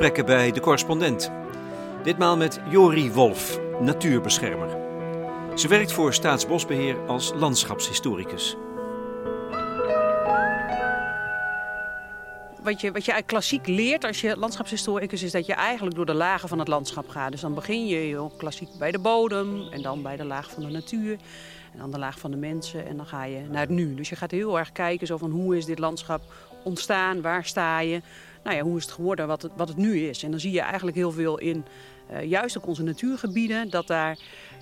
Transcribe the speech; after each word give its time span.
Gesprekken 0.00 0.36
bij 0.36 0.52
de 0.52 0.60
correspondent. 0.60 1.30
Ditmaal 2.02 2.36
met 2.36 2.60
Jori 2.68 3.12
Wolf, 3.12 3.60
natuurbeschermer. 3.80 4.68
Ze 5.54 5.68
werkt 5.68 5.92
voor 5.92 6.14
Staatsbosbeheer 6.14 6.98
als 7.06 7.32
landschapshistoricus. 7.34 8.56
Wat 12.62 12.80
je, 12.80 12.92
wat 12.92 13.04
je 13.04 13.22
klassiek 13.26 13.66
leert 13.66 14.04
als 14.04 14.20
je 14.20 14.36
landschapshistoricus 14.36 15.22
is 15.22 15.32
dat 15.32 15.46
je 15.46 15.54
eigenlijk 15.54 15.96
door 15.96 16.06
de 16.06 16.14
lagen 16.14 16.48
van 16.48 16.58
het 16.58 16.68
landschap 16.68 17.08
gaat. 17.08 17.30
Dus 17.30 17.40
dan 17.40 17.54
begin 17.54 17.86
je 17.86 17.96
heel 17.96 18.32
klassiek 18.36 18.68
bij 18.78 18.90
de 18.90 18.98
bodem 18.98 19.68
en 19.70 19.82
dan 19.82 20.02
bij 20.02 20.16
de 20.16 20.24
laag 20.24 20.50
van 20.50 20.62
de 20.62 20.70
natuur. 20.70 21.18
En 21.72 21.78
dan 21.78 21.90
de 21.90 21.98
laag 21.98 22.18
van 22.18 22.30
de 22.30 22.36
mensen 22.36 22.86
en 22.86 22.96
dan 22.96 23.06
ga 23.06 23.24
je 23.24 23.40
naar 23.50 23.60
het 23.60 23.70
nu. 23.70 23.94
Dus 23.94 24.08
je 24.08 24.16
gaat 24.16 24.30
heel 24.30 24.58
erg 24.58 24.72
kijken 24.72 25.06
zo 25.06 25.16
van 25.16 25.30
hoe 25.30 25.56
is 25.56 25.64
dit 25.64 25.78
landschap 25.78 26.22
ontstaan, 26.62 27.20
waar 27.20 27.44
sta 27.44 27.80
je, 27.80 28.00
nou 28.44 28.56
ja, 28.56 28.62
hoe 28.62 28.76
is 28.76 28.84
het 28.84 28.92
geworden 28.92 29.26
wat 29.26 29.42
het, 29.42 29.52
wat 29.56 29.68
het 29.68 29.76
nu 29.76 29.98
is. 29.98 30.22
En 30.22 30.30
dan 30.30 30.40
zie 30.40 30.52
je 30.52 30.60
eigenlijk 30.60 30.96
heel 30.96 31.12
veel 31.12 31.38
in, 31.38 31.64
uh, 32.12 32.24
juist 32.24 32.58
ook 32.58 32.66
onze 32.66 32.82
natuurgebieden, 32.82 33.70
dat 33.70 33.86
daar 33.86 34.18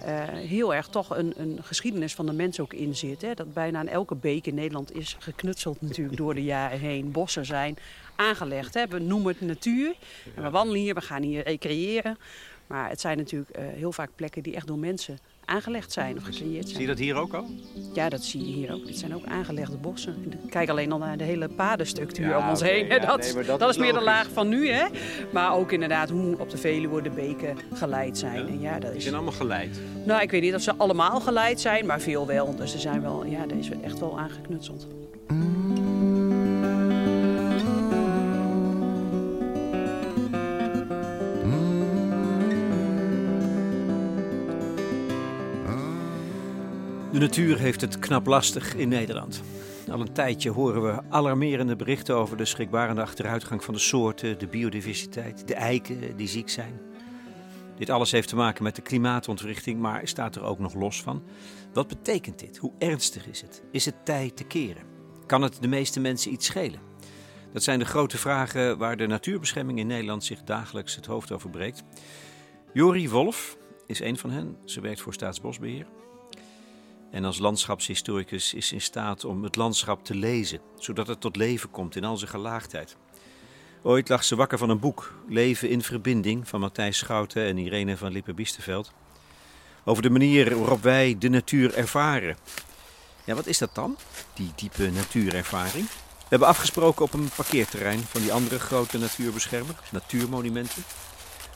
uh, 0.06 0.22
heel 0.28 0.74
erg 0.74 0.88
toch 0.88 1.16
een, 1.16 1.32
een, 1.36 1.58
geschiedenis 1.62 2.14
van 2.14 2.26
de 2.26 2.32
mens 2.32 2.60
ook 2.60 2.72
in 2.72 2.96
zit. 2.96 3.22
Hè? 3.22 3.34
Dat 3.34 3.52
bijna 3.52 3.78
aan 3.78 3.88
elke 3.88 4.14
beek 4.14 4.46
in 4.46 4.54
Nederland 4.54 4.94
is 4.94 5.16
geknutseld 5.18 5.80
natuurlijk 5.80 6.16
door 6.16 6.34
de 6.34 6.44
jaren 6.44 6.78
heen. 6.78 7.12
Bossen 7.12 7.46
zijn 7.46 7.76
aangelegd. 8.16 8.74
Hè? 8.74 8.86
We 8.86 8.98
noemen 8.98 9.32
het 9.32 9.40
natuur. 9.40 9.94
We 10.34 10.50
wandelen 10.50 10.80
hier, 10.80 10.94
we 10.94 11.00
gaan 11.00 11.22
hier 11.22 11.42
recreëren. 11.42 12.18
Maar 12.66 12.88
het 12.88 13.00
zijn 13.00 13.16
natuurlijk 13.16 13.58
uh, 13.58 13.64
heel 13.66 13.92
vaak 13.92 14.10
plekken 14.14 14.42
die 14.42 14.54
echt 14.54 14.66
door 14.66 14.78
mensen 14.78 15.18
aangelegd 15.48 15.92
zijn 15.92 16.16
of 16.16 16.22
gecreëerd 16.22 16.64
zijn. 16.64 16.74
Zie 16.74 16.80
je 16.80 16.86
dat 16.86 16.98
hier 16.98 17.14
ook 17.14 17.34
al? 17.34 17.46
Ja, 17.94 18.08
dat 18.08 18.24
zie 18.24 18.40
je 18.40 18.52
hier 18.52 18.72
ook. 18.72 18.86
Dit 18.86 18.98
zijn 18.98 19.14
ook 19.14 19.24
aangelegde 19.24 19.76
bossen. 19.76 20.32
Kijk 20.48 20.68
alleen 20.68 20.92
al 20.92 20.98
naar 20.98 21.16
de 21.16 21.24
hele 21.24 21.48
padenstructuur 21.48 22.28
ja, 22.28 22.38
om 22.38 22.48
ons 22.48 22.60
okay, 22.60 22.74
heen. 22.74 22.86
Ja, 22.86 22.98
dat, 23.06 23.32
nee, 23.34 23.44
dat, 23.44 23.58
dat, 23.58 23.70
is 23.70 23.76
meer 23.76 23.92
de 23.92 24.00
laag 24.00 24.28
van 24.32 24.48
nu, 24.48 24.68
hè? 24.68 24.86
Maar 25.32 25.54
ook 25.54 25.72
inderdaad 25.72 26.10
hoe 26.10 26.38
op 26.38 26.50
de 26.50 26.56
Veluwe 26.56 27.02
de 27.02 27.10
beken 27.10 27.56
geleid 27.72 28.18
zijn. 28.18 28.46
Ja? 28.46 28.46
En 28.46 28.60
ja, 28.60 28.78
dat 28.78 28.88
is... 28.88 28.92
Die 28.92 29.02
zijn 29.02 29.14
allemaal 29.14 29.32
geleid? 29.32 29.80
Nou, 30.04 30.22
ik 30.22 30.30
weet 30.30 30.42
niet 30.42 30.54
of 30.54 30.62
ze 30.62 30.74
allemaal 30.76 31.20
geleid 31.20 31.60
zijn, 31.60 31.86
maar 31.86 32.00
veel 32.00 32.26
wel. 32.26 32.56
Dus 32.56 32.70
ze 32.70 32.78
zijn 32.78 33.02
wel, 33.02 33.24
ja, 33.24 33.46
deze 33.46 33.74
echt 33.82 33.98
wel 33.98 34.18
aangeknutseld. 34.18 34.86
De 47.18 47.24
natuur 47.24 47.58
heeft 47.58 47.80
het 47.80 47.98
knap 47.98 48.26
lastig 48.26 48.74
in 48.74 48.88
Nederland. 48.88 49.42
Al 49.90 50.00
een 50.00 50.12
tijdje 50.12 50.50
horen 50.50 50.82
we 50.82 51.02
alarmerende 51.08 51.76
berichten 51.76 52.16
over 52.16 52.36
de 52.36 52.44
schrikbarende 52.44 53.02
achteruitgang 53.02 53.64
van 53.64 53.74
de 53.74 53.80
soorten, 53.80 54.38
de 54.38 54.46
biodiversiteit, 54.46 55.48
de 55.48 55.54
eiken 55.54 56.16
die 56.16 56.28
ziek 56.28 56.48
zijn. 56.48 56.80
Dit 57.76 57.90
alles 57.90 58.10
heeft 58.10 58.28
te 58.28 58.36
maken 58.36 58.62
met 58.62 58.76
de 58.76 58.82
klimaatontwrichting, 58.82 59.80
maar 59.80 60.08
staat 60.08 60.36
er 60.36 60.42
ook 60.42 60.58
nog 60.58 60.74
los 60.74 61.02
van. 61.02 61.22
Wat 61.72 61.88
betekent 61.88 62.38
dit? 62.38 62.56
Hoe 62.56 62.72
ernstig 62.78 63.26
is 63.26 63.40
het? 63.40 63.62
Is 63.70 63.84
het 63.84 64.04
tijd 64.04 64.36
te 64.36 64.44
keren? 64.44 64.82
Kan 65.26 65.42
het 65.42 65.58
de 65.60 65.68
meeste 65.68 66.00
mensen 66.00 66.32
iets 66.32 66.46
schelen? 66.46 66.80
Dat 67.52 67.62
zijn 67.62 67.78
de 67.78 67.84
grote 67.84 68.18
vragen 68.18 68.78
waar 68.78 68.96
de 68.96 69.06
natuurbescherming 69.06 69.78
in 69.78 69.86
Nederland 69.86 70.24
zich 70.24 70.42
dagelijks 70.42 70.96
het 70.96 71.06
hoofd 71.06 71.32
over 71.32 71.50
breekt. 71.50 71.82
Jori 72.72 73.08
Wolf 73.08 73.56
is 73.86 74.00
een 74.00 74.18
van 74.18 74.30
hen. 74.30 74.56
Ze 74.64 74.80
werkt 74.80 75.00
voor 75.00 75.14
Staatsbosbeheer. 75.14 75.86
En 77.10 77.24
als 77.24 77.38
landschapshistoricus 77.38 78.54
is 78.54 78.72
in 78.72 78.80
staat 78.80 79.24
om 79.24 79.42
het 79.42 79.56
landschap 79.56 80.04
te 80.04 80.14
lezen, 80.14 80.60
zodat 80.78 81.06
het 81.06 81.20
tot 81.20 81.36
leven 81.36 81.70
komt 81.70 81.96
in 81.96 82.04
al 82.04 82.16
zijn 82.16 82.30
gelaagdheid. 82.30 82.96
Ooit 83.82 84.08
lag 84.08 84.24
ze 84.24 84.36
wakker 84.36 84.58
van 84.58 84.70
een 84.70 84.78
boek, 84.78 85.14
Leven 85.28 85.68
in 85.68 85.82
Verbinding, 85.82 86.48
van 86.48 86.60
Matthijs 86.60 86.98
Schouten 86.98 87.44
en 87.44 87.58
Irene 87.58 87.96
van 87.96 88.12
Lippe-Biesterveld. 88.12 88.92
Over 89.84 90.02
de 90.02 90.10
manier 90.10 90.58
waarop 90.58 90.82
wij 90.82 91.16
de 91.18 91.28
natuur 91.28 91.74
ervaren. 91.74 92.36
Ja, 93.24 93.34
wat 93.34 93.46
is 93.46 93.58
dat 93.58 93.74
dan, 93.74 93.96
die 94.34 94.52
diepe 94.54 94.90
natuurervaring? 94.90 95.86
We 96.18 96.34
hebben 96.34 96.48
afgesproken 96.48 97.04
op 97.04 97.12
een 97.12 97.30
parkeerterrein 97.36 98.00
van 98.00 98.20
die 98.20 98.32
andere 98.32 98.58
grote 98.58 98.98
natuurbeschermer, 98.98 99.74
Natuurmonumenten, 99.90 100.82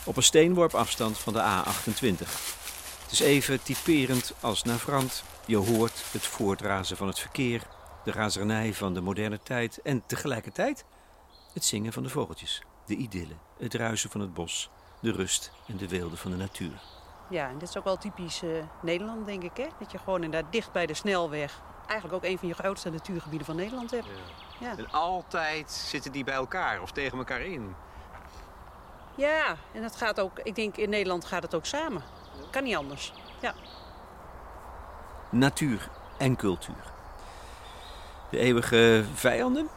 op 0.04 0.16
een 0.16 0.22
steenworp 0.22 0.74
afstand 0.74 1.18
van 1.18 1.32
de 1.32 1.40
A28. 1.40 2.18
Het 3.02 3.12
is 3.12 3.20
even 3.20 3.62
typerend 3.62 4.32
als 4.40 4.62
navrant 4.62 5.22
je 5.46 5.56
hoort 5.56 6.12
het 6.12 6.26
voortrazen 6.26 6.96
van 6.96 7.06
het 7.06 7.18
verkeer, 7.18 7.62
de 8.04 8.12
razernij 8.12 8.74
van 8.74 8.94
de 8.94 9.00
moderne 9.00 9.38
tijd 9.42 9.82
en 9.82 10.02
tegelijkertijd 10.06 10.84
het 11.52 11.64
zingen 11.64 11.92
van 11.92 12.02
de 12.02 12.08
vogeltjes, 12.08 12.62
de 12.86 12.96
idylle, 12.96 13.34
het 13.58 13.74
ruisen 13.74 14.10
van 14.10 14.20
het 14.20 14.34
bos, 14.34 14.70
de 15.00 15.12
rust 15.12 15.52
en 15.66 15.76
de 15.76 15.88
weelde 15.88 16.16
van 16.16 16.30
de 16.30 16.36
natuur. 16.36 16.82
Ja, 17.28 17.48
en 17.48 17.58
dit 17.58 17.68
is 17.68 17.76
ook 17.76 17.84
wel 17.84 17.98
typisch 17.98 18.42
uh, 18.42 18.64
Nederland, 18.82 19.26
denk 19.26 19.42
ik. 19.42 19.56
Hè? 19.56 19.66
Dat 19.78 19.92
je 19.92 19.98
gewoon 19.98 20.22
inderdaad 20.22 20.52
dicht 20.52 20.72
bij 20.72 20.86
de 20.86 20.94
snelweg 20.94 21.60
eigenlijk 21.86 22.24
ook 22.24 22.30
een 22.30 22.38
van 22.38 22.48
je 22.48 22.54
grootste 22.54 22.90
natuurgebieden 22.90 23.46
van 23.46 23.56
Nederland 23.56 23.90
hebt. 23.90 24.06
Ja. 24.06 24.66
Ja. 24.66 24.76
En 24.76 24.90
altijd 24.90 25.70
zitten 25.70 26.12
die 26.12 26.24
bij 26.24 26.34
elkaar 26.34 26.82
of 26.82 26.92
tegen 26.92 27.18
elkaar 27.18 27.40
in. 27.40 27.74
Ja, 29.14 29.56
en 29.72 29.82
dat 29.82 29.96
gaat 29.96 30.20
ook, 30.20 30.38
ik 30.38 30.54
denk 30.54 30.76
in 30.76 30.90
Nederland 30.90 31.24
gaat 31.24 31.42
het 31.42 31.54
ook 31.54 31.66
samen. 31.66 32.02
Kan 32.50 32.64
niet 32.64 32.76
anders. 32.76 33.12
Ja 33.40 33.54
natuur 35.32 35.88
en 36.18 36.36
cultuur. 36.36 36.92
De 38.30 38.38
eeuwige 38.38 39.04
vijanden? 39.14 39.68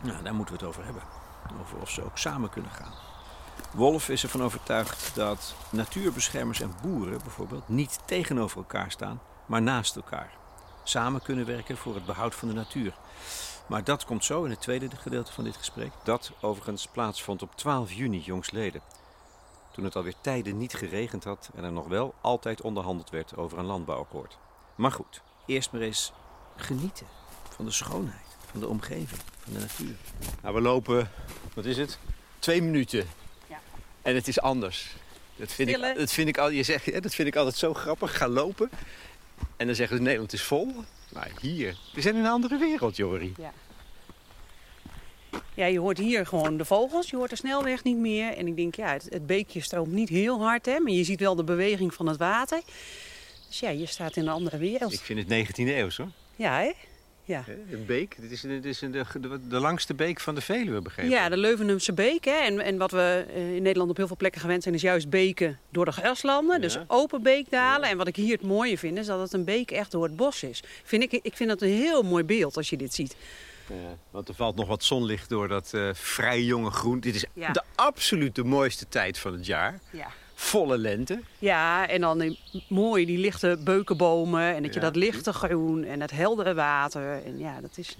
Nou, 0.00 0.22
daar 0.22 0.34
moeten 0.34 0.54
we 0.54 0.60
het 0.60 0.68
over 0.68 0.84
hebben. 0.84 1.02
Over 1.60 1.80
of 1.80 1.90
ze 1.90 2.04
ook 2.04 2.18
samen 2.18 2.50
kunnen 2.50 2.70
gaan. 2.70 2.92
Wolf 3.72 4.08
is 4.08 4.22
ervan 4.22 4.42
overtuigd 4.42 5.14
dat 5.14 5.54
natuurbeschermers 5.70 6.60
en 6.60 6.74
boeren 6.82 7.18
bijvoorbeeld 7.22 7.68
niet 7.68 7.98
tegenover 8.04 8.56
elkaar 8.56 8.90
staan, 8.90 9.20
maar 9.46 9.62
naast 9.62 9.96
elkaar. 9.96 10.30
Samen 10.82 11.22
kunnen 11.22 11.46
werken 11.46 11.76
voor 11.76 11.94
het 11.94 12.06
behoud 12.06 12.34
van 12.34 12.48
de 12.48 12.54
natuur. 12.54 12.94
Maar 13.66 13.84
dat 13.84 14.04
komt 14.04 14.24
zo 14.24 14.44
in 14.44 14.50
het 14.50 14.60
tweede 14.60 14.88
gedeelte 14.96 15.32
van 15.32 15.44
dit 15.44 15.56
gesprek. 15.56 15.92
Dat 16.04 16.32
overigens 16.40 16.86
plaatsvond 16.86 17.42
op 17.42 17.56
12 17.56 17.92
juni 17.92 18.20
jongstleden. 18.20 18.82
Toen 19.72 19.84
het 19.84 19.96
alweer 19.96 20.14
tijden 20.20 20.58
niet 20.58 20.74
geregend 20.74 21.24
had 21.24 21.50
en 21.54 21.64
er 21.64 21.72
nog 21.72 21.88
wel 21.88 22.14
altijd 22.20 22.60
onderhandeld 22.60 23.10
werd 23.10 23.36
over 23.36 23.58
een 23.58 23.64
landbouwakkoord. 23.64 24.38
Maar 24.82 24.92
goed, 24.92 25.20
eerst 25.46 25.72
maar 25.72 25.80
eens 25.80 26.12
genieten 26.56 27.06
van 27.54 27.64
de 27.64 27.70
schoonheid, 27.70 28.36
van 28.50 28.60
de 28.60 28.68
omgeving, 28.68 29.20
van 29.38 29.52
de 29.52 29.58
natuur. 29.58 29.94
Nou, 30.42 30.54
we 30.54 30.60
lopen, 30.60 31.10
wat 31.54 31.64
is 31.64 31.76
het? 31.76 31.98
Twee 32.38 32.62
minuten. 32.62 33.06
Ja. 33.48 33.60
En 34.02 34.14
het 34.14 34.28
is 34.28 34.40
anders. 34.40 34.96
Dat 35.36 35.52
vind, 35.52 35.68
ik, 35.68 35.94
dat, 35.96 36.12
vind 36.12 36.28
ik 36.28 36.38
al, 36.38 36.50
je 36.50 36.62
zegt, 36.62 37.02
dat 37.02 37.14
vind 37.14 37.28
ik 37.28 37.36
altijd 37.36 37.56
zo 37.56 37.74
grappig. 37.74 38.16
Ga 38.16 38.28
lopen. 38.28 38.70
En 39.56 39.66
dan 39.66 39.74
zeggen 39.74 39.96
ze, 39.96 40.02
Nederland 40.02 40.32
is 40.32 40.42
vol. 40.42 40.74
Maar 41.12 41.30
hier, 41.40 41.78
we 41.94 42.00
zijn 42.00 42.14
in 42.14 42.20
een 42.20 42.30
andere 42.30 42.58
wereld, 42.58 42.96
Jori. 42.96 43.34
Ja. 43.38 43.52
Ja, 45.54 45.66
je 45.66 45.78
hoort 45.78 45.98
hier 45.98 46.26
gewoon 46.26 46.56
de 46.56 46.64
vogels. 46.64 47.10
Je 47.10 47.16
hoort 47.16 47.30
de 47.30 47.36
snelweg 47.36 47.84
niet 47.84 47.96
meer. 47.96 48.36
En 48.36 48.46
ik 48.46 48.56
denk, 48.56 48.74
ja, 48.74 48.92
het, 48.92 49.06
het 49.08 49.26
beekje 49.26 49.60
stroomt 49.60 49.92
niet 49.92 50.08
heel 50.08 50.42
hard, 50.42 50.66
hè. 50.66 50.80
Maar 50.80 50.92
je 50.92 51.04
ziet 51.04 51.20
wel 51.20 51.34
de 51.34 51.44
beweging 51.44 51.94
van 51.94 52.06
het 52.06 52.16
water. 52.16 52.62
Dus 53.52 53.60
ja, 53.60 53.70
je 53.70 53.86
staat 53.86 54.16
in 54.16 54.22
een 54.22 54.32
andere 54.32 54.58
wereld. 54.58 54.92
Ik 54.92 55.00
vind 55.00 55.28
het 55.28 55.48
19e 55.48 55.54
eeuw, 55.56 55.88
hoor. 55.96 56.08
Ja, 56.36 56.58
hè? 56.58 56.72
Ja. 57.24 57.44
Een 57.70 57.86
beek, 57.86 58.16
dit 58.20 58.30
is, 58.30 58.40
dit 58.40 58.64
is 58.64 58.78
de, 58.78 59.04
de, 59.20 59.48
de, 59.48 59.58
langste 59.58 59.94
beek 59.94 60.20
van 60.20 60.34
de 60.34 60.40
Veluwe, 60.40 60.80
begrepen. 60.80 61.10
Ja, 61.10 61.28
de 61.28 61.36
Leuvenumse 61.36 61.92
beek. 61.92 62.24
Hè. 62.24 62.36
En, 62.36 62.60
en 62.60 62.76
wat 62.78 62.90
we 62.90 63.26
eh, 63.34 63.54
in 63.54 63.62
Nederland 63.62 63.90
op 63.90 63.96
heel 63.96 64.06
veel 64.06 64.16
plekken 64.16 64.40
gewend 64.40 64.62
zijn, 64.62 64.74
is 64.74 64.82
juist 64.82 65.10
beken 65.10 65.58
door 65.70 65.84
de 65.84 65.92
graslanden. 65.92 66.60
Dus 66.60 66.78
open 66.86 67.22
beekdalen. 67.22 67.88
En 67.88 67.96
wat 67.96 68.08
ik 68.08 68.16
hier 68.16 68.32
het 68.32 68.46
mooie 68.46 68.78
vind, 68.78 68.98
is 68.98 69.06
dat 69.06 69.20
het 69.20 69.32
een 69.32 69.44
beek 69.44 69.70
echt 69.70 69.90
door 69.90 70.04
het 70.04 70.16
bos 70.16 70.42
is. 70.42 70.62
Vind 70.84 71.02
ik, 71.02 71.12
ik 71.12 71.36
vind 71.36 71.48
dat 71.48 71.62
een 71.62 71.68
heel 71.68 72.02
mooi 72.02 72.24
beeld 72.24 72.56
als 72.56 72.70
je 72.70 72.76
dit 72.76 72.94
ziet. 72.94 73.16
Ja, 73.68 73.96
want 74.10 74.28
er 74.28 74.34
valt 74.34 74.56
nog 74.56 74.68
wat 74.68 74.84
zonlicht 74.84 75.28
door 75.28 75.48
dat 75.48 75.72
uh, 75.74 75.90
vrij 75.92 76.42
jonge 76.42 76.70
groen. 76.70 77.00
Dit 77.00 77.14
is 77.14 77.24
de 77.34 77.62
absoluut 77.74 78.34
de 78.34 78.44
mooiste 78.44 78.88
tijd 78.88 79.18
van 79.18 79.32
het 79.32 79.46
jaar. 79.46 79.80
Ja 79.90 80.08
volle 80.34 80.78
lente. 80.78 81.20
Ja, 81.38 81.88
en 81.88 82.00
dan 82.00 82.18
die, 82.18 82.38
mooi 82.68 83.06
die 83.06 83.18
lichte 83.18 83.58
beukenbomen 83.64 84.54
en 84.54 84.62
dat 84.62 84.74
je 84.74 84.80
dat 84.80 84.96
lichte 84.96 85.32
groen 85.32 85.84
en 85.84 86.00
het 86.00 86.10
heldere 86.10 86.54
water. 86.54 87.24
En 87.24 87.38
ja, 87.38 87.60
dat 87.60 87.78
is... 87.78 87.96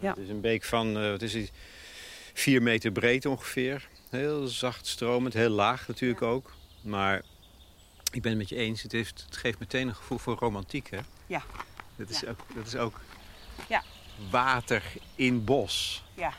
Ja. 0.00 0.10
Het 0.10 0.18
is 0.18 0.28
een 0.28 0.40
beek 0.40 0.64
van, 0.64 1.02
uh, 1.02 1.10
wat 1.10 1.22
is 1.22 1.34
het, 1.34 1.50
vier 2.34 2.62
meter 2.62 2.92
breed 2.92 3.26
ongeveer. 3.26 3.88
Heel 4.10 4.46
zacht 4.46 4.86
stromend, 4.86 5.34
heel 5.34 5.50
laag 5.50 5.88
natuurlijk 5.88 6.22
ook. 6.22 6.52
Maar 6.80 7.22
ik 8.10 8.22
ben 8.22 8.30
het 8.30 8.40
met 8.40 8.48
je 8.48 8.56
eens, 8.56 8.82
het, 8.82 8.92
heeft, 8.92 9.24
het 9.26 9.36
geeft 9.36 9.58
meteen 9.58 9.88
een 9.88 9.94
gevoel 9.94 10.18
voor 10.18 10.36
romantiek, 10.38 10.90
hè? 10.90 10.98
Ja. 11.26 11.42
Dat 11.96 12.08
is 12.08 12.26
ook, 12.26 12.40
dat 12.54 12.66
is 12.66 12.76
ook 12.76 13.00
ja. 13.68 13.82
water 14.30 14.82
in 15.14 15.44
bos. 15.44 16.04
Ja. 16.14 16.32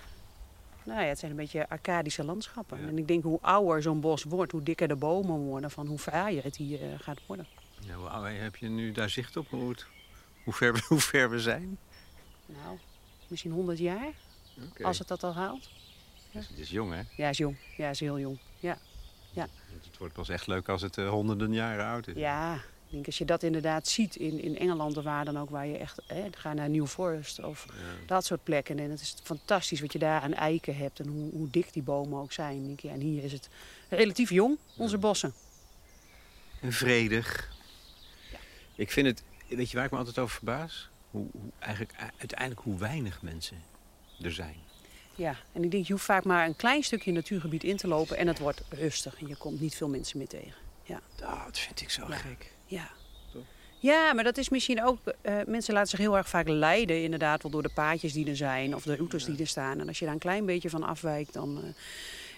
Nou 0.85 1.01
ja, 1.01 1.07
het 1.07 1.19
zijn 1.19 1.31
een 1.31 1.37
beetje 1.37 1.69
arcadische 1.69 2.23
landschappen. 2.23 2.79
En 2.87 2.97
ik 2.97 3.07
denk 3.07 3.23
hoe 3.23 3.39
ouder 3.41 3.81
zo'n 3.81 3.99
bos 3.99 4.23
wordt, 4.23 4.51
hoe 4.51 4.63
dikker 4.63 4.87
de 4.87 4.95
bomen 4.95 5.37
worden, 5.37 5.71
van 5.71 5.87
hoe 5.87 5.97
fraaier 5.97 6.43
het 6.43 6.55
hier 6.55 6.81
uh, 6.81 6.99
gaat 6.99 7.19
worden. 7.25 7.47
Ja, 7.79 7.93
hoe 7.93 8.07
ouder 8.07 8.41
heb 8.41 8.55
je 8.55 8.67
nu 8.67 8.91
daar 8.91 9.09
zicht 9.09 9.37
op? 9.37 9.49
Hoe, 9.49 9.75
hoe, 10.43 10.53
ver, 10.53 10.83
hoe 10.87 10.99
ver 10.99 11.29
we 11.29 11.39
zijn? 11.39 11.77
Nou, 12.45 12.77
misschien 13.27 13.51
100 13.51 13.77
jaar, 13.77 14.11
als 14.83 14.99
het 14.99 15.07
dat 15.07 15.23
al 15.23 15.33
haalt. 15.33 15.69
Het 16.31 16.57
is 16.57 16.69
jong, 16.69 16.93
hè? 16.93 17.01
Ja, 17.15 17.29
is 17.29 17.37
jong. 17.37 17.57
Ja, 17.77 17.89
is 17.89 17.99
heel 17.99 18.19
jong. 18.19 18.39
Ja. 18.59 18.77
ja. 19.31 19.47
Het 19.83 19.97
wordt 19.97 20.13
pas 20.13 20.29
echt 20.29 20.47
leuk 20.47 20.69
als 20.69 20.81
het 20.81 20.97
uh, 20.97 21.09
honderden 21.09 21.53
jaren 21.53 21.85
oud 21.85 22.07
is. 22.07 22.15
Ja, 22.15 22.59
denk 22.95 23.05
als 23.05 23.17
je 23.17 23.25
dat 23.25 23.43
inderdaad 23.43 23.87
ziet 23.87 24.15
in, 24.15 24.41
in 24.41 24.57
Engeland 24.57 24.97
of 24.97 25.03
waar 25.03 25.25
dan 25.25 25.39
ook, 25.39 25.49
waar 25.49 25.67
je 25.67 25.77
echt, 25.77 26.01
hè, 26.07 26.27
ga 26.31 26.53
naar 26.53 26.69
New 26.69 26.87
Forest 26.87 27.43
of 27.43 27.65
dat 28.05 28.25
soort 28.25 28.43
plekken. 28.43 28.79
En 28.79 28.89
het 28.89 29.01
is 29.01 29.15
fantastisch 29.23 29.81
wat 29.81 29.93
je 29.93 29.99
daar 29.99 30.21
aan 30.21 30.33
eiken 30.33 30.77
hebt 30.77 30.99
en 30.99 31.07
hoe, 31.07 31.31
hoe 31.31 31.49
dik 31.49 31.73
die 31.73 31.83
bomen 31.83 32.21
ook 32.21 32.31
zijn. 32.31 32.65
Denk 32.65 32.79
je. 32.79 32.89
En 32.89 32.99
hier 32.99 33.23
is 33.23 33.31
het 33.31 33.49
relatief 33.89 34.29
jong, 34.29 34.57
onze 34.77 34.97
bossen. 34.97 35.33
En 36.61 36.71
vredig. 36.71 37.51
Ja. 38.31 38.37
Ik 38.75 38.91
vind 38.91 39.07
het, 39.07 39.23
weet 39.47 39.69
je 39.69 39.75
waar 39.75 39.85
ik 39.85 39.91
me 39.91 39.97
altijd 39.97 40.19
over 40.19 40.35
verbaas? 40.35 40.89
Hoe, 41.11 41.27
hoe, 41.31 41.51
eigenlijk 41.59 41.93
uiteindelijk 42.17 42.61
hoe 42.61 42.77
weinig 42.77 43.21
mensen 43.21 43.63
er 44.21 44.31
zijn. 44.31 44.55
Ja, 45.15 45.35
en 45.51 45.63
ik 45.63 45.71
denk 45.71 45.85
je 45.85 45.93
hoeft 45.93 46.05
vaak 46.05 46.23
maar 46.23 46.45
een 46.45 46.55
klein 46.55 46.83
stukje 46.83 47.11
natuurgebied 47.11 47.63
in 47.63 47.77
te 47.77 47.87
lopen 47.87 48.17
en 48.17 48.27
het 48.27 48.39
wordt 48.39 48.61
rustig 48.69 49.19
en 49.19 49.27
je 49.27 49.35
komt 49.35 49.59
niet 49.59 49.75
veel 49.75 49.89
mensen 49.89 50.17
meer 50.17 50.27
tegen. 50.27 50.63
Ja. 50.83 51.01
Dat 51.15 51.59
vind 51.59 51.81
ik 51.81 51.89
zo 51.89 52.05
gek. 52.09 52.54
Ja. 52.65 52.89
Ja, 53.79 54.13
maar 54.13 54.23
dat 54.23 54.37
is 54.37 54.49
misschien 54.49 54.83
ook. 54.83 54.97
Uh, 55.05 55.35
mensen 55.47 55.73
laten 55.73 55.89
zich 55.89 55.99
heel 55.99 56.17
erg 56.17 56.29
vaak 56.29 56.47
leiden, 56.47 57.03
inderdaad, 57.03 57.41
wel 57.41 57.51
door 57.51 57.61
de 57.61 57.73
paadjes 57.73 58.13
die 58.13 58.29
er 58.29 58.35
zijn 58.35 58.75
of 58.75 58.83
de 58.83 58.95
routes 58.95 59.25
die 59.25 59.39
er 59.39 59.47
staan. 59.47 59.79
En 59.79 59.87
als 59.87 59.99
je 59.99 60.05
daar 60.05 60.13
een 60.13 60.19
klein 60.19 60.45
beetje 60.45 60.69
van 60.69 60.83
afwijkt, 60.83 61.33
dan. 61.33 61.57
Uh, 61.57 61.69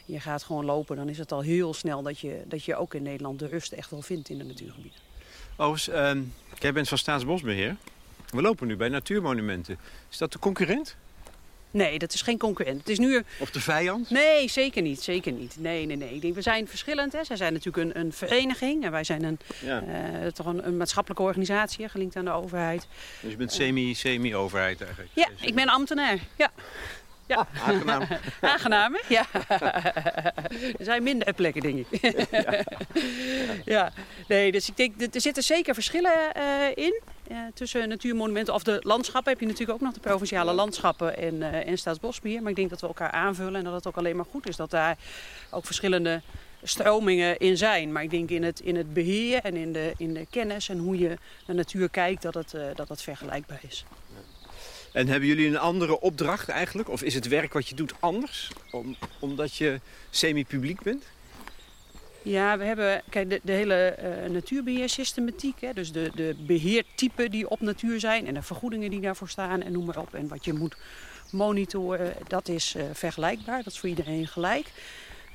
je 0.07 0.19
gaat 0.19 0.43
gewoon 0.43 0.65
lopen, 0.65 0.95
dan 0.95 1.09
is 1.09 1.17
het 1.17 1.31
al 1.31 1.41
heel 1.41 1.73
snel 1.73 2.01
dat 2.01 2.19
je, 2.19 2.41
dat 2.45 2.63
je 2.63 2.75
ook 2.75 2.93
in 2.93 3.03
Nederland 3.03 3.39
de 3.39 3.47
rust 3.47 3.71
echt 3.71 3.89
wel 3.89 4.01
vindt 4.01 4.29
in 4.29 4.37
de 4.37 4.43
natuurgebieden. 4.43 4.99
Overigens, 5.55 6.17
uh, 6.17 6.23
jij 6.59 6.73
bent 6.73 6.87
van 6.87 6.97
Staatsbosbeheer. 6.97 7.75
We 8.29 8.41
lopen 8.41 8.67
nu 8.67 8.75
bij 8.75 8.89
natuurmonumenten. 8.89 9.77
Is 10.09 10.17
dat 10.17 10.31
de 10.31 10.39
concurrent? 10.39 10.95
Nee, 11.71 11.99
dat 11.99 12.13
is 12.13 12.21
geen 12.21 12.37
concurrent. 12.37 12.79
Het 12.79 12.89
is 12.89 12.99
nu... 12.99 13.23
Of 13.39 13.51
de 13.51 13.61
vijand? 13.61 14.09
Nee, 14.09 14.49
zeker 14.49 14.81
niet. 14.81 15.01
Zeker 15.01 15.31
niet. 15.31 15.55
Nee, 15.59 15.85
nee, 15.85 15.97
nee. 15.97 16.13
Ik 16.13 16.21
denk, 16.21 16.35
we 16.35 16.41
zijn 16.41 16.67
verschillend. 16.67 17.13
Hè. 17.13 17.23
Zij 17.23 17.35
zijn 17.35 17.53
natuurlijk 17.53 17.95
een, 17.95 17.99
een 17.99 18.13
vereniging. 18.13 18.83
En 18.83 18.91
wij 18.91 19.03
zijn 19.03 19.23
een, 19.23 19.39
ja. 19.59 19.83
uh, 19.83 20.27
toch 20.31 20.45
een, 20.45 20.67
een, 20.67 20.77
maatschappelijke 20.77 21.23
organisatie, 21.23 21.89
gelinkt 21.89 22.15
aan 22.15 22.25
de 22.25 22.31
overheid. 22.31 22.87
Dus 23.21 23.31
je 23.31 23.37
bent 23.37 23.53
semi, 23.53 23.95
semi-overheid 23.95 24.81
eigenlijk? 24.81 25.11
Ja, 25.13 25.29
ik 25.41 25.55
ben 25.55 25.67
ambtenaar. 25.67 26.17
Ja. 26.35 26.51
Ja. 27.27 27.47
Aangenaam. 27.65 28.03
Aangenaam, 28.41 28.93
hè? 28.93 28.99
Ja. 29.07 29.25
er 30.77 30.85
zijn 30.85 31.03
minder 31.03 31.33
plekken, 31.33 31.61
denk 31.61 31.85
ik. 31.89 32.01
ja. 32.31 32.63
ja. 33.65 33.93
Nee, 34.27 34.51
dus 34.51 34.69
ik 34.69 34.77
denk, 34.77 35.15
er 35.15 35.21
zitten 35.21 35.43
zeker 35.43 35.73
verschillen 35.73 36.31
uh, 36.37 36.85
in. 36.85 37.01
Tussen 37.53 37.89
natuurmonumenten 37.89 38.53
of 38.53 38.63
de 38.63 38.79
landschappen 38.81 39.31
heb 39.31 39.41
je 39.41 39.47
natuurlijk 39.47 39.73
ook 39.73 39.85
nog 39.85 39.93
de 39.93 39.99
provinciale 39.99 40.53
landschappen 40.53 41.17
en, 41.17 41.35
uh, 41.35 41.67
en 41.67 41.77
staatsbosbeheer. 41.77 42.41
Maar 42.41 42.49
ik 42.49 42.55
denk 42.55 42.69
dat 42.69 42.81
we 42.81 42.87
elkaar 42.87 43.11
aanvullen 43.11 43.55
en 43.55 43.63
dat 43.63 43.73
het 43.73 43.87
ook 43.87 43.97
alleen 43.97 44.15
maar 44.15 44.25
goed 44.31 44.47
is 44.47 44.55
dat 44.55 44.69
daar 44.69 44.97
ook 45.49 45.65
verschillende 45.65 46.21
stromingen 46.63 47.37
in 47.37 47.57
zijn. 47.57 47.91
Maar 47.91 48.03
ik 48.03 48.09
denk 48.09 48.29
in 48.29 48.43
het, 48.43 48.59
in 48.59 48.75
het 48.75 48.93
beheer 48.93 49.39
en 49.43 49.55
in 49.55 49.73
de, 49.73 49.93
in 49.97 50.13
de 50.13 50.25
kennis 50.29 50.69
en 50.69 50.77
hoe 50.77 50.97
je 50.97 51.17
naar 51.45 51.55
natuur 51.55 51.89
kijkt 51.89 52.21
dat 52.21 52.33
het, 52.33 52.53
uh, 52.53 52.61
dat 52.75 53.01
vergelijkbaar 53.01 53.59
is. 53.67 53.85
En 54.93 55.07
hebben 55.07 55.27
jullie 55.27 55.47
een 55.47 55.57
andere 55.57 55.99
opdracht 55.99 56.49
eigenlijk? 56.49 56.89
Of 56.89 57.01
is 57.01 57.13
het 57.13 57.27
werk 57.27 57.53
wat 57.53 57.67
je 57.67 57.75
doet 57.75 57.93
anders? 57.99 58.51
Om, 58.71 58.95
omdat 59.19 59.55
je 59.55 59.79
semi-publiek 60.09 60.81
bent? 60.81 61.03
Ja, 62.27 62.57
we 62.57 62.63
hebben 62.63 63.01
kijk, 63.09 63.29
de, 63.29 63.39
de 63.43 63.51
hele 63.51 63.97
uh, 64.03 64.29
natuurbeheersystematiek. 64.29 65.61
Hè, 65.61 65.73
dus 65.73 65.91
de, 65.91 66.11
de 66.15 66.35
beheertypen 66.39 67.31
die 67.31 67.49
op 67.49 67.61
natuur 67.61 67.99
zijn 67.99 68.27
en 68.27 68.33
de 68.33 68.41
vergoedingen 68.41 68.89
die 68.89 69.01
daarvoor 69.01 69.29
staan 69.29 69.61
en 69.61 69.71
noem 69.71 69.85
maar 69.85 69.97
op. 69.97 70.13
En 70.13 70.27
wat 70.27 70.45
je 70.45 70.53
moet 70.53 70.77
monitoren, 71.31 72.13
dat 72.27 72.47
is 72.47 72.75
uh, 72.75 72.83
vergelijkbaar. 72.93 73.63
Dat 73.63 73.73
is 73.73 73.79
voor 73.79 73.89
iedereen 73.89 74.27
gelijk. 74.27 74.71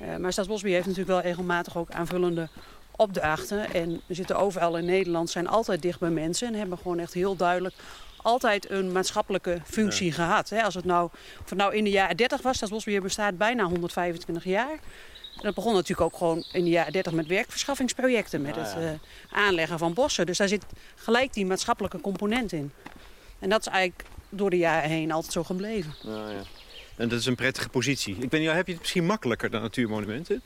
Uh, 0.01 0.15
maar 0.15 0.31
Staatsbosbeheer 0.31 0.75
heeft 0.75 0.87
natuurlijk 0.87 1.15
wel 1.15 1.31
regelmatig 1.31 1.77
ook 1.77 1.91
aanvullende 1.91 2.49
opdrachten. 2.95 3.73
En 3.73 4.01
we 4.05 4.13
zitten 4.13 4.37
overal 4.37 4.77
in 4.77 4.85
Nederland, 4.85 5.29
zijn 5.29 5.47
altijd 5.47 5.81
dicht 5.81 5.99
bij 5.99 6.09
mensen 6.09 6.47
en 6.47 6.53
hebben 6.53 6.77
gewoon 6.77 6.99
echt 6.99 7.13
heel 7.13 7.35
duidelijk 7.35 7.75
altijd 8.23 8.69
een 8.69 8.91
maatschappelijke 8.91 9.61
functie 9.65 10.07
ja. 10.07 10.13
gehad. 10.13 10.49
Hè. 10.49 10.63
Als 10.63 10.75
het 10.75 10.85
nou, 10.85 11.09
of 11.41 11.49
het 11.49 11.57
nou 11.57 11.75
in 11.75 11.83
de 11.83 11.89
jaren 11.89 12.17
30 12.17 12.41
was, 12.41 12.55
Staatsbosbeheer 12.55 13.01
bestaat 13.01 13.37
bijna 13.37 13.63
125 13.63 14.43
jaar. 14.43 14.79
En 15.35 15.41
dat 15.41 15.55
begon 15.55 15.73
natuurlijk 15.73 16.01
ook 16.01 16.17
gewoon 16.17 16.43
in 16.51 16.63
de 16.63 16.69
jaren 16.69 16.91
30 16.91 17.13
met 17.13 17.27
werkverschaffingsprojecten, 17.27 18.41
met 18.41 18.57
ah, 18.57 18.73
het 18.73 18.83
uh, 18.83 18.91
aanleggen 19.31 19.77
van 19.77 19.93
bossen. 19.93 20.25
Dus 20.25 20.37
daar 20.37 20.47
zit 20.47 20.65
gelijk 20.95 21.33
die 21.33 21.45
maatschappelijke 21.45 22.01
component 22.01 22.51
in. 22.51 22.71
En 23.39 23.49
dat 23.49 23.59
is 23.59 23.67
eigenlijk 23.67 24.09
door 24.29 24.49
de 24.49 24.57
jaren 24.57 24.89
heen 24.89 25.11
altijd 25.11 25.33
zo 25.33 25.43
gebleven. 25.43 25.93
Ah, 26.05 26.07
ja. 26.07 26.41
En 26.95 27.09
dat 27.09 27.19
is 27.19 27.25
een 27.25 27.35
prettige 27.35 27.69
positie. 27.69 28.17
Ik 28.19 28.29
ben, 28.29 28.41
ja, 28.41 28.53
heb 28.53 28.65
je 28.65 28.71
het 28.71 28.81
misschien 28.81 29.05
makkelijker 29.05 29.49
dan 29.49 29.61
natuurmonumenten? 29.61 30.41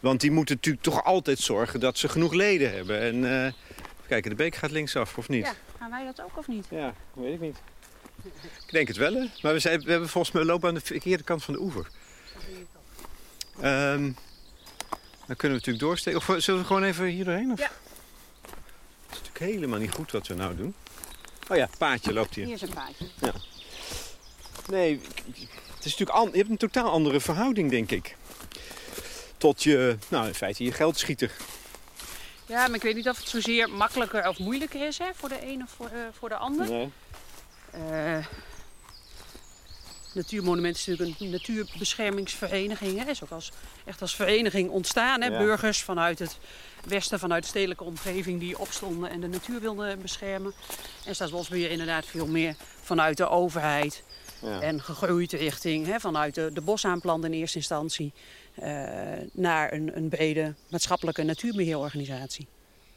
Want 0.00 0.20
die 0.20 0.30
moeten 0.30 0.54
natuurlijk 0.54 0.84
toch 0.84 1.04
altijd 1.04 1.38
zorgen 1.38 1.80
dat 1.80 1.98
ze 1.98 2.08
genoeg 2.08 2.32
leden 2.32 2.72
hebben. 2.72 3.00
En 3.00 3.16
uh, 3.16 3.52
kijken, 4.08 4.30
de 4.30 4.36
beek 4.36 4.54
gaat 4.54 4.70
linksaf, 4.70 5.18
of 5.18 5.28
niet? 5.28 5.44
Ja, 5.44 5.54
gaan 5.78 5.90
wij 5.90 6.04
dat 6.04 6.22
ook 6.22 6.38
of 6.38 6.48
niet? 6.48 6.66
Ja, 6.70 6.94
weet 7.12 7.34
ik 7.34 7.40
niet. 7.40 7.56
Ik 8.66 8.70
denk 8.70 8.88
het 8.88 8.96
wel, 8.96 9.14
hè? 9.14 9.26
Maar 9.42 9.52
we, 9.52 9.58
zijn, 9.58 9.80
we 9.80 9.90
hebben 9.90 10.08
volgens 10.08 10.34
mij 10.34 10.44
lopen 10.44 10.68
aan 10.68 10.74
de 10.74 10.80
verkeerde 10.80 11.24
kant 11.24 11.44
van 11.44 11.54
de 11.54 11.60
oever. 11.60 11.86
Um, 13.56 14.16
dan 15.26 15.36
kunnen 15.36 15.58
we 15.58 15.64
natuurlijk 15.64 15.78
doorsteken. 15.78 16.18
Of 16.18 16.42
zullen 16.42 16.60
we 16.60 16.66
gewoon 16.66 16.82
even 16.82 17.04
hier 17.04 17.24
doorheen? 17.24 17.52
Of? 17.52 17.58
Ja. 17.58 17.70
Het 19.06 19.10
is 19.10 19.18
natuurlijk 19.18 19.38
helemaal 19.38 19.78
niet 19.78 19.92
goed 19.92 20.12
wat 20.12 20.26
we 20.26 20.34
nou 20.34 20.56
doen. 20.56 20.74
Oh 21.48 21.56
ja, 21.56 21.68
paadje 21.78 22.12
loopt 22.12 22.34
hier. 22.34 22.44
Hier 22.44 22.54
is 22.54 22.62
een 22.62 22.74
paadje. 22.74 23.08
Ja. 23.20 23.32
Nee, 24.66 25.00
het 25.74 25.84
is 25.84 25.96
natuurlijk 25.96 26.32
je 26.32 26.38
hebt 26.38 26.50
een 26.50 26.56
totaal 26.56 26.90
andere 26.90 27.20
verhouding, 27.20 27.70
denk 27.70 27.90
ik. 27.90 28.16
Tot 29.36 29.62
je, 29.62 29.96
nou 30.08 30.26
in 30.26 30.34
feite, 30.34 30.64
je 30.64 30.72
geldschieter. 30.72 31.30
Ja, 32.46 32.66
maar 32.66 32.76
ik 32.76 32.82
weet 32.82 32.94
niet 32.94 33.08
of 33.08 33.16
het 33.16 33.28
zozeer 33.28 33.70
makkelijker 33.70 34.28
of 34.28 34.38
moeilijker 34.38 34.86
is 34.86 34.98
hè, 34.98 35.06
voor 35.14 35.28
de 35.28 35.46
een 35.46 35.62
of 35.62 35.70
voor, 35.70 35.90
uh, 35.94 36.00
voor 36.18 36.28
de 36.28 36.36
ander. 36.36 36.68
Nee. 36.68 36.92
Uh, 37.74 38.26
Natuurmonument 40.14 40.76
is 40.76 40.86
natuurlijk 40.86 41.20
een 41.20 41.30
natuurbeschermingsvereniging. 41.30 43.04
Hè. 43.04 43.10
Is 43.10 43.22
ook 43.22 43.30
als, 43.30 43.52
echt 43.84 44.00
als 44.00 44.14
vereniging 44.14 44.70
ontstaan. 44.70 45.20
Hè. 45.20 45.28
Ja. 45.28 45.38
Burgers 45.38 45.82
vanuit 45.82 46.18
het 46.18 46.38
westen, 46.84 47.18
vanuit 47.18 47.42
de 47.42 47.48
stedelijke 47.48 47.84
omgeving 47.84 48.40
die 48.40 48.58
opstonden 48.58 49.10
en 49.10 49.20
de 49.20 49.28
natuur 49.28 49.60
wilden 49.60 50.02
beschermen. 50.02 50.52
En 51.04 51.14
Staatsbosbeheer 51.14 51.70
inderdaad 51.70 52.06
veel 52.06 52.26
meer 52.26 52.56
vanuit 52.82 53.16
de 53.16 53.28
overheid. 53.28 54.02
Ja. 54.42 54.60
En 54.60 54.82
gegroeid 54.82 55.32
richting, 55.32 55.86
hè, 55.86 56.00
vanuit 56.00 56.34
de, 56.34 56.50
de 56.52 56.60
bosaanplant 56.60 57.24
in 57.24 57.32
eerste 57.32 57.56
instantie, 57.56 58.12
uh, 58.62 58.66
naar 59.32 59.72
een, 59.72 59.96
een 59.96 60.08
brede 60.08 60.54
maatschappelijke 60.68 61.22
natuurbeheerorganisatie. 61.22 62.46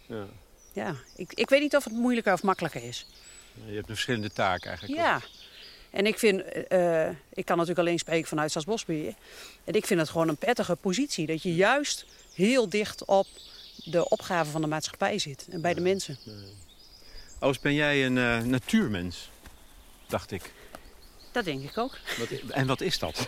Ja, 0.06 0.26
ja 0.74 0.96
ik, 1.16 1.34
ik 1.34 1.50
weet 1.50 1.62
niet 1.62 1.76
of 1.76 1.84
het 1.84 1.94
moeilijker 1.94 2.34
of 2.34 2.44
makkelijker 2.44 2.84
is. 2.84 3.06
Je 3.66 3.74
hebt 3.74 3.90
een 3.90 3.94
verschillende 3.94 4.32
taken 4.32 4.70
eigenlijk. 4.70 5.00
Ja. 5.00 5.22
En 5.98 6.06
ik 6.06 6.20
vind, 6.20 6.42
uh, 6.70 7.08
ik 7.34 7.46
kan 7.46 7.58
natuurlijk 7.58 7.80
alleen 7.80 8.00
spreken 8.00 8.28
vanuit 8.28 8.50
Staatsbosbeheer. 8.50 9.14
En 9.64 9.74
ik 9.74 9.86
vind 9.86 10.00
het 10.00 10.10
gewoon 10.10 10.28
een 10.28 10.38
prettige 10.38 10.76
positie. 10.76 11.26
Dat 11.26 11.42
je 11.42 11.56
juist 11.56 12.06
heel 12.34 12.70
dicht 12.70 13.06
op 13.06 13.28
de 13.84 14.10
opgave 14.10 14.52
van 14.52 14.62
de 14.62 14.68
maatschappij 14.68 15.20
zit. 15.20 15.48
En 15.50 15.62
bij 15.62 15.74
de 15.74 15.82
mensen. 15.82 16.18
Als 17.40 17.60
ben 17.60 17.74
jij 17.74 18.06
een 18.06 18.16
uh, 18.16 18.42
natuurmens, 18.42 19.30
dacht 20.08 20.32
ik. 20.32 20.54
Dat 21.32 21.46
denk 21.46 21.64
ik 21.64 21.78
ook. 21.78 21.98
Wat, 22.18 22.28
en 22.50 22.68
wat 22.68 22.82
is 22.82 23.00
dat? 23.00 23.28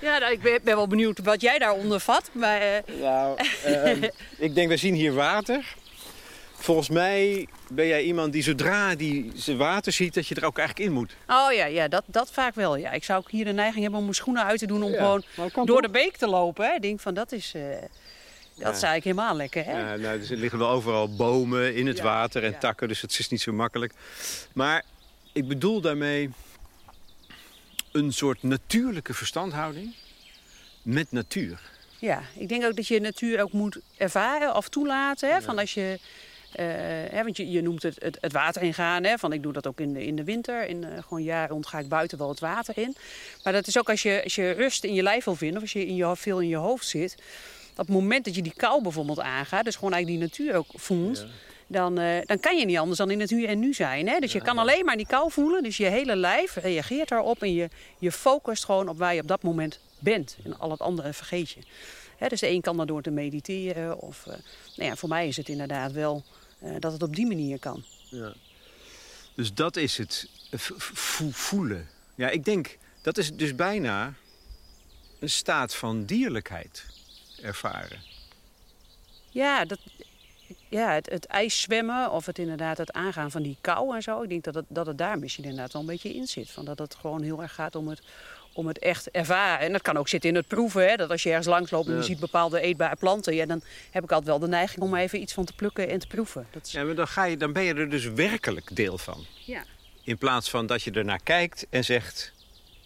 ja, 0.00 0.18
nou, 0.18 0.32
ik 0.32 0.42
ben, 0.42 0.60
ben, 0.64 0.76
wel 0.76 0.88
benieuwd 0.88 1.18
wat 1.18 1.40
jij 1.40 1.58
daaronder 1.58 2.00
vat. 2.00 2.30
Maar, 2.32 2.62
uh... 2.62 3.00
nou, 3.00 3.38
uh, 3.66 4.02
ik 4.46 4.54
denk, 4.54 4.68
we 4.68 4.76
zien 4.76 4.94
hier 4.94 5.12
water. 5.12 5.74
Volgens 6.62 6.88
mij 6.88 7.46
ben 7.68 7.86
jij 7.86 8.02
iemand 8.02 8.32
die 8.32 8.42
zodra 8.42 8.94
die 8.94 9.32
zijn 9.34 9.56
water 9.56 9.92
ziet, 9.92 10.14
dat 10.14 10.26
je 10.26 10.34
er 10.34 10.44
ook 10.44 10.58
eigenlijk 10.58 10.88
in 10.88 10.94
moet. 10.94 11.16
Oh 11.26 11.52
ja, 11.52 11.64
ja 11.64 11.88
dat, 11.88 12.02
dat 12.06 12.32
vaak 12.32 12.54
wel. 12.54 12.76
Ja. 12.76 12.90
Ik 12.90 13.04
zou 13.04 13.20
ook 13.20 13.30
hier 13.30 13.44
de 13.44 13.52
neiging 13.52 13.80
hebben 13.80 13.98
om 13.98 14.04
mijn 14.04 14.16
schoenen 14.16 14.44
uit 14.44 14.58
te 14.58 14.66
doen 14.66 14.82
om 14.82 14.90
ja, 14.90 14.96
gewoon 14.96 15.22
door 15.54 15.66
toch? 15.66 15.80
de 15.80 15.88
beek 15.88 16.16
te 16.16 16.26
lopen. 16.26 16.66
Hè. 16.66 16.74
Ik 16.74 16.82
denk 16.82 17.00
van 17.00 17.14
dat 17.14 17.32
is, 17.32 17.52
uh, 17.56 17.62
dat 17.62 17.80
ja. 18.54 18.70
is 18.70 18.82
eigenlijk 18.82 19.04
helemaal 19.04 19.36
lekker. 19.36 19.64
Hè? 19.64 19.80
Ja, 19.80 19.96
nou, 19.96 20.20
er 20.20 20.36
liggen 20.36 20.58
wel 20.58 20.68
overal 20.68 21.14
bomen 21.14 21.74
in 21.74 21.86
het 21.86 22.00
water 22.00 22.44
en 22.44 22.58
takken, 22.58 22.88
dus 22.88 23.00
het 23.00 23.18
is 23.18 23.28
niet 23.28 23.40
zo 23.40 23.52
makkelijk. 23.52 23.92
Maar 24.52 24.84
ik 25.32 25.48
bedoel 25.48 25.80
daarmee 25.80 26.30
een 27.92 28.12
soort 28.12 28.42
natuurlijke 28.42 29.14
verstandhouding 29.14 29.94
met 30.82 31.12
natuur. 31.12 31.60
Ja, 31.98 32.22
ik 32.34 32.48
denk 32.48 32.64
ook 32.64 32.76
dat 32.76 32.86
je 32.86 33.00
natuur 33.00 33.42
ook 33.42 33.52
moet 33.52 33.78
ervaren 33.96 34.56
of 34.56 34.68
toelaten. 34.68 35.32
Hè? 35.32 35.42
Van 35.42 35.58
als 35.58 35.74
je 35.74 35.98
hè, 36.52 37.22
want 37.22 37.36
je, 37.36 37.50
je 37.50 37.62
noemt 37.62 37.82
het, 37.82 37.96
het, 38.02 38.18
het 38.20 38.32
water 38.32 38.62
ingaan. 38.62 39.04
Hè, 39.04 39.18
van 39.18 39.32
ik 39.32 39.42
doe 39.42 39.52
dat 39.52 39.66
ook 39.66 39.80
in 39.80 39.92
de, 39.92 40.06
in 40.06 40.16
de 40.16 40.24
winter. 40.24 40.66
In, 40.66 40.82
uh, 40.82 40.88
gewoon 41.02 41.22
jaar 41.22 41.48
rond 41.48 41.66
ga 41.66 41.78
ik 41.78 41.88
buiten 41.88 42.18
wel 42.18 42.28
het 42.28 42.40
water 42.40 42.78
in. 42.78 42.96
Maar 43.44 43.52
dat 43.52 43.66
is 43.66 43.78
ook 43.78 43.90
als 43.90 44.02
je, 44.02 44.20
als 44.24 44.34
je 44.34 44.50
rust 44.50 44.84
in 44.84 44.94
je 44.94 45.02
lijf 45.02 45.24
wil 45.24 45.34
vinden. 45.34 45.56
Of 45.56 45.62
als 45.62 45.72
je, 45.72 45.86
in 45.86 45.94
je 45.94 46.16
veel 46.16 46.40
in 46.40 46.48
je 46.48 46.56
hoofd 46.56 46.86
zit. 46.86 47.14
Op 47.70 47.76
het 47.76 47.88
moment 47.88 48.24
dat 48.24 48.34
je 48.34 48.42
die 48.42 48.54
kou 48.56 48.82
bijvoorbeeld 48.82 49.20
aangaat. 49.20 49.64
Dus 49.64 49.76
gewoon 49.76 49.92
eigenlijk 49.92 50.22
die 50.22 50.30
natuur 50.46 50.58
ook 50.58 50.80
voelt. 50.80 51.18
Ja. 51.18 51.26
dan, 51.66 51.98
eh, 51.98 52.26
dan 52.26 52.40
kan 52.40 52.58
je 52.58 52.64
niet 52.64 52.78
anders 52.78 52.98
dan 52.98 53.10
in 53.10 53.20
het 53.20 53.30
hier 53.30 53.48
en 53.48 53.58
nu 53.58 53.74
zijn. 53.74 54.08
Hè? 54.08 54.18
Dus 54.18 54.32
je 54.32 54.42
kan 54.42 54.58
alleen 54.58 54.84
maar 54.84 54.96
die 54.96 55.06
kou 55.06 55.30
voelen. 55.30 55.62
Dus 55.62 55.76
je 55.76 55.86
hele 55.86 56.16
lijf 56.16 56.54
reageert 56.54 57.08
daarop 57.08 57.42
en 57.42 57.54
je, 57.54 57.68
je 57.98 58.12
focust 58.12 58.64
gewoon 58.64 58.88
op 58.88 58.98
waar 58.98 59.14
je 59.14 59.20
op 59.20 59.28
dat 59.28 59.42
moment 59.42 59.78
bent. 59.98 60.36
En 60.44 60.58
al 60.58 60.70
het 60.70 60.80
andere 60.80 61.12
vergeet 61.12 61.50
je. 61.50 61.60
Hè, 62.22 62.28
dus 62.28 62.40
de 62.40 62.50
een 62.50 62.60
kan 62.60 62.76
dat 62.76 62.88
door 62.88 63.02
te 63.02 63.10
mediteren. 63.10 63.98
Of, 63.98 64.24
uh, 64.28 64.34
nou 64.76 64.88
ja, 64.88 64.96
voor 64.96 65.08
mij 65.08 65.28
is 65.28 65.36
het 65.36 65.48
inderdaad 65.48 65.92
wel 65.92 66.24
dat 66.78 66.92
het 66.92 67.02
op 67.02 67.16
die 67.16 67.26
manier 67.26 67.58
kan. 67.58 67.84
Ja. 68.08 68.32
Dus 69.34 69.54
dat 69.54 69.76
is 69.76 69.98
het 69.98 70.28
voelen. 71.30 71.88
Ja, 72.14 72.28
ik 72.28 72.44
denk 72.44 72.78
dat 73.02 73.18
is 73.18 73.32
dus 73.34 73.54
bijna 73.54 74.14
een 75.18 75.30
staat 75.30 75.74
van 75.74 76.04
dierlijkheid 76.04 76.86
ervaren. 77.42 78.00
Ja, 79.30 79.64
dat, 79.64 79.78
ja 80.68 80.92
het, 80.92 81.10
het 81.10 81.26
ijszwemmen 81.26 82.10
of 82.10 82.26
het 82.26 82.38
inderdaad 82.38 82.78
het 82.78 82.92
aangaan 82.92 83.30
van 83.30 83.42
die 83.42 83.56
kou 83.60 83.94
en 83.94 84.02
zo. 84.02 84.22
Ik 84.22 84.28
denk 84.28 84.44
dat 84.44 84.54
het, 84.54 84.64
dat 84.68 84.86
het 84.86 84.98
daar 84.98 85.18
misschien 85.18 85.44
inderdaad 85.44 85.72
wel 85.72 85.82
een 85.82 85.88
beetje 85.88 86.14
in 86.14 86.26
zit. 86.26 86.50
Van 86.50 86.64
dat 86.64 86.78
het 86.78 86.94
gewoon 86.94 87.22
heel 87.22 87.42
erg 87.42 87.54
gaat 87.54 87.74
om 87.74 87.88
het, 87.88 88.02
om 88.52 88.66
het 88.66 88.78
echt 88.78 89.10
ervaren. 89.10 89.66
En 89.66 89.72
dat 89.72 89.82
kan 89.82 89.96
ook 89.96 90.08
zitten 90.08 90.30
in 90.30 90.36
het 90.36 90.46
proeven. 90.46 90.88
Hè? 90.88 90.96
Dat 90.96 91.10
als 91.10 91.22
je 91.22 91.28
ergens 91.28 91.46
langs 91.46 91.70
loopt 91.70 91.88
en 91.88 91.96
je 91.96 92.02
ziet 92.02 92.20
bepaalde 92.20 92.60
eetbare 92.60 92.96
planten... 92.96 93.34
Ja, 93.34 93.46
dan 93.46 93.62
heb 93.90 94.02
ik 94.02 94.10
altijd 94.10 94.30
wel 94.30 94.38
de 94.38 94.48
neiging 94.48 94.82
om 94.82 94.94
even 94.94 95.20
iets 95.20 95.32
van 95.32 95.44
te 95.44 95.52
plukken 95.52 95.88
en 95.88 95.98
te 95.98 96.06
proeven. 96.06 96.46
Dat 96.50 96.66
is... 96.66 96.72
Ja, 96.72 96.84
maar 96.84 96.94
dan, 96.94 97.08
ga 97.08 97.24
je, 97.24 97.36
dan 97.36 97.52
ben 97.52 97.62
je 97.62 97.74
er 97.74 97.90
dus 97.90 98.04
werkelijk 98.04 98.76
deel 98.76 98.98
van. 98.98 99.26
Ja. 99.44 99.64
In 100.04 100.18
plaats 100.18 100.50
van 100.50 100.66
dat 100.66 100.82
je 100.82 100.90
ernaar 100.90 101.22
kijkt 101.22 101.66
en 101.70 101.84
zegt... 101.84 102.32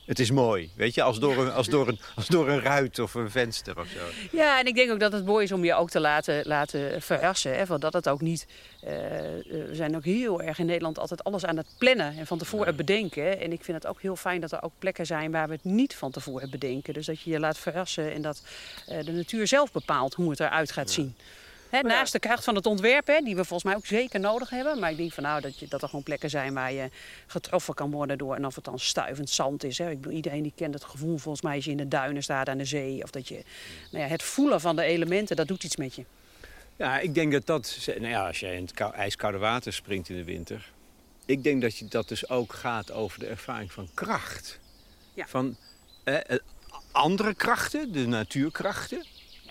Het 0.06 0.18
is 0.18 0.30
mooi, 0.30 0.70
weet 0.76 0.94
je, 0.94 1.02
als 1.02 1.18
door, 1.18 1.36
een, 1.36 1.52
als, 1.52 1.66
door 1.66 1.88
een, 1.88 1.98
als 2.14 2.26
door 2.26 2.48
een 2.48 2.60
ruit 2.60 2.98
of 2.98 3.14
een 3.14 3.30
venster 3.30 3.78
of 3.78 3.88
zo. 3.88 4.36
Ja, 4.36 4.58
en 4.58 4.66
ik 4.66 4.74
denk 4.74 4.90
ook 4.90 5.00
dat 5.00 5.12
het 5.12 5.26
mooi 5.26 5.44
is 5.44 5.52
om 5.52 5.64
je 5.64 5.74
ook 5.74 5.90
te 5.90 6.00
laten, 6.00 6.46
laten 6.46 7.02
verrassen. 7.02 7.56
Hè, 7.56 7.78
dat 7.78 7.92
het 7.92 8.08
ook 8.08 8.20
niet... 8.20 8.46
Uh, 8.84 8.90
we 8.90 9.70
zijn 9.72 9.96
ook 9.96 10.04
heel 10.04 10.42
erg 10.42 10.58
in 10.58 10.66
Nederland 10.66 10.98
altijd 10.98 11.24
alles 11.24 11.44
aan 11.44 11.56
het 11.56 11.66
plannen 11.78 12.16
en 12.18 12.26
van 12.26 12.38
tevoren 12.38 12.76
bedenken. 12.76 13.40
En 13.40 13.52
ik 13.52 13.64
vind 13.64 13.82
het 13.82 13.86
ook 13.86 14.00
heel 14.00 14.16
fijn 14.16 14.40
dat 14.40 14.52
er 14.52 14.62
ook 14.62 14.72
plekken 14.78 15.06
zijn 15.06 15.30
waar 15.30 15.48
we 15.48 15.54
het 15.54 15.64
niet 15.64 15.94
van 15.94 16.10
tevoren 16.10 16.50
bedenken. 16.50 16.94
Dus 16.94 17.06
dat 17.06 17.20
je 17.20 17.30
je 17.30 17.40
laat 17.40 17.58
verrassen 17.58 18.12
en 18.12 18.22
dat 18.22 18.42
uh, 18.88 19.04
de 19.04 19.12
natuur 19.12 19.46
zelf 19.46 19.72
bepaalt 19.72 20.14
hoe 20.14 20.30
het 20.30 20.40
eruit 20.40 20.72
gaat 20.72 20.90
zien 20.90 21.16
naast 21.70 22.12
de 22.12 22.18
kracht 22.18 22.44
van 22.44 22.54
het 22.54 22.66
ontwerp, 22.66 23.20
die 23.24 23.36
we 23.36 23.44
volgens 23.44 23.64
mij 23.64 23.74
ook 23.76 23.86
zeker 23.86 24.20
nodig 24.20 24.50
hebben. 24.50 24.78
Maar 24.78 24.90
ik 24.90 24.96
denk 24.96 25.12
van 25.12 25.22
nou 25.22 25.40
dat, 25.40 25.58
je, 25.58 25.68
dat 25.68 25.82
er 25.82 25.88
gewoon 25.88 26.04
plekken 26.04 26.30
zijn 26.30 26.54
waar 26.54 26.72
je 26.72 26.88
getroffen 27.26 27.74
kan 27.74 27.90
worden 27.90 28.18
door. 28.18 28.34
En 28.34 28.46
of 28.46 28.54
het 28.54 28.64
dan 28.64 28.78
stuivend 28.78 29.30
zand 29.30 29.64
is. 29.64 29.78
Hè. 29.78 29.90
Ik 29.90 30.00
bedoel, 30.00 30.16
iedereen 30.16 30.42
die 30.42 30.52
kent 30.56 30.74
het 30.74 30.84
gevoel 30.84 31.18
volgens 31.18 31.42
mij 31.44 31.54
als 31.54 31.64
je 31.64 31.70
in 31.70 31.76
de 31.76 31.88
duinen 31.88 32.22
staat 32.22 32.48
aan 32.48 32.58
de 32.58 32.64
zee. 32.64 33.02
Of 33.02 33.10
dat 33.10 33.28
je 33.28 33.42
nou 33.90 34.04
ja, 34.04 34.10
het 34.10 34.22
voelen 34.22 34.60
van 34.60 34.76
de 34.76 34.82
elementen, 34.82 35.36
dat 35.36 35.48
doet 35.48 35.64
iets 35.64 35.76
met 35.76 35.94
je. 35.94 36.04
Ja, 36.76 36.98
ik 36.98 37.14
denk 37.14 37.32
dat 37.32 37.46
dat. 37.46 37.78
Nou 37.86 38.08
ja, 38.08 38.26
als 38.26 38.40
jij 38.40 38.56
in 38.56 38.64
het 38.64 38.80
ijskoude 38.80 39.38
water 39.38 39.72
springt 39.72 40.08
in 40.08 40.16
de 40.16 40.24
winter. 40.24 40.70
Ik 41.24 41.42
denk 41.42 41.62
dat 41.62 41.78
je, 41.78 41.84
dat 41.84 42.08
dus 42.08 42.28
ook 42.28 42.52
gaat 42.52 42.92
over 42.92 43.18
de 43.18 43.26
ervaring 43.26 43.72
van 43.72 43.88
kracht. 43.94 44.58
Ja. 45.14 45.26
Van 45.26 45.56
eh, 46.04 46.18
andere 46.92 47.34
krachten, 47.34 47.92
de 47.92 48.06
natuurkrachten 48.06 49.04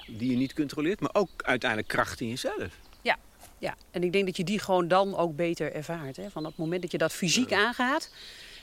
die 0.08 0.32
je 0.32 0.38
niet 0.38 0.54
controleert, 0.54 1.00
maar 1.00 1.14
ook 1.14 1.30
uiteindelijk 1.38 1.90
kracht 1.90 2.22
in 2.22 2.30
jezelf. 2.30 2.80
Ja, 3.02 3.18
ja. 3.58 3.76
en 3.92 4.04
ik 4.04 4.12
denk 4.12 4.26
dat 4.26 4.38
je 4.38 4.44
die 4.44 4.60
gewoon 4.60 4.88
dan 4.88 5.16
ook 5.16 5.36
beter 5.36 5.74
ervaart. 5.74 6.18
Hè? 6.18 6.30
Van 6.30 6.46
het 6.46 6.58
moment 6.58 6.82
dat 6.82 6.92
je 6.92 6.98
dat 6.98 7.14
fysiek 7.14 7.54
aangaat, 7.54 8.10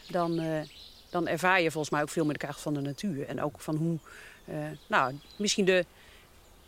dan, 0.09 0.41
uh, 0.41 0.61
dan 1.11 1.29
ervaar 1.29 1.61
je 1.61 1.71
volgens 1.71 1.93
mij 1.93 2.03
ook 2.03 2.09
veel 2.09 2.25
meer 2.25 2.33
de 2.33 2.39
kracht 2.39 2.61
van 2.61 2.75
de 2.75 2.81
natuur. 2.81 3.27
En 3.27 3.43
ook 3.43 3.61
van 3.61 3.77
hoe, 3.77 3.99
uh, 4.49 4.57
nou, 4.87 5.19
misschien 5.37 5.65
de, 5.65 5.85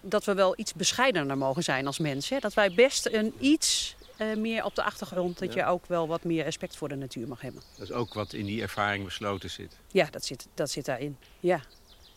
dat 0.00 0.25
we 0.25 0.35
wel 0.35 0.59
iets 0.59 0.75
bescheidener 0.75 1.38
mogen 1.38 1.62
zijn 1.62 1.87
als 1.87 1.99
mensen. 1.99 2.35
Hè? 2.35 2.40
Dat 2.40 2.54
wij 2.54 2.75
best 2.75 3.07
een 3.07 3.35
iets 3.38 3.97
uh, 4.19 4.37
meer 4.37 4.64
op 4.64 4.75
de 4.75 4.83
achtergrond, 4.83 5.38
dat 5.38 5.52
je 5.52 5.64
ook 5.64 5.87
wel 5.87 6.07
wat 6.07 6.25
meer 6.25 6.45
respect 6.45 6.76
voor 6.76 6.88
de 6.88 6.95
natuur 6.95 7.28
mag 7.28 7.40
hebben. 7.40 7.62
Dat 7.78 7.88
is 7.88 7.95
ook 7.95 8.14
wat 8.14 8.33
in 8.33 8.47
die 8.47 8.62
ervaring 8.62 9.04
besloten 9.04 9.50
zit. 9.50 9.76
Ja, 9.93 10.09
dat 10.11 10.25
zit, 10.25 10.47
dat 10.54 10.71
zit 10.71 10.85
daarin. 10.85 11.16
Ja, 11.40 11.61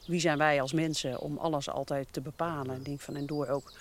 wie 0.07 0.19
zijn 0.19 0.37
wij 0.37 0.61
als 0.61 0.73
mensen 0.73 1.19
om 1.19 1.37
alles 1.37 1.69
altijd 1.69 2.07
te 2.11 2.21
bepalen. 2.21 2.75
Ik 2.75 2.85
denk 2.85 2.99
van 2.99 3.15
en 3.15 3.25
door 3.25 3.47
ook. 3.47 3.71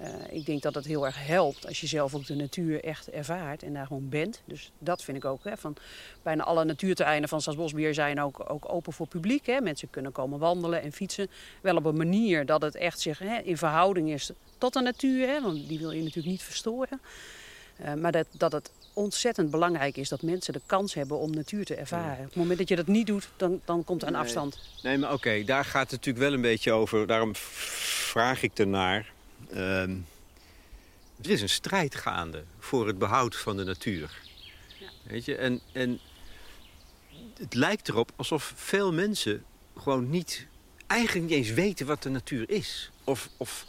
Uh, 0.00 0.06
ik 0.30 0.46
denk 0.46 0.62
dat 0.62 0.74
het 0.74 0.84
heel 0.84 1.06
erg 1.06 1.26
helpt 1.26 1.66
als 1.66 1.80
je 1.80 1.86
zelf 1.86 2.14
ook 2.14 2.26
de 2.26 2.34
natuur 2.34 2.84
echt 2.84 3.10
ervaart 3.10 3.62
en 3.62 3.72
daar 3.72 3.86
gewoon 3.86 4.08
bent. 4.08 4.42
Dus 4.44 4.72
dat 4.78 5.02
vind 5.02 5.16
ik 5.16 5.24
ook. 5.24 5.44
Hè, 5.44 5.56
van 5.56 5.76
bijna 6.22 6.44
alle 6.44 6.64
natuurterreinen 6.64 7.28
van 7.28 7.40
Staatsbosbeheer 7.40 7.94
zijn 7.94 8.20
ook, 8.20 8.50
ook 8.50 8.72
open 8.72 8.92
voor 8.92 9.06
publiek. 9.06 9.46
Hè. 9.46 9.60
Mensen 9.60 9.90
kunnen 9.90 10.12
komen 10.12 10.38
wandelen 10.38 10.82
en 10.82 10.92
fietsen. 10.92 11.30
Wel 11.60 11.76
op 11.76 11.84
een 11.84 11.96
manier 11.96 12.46
dat 12.46 12.62
het 12.62 12.74
echt 12.74 13.00
zich 13.00 13.18
hè, 13.18 13.38
in 13.38 13.56
verhouding 13.56 14.10
is 14.10 14.30
tot 14.58 14.72
de 14.72 14.80
natuur. 14.80 15.26
Hè, 15.26 15.42
want 15.42 15.68
die 15.68 15.78
wil 15.78 15.90
je 15.90 16.02
natuurlijk 16.02 16.26
niet 16.26 16.42
verstoren. 16.42 17.00
Uh, 17.84 17.94
maar 17.94 18.12
dat, 18.12 18.26
dat 18.30 18.52
het 18.52 18.70
ontzettend 18.92 19.50
belangrijk 19.50 19.96
is 19.96 20.08
dat 20.08 20.22
mensen 20.22 20.52
de 20.52 20.60
kans 20.66 20.94
hebben 20.94 21.18
om 21.18 21.30
natuur 21.30 21.64
te 21.64 21.74
ervaren. 21.74 22.18
Op 22.18 22.24
het 22.24 22.36
moment 22.36 22.58
dat 22.58 22.68
je 22.68 22.76
dat 22.76 22.86
niet 22.86 23.06
doet, 23.06 23.28
dan, 23.36 23.60
dan 23.64 23.84
komt 23.84 24.02
er 24.02 24.08
een 24.08 24.14
afstand. 24.14 24.58
Nee, 24.82 24.98
maar 24.98 25.12
oké, 25.12 25.44
daar 25.44 25.64
gaat 25.64 25.82
het 25.82 25.90
natuurlijk 25.90 26.24
wel 26.24 26.32
een 26.32 26.40
beetje 26.40 26.72
over. 26.72 27.06
Daarom 27.06 27.34
vraag 27.34 28.42
ik 28.42 28.58
ernaar. 28.58 29.12
Uh, 29.52 29.82
er 31.22 31.30
is 31.30 31.42
een 31.42 31.48
strijd 31.48 31.94
gaande 31.94 32.44
voor 32.58 32.86
het 32.86 32.98
behoud 32.98 33.36
van 33.36 33.56
de 33.56 33.64
natuur. 33.64 34.20
Ja. 34.78 34.88
Weet 35.02 35.24
je, 35.24 35.36
en, 35.36 35.60
en 35.72 36.00
het 37.38 37.54
lijkt 37.54 37.88
erop 37.88 38.12
alsof 38.16 38.52
veel 38.56 38.92
mensen 38.92 39.44
gewoon 39.76 40.10
niet, 40.10 40.46
eigenlijk 40.86 41.28
niet 41.28 41.36
eens 41.36 41.50
weten 41.50 41.86
wat 41.86 42.02
de 42.02 42.08
natuur 42.08 42.50
is. 42.50 42.90
Of, 43.04 43.28
of 43.36 43.66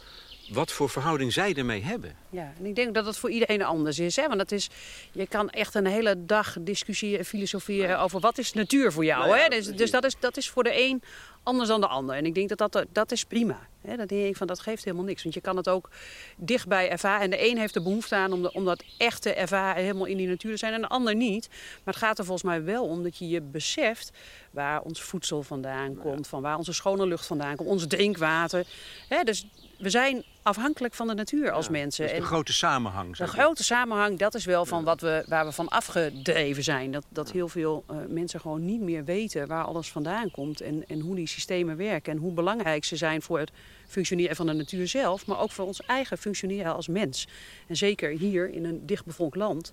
wat 0.50 0.72
voor 0.72 0.90
verhouding 0.90 1.32
zij 1.32 1.54
ermee 1.54 1.82
hebben. 1.82 2.16
Ja, 2.30 2.52
en 2.58 2.66
ik 2.66 2.74
denk 2.74 2.94
dat 2.94 3.04
dat 3.04 3.18
voor 3.18 3.30
iedereen 3.30 3.62
anders 3.62 3.98
is. 3.98 4.16
Hè? 4.16 4.26
Want 4.26 4.38
dat 4.38 4.52
is, 4.52 4.70
je 5.12 5.26
kan 5.26 5.50
echt 5.50 5.74
een 5.74 5.86
hele 5.86 6.26
dag 6.26 6.56
discussiëren 6.60 7.18
en 7.18 7.24
filosoferen 7.24 7.98
over 7.98 8.20
wat 8.20 8.38
is 8.38 8.52
natuur 8.52 8.92
voor 8.92 9.04
jou. 9.04 9.38
hè? 9.38 9.48
Dus, 9.48 9.66
dus, 9.66 9.90
dat, 9.90 10.04
is, 10.04 10.14
dat 10.18 10.36
is 10.36 10.50
voor 10.50 10.64
de 10.64 10.80
een 10.82 11.02
anders 11.42 11.68
dan 11.68 11.80
de 11.80 11.86
ander. 11.86 12.16
En 12.16 12.26
ik 12.26 12.34
denk 12.34 12.56
dat 12.56 12.72
dat, 12.72 12.86
dat 12.92 13.12
is 13.12 13.24
prima. 13.24 13.68
Hè? 13.80 13.96
Dat 13.96 14.08
denk 14.08 14.26
ik 14.26 14.36
van 14.36 14.46
dat 14.46 14.60
geeft 14.60 14.84
helemaal 14.84 15.04
niks. 15.04 15.22
Want 15.22 15.34
je 15.34 15.40
kan 15.40 15.56
het 15.56 15.68
ook 15.68 15.90
dichtbij 16.36 16.90
ervaren. 16.90 17.22
En 17.22 17.30
de 17.30 17.50
een 17.50 17.58
heeft 17.58 17.74
er 17.74 17.82
behoefte 17.82 18.14
aan 18.14 18.32
om, 18.32 18.42
de, 18.42 18.52
om 18.52 18.64
dat 18.64 18.84
echt 18.98 19.22
te 19.22 19.34
ervaren, 19.34 19.82
helemaal 19.82 20.06
in 20.06 20.16
die 20.16 20.28
natuur 20.28 20.52
te 20.52 20.58
zijn. 20.58 20.72
En 20.72 20.80
de 20.80 20.88
ander 20.88 21.14
niet. 21.14 21.48
Maar 21.50 21.94
het 21.94 22.02
gaat 22.02 22.18
er 22.18 22.24
volgens 22.24 22.46
mij 22.46 22.64
wel 22.64 22.84
om 22.84 23.02
dat 23.02 23.18
je 23.18 23.28
je 23.28 23.40
beseft 23.40 24.10
waar 24.52 24.80
ons 24.80 25.02
voedsel 25.02 25.42
vandaan 25.42 25.96
komt. 25.96 26.26
Van 26.26 26.42
waar 26.42 26.56
onze 26.56 26.72
schone 26.72 27.06
lucht 27.06 27.26
vandaan 27.26 27.56
komt. 27.56 27.68
Ons 27.68 27.86
drinkwater. 27.86 28.66
Hè? 29.08 29.22
Dus 29.22 29.46
we 29.78 29.90
zijn 29.90 30.24
afhankelijk 30.42 30.94
van 30.94 31.06
de 31.06 31.14
natuur 31.14 31.50
als 31.50 31.68
mensen. 31.68 32.06
Dus 32.06 32.16
de 32.16 32.22
grote 32.22 32.52
samenhang. 32.52 33.16
De 33.16 33.26
grote 33.26 33.64
samenhang, 33.64 34.18
dat 34.18 34.34
is 34.34 34.44
wel 34.44 34.66
van 34.66 34.84
wat 34.84 35.00
we, 35.00 35.24
waar 35.28 35.44
we 35.44 35.52
van 35.52 35.68
afgedreven 35.68 36.62
zijn. 36.62 36.90
Dat, 36.90 37.04
dat 37.08 37.30
heel 37.30 37.48
veel 37.48 37.84
uh, 37.90 37.96
mensen 38.08 38.40
gewoon 38.40 38.64
niet 38.64 38.80
meer 38.80 39.04
weten 39.04 39.46
waar 39.46 39.64
alles 39.64 39.90
vandaan 39.90 40.30
komt. 40.30 40.60
En, 40.60 40.84
en 40.88 41.00
hoe 41.00 41.14
die 41.14 41.26
systemen 41.26 41.76
werken. 41.76 42.12
En 42.12 42.18
hoe 42.18 42.32
belangrijk 42.32 42.84
ze 42.84 42.96
zijn 42.96 43.22
voor 43.22 43.38
het 43.38 43.50
functioneren 43.86 44.36
van 44.36 44.46
de 44.46 44.52
natuur 44.52 44.88
zelf. 44.88 45.26
Maar 45.26 45.40
ook 45.40 45.50
voor 45.50 45.66
ons 45.66 45.80
eigen 45.80 46.18
functioneren 46.18 46.74
als 46.74 46.88
mens. 46.88 47.28
En 47.66 47.76
zeker 47.76 48.10
hier 48.10 48.50
in 48.50 48.64
een 48.64 48.86
dichtbevolkt 48.86 49.36
land. 49.36 49.72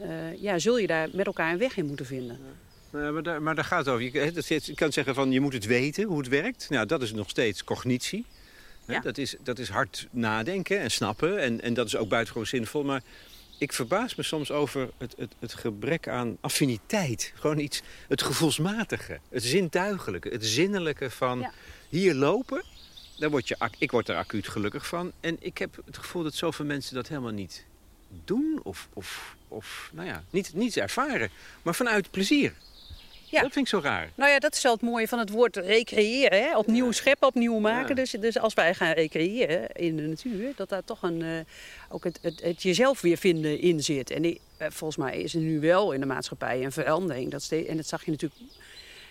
Uh, 0.00 0.42
ja, 0.42 0.58
zul 0.58 0.78
je 0.78 0.86
daar 0.86 1.08
met 1.12 1.26
elkaar 1.26 1.52
een 1.52 1.58
weg 1.58 1.76
in 1.76 1.86
moeten 1.86 2.06
vinden. 2.06 2.38
Ja. 2.94 3.10
maar, 3.10 3.22
daar, 3.22 3.42
maar 3.42 3.54
daar 3.54 3.64
gaat 3.64 3.78
het 3.78 3.88
over. 3.88 4.02
Je, 4.02 4.60
je 4.64 4.74
kan 4.74 4.92
zeggen 4.92 5.14
van 5.14 5.32
je 5.32 5.40
moet 5.40 5.52
het 5.52 5.66
weten 5.66 6.04
hoe 6.04 6.18
het 6.18 6.28
werkt. 6.28 6.66
Nou, 6.70 6.86
dat 6.86 7.02
is 7.02 7.12
nog 7.12 7.30
steeds 7.30 7.64
cognitie. 7.64 8.24
Ja. 8.86 9.00
Dat, 9.00 9.18
is, 9.18 9.36
dat 9.42 9.58
is 9.58 9.68
hard 9.68 10.08
nadenken 10.10 10.80
en 10.80 10.90
snappen. 10.90 11.40
En, 11.40 11.60
en 11.60 11.74
dat 11.74 11.86
is 11.86 11.96
ook 11.96 12.08
buitengewoon 12.08 12.46
zinvol. 12.46 12.84
Maar 12.84 13.02
ik 13.58 13.72
verbaas 13.72 14.14
me 14.14 14.22
soms 14.22 14.50
over 14.50 14.90
het, 14.98 15.14
het, 15.18 15.32
het 15.38 15.54
gebrek 15.54 16.08
aan 16.08 16.36
affiniteit. 16.40 17.32
Gewoon 17.34 17.58
iets, 17.58 17.82
het 18.08 18.22
gevoelsmatige, 18.22 19.20
het 19.28 19.42
zintuigelijke, 19.42 20.28
het 20.28 20.46
zinnelijke 20.46 21.10
van 21.10 21.50
hier 21.88 22.14
lopen. 22.14 22.64
Daar 23.18 23.30
word 23.30 23.48
je, 23.48 23.70
ik 23.78 23.90
word 23.90 24.08
er 24.08 24.16
acuut 24.16 24.48
gelukkig 24.48 24.86
van. 24.86 25.12
En 25.20 25.36
ik 25.40 25.58
heb 25.58 25.82
het 25.84 25.98
gevoel 25.98 26.22
dat 26.22 26.34
zoveel 26.34 26.64
mensen 26.64 26.94
dat 26.94 27.08
helemaal 27.08 27.32
niet 27.32 27.64
doen. 28.24 28.60
Of, 28.62 28.88
of, 28.92 29.36
of 29.48 29.90
nou 29.92 30.08
ja, 30.08 30.24
niet, 30.30 30.54
niet 30.54 30.76
ervaren. 30.76 31.30
Maar 31.62 31.74
vanuit 31.74 32.10
plezier. 32.10 32.54
Ja. 33.34 33.42
Dat 33.42 33.52
vind 33.52 33.66
ik 33.66 33.72
zo 33.72 33.80
raar. 33.80 34.10
Nou 34.14 34.30
ja, 34.30 34.38
dat 34.38 34.54
is 34.54 34.62
wel 34.62 34.72
het 34.72 34.82
mooie 34.82 35.08
van 35.08 35.18
het 35.18 35.30
woord 35.30 35.56
recreëren. 35.56 36.42
Hè? 36.42 36.56
Opnieuw 36.56 36.92
scheppen, 36.92 37.28
opnieuw 37.28 37.58
maken. 37.58 37.96
Dus, 37.96 38.10
dus 38.10 38.38
als 38.38 38.54
wij 38.54 38.74
gaan 38.74 38.92
recreëren 38.92 39.72
in 39.72 39.96
de 39.96 40.02
natuur, 40.02 40.52
dat 40.56 40.68
daar 40.68 40.84
toch 40.84 41.02
een, 41.02 41.20
uh, 41.20 41.38
ook 41.88 42.04
het, 42.04 42.18
het, 42.22 42.40
het, 42.42 42.62
jezelf 42.62 43.00
weer 43.00 43.16
vinden 43.16 43.60
in 43.60 43.82
zit. 43.82 44.10
En 44.10 44.22
die, 44.22 44.40
uh, 44.60 44.66
volgens 44.70 44.96
mij 44.96 45.20
is 45.20 45.34
er 45.34 45.40
nu 45.40 45.60
wel 45.60 45.92
in 45.92 46.00
de 46.00 46.06
maatschappij 46.06 46.64
een 46.64 46.72
verandering. 46.72 47.30
Dat 47.30 47.42
steeds, 47.42 47.68
en 47.68 47.76
dat 47.76 47.86
zag 47.86 48.04
je 48.04 48.10
natuurlijk 48.10 48.40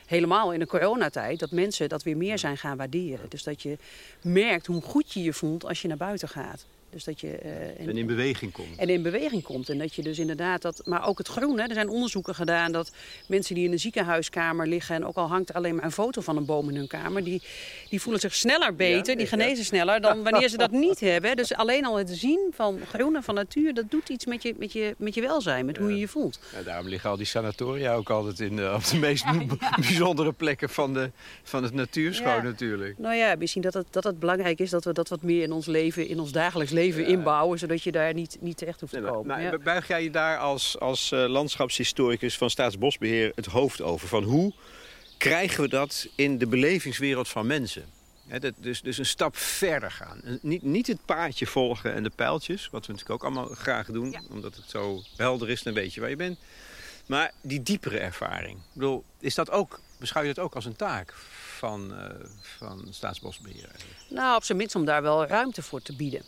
helemaal 0.06 0.54
in 0.54 0.60
de 0.60 0.68
coronatijd, 0.68 1.40
dat 1.40 1.52
mensen 1.52 1.90
dat 1.90 2.04
weer 2.04 2.18
meer 2.18 2.40
zijn 2.40 2.58
gaan 2.58 2.78
waarderen. 2.78 3.30
Dus 3.30 3.44
dat 3.44 3.62
je 3.62 3.78
merkt 4.22 4.66
hoe 4.66 4.82
goed 4.82 5.14
je 5.14 5.24
je 5.24 5.34
voelt 5.34 5.66
als 5.66 5.82
je 5.82 5.88
naar 5.88 5.98
buiten 5.98 6.30
gaat. 6.30 6.66
Dus 6.94 7.04
dat 7.04 7.22
je, 7.22 7.28
eh, 7.28 7.88
En 7.88 7.98
in 7.98 8.06
beweging 8.08 8.52
komt. 8.52 8.78
en 8.78 8.90
in 8.90 9.02
beweging 9.02 9.44
komt. 9.44 9.70
En 9.70 9.78
dat 9.78 9.96
je 9.96 10.02
dus 10.02 10.20
inderdaad 10.20 10.62
dat. 10.62 10.82
Maar 10.86 11.08
ook 11.08 11.18
het 11.18 11.28
groen. 11.28 11.60
Hè. 11.60 11.68
Er 11.68 11.74
zijn 11.74 11.90
onderzoeken 11.90 12.36
gedaan 12.36 12.72
dat 12.72 12.92
mensen 13.28 13.56
die 13.56 13.66
in 13.66 13.72
een 13.72 13.80
ziekenhuiskamer 13.80 14.68
liggen. 14.68 14.96
en 14.96 15.06
ook 15.06 15.16
al 15.16 15.28
hangt 15.28 15.50
er 15.50 15.56
alleen 15.56 15.76
maar 15.76 15.84
een 15.84 15.92
foto 15.92 16.22
van 16.22 16.38
een 16.38 16.46
boom 16.46 16.70
in 16.70 16.76
hun 16.76 16.88
kamer. 16.88 17.24
die, 17.24 17.42
die 17.90 18.02
voelen 18.02 18.22
zich 18.22 18.36
sneller 18.36 18.76
beter, 18.76 19.12
Ja, 19.12 19.16
die 19.16 19.18
ja. 19.18 19.26
genezen 19.26 19.66
sneller 19.66 20.02
dan 20.02 20.24
wanneer 20.30 20.50
ze 20.50 20.58
dat 20.58 20.72
niet 20.72 21.00
hebben. 21.00 21.36
Dus 21.36 21.54
alleen 21.54 21.86
al 21.86 21.98
het 21.98 22.10
zien 22.10 22.52
van 22.52 22.80
groen 22.90 23.16
en 23.16 23.24
van 23.24 23.36
natuur. 23.36 23.74
dat 23.74 23.92
doet 23.92 24.10
iets 24.10 24.26
met 24.26 24.44
je, 24.44 24.54
met 24.58 24.72
je, 24.72 24.96
met 24.98 25.14
je 25.14 25.22
welzijn, 25.22 25.66
met 25.66 25.78
hoe 25.78 25.90
je 25.92 26.00
je 26.00 26.08
voelt. 26.08 26.40
Daarom 26.66 26.88
liggen 26.88 27.10
al 27.10 27.18
die 27.18 27.26
sanatoria 27.26 27.94
ook 27.94 28.10
altijd 28.10 28.40
in 28.40 28.56
de, 28.56 28.72
op 28.76 28.86
de 28.86 28.98
meest 28.98 29.26
bijzondere 29.90 30.32
plekken 30.34 30.70
van, 30.70 30.94
de, 30.94 31.12
van 31.44 31.64
het 31.64 31.74
natuurschoon 31.74 32.44
natuurlijk. 32.44 32.98
Nou 32.98 33.16
ja, 33.16 33.36
misschien 33.36 33.62
dat 33.62 33.74
het, 33.74 33.86
dat 33.90 34.04
het 34.04 34.20
belangrijk 34.20 34.60
is 34.60 34.70
dat 34.70 34.84
we 34.84 34.94
dat 34.94 35.10
wat 35.10 35.22
meer 35.22 35.42
in 35.42 35.52
ons 35.52 35.66
leven, 35.66 36.08
in 36.08 36.20
ons 36.20 36.32
dagelijks 36.32 36.72
leven 36.72 36.83
inbouwen. 36.92 37.60
zodat 37.60 37.84
je 37.84 37.92
daar 37.92 38.14
niet, 38.14 38.38
niet 38.42 38.58
terecht 38.58 38.80
hoeft 38.80 38.94
te 38.94 39.00
Nee, 39.00 39.08
maar, 39.10 39.18
komen. 39.18 39.36
maar 39.36 39.52
Ja. 39.52 39.58
buig 39.58 39.88
jij 39.88 40.04
je 40.04 40.10
daar 40.12 40.38
als, 40.38 40.80
als 40.80 41.12
eh, 41.12 41.26
landschapshistoricus 41.28 42.38
van 42.38 42.50
Staatsbosbeheer 42.50 43.32
het 43.36 43.46
hoofd 43.46 43.82
over? 43.82 44.08
Van 44.08 44.24
hoe 44.24 44.54
krijgen 45.18 45.62
we 45.64 45.70
dat 45.70 46.08
in 46.16 46.38
de 46.38 46.48
belevingswereld 46.48 47.28
van 47.30 47.48
mensen? 47.48 47.86
Hè, 48.28 48.40
dat, 48.40 48.54
dus, 48.58 48.82
dus 48.82 48.98
een 48.98 49.06
stap 49.06 49.36
verder 49.38 49.92
gaan. 49.92 50.22
En 50.24 50.40
Niet, 50.42 50.62
niet 50.64 50.88
het 50.88 51.06
paadje 51.06 51.48
volgen 51.48 51.94
en 51.94 52.04
de 52.04 52.10
pijltjes, 52.10 52.70
wat 52.72 52.86
we 52.86 52.92
natuurlijk 52.94 53.24
ook 53.24 53.32
allemaal 53.32 53.56
graag 53.56 53.88
doen, 53.88 54.12
Ja. 54.12 54.22
omdat 54.32 54.56
het 54.56 54.70
zo 54.70 55.02
helder 55.18 55.50
is, 55.50 55.64
dan 55.64 55.74
weet 55.74 55.94
je 55.94 56.00
waar 56.02 56.10
je 56.10 56.16
bent. 56.16 56.40
Maar 57.06 57.32
die 57.42 57.64
diepere 57.64 57.98
ervaring. 58.00 58.58
Ik 58.58 58.64
bedoel, 58.74 59.04
is 59.20 59.36
dat 59.36 59.52
ook, 59.52 59.80
beschouw 60.00 60.22
je 60.22 60.34
dat 60.34 60.44
ook 60.46 60.56
als 60.56 60.66
een 60.66 60.76
taak 60.76 61.14
van, 61.58 61.96
eh, 61.98 62.10
van 62.42 62.88
Staatsbosbeheer? 62.90 63.68
eigenlijk? 63.70 64.00
Nou, 64.10 64.36
op 64.36 64.44
zijn 64.44 64.58
minst 64.58 64.76
om 64.76 64.86
daar 64.86 65.02
wel 65.02 65.26
ruimte 65.26 65.62
voor 65.62 65.82
te 65.82 65.96
bieden. 65.96 66.22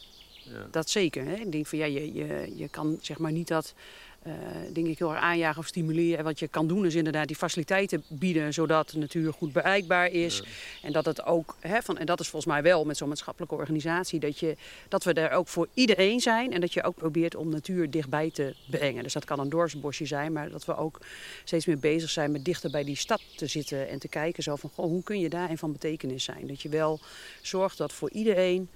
Ja. 0.51 0.67
Dat 0.71 0.89
zeker. 0.89 1.25
Hè? 1.25 1.35
Ik 1.35 1.51
denk 1.51 1.67
van 1.67 1.77
ja, 1.77 1.85
je, 1.85 2.13
je, 2.13 2.51
je 2.55 2.69
kan 2.69 2.97
zeg 3.01 3.17
maar 3.17 3.31
niet 3.31 3.47
dat 3.47 3.73
eh 4.25 4.33
denk 4.73 4.87
ik 4.87 4.99
heel 4.99 5.11
erg 5.11 5.21
aanjagen 5.21 5.59
of 5.59 5.67
stimuleren. 5.67 6.23
Wat 6.23 6.39
je 6.39 6.47
kan 6.47 6.67
doen 6.67 6.85
is 6.85 6.95
inderdaad 6.95 7.27
die 7.27 7.35
faciliteiten 7.35 8.03
bieden 8.07 8.53
zodat 8.53 8.89
de 8.89 8.97
natuur 8.97 9.33
goed 9.33 9.53
bereikbaar 9.53 10.11
is. 10.11 10.43
En 10.81 10.91
dat 10.91 11.05
het 11.05 11.25
ook, 11.25 11.55
hè, 11.59 11.81
van, 11.81 11.97
en 11.97 12.05
dat 12.05 12.19
is 12.19 12.27
volgens 12.27 12.51
mij 12.53 12.63
wel 12.63 12.85
met 12.85 12.97
zo'n 12.97 13.07
maatschappelijke 13.07 13.55
organisatie, 13.55 14.19
dat, 14.19 14.39
je, 14.39 14.55
dat 14.87 15.03
we 15.03 15.13
er 15.13 15.31
ook 15.31 15.47
voor 15.47 15.67
iedereen 15.73 16.19
zijn. 16.19 16.53
En 16.53 16.61
dat 16.61 16.73
je 16.73 16.83
ook 16.83 16.95
probeert 16.95 17.35
om 17.35 17.49
natuur 17.49 17.89
dichtbij 17.89 18.31
te 18.31 18.55
brengen. 18.69 19.03
Dus 19.03 19.13
dat 19.13 19.25
kan 19.25 19.39
een 19.39 19.49
dorpsbosje 19.49 20.05
zijn, 20.05 20.31
maar 20.31 20.49
dat 20.49 20.65
we 20.65 20.77
ook 20.77 20.99
steeds 21.43 21.65
meer 21.65 21.79
bezig 21.79 22.09
zijn 22.09 22.31
met 22.31 22.45
dichter 22.45 22.71
bij 22.71 22.83
die 22.83 22.95
stad 22.95 23.21
te 23.35 23.47
zitten 23.47 23.89
en 23.89 23.99
te 23.99 24.07
kijken 24.07 24.43
zo 24.43 24.55
van 24.55 24.69
goh, 24.73 24.85
hoe 24.85 25.03
kun 25.03 25.19
je 25.19 25.29
daarin 25.29 25.57
van 25.57 25.71
betekenis 25.71 26.23
zijn. 26.23 26.47
Dat 26.47 26.61
je 26.61 26.69
wel 26.69 26.99
zorgt 27.41 27.77
dat 27.77 27.93
voor 27.93 28.11
iedereen 28.11 28.69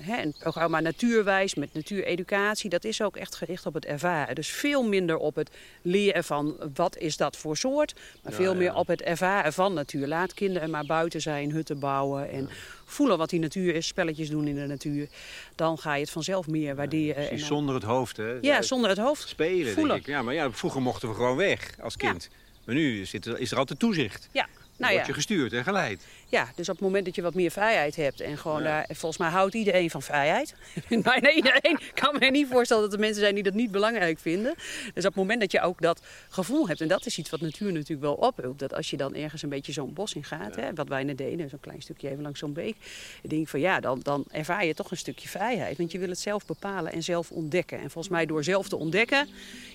hè, 0.00 0.22
een 0.22 0.34
programma 0.38 0.80
Natuurwijs 0.80 1.54
met 1.54 1.74
natuureducatie, 1.74 2.70
dat 2.70 2.84
is 2.84 3.02
ook 3.02 3.16
echt 3.16 3.34
gericht 3.34 3.66
op 3.66 3.74
het 3.74 3.84
ervaren. 3.84 4.34
Dus 4.34 4.48
veel 4.48 4.82
minder 4.82 5.16
op 5.16 5.34
het 5.34 5.50
leren 5.82 6.24
van 6.24 6.56
wat 6.74 6.96
is 6.98 7.16
dat 7.16 7.36
voor 7.36 7.56
soort, 7.56 7.94
maar 8.22 8.32
Ja, 8.32 8.38
veel 8.38 8.52
ja. 8.52 8.58
meer 8.58 8.74
op 8.74 8.86
het 8.86 9.02
ervaren 9.02 9.52
van 9.52 9.74
natuur. 9.74 10.06
Laat 10.06 10.34
kinderen 10.34 10.70
maar 10.70 10.86
buiten 10.86 11.20
zijn, 11.20 11.50
hutten 11.50 11.78
bouwen 11.78 12.30
en 12.30 12.48
voelen 12.84 13.18
wat 13.18 13.30
die 13.30 13.40
natuur 13.40 13.74
is, 13.74 13.86
spelletjes 13.86 14.30
doen 14.30 14.46
in 14.46 14.54
de 14.54 14.66
natuur. 14.66 15.08
Dan 15.54 15.78
ga 15.78 15.94
je 15.94 16.00
het 16.00 16.10
vanzelf 16.10 16.46
meer 16.46 16.74
waarderen. 16.76 17.30
en 17.30 17.38
zonder 17.38 17.74
het 17.74 17.84
hoofd, 17.84 18.16
hè? 18.16 18.38
ja, 18.40 18.62
zonder 18.62 18.90
het 18.90 18.98
hoofd. 18.98 19.28
spelen, 19.28 19.72
voelen. 19.72 19.94
denk 19.94 20.06
ik. 20.06 20.12
Ja, 20.12 20.22
maar 20.22 20.34
ja, 20.34 20.50
vroeger 20.50 20.82
mochten 20.82 21.08
we 21.08 21.14
gewoon 21.14 21.36
weg 21.36 21.74
als 21.80 21.96
kind. 21.96 22.28
Maar 22.64 22.74
nu 22.74 23.04
zit 23.04 23.26
er, 23.26 23.38
is 23.38 23.50
er 23.50 23.58
altijd 23.58 23.78
toezicht. 23.78 24.28
Ja, 24.32 24.46
nou 24.76 24.92
word 24.92 25.04
ja. 25.04 25.08
je 25.08 25.12
gestuurd 25.12 25.52
en 25.52 25.64
geleid. 25.64 26.06
Ja, 26.28 26.48
dus 26.54 26.68
op 26.68 26.74
het 26.74 26.84
moment 26.84 27.04
dat 27.04 27.14
je 27.14 27.22
wat 27.22 27.34
meer 27.34 27.50
vrijheid 27.50 27.96
hebt 27.96 28.20
en 28.20 28.38
gewoon 28.38 28.62
Ja. 28.62 28.64
daar, 28.64 28.86
volgens 28.88 29.16
mij 29.16 29.30
houdt 29.30 29.54
iedereen 29.54 29.90
van 29.90 30.02
vrijheid. 30.02 30.54
Bijna 30.88 31.30
iedereen 31.30 31.72
Ik 31.72 31.92
kan 32.02 32.16
me 32.18 32.30
niet 32.30 32.48
voorstellen 32.50 32.82
dat 32.82 32.92
er 32.92 32.98
mensen 32.98 33.20
zijn 33.20 33.34
die 33.34 33.42
dat 33.42 33.54
niet 33.54 33.70
belangrijk 33.70 34.18
vinden. 34.18 34.54
Dus 34.94 35.04
op 35.04 35.10
het 35.10 35.14
moment 35.14 35.40
dat 35.40 35.52
je 35.52 35.60
ook 35.60 35.80
dat 35.80 36.02
gevoel 36.28 36.68
hebt, 36.68 36.80
en 36.80 36.88
dat 36.88 37.06
is 37.06 37.18
iets 37.18 37.30
wat 37.30 37.40
natuur 37.40 37.72
natuurlijk 37.72 38.00
wel 38.00 38.14
ophult, 38.14 38.58
dat 38.58 38.74
als 38.74 38.90
je 38.90 38.96
dan 38.96 39.14
ergens 39.14 39.42
een 39.42 39.48
beetje 39.48 39.72
zo'n 39.72 39.92
bos 39.92 40.14
in 40.14 40.24
gaat, 40.24 40.56
hè, 40.56 40.74
wat 40.74 40.88
wij 40.88 41.04
net 41.04 41.18
deden, 41.18 41.48
zo'n 41.48 41.60
klein 41.60 41.82
stukje 41.82 42.08
even 42.10 42.22
langs 42.22 42.38
zo'n 42.38 42.52
beek, 42.52 42.76
dan 43.20 43.30
denk 43.30 43.42
ik 43.42 43.48
van 43.48 43.60
ja, 43.60 43.80
dan, 43.80 44.00
dan 44.02 44.24
ervaar 44.30 44.66
je 44.66 44.74
toch 44.74 44.90
een 44.90 44.96
stukje 44.96 45.28
vrijheid. 45.28 45.78
Want 45.78 45.92
je 45.92 45.98
wil 45.98 46.08
het 46.08 46.18
zelf 46.18 46.46
bepalen 46.46 46.92
en 46.92 47.02
zelf 47.02 47.30
ontdekken. 47.30 47.78
En 47.78 47.90
volgens 47.90 48.08
mij 48.14 48.26
door 48.26 48.44
zelf 48.44 48.68
te 48.68 48.76
ontdekken, 48.76 49.28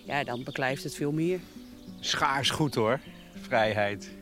ja, 0.06 0.24
dan 0.24 0.44
beklijft 0.44 0.84
het 0.84 0.96
veel 0.96 1.12
meer. 1.12 1.40
Schaars 2.00 2.50
goed 2.50 2.76
hoor, 2.76 3.00
vrijheid. 3.42 4.21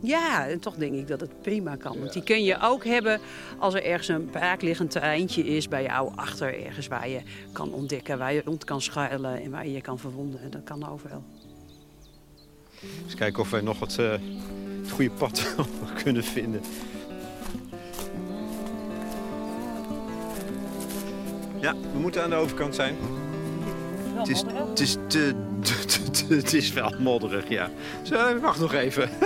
Ja, 0.00 0.48
en 0.48 0.60
toch 0.60 0.74
denk 0.74 0.94
ik 0.94 1.08
dat 1.08 1.20
het 1.20 1.42
prima 1.42 1.76
kan. 1.76 1.98
Want 1.98 2.12
die 2.12 2.22
kun 2.22 2.44
je 2.44 2.58
ook 2.60 2.84
hebben 2.84 3.20
als 3.58 3.74
er 3.74 3.84
ergens 3.84 4.08
een 4.08 4.30
braakliggend 4.30 4.90
terreintje 4.90 5.44
is 5.44 5.68
bij 5.68 5.82
jou 5.82 6.12
achter. 6.14 6.64
Ergens 6.66 6.86
waar 6.86 7.08
je 7.08 7.20
kan 7.52 7.72
ontdekken, 7.72 8.18
waar 8.18 8.32
je 8.32 8.42
rond 8.44 8.64
kan 8.64 8.80
schuilen 8.80 9.42
en 9.42 9.50
waar 9.50 9.66
je 9.66 9.72
je 9.72 9.80
kan 9.80 9.98
verwonden. 9.98 10.50
Dat 10.50 10.64
kan 10.64 10.88
overal. 10.88 11.22
Eens 13.04 13.14
kijken 13.14 13.42
of 13.42 13.50
wij 13.50 13.60
nog 13.60 13.80
eh, 13.82 14.10
het 14.80 14.90
goede 14.90 15.10
pad 15.10 15.54
kunnen 16.02 16.24
vinden. 16.24 16.60
Ja, 21.60 21.74
we 21.92 21.98
moeten 21.98 22.22
aan 22.22 22.30
de 22.30 22.36
overkant 22.36 22.74
zijn. 22.74 22.96
Het 24.20 24.28
is, 24.28 24.44
het 24.68 24.80
is, 24.80 24.96
te, 25.06 25.34
het 26.28 26.52
is 26.52 26.72
wel 26.72 26.94
modderig, 26.98 27.48
ja. 27.48 27.70
Zo, 28.02 28.38
wacht 28.38 28.60
nog 28.60 28.72
even. 28.72 29.10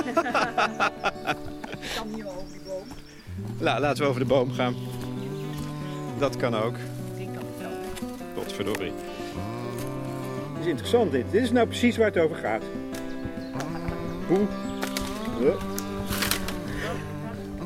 La, 3.59 3.81
laten 3.81 4.03
we 4.03 4.09
over 4.09 4.21
de 4.21 4.27
boom 4.27 4.53
gaan. 4.53 4.75
Dat 6.19 6.37
kan 6.37 6.55
ook. 6.55 6.75
Godverdorie. 8.35 8.93
Dit 10.53 10.61
is 10.61 10.67
interessant 10.67 11.13
dit. 11.13 11.25
Dit 11.31 11.43
is 11.43 11.51
nou 11.51 11.67
precies 11.67 11.97
waar 11.97 12.07
het 12.07 12.19
over 12.19 12.37
gaat. 12.37 12.63
Hoe? 14.27 14.47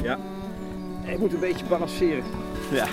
Ja. 0.02 0.18
Je 1.06 1.18
moet 1.18 1.32
een 1.32 1.40
beetje 1.40 1.64
balanceren. 1.66 2.24
Ja. 2.70 2.86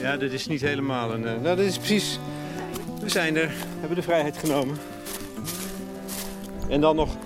Ja, 0.00 0.16
dit 0.16 0.32
is 0.32 0.46
niet 0.46 0.60
helemaal 0.60 1.12
een... 1.12 1.26
eh, 1.26 1.40
nou, 1.40 1.56
dit 1.56 1.66
is 1.66 1.76
precies... 1.78 2.18
We 3.00 3.08
zijn 3.08 3.36
er. 3.36 3.52
Hebben 3.78 3.96
de 3.96 4.02
vrijheid 4.02 4.38
genomen. 4.38 4.78
En 6.68 6.80
dan 6.80 6.96
nog... 6.96 7.16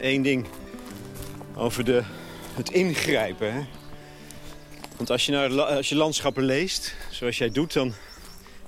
één 0.00 0.22
ding 0.22 0.46
over 1.54 1.84
de, 1.84 2.02
het 2.54 2.70
ingrijpen. 2.70 3.52
Hè? 3.52 3.66
Want 4.96 5.10
als 5.10 5.26
je, 5.26 5.32
naar, 5.32 5.62
als 5.62 5.88
je 5.88 5.94
landschappen 5.94 6.44
leest, 6.44 6.94
zoals 7.10 7.38
jij 7.38 7.50
doet, 7.50 7.72
dan 7.72 7.94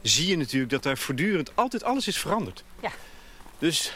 zie 0.02 0.28
je 0.28 0.36
natuurlijk 0.36 0.70
dat 0.70 0.82
daar 0.82 0.98
voortdurend 0.98 1.56
altijd 1.56 1.84
alles 1.84 2.06
is 2.06 2.18
veranderd. 2.18 2.64
Ja. 2.82 2.90
Dus 3.58 3.92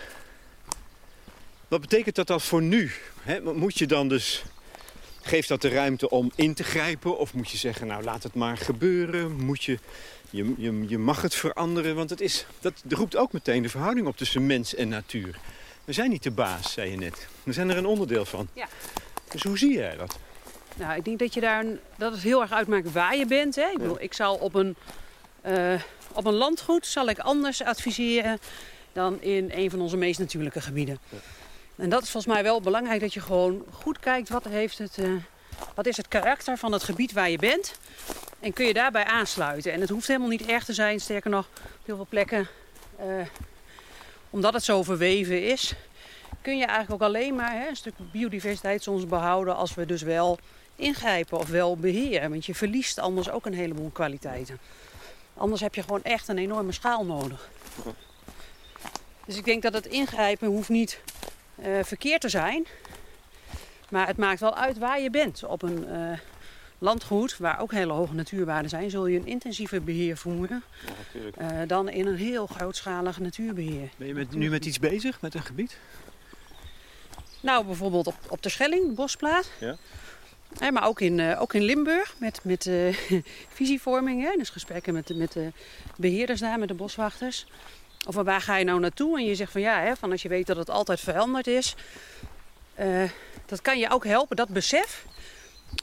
wat 1.69 1.81
betekent 1.81 2.15
dat 2.15 2.27
dan 2.27 2.41
voor 2.41 2.63
nu? 2.63 2.93
Hè? 3.21 3.41
Moet 3.41 3.79
je 3.79 3.87
dan 3.87 4.09
dus, 4.09 4.43
geeft 5.27 5.49
dat 5.49 5.61
de 5.63 5.69
ruimte 5.69 6.11
om 6.11 6.31
in 6.35 6.55
te 6.55 6.65
grijpen? 6.65 7.19
Of 7.19 7.35
moet 7.35 7.51
je 7.51 7.57
zeggen, 7.57 7.87
nou 7.87 8.03
laat 8.05 8.23
het 8.23 8.35
maar 8.35 8.57
gebeuren? 8.57 9.33
Moet 9.45 9.65
je, 9.65 9.79
je, 10.31 10.55
je, 10.57 10.85
je 10.89 10.99
mag 10.99 11.23
het 11.23 11.35
veranderen? 11.35 11.95
Want 11.97 12.11
het 12.11 12.21
is, 12.21 12.47
dat 12.61 12.73
roept 12.89 13.17
ook 13.17 13.33
meteen 13.33 13.63
de 13.63 13.69
verhouding 13.69 14.07
op 14.07 14.17
tussen 14.17 14.47
mens 14.47 14.75
en 14.75 14.89
natuur. 14.89 15.39
We 15.85 15.93
zijn 15.93 16.11
niet 16.11 16.23
de 16.23 16.31
baas, 16.31 16.73
zei 16.73 16.91
je 16.91 16.97
net. 16.97 17.27
We 17.43 17.53
zijn 17.53 17.71
er 17.71 17.77
een 17.77 17.87
onderdeel 17.87 18.25
van. 18.25 18.49
Ja. 18.53 18.69
Dus 19.31 19.43
hoe 19.43 19.59
zie 19.59 19.73
jij 19.73 19.97
dat? 19.97 20.19
Nou, 20.77 20.97
ik 20.97 21.05
denk 21.05 21.19
dat, 21.19 21.35
je 21.35 21.41
daar 21.41 21.65
een- 21.65 21.79
dat 21.97 22.13
het 22.13 22.23
heel 22.23 22.41
erg 22.41 22.53
uitmaakt 22.53 22.93
waar 22.93 23.17
je 23.17 23.27
bent. 23.27 23.55
Hè? 23.55 23.67
Ik, 23.71 23.79
bedoel, 23.79 24.01
ik 24.03 24.13
zal 24.15 24.35
op 24.37 24.55
een, 24.55 24.77
eh, 25.41 25.81
op 26.13 26.25
een 26.27 26.35
landgoed 26.35 26.87
zal 26.87 27.09
ik 27.09 27.19
anders 27.19 27.63
adviseren 27.63 28.39
dan 28.93 29.23
in 29.23 29.51
een 29.55 29.71
van 29.71 29.81
onze 29.81 29.97
meest 29.97 30.19
natuurlijke 30.19 30.61
gebieden. 30.61 30.99
En 31.77 31.89
dat 31.89 32.03
is 32.03 32.11
volgens 32.11 32.33
mij 32.33 32.43
wel 32.43 32.61
belangrijk 32.61 33.01
dat 33.01 33.15
je 33.15 33.21
gewoon 33.21 33.65
goed 33.73 33.99
kijkt 33.99 34.29
wat, 34.29 34.45
heeft 34.45 34.79
het, 34.79 34.99
eh, 34.99 35.13
wat 35.75 35.87
is 35.87 35.97
het 35.97 36.09
karakter 36.09 36.59
van 36.59 36.73
het 36.73 36.83
gebied 36.83 37.13
waar 37.13 37.31
je 37.31 37.39
bent. 37.39 37.79
En 38.41 38.53
kun 38.53 38.67
je 38.67 38.75
daarbij 38.75 39.05
aansluiten. 39.05 39.73
En 39.73 39.81
het 39.81 39.91
hoeft 39.91 40.07
helemaal 40.07 40.29
niet 40.29 40.47
erg 40.47 40.65
te 40.65 40.73
zijn, 40.73 41.01
sterker 41.01 41.31
nog, 41.31 41.47
op 41.47 41.81
heel 41.85 41.97
veel 41.97 42.07
plekken, 42.09 42.49
eh, 42.99 43.07
omdat 44.31 44.53
het 44.53 44.65
zo 44.65 44.83
verweven 44.83 45.43
is, 45.43 45.75
kun 46.43 46.57
je 46.57 46.65
eigenlijk 46.65 47.03
ook 47.03 47.09
alleen 47.09 47.35
maar 47.35 47.53
hè, 47.53 47.69
een 47.69 47.77
stuk 47.77 47.95
biodiversiteit 48.13 48.83
soms 48.83 49.07
behouden 49.07 49.57
als 49.57 49.75
we 49.75 49.87
dus 49.87 50.03
wel 50.03 50.39
ingrijpen 50.77 51.39
of 51.39 51.49
wel 51.49 51.77
beheren. 51.77 52.31
Want 52.31 52.47
je 52.47 52.55
verliest 52.55 52.99
anders 52.99 53.31
ook 53.31 53.47
een 53.47 53.55
heleboel 53.55 53.91
kwaliteiten. 53.91 54.59
Anders 55.35 55.61
heb 55.61 55.75
je 55.75 55.83
gewoon 55.83 56.03
echt 56.03 56.29
een 56.29 56.39
enorme 56.39 56.73
schaal 56.73 57.05
nodig. 57.05 57.49
Dus 59.27 59.37
ik 59.37 59.45
denk 59.45 59.63
dat 59.63 59.73
het 59.73 59.87
ingrijpen 59.87 60.49
hoeft 60.49 60.69
niet 60.69 61.01
eh, 61.57 61.71
verkeerd 61.83 62.21
te 62.21 62.29
zijn. 62.29 62.67
Maar 63.89 64.07
het 64.07 64.17
maakt 64.17 64.41
wel 64.41 64.57
uit 64.57 64.79
waar 64.79 65.01
je 65.01 65.11
bent. 65.11 65.45
Op 65.45 65.63
een 65.63 65.89
eh, 65.89 66.19
landgoed 66.79 67.37
waar 67.37 67.61
ook 67.61 67.73
hele 67.73 67.93
hoge 67.93 68.15
natuurwaarden 68.15 68.71
zijn, 68.71 68.91
zul 68.91 69.07
je 69.07 69.19
een 69.19 69.27
intensiever 69.27 69.83
beheer 69.83 70.17
voeren 70.17 70.63
Ja, 71.13 71.61
eh, 71.61 71.69
dan 71.69 71.89
in 71.89 72.07
een 72.07 72.17
heel 72.17 72.47
grootschalig 72.47 73.19
natuurbeheer. 73.19 73.89
Ben 73.97 74.07
je 74.07 74.15
met, 74.15 74.35
nu 74.35 74.51
met 74.51 74.65
iets 74.65 74.79
bezig, 74.79 75.21
met 75.21 75.35
een 75.35 75.43
gebied? 75.43 75.79
Nou, 77.41 77.65
bijvoorbeeld 77.65 78.07
op, 78.07 78.17
op 78.29 78.43
de 78.43 78.49
Schelling, 78.49 78.87
de 78.87 78.93
Bosplaat. 78.93 79.51
Ja. 79.61 79.77
Maar 80.71 80.87
ook 80.87 81.01
in, 81.01 81.21
eh, 81.21 81.41
ook 81.41 81.55
in 81.55 81.63
Limburg 81.63 82.15
met, 82.19 82.41
met 82.43 82.67
eh, 82.67 82.97
visievorming. 83.59 84.23
Hè? 84.23 84.37
Dus 84.37 84.51
gesprekken 84.51 84.93
met, 84.93 85.17
met 85.17 85.33
de 85.33 85.53
beheerders 85.97 86.41
daar, 86.41 86.59
met 86.59 86.69
de 86.69 86.75
boswachters. 86.75 87.47
Of 88.07 88.15
waar 88.15 88.41
ga 88.41 88.57
je 88.57 88.65
nou 88.65 88.81
naartoe? 88.81 89.19
En 89.19 89.25
je 89.25 89.35
zegt 89.35 89.53
van 89.53 89.61
ja, 89.61 89.81
hè, 89.81 89.97
van 89.97 90.11
als 90.11 90.23
je 90.23 90.29
weet 90.29 90.47
dat 90.47 90.57
het 90.57 90.71
altijd 90.71 91.01
veranderd 91.01 91.47
is. 91.47 91.75
eh, 92.75 93.03
dat 93.47 93.63
kan 93.63 93.79
je 93.79 93.91
ook 93.91 94.05
helpen, 94.05 94.37
dat 94.37 94.49
besef. 94.49 95.05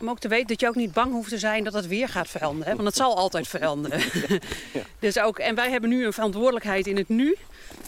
Om 0.02 0.10
ook 0.10 0.20
te 0.20 0.28
weten 0.28 0.48
dat 0.48 0.60
je 0.60 0.68
ook 0.68 0.76
niet 0.76 0.94
bang 0.94 1.12
hoeft 1.12 1.30
te 1.30 1.38
zijn 1.38 1.64
dat 1.64 1.74
het 1.74 1.88
weer 1.88 2.10
gaat 2.10 2.28
veranderen. 2.30 2.68
Hè? 2.68 2.76
Want 2.76 2.88
het 2.88 2.98
zal 2.98 3.18
altijd 3.18 3.48
veranderen. 3.48 4.02
dus 5.00 5.20
ook, 5.20 5.40
en 5.40 5.56
wij 5.56 5.70
hebben 5.72 5.90
nu 5.90 6.06
een 6.06 6.14
verantwoordelijkheid 6.14 6.88
in 6.88 6.98
het 6.98 7.10
nu. 7.10 7.36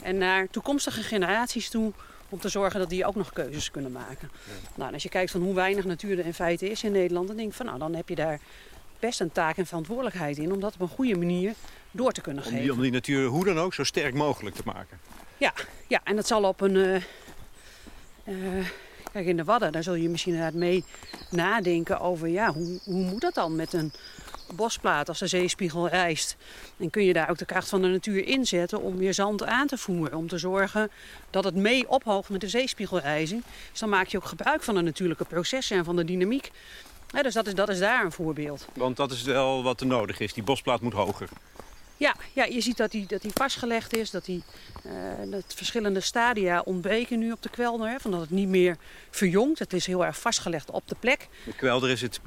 En 0.04 0.18
naar 0.18 0.48
toekomstige 0.50 1.02
generaties 1.02 1.70
toe 1.70 1.92
om 2.30 2.40
te 2.40 2.50
zorgen 2.50 2.80
dat 2.80 2.90
die 2.90 3.06
ook 3.06 3.16
nog 3.16 3.34
keuzes 3.34 3.72
kunnen 3.72 3.92
maken. 3.92 4.32
Nou, 4.76 4.88
en 4.88 4.94
als 4.94 5.04
je 5.04 5.10
kijkt 5.10 5.32
van 5.32 5.42
hoe 5.42 5.54
weinig 5.54 5.86
natuur 5.86 6.20
er 6.20 6.26
in 6.26 6.34
feite 6.34 6.70
is 6.70 6.84
in 6.84 6.92
Nederland, 6.92 7.28
dan 7.28 7.36
denk 7.36 7.50
ik 7.50 7.56
van 7.56 7.66
nou, 7.66 7.80
dan 7.80 7.96
heb 7.96 8.10
je 8.10 8.16
daar 8.16 8.40
best 9.00 9.20
een 9.20 9.32
taak 9.32 9.58
en 9.58 9.66
verantwoordelijkheid 9.66 10.38
in 10.38 10.52
om 10.52 10.60
dat 10.60 10.74
op 10.74 10.82
een 10.82 10.88
goede 10.88 11.18
manier 11.18 11.54
door 11.96 12.12
te 12.12 12.22
kunnen 12.22 12.44
Om 12.44 12.50
geven. 12.50 12.64
die, 12.64 12.74
om 12.74 12.82
die 12.82 12.92
natuur 12.92 13.28
hoe 13.28 13.46
dan 13.46 13.60
ook 13.60 13.74
zo 13.74 13.84
sterk 13.84 14.14
mogelijk 14.14 14.56
te 14.56 14.62
maken. 14.66 15.00
Ja, 15.38 15.54
ja, 15.88 16.02
en 16.04 16.16
dat 16.16 16.28
zal 16.28 16.44
op 16.44 16.62
een. 16.62 16.76
eh, 16.76 16.96
eh, 18.24 18.66
kijk, 19.12 19.26
in 19.26 19.38
de 19.38 19.44
Wadden, 19.44 19.72
daar 19.72 19.84
zul 19.84 19.94
je 19.96 20.10
misschien 20.10 20.34
inderdaad 20.34 20.60
mee 20.60 20.84
nadenken 21.30 22.00
over 22.00 22.28
ja, 22.28 22.54
hoe, 22.54 22.80
hoe 22.84 23.04
moet 23.04 23.22
dat 23.22 23.34
dan 23.34 23.56
met 23.56 23.74
een 23.74 23.94
bosplaat 24.56 25.08
als 25.10 25.20
de 25.20 25.28
zeespiegel 25.28 25.88
rijst? 25.88 26.36
En 26.78 26.90
kun 26.90 27.04
je 27.04 27.14
daar 27.14 27.30
ook 27.30 27.38
de 27.38 27.46
kracht 27.46 27.70
van 27.70 27.82
de 27.82 27.88
natuur 27.88 28.28
inzetten 28.28 28.82
om 28.82 28.98
weer 28.98 29.14
zand 29.14 29.44
aan 29.44 29.68
te 29.68 29.78
voeren? 29.78 30.18
Om 30.18 30.28
te 30.28 30.38
zorgen 30.38 30.92
dat 31.30 31.44
het 31.44 31.56
mee 31.56 31.90
ophoogt 31.90 32.30
met 32.30 32.42
de 32.42 32.50
zeespiegelrijzing. 32.50 33.44
Dus 33.72 33.80
dan 33.80 33.90
maak 33.90 34.08
je 34.08 34.18
ook 34.18 34.26
gebruik 34.26 34.64
van 34.64 34.76
de 34.76 34.82
natuurlijke 34.82 35.26
processen 35.26 35.78
en 35.78 35.86
van 35.86 35.96
de 35.96 36.06
dynamiek. 36.06 36.52
Dus 37.22 37.34
dat 37.34 37.48
is, 37.48 37.54
dat 37.54 37.70
is 37.70 37.80
daar 37.80 38.04
een 38.06 38.12
voorbeeld. 38.12 38.68
Want 38.74 38.98
dat 38.98 39.12
is 39.12 39.24
wel 39.24 39.64
wat 39.64 39.82
er 39.82 39.88
nodig 39.88 40.20
is. 40.20 40.34
Die 40.34 40.44
bosplaat 40.44 40.82
moet 40.82 40.94
hoger. 40.94 41.30
Ja, 41.98 42.16
ja 42.34 42.44
je 42.44 42.62
ziet 42.62 42.78
dat 42.78 42.92
die, 42.92 43.06
dat 43.08 43.22
die 43.22 43.32
vastgelegd 43.34 43.96
is, 43.98 44.12
dat, 44.12 44.26
die, 44.26 44.44
eh, 44.84 44.92
dat 45.26 45.44
verschillende 45.48 46.00
stadia 46.00 46.62
ontbreken 46.62 47.20
nu 47.20 47.32
op 47.32 47.42
de 47.42 47.50
kwelder. 47.50 47.90
Hè, 47.90 48.00
van 48.00 48.12
dat 48.12 48.22
het 48.22 48.30
niet 48.30 48.48
meer 48.48 48.78
verjongt. 49.10 49.60
Het 49.60 49.74
is 49.74 49.86
heel 49.86 50.06
erg 50.06 50.20
vastgelegd 50.20 50.72
op 50.72 50.88
de 50.88 50.96
plek. 51.00 51.28
De 51.44 51.54
kwelder 51.56 51.90
is 51.90 52.02
het, 52.02 52.20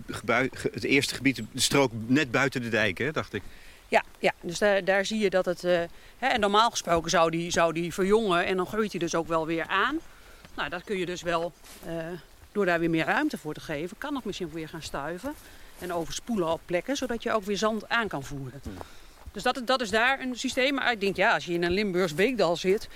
het 0.72 0.84
eerste 0.84 1.14
gebied, 1.14 1.36
de 1.36 1.60
strook 1.60 1.92
net 2.06 2.30
buiten 2.30 2.62
de 2.62 2.68
dijk, 2.68 2.98
hè, 2.98 3.12
dacht 3.12 3.32
ik. 3.32 3.42
Ja, 3.88 4.04
ja 4.18 4.32
dus 4.40 4.58
daar, 4.58 4.84
daar 4.84 5.04
zie 5.04 5.18
je 5.18 5.30
dat 5.30 5.44
het... 5.44 5.64
eh, 5.64 5.80
hè, 6.18 6.26
en 6.26 6.40
normaal 6.40 6.70
gesproken 6.70 7.10
zou 7.10 7.30
die, 7.30 7.50
zou 7.50 7.72
die 7.72 7.94
verjongen 7.94 8.46
en 8.46 8.56
dan 8.56 8.66
groeit 8.66 8.90
hij 8.90 9.00
dus 9.00 9.14
ook 9.14 9.28
wel 9.28 9.46
weer 9.46 9.66
aan. 9.66 9.98
Nou, 10.56 10.68
dat 10.68 10.84
kun 10.84 10.98
je 10.98 11.06
dus 11.06 11.22
wel, 11.22 11.52
eh, 11.84 11.94
door 12.52 12.66
daar 12.66 12.80
weer 12.80 12.90
meer 12.90 13.04
ruimte 13.04 13.38
voor 13.38 13.54
te 13.54 13.60
geven, 13.60 13.98
kan 13.98 14.12
nog 14.12 14.24
misschien 14.24 14.50
weer 14.50 14.68
gaan 14.68 14.82
stuiven. 14.82 15.34
En 15.78 15.92
overspoelen 15.92 16.52
op 16.52 16.60
plekken, 16.64 16.96
zodat 16.96 17.22
je 17.22 17.32
ook 17.32 17.44
weer 17.44 17.56
zand 17.56 17.88
aan 17.88 18.08
kan 18.08 18.24
voeren. 18.24 18.60
Dus 19.32 19.42
dat, 19.42 19.60
dat 19.64 19.80
is 19.80 19.90
daar 19.90 20.20
een 20.20 20.36
systeem. 20.38 20.74
Maar 20.74 20.92
ik 20.92 21.00
denk, 21.00 21.16
ja, 21.16 21.34
als 21.34 21.44
je 21.44 21.52
in 21.52 21.62
een 21.62 21.70
Limburgs 21.72 22.14
beekdal 22.14 22.56
zit, 22.56 22.88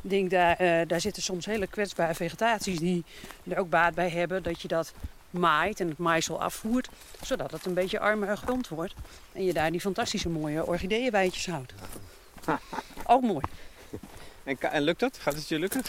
denk 0.00 0.30
daar, 0.30 0.56
eh, 0.56 0.88
daar 0.88 1.00
zitten 1.00 1.22
soms 1.22 1.46
hele 1.46 1.66
kwetsbare 1.66 2.14
vegetaties 2.14 2.78
die 2.78 3.04
er 3.48 3.58
ook 3.58 3.70
baat 3.70 3.94
bij 3.94 4.08
hebben 4.10 4.42
dat 4.42 4.62
je 4.62 4.68
dat 4.68 4.92
maait 5.30 5.80
en 5.80 5.88
het 5.88 5.98
maaisel 5.98 6.40
afvoert, 6.40 6.88
zodat 7.22 7.50
het 7.50 7.66
een 7.66 7.74
beetje 7.74 7.98
armere 7.98 8.36
grond 8.36 8.68
wordt. 8.68 8.94
En 9.32 9.44
je 9.44 9.52
daar 9.52 9.70
die 9.70 9.80
fantastische 9.80 10.28
mooie 10.28 10.66
orchideeënwijtjes 10.66 11.46
houdt. 11.46 11.72
Ook 13.06 13.22
mooi. 13.22 13.44
En, 14.44 14.60
en 14.60 14.82
lukt 14.82 15.00
dat? 15.00 15.18
Gaat 15.18 15.34
het 15.34 15.48
je 15.48 15.58
lukken? 15.58 15.82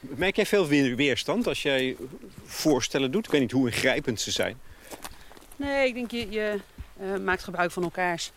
Merk 0.00 0.36
jij 0.36 0.46
veel 0.46 0.66
weer- 0.66 0.96
weerstand 0.96 1.46
als 1.46 1.62
jij 1.62 1.96
voorstellen 2.44 3.10
doet? 3.10 3.24
Ik 3.24 3.30
weet 3.32 3.40
niet 3.40 3.52
hoe 3.52 3.68
ingrijpend 3.70 4.20
ze 4.20 4.30
zijn. 4.30 4.58
Nee, 5.56 5.86
ik 5.88 5.94
denk 5.94 6.10
je, 6.10 6.30
je 6.30 6.60
eh, 7.00 7.16
maakt 7.16 7.44
gebruik 7.44 7.70
van 7.70 7.82
elkaars 7.82 8.30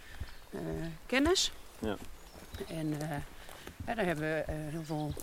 kennis. 1.05 1.51
Ja. 1.79 1.95
En 2.67 3.01
eh, 3.01 3.09
ja, 3.85 3.95
daar 3.95 4.05
hebben 4.05 4.25
we 4.25 4.43
eh, 4.47 4.55
heel 4.55 4.83
veel 4.83 5.13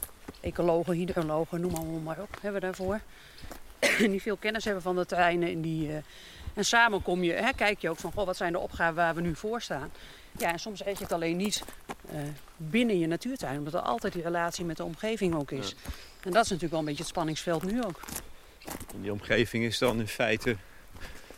ecologen, 0.41 0.95
hydrologen, 0.95 1.61
noem 1.61 1.75
allemaal 1.75 2.01
maar 2.01 2.21
op, 2.21 2.29
hebben 2.41 2.61
we 2.61 2.67
daarvoor. 2.67 3.01
die 4.11 4.23
veel 4.23 4.37
kennis 4.37 4.65
hebben 4.65 4.83
van 4.83 4.97
de 4.97 5.07
terreinen. 5.07 5.49
En, 5.49 5.61
die, 5.61 5.89
eh, 5.89 5.97
en 6.55 6.65
samen 6.65 7.03
kom 7.03 7.23
je, 7.23 7.33
hè, 7.33 7.53
kijk 7.53 7.81
je 7.81 7.91
ook 7.91 7.99
van 7.99 8.13
goh, 8.13 8.27
wat 8.27 8.37
zijn 8.37 8.53
de 8.53 8.59
opgaven 8.59 8.95
waar 8.95 9.15
we 9.15 9.21
nu 9.21 9.35
voor 9.35 9.61
staan. 9.61 9.91
Ja, 10.39 10.53
en 10.53 10.59
soms 10.59 10.85
eet 10.85 10.99
je 10.99 11.05
het 11.05 11.13
alleen 11.13 11.37
niet 11.37 11.65
eh, 12.11 12.21
binnen 12.57 12.99
je 12.99 13.07
natuurtuin, 13.07 13.59
omdat 13.59 13.75
er 13.75 13.81
altijd 13.81 14.13
die 14.13 14.23
relatie 14.23 14.65
met 14.65 14.77
de 14.77 14.85
omgeving 14.85 15.35
ook 15.35 15.51
is. 15.51 15.75
En 16.21 16.31
dat 16.31 16.45
is 16.45 16.51
natuurlijk 16.51 16.71
wel 16.71 16.79
een 16.79 16.85
beetje 16.85 17.03
het 17.03 17.11
spanningsveld 17.11 17.63
nu 17.63 17.85
ook. 17.85 18.01
En 18.95 19.03
die 19.03 19.13
omgeving 19.13 19.65
is 19.65 19.79
dan 19.79 20.01
in 20.01 20.09
feite... 20.09 20.57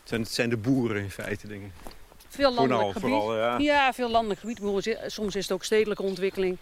Het 0.01 0.13
zijn, 0.13 0.21
het 0.23 0.33
zijn 0.33 0.51
de 0.51 0.57
boeren 0.57 1.03
in 1.03 1.11
feite, 1.11 1.55
ik. 1.55 1.61
Veel 2.35 2.55
landelijk 2.55 2.73
Vooral, 2.81 2.93
gebied. 2.93 3.11
vooral, 3.11 3.37
ja. 3.37 3.59
Ja, 3.59 3.93
veel 3.93 4.11
landelijk 4.11 4.41
gebied. 4.41 4.61
Soms 5.07 5.35
is 5.37 5.43
het 5.43 5.53
ook 5.53 5.65
stedelijke 5.65 6.03
ontwikkeling. 6.03 6.59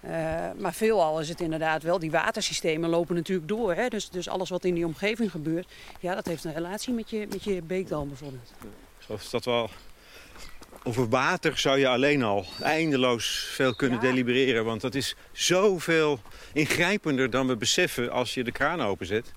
Eh, 0.00 0.10
maar 0.58 0.74
veelal 0.74 1.20
is 1.20 1.28
het 1.28 1.40
inderdaad 1.40 1.82
wel. 1.82 1.98
Die 1.98 2.10
watersystemen 2.10 2.90
lopen 2.90 3.14
natuurlijk 3.14 3.48
door. 3.48 3.74
Hè? 3.74 3.88
Dus, 3.88 4.10
dus 4.10 4.28
alles 4.28 4.48
wat 4.48 4.64
in 4.64 4.74
die 4.74 4.86
omgeving 4.86 5.30
gebeurt, 5.30 5.72
ja, 6.00 6.14
dat 6.14 6.26
heeft 6.26 6.44
een 6.44 6.54
relatie 6.54 6.92
met 6.94 7.10
je, 7.10 7.26
met 7.30 7.44
je 7.44 7.62
beekdal 7.62 8.06
bijvoorbeeld. 8.06 8.52
Dat 9.30 9.44
wel... 9.44 9.70
Over 10.82 11.08
water 11.08 11.58
zou 11.58 11.78
je 11.78 11.88
alleen 11.88 12.22
al 12.22 12.44
eindeloos 12.62 13.48
veel 13.52 13.74
kunnen 13.74 14.00
Ja. 14.02 14.06
delibereren. 14.08 14.64
Want 14.64 14.80
dat 14.80 14.94
is 14.94 15.14
zoveel 15.32 16.20
ingrijpender 16.52 17.30
dan 17.30 17.46
we 17.46 17.56
beseffen 17.56 18.10
als 18.10 18.34
je 18.34 18.44
de 18.44 18.52
kraan 18.52 18.80
openzet. 18.82 19.32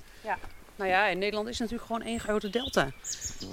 Nou 0.75 0.89
ja, 0.89 1.07
in 1.07 1.17
Nederland 1.19 1.47
is 1.47 1.59
natuurlijk 1.59 1.85
gewoon 1.87 2.01
één 2.01 2.19
grote 2.19 2.49
delta. 2.49 2.89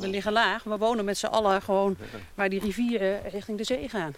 We 0.01 0.09
liggen 0.09 0.33
laag. 0.33 0.63
We 0.65 0.77
wonen 0.79 1.05
met 1.05 1.19
z'n 1.19 1.27
allen 1.27 1.63
gewoon 1.63 1.97
waar 2.35 2.49
die 2.49 2.61
rivieren 2.61 3.29
richting 3.29 3.59
de 3.59 3.65
zee 3.65 3.89
gaan. 3.89 4.15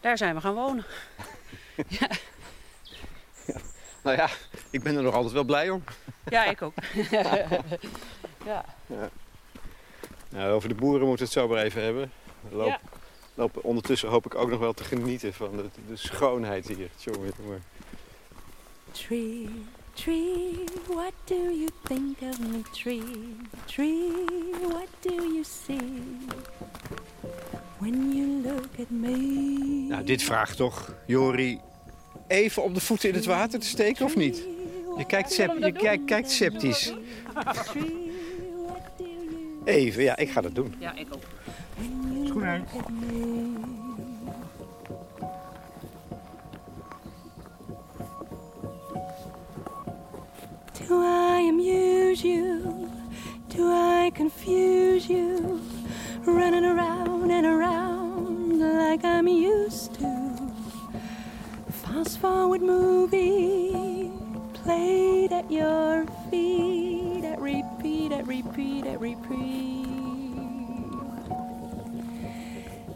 Daar 0.00 0.18
zijn 0.18 0.34
we 0.34 0.40
gaan 0.40 0.54
wonen. 0.54 0.84
Nou 4.02 4.16
ja, 4.16 4.28
ik 4.70 4.82
ben 4.82 4.96
er 4.96 5.02
nog 5.02 5.14
altijd 5.14 5.32
wel 5.32 5.44
blij 5.44 5.70
om. 5.70 5.84
Ja, 6.28 6.44
ik 6.44 6.62
ook. 6.62 6.72
ja. 8.46 8.64
Nou, 10.28 10.52
over 10.52 10.68
de 10.68 10.74
boeren 10.74 11.06
moeten 11.06 11.26
we 11.26 11.32
het 11.32 11.42
zo 11.42 11.48
maar 11.48 11.62
even 11.62 11.82
hebben. 11.82 12.12
We 12.48 12.56
lopen, 12.56 12.78
Ja. 13.34 13.48
ondertussen 13.62 14.08
hoop 14.08 14.26
ik 14.26 14.34
ook 14.34 14.50
nog 14.50 14.58
wel 14.58 14.72
te 14.72 14.84
genieten 14.84 15.34
van 15.34 15.56
de, 15.56 15.64
de 15.88 15.96
schoonheid 15.96 16.66
hier. 16.68 16.88
Tjonge, 16.96 17.32
jonge. 17.38 17.58
Tree, 18.92 19.64
tree, 19.94 20.64
what 20.88 21.12
do 21.24 21.34
you 21.34 21.68
think 21.84 22.16
of 22.30 22.38
me, 22.40 22.62
tree? 22.72 23.02
Tree, 23.66 24.12
what 24.68 24.88
do 25.00 25.12
you 25.14 25.42
see 25.44 26.02
when 27.78 28.12
you 28.16 28.42
look 28.52 28.68
at 28.78 28.90
me? 28.90 29.16
Nou, 29.88 30.04
dit 30.04 30.22
vraagt 30.22 30.56
toch, 30.56 30.94
Jori, 31.06 31.60
even 32.28 32.62
op 32.62 32.74
de 32.74 32.80
voeten 32.80 33.08
in 33.08 33.14
het 33.14 33.24
water 33.24 33.60
te 33.60 33.66
steken 33.66 34.04
of 34.04 34.16
niet? 34.16 34.44
Je 34.96 35.04
kijkt, 35.06 35.32
sep- 35.32 35.58
je 35.58 35.72
kijkt, 35.72 36.04
kijkt 36.04 36.30
sceptisch. 36.30 36.82
Tree, 37.64 38.12
what 38.66 38.80
do 38.98 39.04
you 39.04 39.62
Even, 39.64 40.02
ja, 40.02 40.16
ik 40.16 40.30
ga 40.30 40.40
dat 40.40 40.54
doen. 40.54 40.74
ja, 40.78 40.92
ik 40.94 41.06
ook. 41.14 41.22
Schoen 42.26 42.44
uit. 42.44 42.62
Do 50.86 51.02
I 51.02 51.46
amuse 51.48 52.22
you? 52.22 52.90
Do 53.48 53.72
I 53.72 54.10
confuse 54.14 55.08
you? 55.08 55.60
Running 56.26 56.64
around 56.64 57.30
and 57.30 57.46
around 57.46 58.60
like 58.60 59.02
I'm 59.04 59.26
used 59.26 59.94
to. 59.94 60.52
Fast 61.70 62.18
forward 62.18 62.60
movie 62.60 64.10
played 64.52 65.32
at 65.32 65.50
your 65.50 66.06
feet 66.30 67.24
at 67.24 67.40
repeat, 67.40 68.12
at 68.12 68.26
repeat, 68.26 68.86
at 68.86 69.00
repeat. 69.00 69.86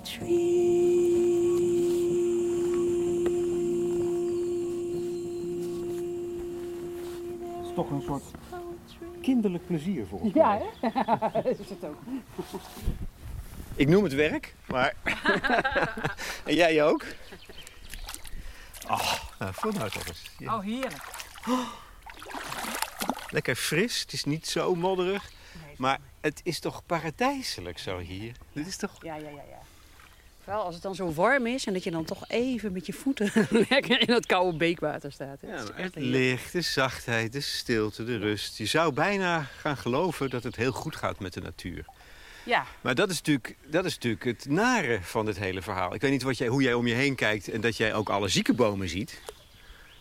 Tree. 0.04 1.67
Toch 7.78 7.90
een 7.90 8.02
soort 8.02 8.24
kinderlijk 9.22 9.66
plezier 9.66 10.06
volgens 10.06 10.32
Ja, 10.34 10.48
mij. 10.48 10.90
hè? 10.90 11.02
Dat 11.42 11.58
is 11.58 11.68
het 11.68 11.84
ook. 11.84 11.96
Ik 13.74 13.88
noem 13.88 14.04
het 14.04 14.12
werk, 14.14 14.54
maar... 14.66 14.94
en 16.44 16.54
jij 16.54 16.84
ook? 16.84 17.04
Oh, 18.88 19.12
nou, 19.38 19.52
voel 19.54 19.72
nou 19.72 19.90
toch 19.90 20.06
eens. 20.08 20.30
Ja, 20.38 20.54
Oh, 20.56 20.62
heerlijk. 20.64 21.04
Lekker 23.30 23.54
fris, 23.54 24.00
het 24.00 24.12
is 24.12 24.24
niet 24.24 24.46
zo 24.46 24.74
modderig. 24.74 25.30
Nee, 25.66 25.74
Maar 25.76 25.98
het 26.20 26.40
is 26.44 26.60
toch 26.60 26.86
paradijselijk 26.86 27.78
zo 27.78 27.98
hier? 27.98 28.32
Dit 28.52 28.66
is 28.66 28.76
toch... 28.76 29.02
Ja, 29.04 29.14
ja, 29.14 29.28
ja, 29.28 29.42
ja. 29.50 29.60
Vooral 30.48 30.66
als 30.66 30.74
het 30.74 30.82
dan 30.82 30.94
zo 30.94 31.12
warm 31.12 31.46
is 31.46 31.66
en 31.66 31.72
dat 31.72 31.84
je 31.84 31.90
dan 31.90 32.04
toch 32.04 32.24
even 32.28 32.72
met 32.72 32.86
je 32.86 32.92
voeten 32.92 33.32
lekker 33.68 34.00
in 34.00 34.14
het 34.14 34.26
koude 34.26 34.56
beekwater 34.56 35.12
staat. 35.12 35.40
hè. 35.40 35.48
Ja, 35.48 35.56
Dat 35.56 35.70
echt 35.70 35.94
het 35.94 36.04
licht, 36.04 36.52
de 36.52 36.60
zachtheid, 36.60 37.32
de 37.32 37.40
stilte, 37.40 38.04
de 38.04 38.16
rust. 38.16 38.58
Je 38.58 38.66
zou 38.66 38.92
bijna 38.92 39.42
gaan 39.42 39.76
geloven 39.76 40.30
dat 40.30 40.42
het 40.42 40.56
heel 40.56 40.72
goed 40.72 40.96
gaat 40.96 41.20
met 41.20 41.32
de 41.32 41.40
natuur. 41.40 41.84
Ja, 42.44 42.66
Maar 42.80 42.94
dat 42.94 43.10
is 43.10 43.16
natuurlijk, 43.16 43.56
dat 43.66 43.84
is 43.84 43.94
natuurlijk 43.94 44.24
het 44.24 44.46
nare 44.48 44.98
van 45.02 45.24
dit 45.24 45.38
hele 45.38 45.62
verhaal. 45.62 45.94
Ik 45.94 46.00
weet 46.00 46.10
niet 46.10 46.22
wat 46.22 46.38
jij, 46.38 46.48
hoe 46.48 46.62
jij 46.62 46.74
om 46.74 46.86
je 46.86 46.94
heen 46.94 47.14
kijkt 47.14 47.48
en 47.48 47.60
dat 47.60 47.76
jij 47.76 47.94
ook 47.94 48.08
alle 48.08 48.28
zieke 48.28 48.54
bomen 48.54 48.88
ziet. 48.88 49.20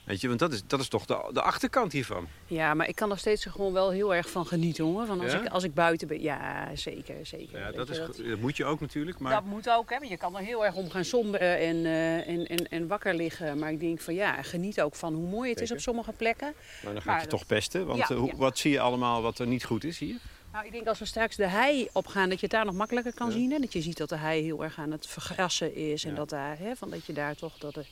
Weet 0.08 0.22
je, 0.22 0.28
want 0.28 0.40
dat 0.40 0.54
is, 0.54 0.62
dat 0.68 0.80
is 0.80 0.88
toch 0.88 1.06
de, 1.06 1.30
de 1.34 1.42
achterkant 1.42 1.92
hiervan. 1.92 2.28
ja, 2.46 2.74
maar 2.74 2.88
ik 2.88 2.96
kan 2.96 3.12
er 3.12 3.18
steeds 3.18 3.46
gewoon 3.46 3.74
wel 3.74 3.90
heel 3.92 4.16
erg 4.16 4.30
van 4.30 4.46
genieten 4.48 4.84
hoor. 4.84 5.06
Van 5.06 5.22
als, 5.22 5.32
Ja? 5.32 5.40
ik, 5.42 5.48
als 5.48 5.64
ik 5.64 5.74
buiten 5.74 6.08
ben, 6.08 6.22
ja, 6.22 6.70
zeker, 6.76 7.16
zeker. 7.26 7.60
Ja, 7.60 7.72
dat, 7.72 7.90
is, 7.90 7.98
dat- 7.98 8.06
goed. 8.16 8.30
dat 8.30 8.40
moet 8.40 8.58
je 8.58 8.66
ook 8.66 8.80
natuurlijk. 8.80 9.20
Maar 9.20 9.32
Dat 9.34 9.44
moet 9.46 9.70
ook, 9.70 9.90
hè. 9.90 9.98
want 9.98 10.10
Je 10.10 10.18
kan 10.18 10.36
er 10.38 10.44
heel 10.44 10.66
erg 10.66 10.76
om 10.76 10.90
gaan 10.90 11.06
somberen 11.06 11.58
en, 11.60 11.86
eh, 11.86 12.28
en, 12.28 12.48
en, 12.48 12.68
en 12.70 12.88
wakker 12.88 13.16
liggen. 13.16 13.60
Maar 13.60 13.72
ik 13.72 13.80
denk 13.80 14.00
van 14.00 14.14
ja, 14.14 14.42
geniet 14.42 14.82
ook 14.82 14.96
van 14.96 15.14
hoe 15.14 15.28
mooi 15.28 15.50
het 15.50 15.62
is 15.62 15.72
op 15.72 15.80
sommige 15.80 16.12
plekken. 16.12 16.54
Maar 16.84 16.94
dan 16.94 17.02
ga 17.02 17.10
ik 17.16 17.22
je 17.24 17.28
dat- 17.28 17.40
toch 17.40 17.48
pesten. 17.48 17.86
Want 17.86 18.00
Ja, 18.00 18.10
eh, 18.10 18.18
hoe- 18.18 18.36
wat 18.36 18.58
zie 18.58 18.72
je 18.72 18.80
allemaal 18.80 19.22
wat 19.22 19.40
er 19.40 19.48
niet 19.48 19.64
goed 19.66 19.84
is 19.84 20.00
hier? 20.00 20.16
Nou, 20.52 20.66
ik 20.66 20.72
denk 20.72 20.88
als 20.88 21.00
we 21.00 21.06
straks 21.06 21.36
de 21.36 21.48
hei 21.48 21.88
opgaan, 21.94 22.30
dat 22.30 22.40
je 22.40 22.46
het 22.46 22.56
daar 22.56 22.66
nog 22.66 22.74
makkelijker 22.76 23.14
kan 23.14 23.32
zien. 23.32 23.52
Hè? 23.52 23.60
Dat 23.60 23.74
je 23.74 23.82
ziet 23.82 23.98
dat 23.98 24.10
de 24.10 24.16
hei 24.18 24.44
heel 24.44 24.64
erg 24.64 24.78
aan 24.80 24.92
het 24.92 25.08
vergrassen 25.08 25.76
is. 25.76 26.04
En 26.06 26.16
dat, 26.16 26.30
daar, 26.30 26.58
hè, 26.60 26.76
van 26.76 26.90
dat 26.90 27.06
je 27.06 27.14
daar 27.14 27.36
toch 27.36 27.58
dat 27.58 27.76
er 27.76 27.82
eh, 27.82 27.88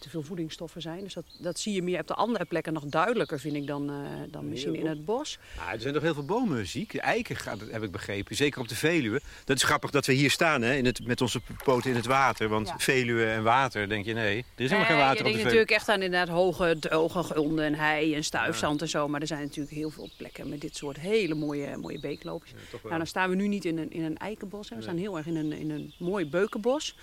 te 0.00 0.10
veel 0.10 0.22
voedingsstoffen 0.22 0.80
zijn. 0.82 1.00
Dus 1.04 1.14
dat, 1.14 1.24
dat 1.38 1.58
zie 1.58 1.74
je 1.74 1.82
meer 1.82 2.00
op 2.00 2.06
de 2.06 2.14
andere 2.14 2.44
plekken 2.44 2.72
nog 2.72 2.84
duidelijker, 2.84 3.40
vind 3.40 3.56
ik, 3.56 3.66
dan, 3.66 3.90
eh, 3.90 3.96
dan 4.30 4.48
misschien 4.48 4.74
in 4.74 4.86
het 4.86 5.04
bos. 5.04 5.38
Nou, 5.56 5.72
er 5.72 5.80
zijn 5.80 5.94
toch 5.94 6.02
heel 6.02 6.14
veel 6.14 6.24
bomen 6.24 6.66
ziek. 6.66 6.92
De 6.92 7.00
eiken 7.00 7.36
gaat, 7.36 7.58
heb 7.70 7.82
ik 7.82 7.90
begrepen. 7.90 8.36
Zeker 8.36 8.60
op 8.60 8.68
de 8.68 8.74
Veluwe. 8.74 9.20
Dat 9.44 9.56
is 9.56 9.62
grappig 9.62 9.90
dat 9.90 10.06
we 10.06 10.12
hier 10.12 10.30
staan 10.30 10.62
hè, 10.62 10.74
in 10.74 10.84
het, 10.84 11.06
met 11.06 11.20
onze 11.20 11.40
poten 11.64 11.90
in 11.90 11.96
het 11.96 12.06
water. 12.06 12.48
Want 12.48 12.68
Ja. 12.68 12.78
Veluwe 12.78 13.24
en 13.26 13.42
water, 13.42 13.88
denk 13.88 14.04
je, 14.04 14.12
nee. 14.12 14.36
Er 14.38 14.64
is 14.64 14.70
helemaal 14.70 14.84
geen 14.84 14.96
water 14.96 15.16
je 15.16 15.18
op 15.18 15.18
de 15.18 15.22
denkt 15.24 15.24
Veluwe. 15.24 15.44
natuurlijk 15.44 15.70
echt 15.70 15.88
aan 15.88 16.02
inderdaad 16.02 16.28
hoge, 16.28 16.76
droge 16.80 17.22
gronden 17.22 17.64
en 17.64 17.74
hei 17.74 18.14
en 18.14 18.24
stuifzand 18.24 18.82
en 18.82 18.88
zo. 18.88 19.08
Maar 19.08 19.20
er 19.20 19.26
zijn 19.26 19.40
natuurlijk 19.42 19.74
heel 19.76 19.90
veel 19.90 20.08
plekken 20.16 20.48
met 20.48 20.60
dit 20.60 20.76
soort 20.76 20.96
hele 21.00 21.34
mooie, 21.34 21.76
mooie 21.76 22.00
beekloopjes. 22.00 22.54
Nou, 22.82 22.96
dan 22.96 23.06
staan 23.06 23.30
we 23.30 23.36
nu 23.36 23.48
niet 23.48 23.64
in 23.64 23.78
een, 23.78 23.90
in 23.92 24.04
een 24.04 24.16
eikenbos. 24.16 24.68
Hè. 24.68 24.76
We 24.76 24.82
Nee. 24.82 24.82
staan 24.90 24.96
heel 25.00 25.16
erg 25.16 25.26
in 25.26 25.36
een, 25.36 25.52
in 25.52 25.70
een 25.70 25.92
mooi 25.98 26.26
beukenbos. 26.26 26.96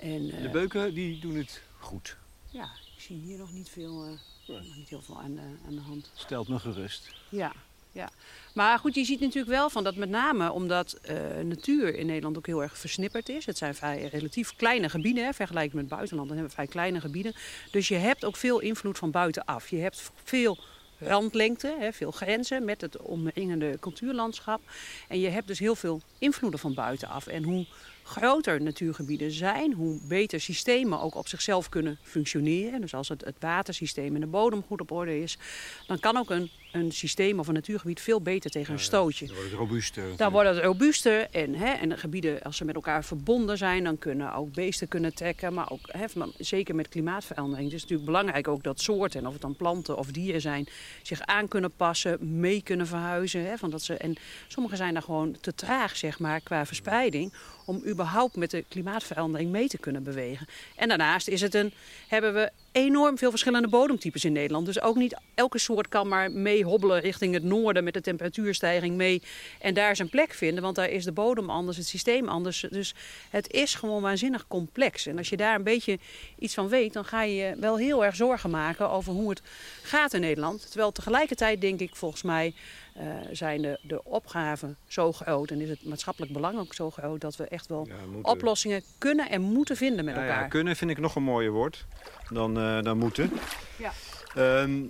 En, 0.00 0.30
eh, 0.30 0.42
De 0.42 0.48
beuken 0.50 0.94
die 0.94 1.18
doen 1.18 1.34
het 1.36 1.62
goed. 1.86 2.16
Ja, 2.50 2.64
ik 2.96 3.02
zie 3.02 3.16
hier 3.16 3.38
nog 3.38 3.52
niet 3.52 3.68
veel, 3.68 4.04
eh, 4.04 4.10
nog 4.54 4.76
niet 4.76 4.88
heel 4.88 5.02
veel 5.02 5.20
aan 5.20 5.34
de, 5.34 5.40
aan 5.66 5.74
de 5.74 5.80
hand. 5.80 6.10
Stelt 6.14 6.48
me 6.48 6.58
gerust. 6.58 7.12
Ja, 7.28 7.52
ja. 7.92 8.10
Maar 8.54 8.78
goed, 8.78 8.94
je 8.94 9.04
ziet 9.04 9.20
natuurlijk 9.20 9.52
wel 9.52 9.70
van 9.70 9.84
dat 9.84 9.96
met 9.96 10.08
name 10.08 10.52
omdat 10.52 10.92
eh, 10.92 11.16
natuur 11.42 11.94
in 11.94 12.06
Nederland 12.06 12.36
ook 12.36 12.46
heel 12.46 12.62
erg 12.62 12.78
versnipperd 12.78 13.28
is. 13.28 13.46
Het 13.46 13.58
zijn 13.58 13.74
vrij 13.74 14.08
relatief 14.08 14.56
kleine 14.56 14.88
gebieden, 14.88 15.24
hè, 15.24 15.32
vergelijking 15.32 15.74
met 15.74 15.84
het 15.84 15.94
buitenland. 15.94 16.28
Dan 16.28 16.36
hebben 16.36 16.56
we 16.56 16.62
vrij 16.62 16.72
kleine 16.72 17.00
gebieden. 17.00 17.34
Dus 17.70 17.88
je 17.88 17.94
hebt 17.94 18.24
ook 18.24 18.36
veel 18.36 18.60
invloed 18.60 18.98
van 18.98 19.10
buitenaf. 19.10 19.68
Je 19.68 19.78
hebt 19.78 20.10
veel 20.24 20.58
randlengte, 20.98 21.76
hè, 21.78 21.92
veel 21.92 22.10
grenzen 22.10 22.64
met 22.64 22.80
het 22.80 22.96
omringende 22.96 23.76
cultuurlandschap. 23.80 24.60
En 25.08 25.20
je 25.20 25.28
hebt 25.28 25.46
dus 25.46 25.58
heel 25.58 25.76
veel 25.76 26.00
invloeden 26.18 26.60
van 26.60 26.74
buitenaf. 26.74 27.26
En 27.26 27.42
hoe 27.42 27.66
groter 28.06 28.62
natuurgebieden 28.62 29.30
zijn, 29.30 29.72
hoe 29.72 30.00
beter 30.08 30.40
systemen 30.40 31.00
ook 31.00 31.14
op 31.14 31.28
zichzelf 31.28 31.68
kunnen 31.68 31.98
functioneren. 32.02 32.80
Dus 32.80 32.94
als 32.94 33.08
het, 33.08 33.24
het 33.24 33.36
watersysteem 33.40 34.14
en 34.14 34.20
de 34.20 34.26
bodem 34.26 34.62
goed 34.66 34.80
op 34.80 34.90
orde 34.90 35.20
is, 35.20 35.38
dan 35.86 35.98
kan 35.98 36.16
ook 36.16 36.30
een, 36.30 36.50
een 36.76 36.92
systeem 36.92 37.38
of 37.38 37.48
een 37.48 37.54
natuurgebied 37.54 38.00
veel 38.00 38.20
beter 38.20 38.50
tegen 38.50 38.72
een 38.72 38.80
stootje. 38.80 39.26
Dan 39.26 39.34
wordt 39.34 39.50
het 39.50 39.60
robuuster. 39.60 40.16
Dan 40.16 40.32
wordt 40.32 40.48
het 40.48 40.58
robuuster 40.58 41.30
en, 41.30 41.54
hè, 41.54 41.72
en 41.72 41.88
de 41.88 41.96
gebieden, 41.96 42.42
als 42.42 42.56
ze 42.56 42.64
met 42.64 42.74
elkaar 42.74 43.04
verbonden 43.04 43.58
zijn, 43.58 43.84
dan 43.84 43.98
kunnen 43.98 44.34
ook 44.34 44.52
beesten 44.52 44.88
kunnen 44.88 45.14
trekken. 45.14 45.54
Maar 45.54 45.70
ook 45.70 45.80
hè, 45.86 46.06
zeker 46.38 46.74
met 46.74 46.88
klimaatverandering. 46.88 47.64
Het 47.64 47.74
is 47.74 47.80
natuurlijk 47.80 48.08
belangrijk 48.08 48.48
ook 48.48 48.62
dat 48.62 48.80
soorten, 48.80 49.20
en 49.20 49.26
of 49.26 49.32
het 49.32 49.42
dan 49.42 49.56
planten 49.56 49.96
of 49.96 50.10
dieren 50.10 50.40
zijn, 50.40 50.68
zich 51.02 51.20
aan 51.20 51.48
kunnen 51.48 51.72
passen, 51.76 52.38
mee 52.38 52.62
kunnen 52.62 52.86
verhuizen. 52.86 53.44
Hè, 53.44 53.56
van 53.56 53.70
dat 53.70 53.82
ze, 53.82 53.94
en 53.94 54.16
sommige 54.48 54.76
zijn 54.76 54.92
daar 54.92 55.02
gewoon 55.02 55.36
te 55.40 55.54
traag, 55.54 55.96
zeg 55.96 56.18
maar, 56.18 56.40
qua 56.40 56.66
verspreiding. 56.66 57.32
Om 57.64 57.82
überhaupt 57.86 58.36
met 58.36 58.50
de 58.50 58.64
klimaatverandering 58.68 59.50
mee 59.50 59.68
te 59.68 59.78
kunnen 59.78 60.02
bewegen. 60.02 60.46
En 60.76 60.88
daarnaast 60.88 61.28
is 61.28 61.40
het 61.40 61.54
een, 61.54 61.72
hebben 62.08 62.34
we 62.34 62.50
enorm 62.76 63.18
veel 63.18 63.30
verschillende 63.30 63.68
bodemtypes 63.68 64.24
in 64.24 64.32
Nederland. 64.32 64.66
Dus 64.66 64.80
ook 64.80 64.96
niet 64.96 65.20
elke 65.34 65.58
soort 65.58 65.88
kan 65.88 66.08
maar 66.08 66.30
mee 66.30 66.64
hobbelen 66.64 67.00
richting 67.00 67.34
het 67.34 67.42
noorden 67.42 67.84
met 67.84 67.94
de 67.94 68.00
temperatuurstijging 68.00 68.96
mee. 68.96 69.22
En 69.60 69.74
daar 69.74 69.96
zijn 69.96 70.08
plek 70.08 70.34
vinden, 70.34 70.62
want 70.62 70.76
daar 70.76 70.90
is 70.90 71.04
de 71.04 71.12
bodem 71.12 71.50
anders, 71.50 71.76
het 71.76 71.86
systeem 71.86 72.28
anders. 72.28 72.66
Dus 72.70 72.94
het 73.30 73.52
is 73.52 73.74
gewoon 73.74 74.02
waanzinnig 74.02 74.46
complex. 74.48 75.06
En 75.06 75.18
als 75.18 75.28
je 75.28 75.36
daar 75.36 75.54
een 75.54 75.62
beetje 75.62 75.98
iets 76.38 76.54
van 76.54 76.68
weet, 76.68 76.92
dan 76.92 77.04
ga 77.04 77.22
je 77.22 77.54
wel 77.60 77.76
heel 77.76 78.04
erg 78.04 78.16
zorgen 78.16 78.50
maken 78.50 78.90
over 78.90 79.12
hoe 79.12 79.30
het 79.30 79.42
gaat 79.82 80.14
in 80.14 80.20
Nederland. 80.20 80.66
Terwijl 80.70 80.92
tegelijkertijd 80.92 81.60
denk 81.60 81.80
ik 81.80 81.96
volgens 81.96 82.22
mij 82.22 82.54
eh, 82.98 83.06
zijn 83.32 83.62
de, 83.62 83.78
de 83.82 84.04
opgaven 84.04 84.76
zo 84.86 85.12
groot 85.12 85.50
en 85.50 85.60
is 85.60 85.68
het 85.68 85.84
maatschappelijk 85.84 86.32
belang 86.32 86.58
ook 86.58 86.74
zo 86.74 86.90
groot 86.90 87.20
dat 87.20 87.36
we 87.36 87.44
echt 87.48 87.66
wel 87.66 87.86
Ja, 87.88 87.94
moeten. 88.12 88.32
oplossingen 88.32 88.82
kunnen 88.98 89.30
en 89.30 89.40
moeten 89.42 89.76
vinden 89.76 90.04
met 90.04 90.14
Ja, 90.14 90.24
ja, 90.24 90.28
elkaar. 90.32 90.48
kunnen 90.48 90.76
vind 90.76 90.90
ik 90.90 90.98
nog 90.98 91.14
een 91.14 91.22
mooier 91.22 91.50
woord 91.52 91.86
dan, 92.32 92.58
eh, 92.58 92.82
dan 92.82 92.98
moeten. 92.98 93.30
Ja. 93.78 93.92
Ehm, 94.34 94.82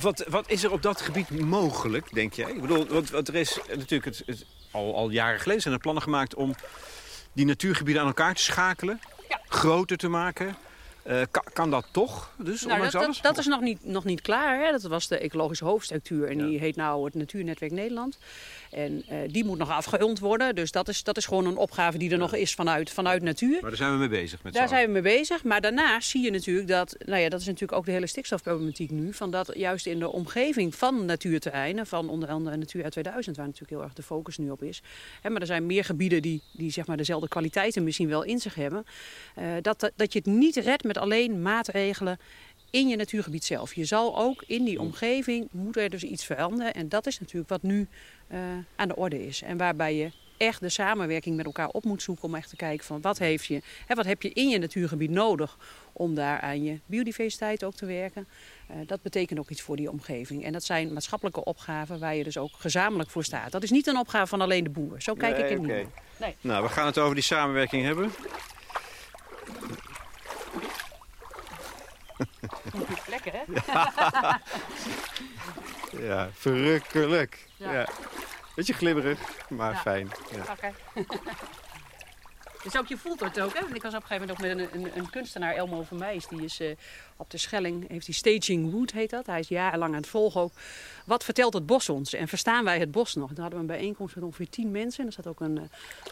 wat, 0.00 0.24
wat 0.28 0.50
is 0.50 0.64
er 0.64 0.72
op 0.72 0.82
dat 0.82 1.00
gebied 1.00 1.30
mogelijk, 1.40 2.14
denk 2.14 2.32
jij? 2.32 2.50
Ik 2.50 2.60
bedoel, 2.60 2.86
want, 2.86 3.10
want 3.10 3.28
er 3.28 3.34
is 3.34 3.58
natuurlijk 3.68 4.04
het, 4.04 4.22
het- 4.26 4.46
al, 4.70 4.94
al 4.96 5.10
jaren 5.10 5.40
geleden 5.40 5.62
zijn 5.62 5.74
er 5.74 5.80
plannen 5.80 6.02
gemaakt 6.02 6.34
om 6.34 6.54
die 7.32 7.44
natuurgebieden 7.44 8.02
aan 8.02 8.08
elkaar 8.08 8.34
te 8.34 8.42
schakelen, 8.42 9.00
Ja. 9.28 9.40
groter 9.48 9.96
te 9.96 10.08
maken. 10.08 10.56
Eh, 11.06 11.22
kan, 11.30 11.42
kan 11.52 11.70
dat 11.70 11.86
toch? 11.90 12.30
Dus, 12.36 12.62
Nou, 12.62 12.82
dat, 12.82 12.92
dat, 12.92 13.18
dat 13.22 13.38
is 13.38 13.46
nog 13.46 13.60
niet, 13.60 13.84
nog 13.84 14.04
niet 14.04 14.20
klaar. 14.20 14.64
Hè? 14.64 14.70
Dat 14.70 14.82
was 14.82 15.08
de 15.08 15.18
ecologische 15.18 15.64
hoofdstructuur 15.64 16.28
en 16.28 16.38
Ja. 16.38 16.46
die 16.46 16.58
heet 16.58 16.76
nou 16.76 17.04
het 17.04 17.14
Natuurnetwerk 17.14 17.72
Nederland. 17.72 18.18
En 18.76 19.02
eh, 19.08 19.18
die 19.30 19.44
moet 19.44 19.58
nog 19.58 19.70
afgerond 19.70 20.18
worden. 20.18 20.54
Dus 20.54 20.70
dat 20.70 20.88
is, 20.88 21.02
dat 21.02 21.16
is 21.16 21.26
gewoon 21.26 21.46
een 21.46 21.56
opgave 21.56 21.98
die 21.98 22.10
er 22.10 22.18
nog 22.18 22.34
is 22.34 22.54
vanuit, 22.54 22.90
vanuit 22.90 23.22
natuur. 23.22 23.58
Maar 23.60 23.70
daar 23.70 23.76
zijn 23.76 23.92
we 23.92 23.98
mee 23.98 24.08
bezig 24.08 24.42
met 24.42 24.52
Daar 24.52 24.68
zijn 24.68 24.86
we 24.86 24.92
mee 24.92 25.02
bezig. 25.02 25.44
Maar 25.44 25.60
daarnaast 25.60 26.08
zie 26.08 26.22
je 26.22 26.30
natuurlijk 26.30 26.68
dat, 26.68 26.96
nou 26.98 27.20
ja, 27.20 27.28
dat 27.28 27.40
is 27.40 27.46
natuurlijk 27.46 27.78
ook 27.78 27.84
de 27.84 27.92
hele 27.92 28.06
stikstofproblematiek 28.06 28.90
nu. 28.90 29.12
Van 29.12 29.30
dat 29.30 29.50
juist 29.54 29.86
in 29.86 29.98
de 29.98 30.12
omgeving 30.12 30.74
van 30.74 31.04
natuurterreinen, 31.04 31.86
van 31.86 32.08
onder 32.08 32.28
andere 32.28 32.56
Natura 32.56 32.88
2000, 32.88 33.36
waar 33.36 33.46
natuurlijk 33.46 33.72
heel 33.72 33.82
erg 33.82 33.92
de 33.92 34.02
focus 34.02 34.38
nu 34.38 34.50
op 34.50 34.62
is. 34.62 34.82
Hè, 35.20 35.30
maar 35.30 35.40
er 35.40 35.46
zijn 35.46 35.66
meer 35.66 35.84
gebieden 35.84 36.22
die, 36.22 36.42
die 36.52 36.70
zeg 36.70 36.86
maar 36.86 36.96
dezelfde 36.96 37.28
kwaliteiten 37.28 37.84
misschien 37.84 38.08
wel 38.08 38.22
in 38.22 38.38
zich 38.38 38.54
hebben. 38.54 38.84
eh, 39.34 39.44
dat, 39.62 39.80
dat, 39.80 39.92
dat 39.96 40.12
je 40.12 40.18
het 40.18 40.28
niet 40.28 40.56
redt 40.56 40.84
met 40.84 40.98
alleen 40.98 41.42
maatregelen 41.42 42.18
in 42.70 42.88
je 42.88 42.96
natuurgebied 42.96 43.44
zelf. 43.44 43.74
Je 43.74 43.84
zal 43.84 44.18
ook 44.18 44.44
in 44.46 44.64
die 44.64 44.80
omgeving, 44.80 45.48
moet 45.50 45.76
er 45.76 45.90
dus 45.90 46.02
iets 46.02 46.24
veranderen. 46.24 46.74
En 46.74 46.88
dat 46.88 47.06
is 47.06 47.20
natuurlijk 47.20 47.48
wat 47.48 47.62
nu 47.62 47.88
eh, 48.28 48.38
aan 48.76 48.88
de 48.88 48.96
orde 48.96 49.26
is. 49.26 49.42
En 49.42 49.56
waarbij 49.56 49.94
je 49.94 50.10
echt 50.36 50.60
de 50.60 50.68
samenwerking 50.68 51.36
met 51.36 51.46
elkaar 51.46 51.68
op 51.68 51.84
moet 51.84 52.02
zoeken 52.02 52.24
om 52.24 52.34
echt 52.34 52.48
te 52.48 52.56
kijken 52.56 52.86
van 52.86 53.00
wat, 53.00 53.18
heeft 53.18 53.44
je, 53.44 53.62
hè, 53.86 53.94
wat 53.94 54.06
heb 54.06 54.22
je 54.22 54.32
in 54.32 54.48
je 54.48 54.58
natuurgebied 54.58 55.10
nodig 55.10 55.56
om 55.92 56.14
daar 56.14 56.40
aan 56.40 56.62
je 56.62 56.80
biodiversiteit 56.86 57.64
ook 57.64 57.74
te 57.74 57.86
werken. 57.86 58.26
Eh, 58.68 58.76
dat 58.86 59.02
betekent 59.02 59.38
ook 59.38 59.50
iets 59.50 59.62
voor 59.62 59.76
die 59.76 59.90
omgeving. 59.90 60.44
En 60.44 60.52
dat 60.52 60.64
zijn 60.64 60.92
maatschappelijke 60.92 61.44
opgaven 61.44 61.98
waar 61.98 62.14
je 62.14 62.24
dus 62.24 62.38
ook 62.38 62.52
gezamenlijk 62.58 63.10
voor 63.10 63.24
staat. 63.24 63.52
Dat 63.52 63.62
is 63.62 63.70
niet 63.70 63.86
een 63.86 63.96
opgave 63.98 64.26
van 64.26 64.40
alleen 64.40 64.64
de 64.64 64.70
boer. 64.70 65.02
Zo 65.02 65.14
kijk 65.14 65.38
ik 65.38 65.42
Nee, 65.42 65.52
er 65.52 65.60
niet. 65.84 65.88
Nee. 66.16 66.36
Nou, 66.40 66.62
we 66.62 66.68
gaan 66.68 66.86
het 66.86 66.98
over 66.98 67.14
die 67.14 67.24
samenwerking 67.24 67.84
hebben. 67.84 68.10
Lekker 73.08 73.32
hè? 73.32 73.42
Ja, 73.72 74.40
verrukkelijk. 76.34 77.46
Ja. 77.56 77.72
Ja. 77.72 77.88
Beetje 78.54 78.72
glibberig, 78.74 79.18
maar 79.48 79.72
Ja. 79.72 79.78
fijn. 79.80 80.10
Ja. 80.30 80.52
Oké. 80.52 80.72
Dus 82.66 82.76
ook 82.76 82.86
je 82.86 82.96
voelt 82.96 83.20
het 83.20 83.40
ook, 83.40 83.54
hè? 83.54 83.60
Want 83.60 83.74
Ik 83.74 83.82
was 83.82 83.94
op 83.94 84.00
een 84.00 84.06
gegeven 84.06 84.36
moment 84.36 84.58
ook 84.58 84.58
met 84.58 84.74
een, 84.74 84.84
een, 84.84 84.98
een 84.98 85.10
kunstenaar, 85.10 85.54
Elmo 85.54 85.82
van 85.82 85.98
Meijs. 85.98 86.26
Die 86.26 86.44
is 86.44 86.60
eh, 86.60 86.68
op 87.16 87.30
de 87.30 87.38
Schelling, 87.38 87.88
heeft 87.88 88.06
die 88.06 88.14
Staging 88.14 88.72
Wood 88.72 88.92
heet 88.92 89.10
dat. 89.10 89.26
Hij 89.26 89.40
is 89.40 89.48
jarenlang 89.48 89.92
aan 89.92 90.00
het 90.00 90.08
volgen 90.08 90.40
ook. 90.40 90.52
Wat 91.04 91.24
vertelt 91.24 91.54
het 91.54 91.66
bos 91.66 91.88
ons? 91.88 92.12
En 92.12 92.28
verstaan 92.28 92.64
wij 92.64 92.78
het 92.78 92.90
bos 92.90 93.14
nog? 93.14 93.28
Toen 93.28 93.42
hadden 93.42 93.54
we 93.54 93.60
een 93.60 93.78
bijeenkomst 93.78 94.14
met 94.14 94.24
ongeveer 94.24 94.48
tien 94.48 94.70
mensen. 94.70 95.00
En 95.00 95.06
er 95.06 95.12
zat 95.12 95.26
ook 95.26 95.40
een 95.40 95.56
uh, 95.56 95.62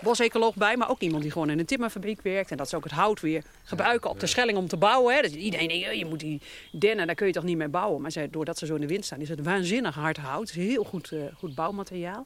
bosecoloog 0.02 0.54
bij, 0.54 0.76
maar 0.76 0.90
ook 0.90 1.00
iemand 1.00 1.22
die 1.22 1.32
gewoon 1.32 1.50
in 1.50 1.58
een 1.58 1.66
timmerfabriek 1.66 2.22
werkt. 2.22 2.50
En 2.50 2.56
dat 2.56 2.68
ze 2.68 2.76
ook 2.76 2.84
het 2.84 2.92
hout 2.92 3.20
weer 3.20 3.44
gebruiken 3.64 4.10
op 4.10 4.20
de 4.20 4.26
Schelling 4.26 4.58
om 4.58 4.68
te 4.68 4.76
bouwen. 4.76 5.14
Hè? 5.14 5.20
Dus 5.20 5.32
iedereen 5.32 5.68
denkt, 5.68 5.86
eh, 5.86 5.98
je 5.98 6.06
moet 6.06 6.20
die 6.20 6.40
dennen, 6.72 7.06
daar 7.06 7.14
kun 7.14 7.26
je 7.26 7.32
toch 7.32 7.44
niet 7.44 7.56
mee 7.56 7.68
bouwen. 7.68 8.02
Maar 8.02 8.12
zij, 8.12 8.30
doordat 8.30 8.58
ze 8.58 8.66
zo 8.66 8.74
in 8.74 8.80
de 8.80 8.86
wind 8.86 9.04
staan, 9.04 9.20
is 9.20 9.28
het 9.28 9.42
waanzinnig 9.42 9.94
hard 9.94 10.16
hout. 10.16 10.48
Het 10.48 10.56
is 10.56 10.66
heel 10.66 10.84
goed, 10.84 11.10
uh, 11.10 11.22
goed 11.38 11.54
bouwmateriaal. 11.54 12.24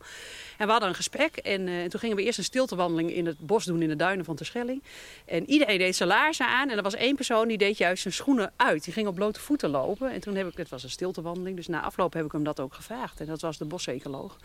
En 0.57 0.67
we 0.67 0.73
hadden 0.73 0.89
een 0.89 0.95
gesprek 0.95 1.37
en, 1.37 1.67
uh, 1.67 1.83
en 1.83 1.89
toen 1.89 2.01
gingen 2.01 2.17
we 2.17 2.23
eerst 2.23 2.39
een 2.39 2.45
stiltewandeling 2.45 3.13
in 3.13 3.27
het 3.27 3.39
bos 3.39 3.65
doen 3.65 3.83
in 3.83 3.89
de 3.89 3.97
van 4.25 4.37
de 4.37 4.45
Schelling. 4.45 4.83
En 5.25 5.51
iedereen 5.51 5.79
deed 5.79 5.97
zijn 5.97 6.09
laarzen 6.09 6.47
aan 6.47 6.71
en 6.71 6.77
er 6.77 6.83
was 6.83 6.95
één 6.95 7.15
persoon 7.15 7.49
die 7.49 7.59
deed 7.59 7.79
juist 7.79 8.03
zijn 8.03 8.15
schoenen 8.15 8.53
uit. 8.57 8.85
Die 8.85 8.93
ging 8.93 9.07
op 9.07 9.15
blote 9.15 9.41
voeten 9.41 9.71
lopen. 9.71 10.11
En 10.11 10.21
toen 10.21 10.35
heb 10.35 10.47
ik, 10.47 10.57
het 10.57 10.69
was 10.69 10.83
een 10.83 10.91
stiltewandeling, 10.91 11.57
dus 11.57 11.67
na 11.67 11.83
afloop 11.83 12.13
heb 12.13 12.25
ik 12.25 12.33
hem 12.33 12.45
dat 12.45 12.61
ook 12.61 12.75
gevraagd. 12.75 13.21
En 13.21 13.27
dat 13.27 13.41
was 13.41 13.59
de 13.59 13.65
bosecoloog. 13.65 14.37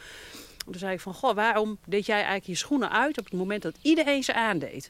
Toen 0.66 0.76
zei 0.76 0.94
ik 0.94 1.00
van, 1.00 1.14
goh, 1.14 1.36
waarom 1.36 1.78
deed 1.86 2.06
jij 2.06 2.16
eigenlijk 2.16 2.46
je 2.46 2.56
schoenen 2.56 2.92
uit 2.92 3.18
op 3.18 3.24
het 3.26 3.34
moment 3.34 3.62
dat 3.62 3.76
iedereen 3.82 4.24
ze 4.24 4.34
aandeed? 4.34 4.90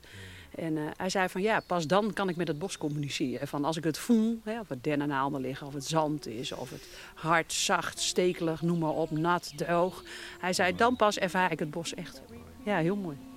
En 0.56 0.78
eh, 0.78 0.84
hij 0.98 1.10
zei 1.10 1.30
van 1.30 1.42
ja, 1.42 1.60
pas 1.60 1.88
dan 1.88 2.14
kan 2.14 2.30
ik 2.30 2.36
met 2.36 2.48
het 2.48 2.60
bos 2.60 2.78
communiceren. 2.78 3.48
Van 3.48 3.66
als 3.66 3.78
ik 3.78 3.84
het 3.84 3.98
voel, 3.98 4.40
hè, 4.44 4.60
of 4.60 4.70
het 4.70 4.84
dennennaalden 4.84 5.42
liggen, 5.42 5.68
of 5.68 5.74
het 5.74 5.86
zand 5.86 6.28
is, 6.28 6.52
of 6.52 6.70
het 6.70 6.88
hard, 7.14 7.54
zacht, 7.54 8.00
stekelig, 8.00 8.62
noem 8.62 8.80
maar 8.80 8.90
op, 8.90 9.12
nat, 9.12 9.54
droog. 9.56 10.04
Hij 10.40 10.54
zei 10.54 10.76
dan 10.76 10.96
pas 10.96 11.18
ervaar 11.18 11.52
ik 11.52 11.60
het 11.60 11.72
bos 11.72 11.94
echt. 11.94 12.22
Ja, 12.64 12.78
heel 12.78 12.96
mooi. 12.96 13.33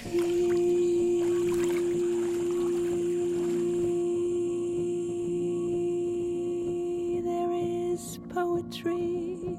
There 0.00 0.12
is 7.52 8.18
poetry 8.30 9.58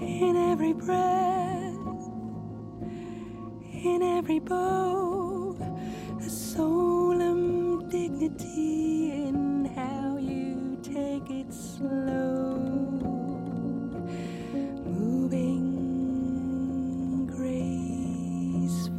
in 0.00 0.36
every 0.36 0.74
breath, 0.74 1.74
in 3.84 4.00
every 4.00 4.38
bow, 4.38 5.56
a 6.20 6.30
solemn 6.30 7.88
dignity 7.88 9.10
in 9.10 9.64
how 9.74 10.18
you 10.18 10.78
take 10.82 11.28
it 11.30 11.52
slow, 11.52 13.01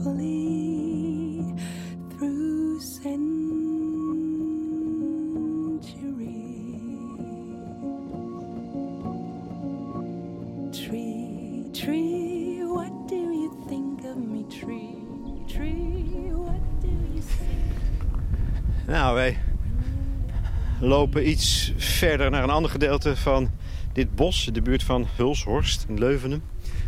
gracefully 0.03 1.53
through 2.09 2.79
centuries. 2.79 3.43
Tree, 10.71 11.69
tree, 11.71 12.63
what 12.65 13.07
do 13.07 13.15
you 13.15 13.65
think 13.67 14.03
of 14.03 14.17
me? 14.17 14.45
Tree, 14.49 14.95
tree, 15.47 16.31
what 16.33 16.81
do 16.81 16.87
you 16.87 17.21
say? 17.21 17.45
Nou, 18.87 19.15
wij 19.15 19.37
lopen 20.79 21.29
iets 21.29 21.73
verder 21.77 22.29
naar 22.29 22.43
een 22.43 22.49
ander 22.49 22.71
gedeelte 22.71 23.15
van 23.15 23.51
dit 23.93 24.15
bos, 24.15 24.49
de 24.53 24.61
buurt 24.61 24.83
van 24.83 25.07
Hulshorst 25.15 25.85
in 25.87 25.99
Leuvenum. 25.99 26.41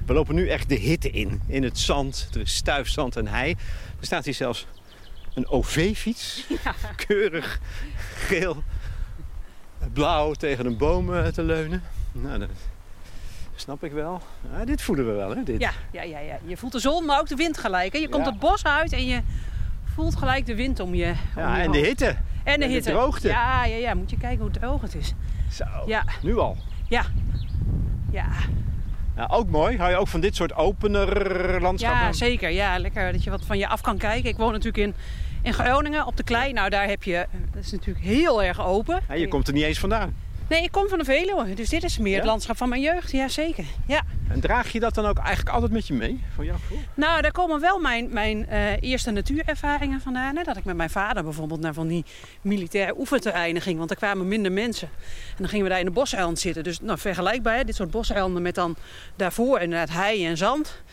We 0.06 0.14
lopen 0.14 0.36
nu 0.36 0.50
echt 0.50 0.70
de 0.70 0.76
hitte 0.76 1.10
in, 1.10 1.42
in 1.48 1.64
het 1.64 1.80
zand. 1.80 2.30
Er 2.34 2.42
is 2.42 2.56
stuifzand 2.56 3.16
en 3.16 3.28
hei. 3.28 3.52
Er 4.00 4.06
staat 4.06 4.26
hier 4.26 4.34
zelfs 4.34 4.68
een 5.34 5.48
OV-fiets, 5.48 6.46
keurig 7.08 7.60
geel, 8.16 8.64
blauw 9.94 10.34
tegen 10.34 10.66
een 10.66 10.78
boom 10.78 11.14
eh, 11.14 11.26
te 11.28 11.44
leunen. 11.44 11.82
Nou, 12.12 12.40
dat 12.40 12.50
snap 13.56 13.84
ik 13.84 13.92
wel. 13.92 14.22
Ja, 14.58 14.66
dit 14.66 14.82
voelen 14.82 15.06
we 15.08 15.12
wel, 15.12 15.36
hè? 15.36 15.44
Dit. 15.44 15.60
Ja, 15.62 15.72
ja, 15.92 16.02
ja, 16.02 16.20
ja, 16.20 16.40
je 16.46 16.58
voelt 16.58 16.72
de 16.72 16.80
zon, 16.80 17.06
maar 17.06 17.20
ook 17.20 17.28
de 17.28 17.36
wind 17.36 17.58
gelijk. 17.58 17.94
Hè? 17.94 18.00
Je 18.00 18.10
komt 18.10 18.26
Ja. 18.26 18.32
het 18.32 18.40
bos 18.40 18.64
uit 18.64 18.94
en 18.94 19.06
je 19.06 19.22
voelt 19.94 20.16
gelijk 20.16 20.46
de 20.46 20.56
wind 20.56 20.80
om 20.80 20.96
je. 20.96 21.14
om 21.36 21.42
Ja, 21.42 21.58
je 21.58 21.64
en 21.64 21.72
de 21.72 21.78
hitte. 21.78 22.06
En 22.06 22.16
de 22.44 22.52
en 22.52 22.60
de 22.60 22.66
hitte. 22.68 22.90
droogte. 22.90 23.28
Ja, 23.28 23.66
ja, 23.66 23.76
ja, 23.76 23.94
moet 23.94 24.10
je 24.10 24.18
kijken 24.18 24.42
hoe 24.42 24.52
droog 24.52 24.82
het 24.82 24.96
is. 24.96 25.14
Zo, 25.52 25.66
Ja. 25.86 26.04
nu 26.22 26.38
al. 26.38 26.58
Ja, 26.90 27.06
ja. 28.12 28.28
Nou, 29.16 29.30
ook 29.30 29.50
mooi. 29.50 29.78
Hou 29.78 29.90
je 29.90 29.98
ook 29.98 30.08
van 30.08 30.20
dit 30.20 30.36
soort 30.36 30.56
opener 30.56 31.62
landschappen? 31.62 32.02
Ja, 32.06 32.14
zeker. 32.14 32.50
Ja, 32.50 32.78
lekker 32.80 33.12
dat 33.12 33.24
je 33.24 33.30
wat 33.30 33.46
van 33.46 33.58
je 33.58 33.68
af 33.68 33.82
kan 33.82 33.98
kijken. 33.98 34.30
Ik 34.30 34.38
woon 34.38 34.52
natuurlijk 34.52 34.78
in, 34.78 34.96
in 35.42 35.54
Groningen 35.54 36.06
op 36.06 36.18
de 36.18 36.24
klei. 36.24 36.54
Nou, 36.54 36.70
daar 36.70 36.88
heb 36.88 37.04
je, 37.04 37.26
dat 37.54 37.64
is 37.64 37.72
natuurlijk 37.72 38.06
heel 38.06 38.44
erg 38.44 38.66
open. 38.66 39.02
Ja, 39.08 39.14
je 39.14 39.28
komt 39.28 39.48
er 39.48 39.54
niet 39.54 39.64
eens 39.64 39.80
vandaan. 39.80 40.16
Nee, 40.50 40.64
ik 40.64 40.72
kom 40.72 40.90
van 40.90 40.98
de 41.00 41.06
Veluwe, 41.06 41.54
dus 41.54 41.70
dit 41.70 41.84
is 41.84 41.98
meer 41.98 42.12
Ja? 42.12 42.18
het 42.18 42.26
landschap 42.26 42.58
van 42.58 42.70
mijn 42.70 42.82
jeugd. 42.82 43.12
Ja, 43.12 43.28
zeker. 43.28 43.64
Ja. 43.88 44.04
En 44.30 44.40
draag 44.40 44.72
je 44.72 44.80
dat 44.80 44.94
dan 44.94 45.06
ook 45.06 45.18
eigenlijk 45.18 45.50
altijd 45.50 45.72
met 45.72 45.88
je 45.88 45.94
mee? 45.94 46.24
Van 46.36 46.46
jouw 46.46 46.56
gevoel? 46.56 46.80
Nou, 46.94 47.22
daar 47.22 47.32
komen 47.32 47.60
wel 47.60 47.80
mijn, 47.80 48.08
mijn 48.14 48.48
eh, 48.48 48.82
eerste 48.82 49.12
natuurervaringen 49.12 50.02
vandaan. 50.02 50.36
Hè? 50.36 50.44
Dat 50.44 50.58
ik 50.58 50.66
met 50.66 50.76
mijn 50.76 50.90
vader 50.90 51.24
bijvoorbeeld 51.24 51.60
naar 51.60 51.74
van 51.74 51.88
die 51.88 52.06
militaire 52.42 52.98
oefenterreinen 52.98 53.62
ging. 53.62 53.78
Want 53.78 53.90
er 53.90 53.96
kwamen 53.96 54.28
minder 54.28 54.52
mensen. 54.52 54.90
En 55.30 55.36
dan 55.38 55.48
gingen 55.48 55.64
we 55.64 55.70
daar 55.70 55.80
in 55.80 55.86
de 55.86 55.92
boseiland 55.92 56.40
zitten. 56.40 56.64
Dus 56.64 56.80
nou, 56.80 57.00
vergelijkbaar, 57.00 57.56
hè? 57.56 57.64
dit 57.64 57.76
soort 57.76 57.92
boseilanden 57.92 58.42
met 58.42 58.56
dan 58.56 58.76
daarvoor 59.16 59.60
inderdaad 59.60 59.90
hei 59.90 60.26
en 60.26 60.38
zand. 60.38 60.84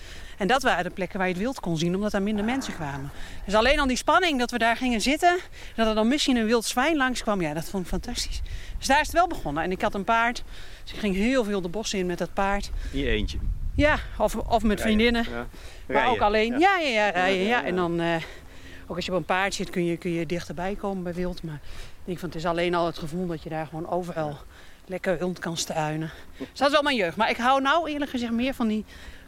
En 0.43 0.49
dat 0.49 0.63
waren 0.63 0.85
de 0.85 0.91
plekken 0.91 1.19
waar 1.19 1.29
je 1.29 1.35
het 1.35 1.43
wild 1.43 1.61
kon 1.61 1.79
zien, 1.79 1.95
omdat 1.95 2.11
daar 2.11 2.23
minder 2.23 2.45
mensen 2.45 2.75
kwamen. 2.75 3.11
Dus 3.45 3.55
alleen 3.55 3.81
al 3.81 3.87
die 3.87 3.97
spanning 3.97 4.39
dat 4.39 4.51
we 4.51 4.59
daar 4.59 4.77
gingen 4.77 5.01
zitten, 5.01 5.39
dat 5.77 5.87
er 5.87 5.95
dan 5.95 6.09
misschien 6.09 6.37
een 6.37 6.47
wild 6.47 6.65
zwijn 6.65 6.97
langskwam, 6.97 7.41
ja, 7.41 7.55
dat 7.55 7.65
vond 7.65 7.83
ik 7.83 7.89
fantastisch. 7.89 8.41
Dus 8.79 8.87
daar 8.87 9.01
is 9.01 9.07
het 9.07 9.17
wel 9.17 9.27
begonnen. 9.27 9.63
En 9.63 9.71
ik 9.71 9.83
had 9.83 9.95
een 9.95 10.05
paard, 10.05 10.45
dus 10.85 10.93
ik 10.93 10.99
ging 10.99 11.15
heel 11.15 11.45
veel 11.45 11.61
de 11.61 11.69
bossen 11.69 11.99
in 11.99 12.07
met 12.07 12.19
dat 12.19 12.33
paard. 12.35 12.71
In 12.93 12.99
je 12.99 13.07
eentje. 13.09 13.39
Ja, 13.75 13.99
of, 14.19 14.37
of 14.37 14.63
met 14.63 14.81
vriendinnen. 14.81 15.27
Ja. 15.31 15.47
Maar 15.87 16.09
ook 16.09 16.21
alleen. 16.21 16.59
Ja, 16.59 16.79
ja, 16.79 16.89
ja, 16.89 17.09
rijden. 17.09 17.47
Ja. 17.47 17.65
En 17.65 17.77
dan, 17.77 18.01
eh, 18.01 18.15
ook 18.87 18.97
als 18.97 19.05
je 19.07 19.13
op 19.13 19.19
een 19.19 19.25
paard 19.25 19.55
zit, 19.55 19.71
kun 19.71 19.85
je, 19.85 19.97
kun 19.97 20.11
je 20.13 20.27
dichterbij 20.27 20.75
komen 20.75 21.03
bij 21.03 21.15
wild. 21.15 21.43
Maar 21.43 21.61
ik 21.65 22.05
denk 22.05 22.19
van, 22.19 22.29
het 22.29 22.39
is 22.39 22.47
alleen 22.47 22.75
al 22.75 22.87
het 22.87 22.99
gevoel 22.99 23.27
dat 23.27 23.43
je 23.43 23.49
daar 23.49 23.67
gewoon 23.67 23.89
overal 23.89 24.37
lekker 24.87 25.19
rond 25.21 25.39
kan 25.39 25.57
struinen. 25.57 26.11
Dus 26.39 26.49
dat 26.55 26.67
is 26.67 26.73
wel 26.73 26.83
mijn 26.83 26.97
jeugd. 26.97 27.17
Maar 27.17 27.31
ik 27.31 27.37
hou 27.37 27.61
nou 27.63 27.91
eerlijk 27.91 28.11
gezegd 28.11 28.33
meer 28.33 28.55
van 28.55 28.69
die 28.69 28.85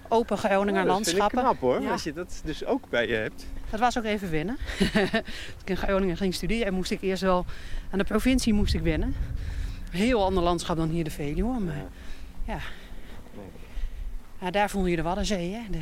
open 0.08 0.38
Groninger 0.38 0.82
Oh, 0.82 0.88
dat 0.88 0.96
vind 0.96 1.06
ik 1.08 1.12
landschappen. 1.18 1.38
knap 1.38 1.60
hoor, 1.60 1.82
Ja. 1.82 1.90
als 1.92 2.02
je 2.02 2.12
dat 2.12 2.40
dus 2.44 2.64
ook 2.64 2.88
bij 2.88 3.08
je 3.08 3.14
hebt. 3.14 3.46
Dat 3.70 3.80
was 3.80 3.98
ook 3.98 4.04
even 4.04 4.30
wennen. 4.30 4.56
Toen 4.78 5.60
ik 5.62 5.70
in 5.70 5.76
Groningen 5.76 6.16
ging 6.16 6.34
studeren, 6.34 6.74
moest 6.74 6.90
ik 6.90 7.00
eerst 7.02 7.22
wel 7.22 7.44
aan 7.90 7.98
de 7.98 8.04
provincie 8.04 8.52
moest 8.52 8.74
ik 8.74 8.80
wennen. 8.82 9.14
Heel 9.94 10.24
ander 10.24 10.42
landschap 10.42 10.76
dan 10.76 10.88
hier 10.88 11.04
de 11.04 11.10
Veluwe. 11.10 11.60
Maar 11.60 11.84
ja, 12.44 12.58
ja 14.40 14.50
daar 14.50 14.70
voel 14.70 14.86
je 14.86 14.96
de 14.96 15.02
Waddenzee. 15.02 15.52
Hè? 15.52 15.60
De, 15.70 15.80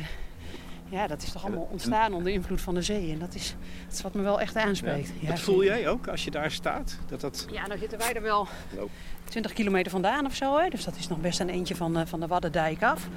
ja, 0.93 1.07
dat 1.07 1.23
is 1.23 1.31
toch 1.31 1.43
allemaal 1.45 1.67
ontstaan 1.71 2.13
onder 2.13 2.33
invloed 2.33 2.61
van 2.61 2.73
de 2.73 2.81
zee. 2.81 3.11
En 3.11 3.19
dat 3.19 3.35
is, 3.35 3.55
dat 3.85 3.95
is 3.95 4.01
wat 4.01 4.13
me 4.13 4.21
wel 4.21 4.41
echt 4.41 4.55
aanspreekt. 4.55 5.11
Ja, 5.19 5.29
dat 5.29 5.39
voel 5.39 5.63
jij 5.63 5.89
ook 5.89 6.07
als 6.07 6.23
je 6.23 6.31
daar 6.31 6.51
staat? 6.51 6.97
Dat 7.07 7.21
dat... 7.21 7.47
Ja, 7.51 7.67
nou 7.67 7.79
zitten 7.79 7.97
wij 7.97 8.13
er 8.13 8.21
wel 8.21 8.47
Loop. 8.77 8.89
20 9.23 9.53
kilometer 9.53 9.91
vandaan 9.91 10.25
of 10.25 10.35
zo. 10.35 10.57
Hè? 10.57 10.69
Dus 10.69 10.83
dat 10.83 10.95
is 10.95 11.07
nog 11.07 11.21
best 11.21 11.39
een 11.39 11.49
eentje 11.49 11.75
van, 11.75 11.97
eh, 11.97 12.05
van 12.05 12.19
de 12.19 12.27
Waddendijk 12.27 12.83
af. 12.83 13.07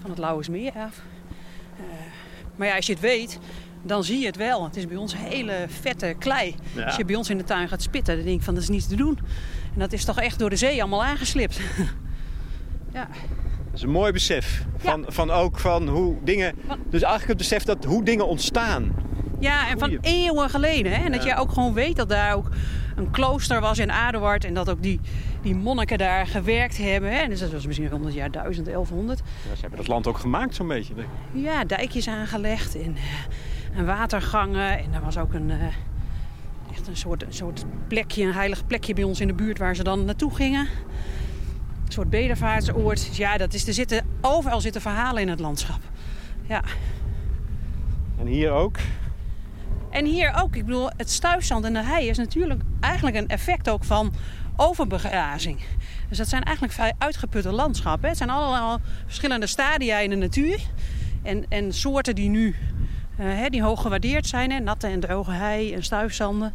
Van 0.00 0.10
het 0.10 0.18
Lauwersmeer 0.18 0.72
af. 0.72 1.02
Eh, 1.76 1.82
maar 2.56 2.66
ja, 2.66 2.76
als 2.76 2.86
je 2.86 2.92
het 2.92 3.02
weet, 3.02 3.38
dan 3.82 4.04
zie 4.04 4.20
je 4.20 4.26
het 4.26 4.36
wel. 4.36 4.64
Het 4.64 4.76
is 4.76 4.86
bij 4.86 4.96
ons 4.96 5.16
hele 5.16 5.66
vette 5.68 6.14
klei. 6.18 6.54
Ja. 6.74 6.84
Als 6.84 6.96
je 6.96 7.04
bij 7.04 7.14
ons 7.14 7.30
in 7.30 7.38
de 7.38 7.44
tuin 7.44 7.68
gaat 7.68 7.82
spitten, 7.82 8.16
dan 8.16 8.24
denk 8.24 8.38
ik 8.38 8.44
van 8.44 8.54
dat 8.54 8.62
is 8.62 8.68
niets 8.68 8.88
te 8.88 8.96
doen. 8.96 9.18
En 9.76 9.82
dat 9.82 9.92
is 9.92 10.04
toch 10.04 10.20
echt 10.20 10.38
door 10.38 10.50
de 10.50 10.56
zee 10.56 10.80
allemaal 10.80 11.04
aangeslipt. 11.04 11.60
ja. 12.92 13.08
Dat 13.64 13.74
is 13.74 13.82
een 13.82 13.90
mooi 13.90 14.12
besef. 14.12 14.64
Van, 14.76 15.04
van 15.08 15.30
ook 15.30 15.58
van 15.58 15.88
hoe 15.88 16.16
dingen... 16.24 16.54
Dus 16.66 17.02
eigenlijk 17.02 17.26
het 17.28 17.36
besef 17.36 17.62
dat 17.62 17.84
hoe 17.84 18.04
dingen 18.04 18.26
ontstaan. 18.28 18.94
Ja, 19.40 19.68
en 19.70 19.78
van 19.78 19.98
eeuwen 20.00 20.50
geleden. 20.50 20.92
Hè? 20.92 21.04
En 21.04 21.12
dat 21.12 21.22
Ja. 21.24 21.34
je 21.34 21.40
ook 21.40 21.52
gewoon 21.52 21.72
weet 21.72 21.96
dat 21.96 22.08
daar 22.08 22.34
ook 22.34 22.48
een 22.96 23.10
klooster 23.10 23.60
was 23.60 23.78
in 23.78 23.90
Aduard. 23.90 24.44
En 24.44 24.54
dat 24.54 24.70
ook 24.70 24.82
die, 24.82 25.00
die 25.42 25.54
monniken 25.54 25.98
daar 25.98 26.26
gewerkt 26.26 26.76
hebben. 26.78 27.16
Hè? 27.16 27.28
Dus 27.28 27.40
dat 27.40 27.52
was 27.52 27.66
misschien 27.66 27.90
100 27.90 28.14
jaar, 28.14 28.30
1000, 28.30 28.66
1100. 28.66 29.18
Ja, 29.18 29.54
ze 29.54 29.60
hebben 29.60 29.78
dat 29.78 29.88
land 29.88 30.06
ook 30.06 30.18
gemaakt 30.18 30.54
zo'n 30.54 30.68
beetje. 30.68 30.94
denk 30.94 31.08
ik. 31.34 31.42
Ja, 31.42 31.64
dijkjes 31.64 32.08
aangelegd 32.08 32.74
en, 32.74 32.96
eh, 32.96 33.78
en 33.78 33.86
watergangen. 33.86 34.78
En 34.78 34.92
er 34.94 35.00
was 35.04 35.18
ook 35.18 35.32
een, 35.34 35.50
eh, 35.50 35.56
echt 36.76 36.86
een 36.86 36.96
soort, 36.96 37.22
een 37.22 37.32
soort 37.32 37.64
plekje, 37.88 38.24
een 38.24 38.32
heilig 38.32 38.66
plekje 38.66 38.94
bij 38.94 39.04
ons 39.04 39.20
in 39.20 39.26
de 39.26 39.34
buurt 39.34 39.58
waar 39.58 39.76
ze 39.76 39.82
dan 39.82 40.04
naartoe 40.04 40.34
gingen. 40.34 40.68
Een 41.84 41.92
soort 41.92 42.10
bedevaartsoord. 42.10 43.06
Dus 43.08 43.16
ja, 43.16 43.36
dat 43.36 43.54
is, 43.54 43.66
er 43.66 43.74
zitten, 43.74 44.06
overal 44.20 44.60
zitten 44.60 44.80
verhalen 44.80 45.22
in 45.22 45.28
het 45.28 45.40
landschap. 45.40 45.80
Ja. 46.48 46.62
En 48.18 48.26
hier 48.26 48.50
ook. 48.50 48.76
En 49.90 50.04
hier 50.04 50.34
ook, 50.36 50.56
ik 50.56 50.64
bedoel, 50.64 50.90
het 50.96 51.10
stuifzand 51.10 51.64
en 51.64 51.72
de 51.72 51.82
hei 51.82 52.08
is 52.08 52.16
natuurlijk 52.16 52.62
eigenlijk 52.80 53.16
een 53.16 53.28
effect 53.28 53.68
ook 53.68 53.84
van 53.84 54.12
overbegrazing. 54.56 55.60
Dus 56.08 56.18
dat 56.18 56.28
zijn 56.28 56.42
eigenlijk 56.42 56.74
vrij 56.74 56.92
uitgeputte 56.98 57.52
landschappen. 57.52 58.08
Het 58.08 58.18
zijn 58.18 58.30
allemaal 58.30 58.80
verschillende 59.04 59.46
stadia 59.46 59.98
in 59.98 60.10
de 60.10 60.16
natuur. 60.16 60.60
En, 61.22 61.44
en 61.48 61.72
soorten 61.72 62.14
die 62.14 62.28
nu 62.28 62.54
hè, 63.16 63.48
die 63.48 63.62
hoog 63.62 63.82
gewaardeerd 63.82 64.26
zijn. 64.26 64.50
Hè, 64.50 64.58
natte 64.58 64.86
en 64.86 65.00
droge 65.00 65.30
hei 65.30 65.74
en 65.74 65.82
stuifzanden. 65.82 66.54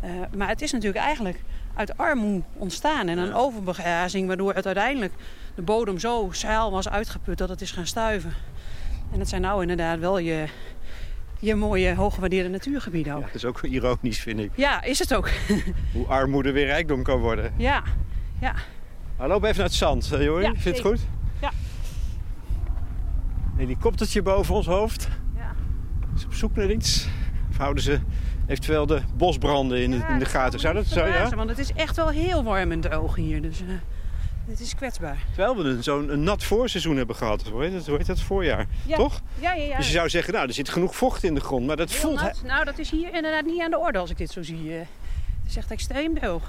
Eh, 0.00 0.10
maar 0.36 0.48
het 0.48 0.62
is 0.62 0.72
natuurlijk 0.72 1.04
eigenlijk 1.04 1.42
uit 1.74 1.96
armoede 1.96 2.44
ontstaan. 2.52 3.08
En 3.08 3.18
een 3.18 3.34
overbegrazing 3.34 4.26
waardoor 4.26 4.54
het 4.54 4.66
uiteindelijk 4.66 5.12
de 5.54 5.62
bodem 5.62 5.98
zo 5.98 6.28
zeil 6.32 6.70
was 6.70 6.88
uitgeput 6.88 7.38
dat 7.38 7.48
het 7.48 7.60
is 7.60 7.70
gaan 7.70 7.86
stuiven. 7.86 8.32
En 9.12 9.18
dat 9.18 9.28
zijn 9.28 9.42
nou 9.42 9.60
inderdaad 9.62 9.98
wel 9.98 10.18
je, 10.18 10.44
je 11.38 11.54
mooie 11.54 11.94
hooggewaardeerde 11.94 12.48
natuurgebieden 12.48 13.12
ook. 13.14 13.20
Ja, 13.20 13.26
dat 13.26 13.34
is 13.34 13.44
ook 13.44 13.62
ironisch, 13.62 14.20
vind 14.20 14.40
ik. 14.40 14.50
Ja, 14.54 14.82
is 14.82 14.98
het 14.98 15.14
ook. 15.14 15.30
Hoe 15.92 16.06
armoede 16.06 16.52
weer 16.52 16.66
rijkdom 16.66 17.02
kan 17.02 17.18
worden. 17.18 17.52
ja, 17.56 17.82
ja. 18.40 18.54
Maar 19.18 19.28
loop 19.28 19.44
even 19.44 19.56
naar 19.56 19.66
het 19.66 19.74
zand, 19.74 20.10
uh, 20.12 20.22
Jorie. 20.22 20.46
Ja, 20.46 20.52
Vind 20.52 20.62
je 20.62 20.70
het 20.70 20.80
goed? 20.80 21.00
Ja. 21.40 21.50
Helikoptertje 23.56 24.22
boven 24.22 24.54
ons 24.54 24.66
hoofd. 24.66 25.08
Is 26.20 26.26
op 26.26 26.34
zoek 26.34 26.56
naar 26.56 26.70
iets? 26.70 27.06
Of 27.50 27.56
houden 27.56 27.82
ze 27.82 28.00
eventueel 28.46 28.86
de 28.86 29.00
bosbranden 29.16 29.82
in, 29.82 29.90
de- 29.90 30.06
in 30.10 30.18
de 30.18 30.24
gaten? 30.24 30.60
Zou 30.60 30.74
dat 30.74 30.86
zo, 30.86 31.06
ja? 31.06 31.28
Want 31.28 31.48
het 31.50 31.58
is 31.58 31.72
echt 31.72 31.96
wel 31.96 32.08
heel 32.08 32.42
warm 32.44 32.72
en 32.72 32.80
droog 32.80 33.14
hier. 33.16 33.42
Dus, 33.42 33.60
eh, 33.60 33.66
dit 34.46 34.60
is 34.60 34.74
kwetsbaar. 34.74 35.16
Terwijl 35.34 35.56
we 35.56 35.62
een- 35.62 35.82
zo'n 35.82 36.22
nat 36.22 36.44
voorseizoen 36.44 36.96
hebben 36.96 37.16
gehad. 37.16 37.42
Hoe 37.48 37.62
heet 37.62 37.72
het, 37.72 37.86
hoe 37.86 37.96
heet 37.96 38.06
dat? 38.06 38.20
Voorjaar, 38.20 38.66
Ja. 38.86 38.96
toch? 38.96 39.20
Ja, 39.38 39.52
ja, 39.54 39.62
ja. 39.64 39.76
Dus 39.76 39.86
je 39.86 39.92
zou 39.92 40.08
zeggen, 40.08 40.32
nou, 40.34 40.46
er 40.46 40.52
zit 40.54 40.68
genoeg 40.68 40.96
vocht 40.96 41.24
in 41.24 41.34
de 41.34 41.40
grond. 41.40 41.66
Maar 41.66 41.76
dat 41.76 41.90
Heel 41.90 42.00
voelt... 42.00 42.20
nat. 42.22 42.42
Nou, 42.46 42.64
dat 42.64 42.78
is 42.78 42.90
hier 42.90 43.14
inderdaad 43.14 43.44
niet 43.44 43.62
aan 43.62 43.70
de 43.70 43.78
orde 43.78 43.98
als 43.98 44.10
ik 44.10 44.16
dit 44.18 44.30
zo 44.30 44.42
zie. 44.42 44.72
eh. 44.72 44.78
Het 45.42 45.50
is 45.50 45.56
echt 45.56 45.70
extreem 45.70 46.14
droog. 46.18 46.42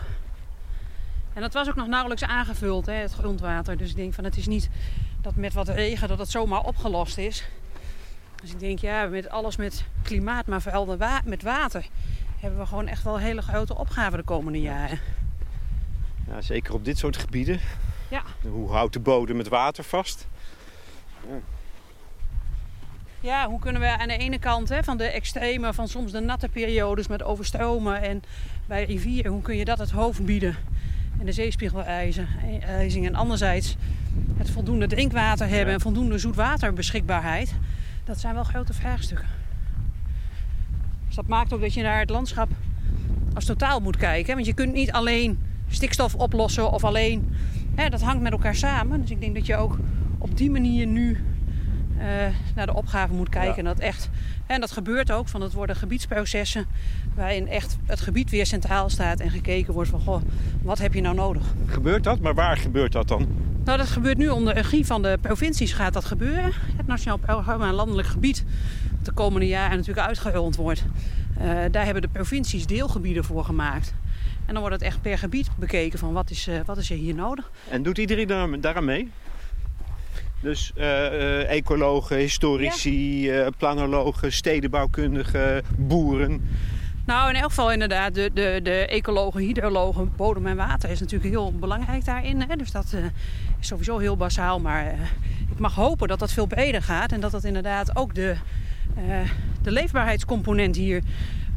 En 1.33 1.41
dat 1.41 1.53
was 1.53 1.67
ook 1.69 1.75
nog 1.75 1.87
nauwelijks 1.87 2.23
aangevuld, 2.23 2.85
hè, 2.85 2.93
het 2.93 3.13
grondwater. 3.13 3.77
Dus 3.77 3.89
ik 3.89 3.95
denk 3.95 4.13
van 4.13 4.23
het 4.23 4.37
is 4.37 4.47
niet 4.47 4.69
dat 5.21 5.35
met 5.35 5.53
wat 5.53 5.67
regen 5.69 6.07
dat 6.07 6.19
het 6.19 6.29
zomaar 6.29 6.61
opgelost 6.61 7.17
is. 7.17 7.45
Dus 8.41 8.51
ik 8.51 8.59
denk 8.59 8.79
ja, 8.79 9.05
met 9.05 9.29
alles 9.29 9.55
met 9.55 9.83
klimaat, 10.03 10.45
maar 10.45 10.61
vooral 10.61 10.97
wa- 10.97 11.21
met 11.25 11.43
water... 11.43 11.85
hebben 12.39 12.59
we 12.59 12.65
gewoon 12.65 12.87
echt 12.87 13.03
wel 13.03 13.19
hele 13.19 13.41
grote 13.41 13.77
opgaven 13.77 14.17
de 14.17 14.23
komende 14.23 14.61
jaren. 14.61 14.99
Ja, 16.27 16.41
zeker 16.41 16.73
op 16.73 16.85
dit 16.85 16.97
soort 16.97 17.17
gebieden. 17.17 17.59
Ja. 18.09 18.21
Hoe 18.41 18.71
houdt 18.71 18.93
de 18.93 18.99
bodem 18.99 19.37
het 19.37 19.47
water 19.47 19.83
vast? 19.83 20.27
Ja, 23.19 23.47
hoe 23.47 23.59
kunnen 23.59 23.81
we 23.81 23.97
aan 23.97 24.07
de 24.07 24.17
ene 24.17 24.39
kant 24.39 24.69
hè, 24.69 24.83
van 24.83 24.97
de 24.97 25.03
extreme, 25.03 25.73
van 25.73 25.87
soms 25.87 26.11
de 26.11 26.19
natte 26.19 26.49
periodes 26.49 27.07
met 27.07 27.23
overstromen 27.23 28.01
en 28.01 28.23
bij 28.67 28.83
rivieren, 28.83 29.31
hoe 29.31 29.41
kun 29.41 29.55
je 29.57 29.65
dat 29.65 29.77
het 29.79 29.91
hoofd 29.91 30.25
bieden? 30.25 30.55
En 31.19 31.25
de 31.25 31.31
zeespiegelijzing. 31.31 33.05
En 33.05 33.15
anderzijds 33.15 33.75
het 34.37 34.49
voldoende 34.49 34.87
drinkwater 34.87 35.47
hebben 35.47 35.67
Ja. 35.67 35.73
en 35.73 35.81
voldoende 35.81 36.17
zoetwaterbeschikbaarheid. 36.17 37.53
Dat 38.03 38.19
zijn 38.19 38.33
wel 38.33 38.43
grote 38.43 38.73
vraagstukken. 38.73 39.27
Dus 41.05 41.15
dat 41.15 41.27
maakt 41.27 41.53
ook 41.53 41.61
dat 41.61 41.73
je 41.73 41.81
naar 41.81 41.99
het 41.99 42.09
landschap 42.09 42.49
als 43.33 43.45
totaal 43.45 43.79
moet 43.79 43.97
kijken. 43.97 44.33
Want 44.33 44.45
je 44.45 44.53
kunt 44.53 44.73
niet 44.73 44.91
alleen 44.91 45.39
stikstof 45.67 46.15
oplossen 46.15 46.71
of 46.71 46.83
alleen... 46.83 47.35
Hè, 47.75 47.89
dat 47.89 48.01
hangt 48.01 48.21
met 48.21 48.31
elkaar 48.31 48.55
samen. 48.55 49.01
Dus 49.01 49.09
ik 49.09 49.19
denk 49.19 49.35
dat 49.35 49.45
je 49.45 49.55
ook 49.55 49.77
op 50.17 50.37
die 50.37 50.51
manier 50.51 50.87
nu 50.87 51.23
eh, 52.01 52.33
naar 52.55 52.65
de 52.65 52.73
opgave 52.73 53.13
moet 53.13 53.29
kijken. 53.29 53.51
Ja. 53.51 53.57
En 53.57 53.63
dat 53.63 53.79
echt, 53.79 54.09
en 54.45 54.59
dat 54.59 54.71
gebeurt 54.71 55.11
ook, 55.11 55.27
van 55.27 55.41
het 55.41 55.53
worden 55.53 55.75
gebiedsprocessen 55.75 56.65
waarin 57.15 57.47
echt 57.47 57.77
het 57.85 58.01
gebied 58.01 58.29
weer 58.29 58.45
centraal 58.45 58.89
staat 58.89 59.19
en 59.19 59.29
gekeken 59.29 59.73
wordt 59.73 59.89
van 59.89 59.99
goh, 59.99 60.21
wat 60.61 60.77
heb 60.77 60.93
je 60.93 61.01
nou 61.01 61.15
nodig? 61.15 61.43
Gebeurt 61.65 62.03
dat? 62.03 62.19
Maar 62.19 62.33
waar 62.33 62.57
gebeurt 62.57 62.91
dat 62.91 63.07
dan? 63.07 63.27
Nou, 63.63 63.77
dat 63.77 63.87
gebeurt 63.87 64.17
nu 64.17 64.29
onder 64.29 64.53
regie 64.53 64.85
van 64.85 65.01
de 65.01 65.17
provincies 65.21 65.73
gaat 65.73 65.93
dat 65.93 66.05
gebeuren. 66.05 66.51
Het 66.75 66.87
Nationaal 66.87 67.17
Programma 67.17 67.73
Landelijk 67.73 68.07
Gebied, 68.07 68.45
dat 68.95 69.05
de 69.05 69.11
komende 69.11 69.47
jaren 69.47 69.77
natuurlijk 69.77 70.07
uitgerold 70.07 70.55
wordt. 70.55 70.83
Eh, 71.37 71.49
daar 71.71 71.85
hebben 71.85 72.01
de 72.01 72.07
provincies 72.07 72.65
deelgebieden 72.65 73.23
voor 73.23 73.45
gemaakt. 73.45 73.93
En 74.45 74.53
dan 74.53 74.59
wordt 74.59 74.75
het 74.75 74.83
echt 74.83 75.01
per 75.01 75.17
gebied 75.17 75.49
bekeken 75.59 75.99
van 75.99 76.13
wat 76.13 76.29
is, 76.29 76.47
eh, 76.47 76.55
wat 76.65 76.77
is 76.77 76.89
er 76.89 76.97
hier 76.97 77.15
nodig. 77.15 77.51
En 77.69 77.83
doet 77.83 77.97
iedereen 77.97 78.27
daar, 78.27 78.59
daaraan 78.59 78.85
mee? 78.85 79.11
Dus 80.41 80.71
eh, 80.75 81.05
eh, 81.05 81.49
ecologen, 81.49 82.17
historici, 82.17 83.29
eh, 83.29 83.47
planologen, 83.57 84.31
stedenbouwkundigen, 84.31 85.63
boeren. 85.77 86.49
Nou, 87.05 87.29
in 87.29 87.35
elk 87.35 87.49
geval 87.49 87.71
inderdaad, 87.71 88.13
de, 88.13 88.31
de, 88.33 88.59
de 88.63 88.87
ecologen, 88.87 89.41
hydrologen, 89.41 90.13
bodem 90.15 90.47
en 90.47 90.55
water 90.55 90.89
is 90.89 90.99
natuurlijk 90.99 91.29
heel 91.29 91.53
belangrijk 91.53 92.05
daarin. 92.05 92.41
Hè? 92.41 92.55
Dus 92.55 92.71
dat 92.71 92.95
is 93.59 93.67
sowieso 93.67 93.97
heel 93.97 94.17
basaal. 94.17 94.59
Maar 94.59 94.93
ik 95.51 95.59
mag 95.59 95.75
hopen 95.75 96.07
dat 96.07 96.19
dat 96.19 96.31
veel 96.31 96.45
breder 96.45 96.81
gaat. 96.81 97.11
En 97.11 97.19
dat 97.19 97.31
dat 97.31 97.43
inderdaad 97.43 97.95
ook 97.95 98.15
de, 98.15 98.35
de 99.61 99.71
leefbaarheidscomponent 99.71 100.75
hier 100.75 101.01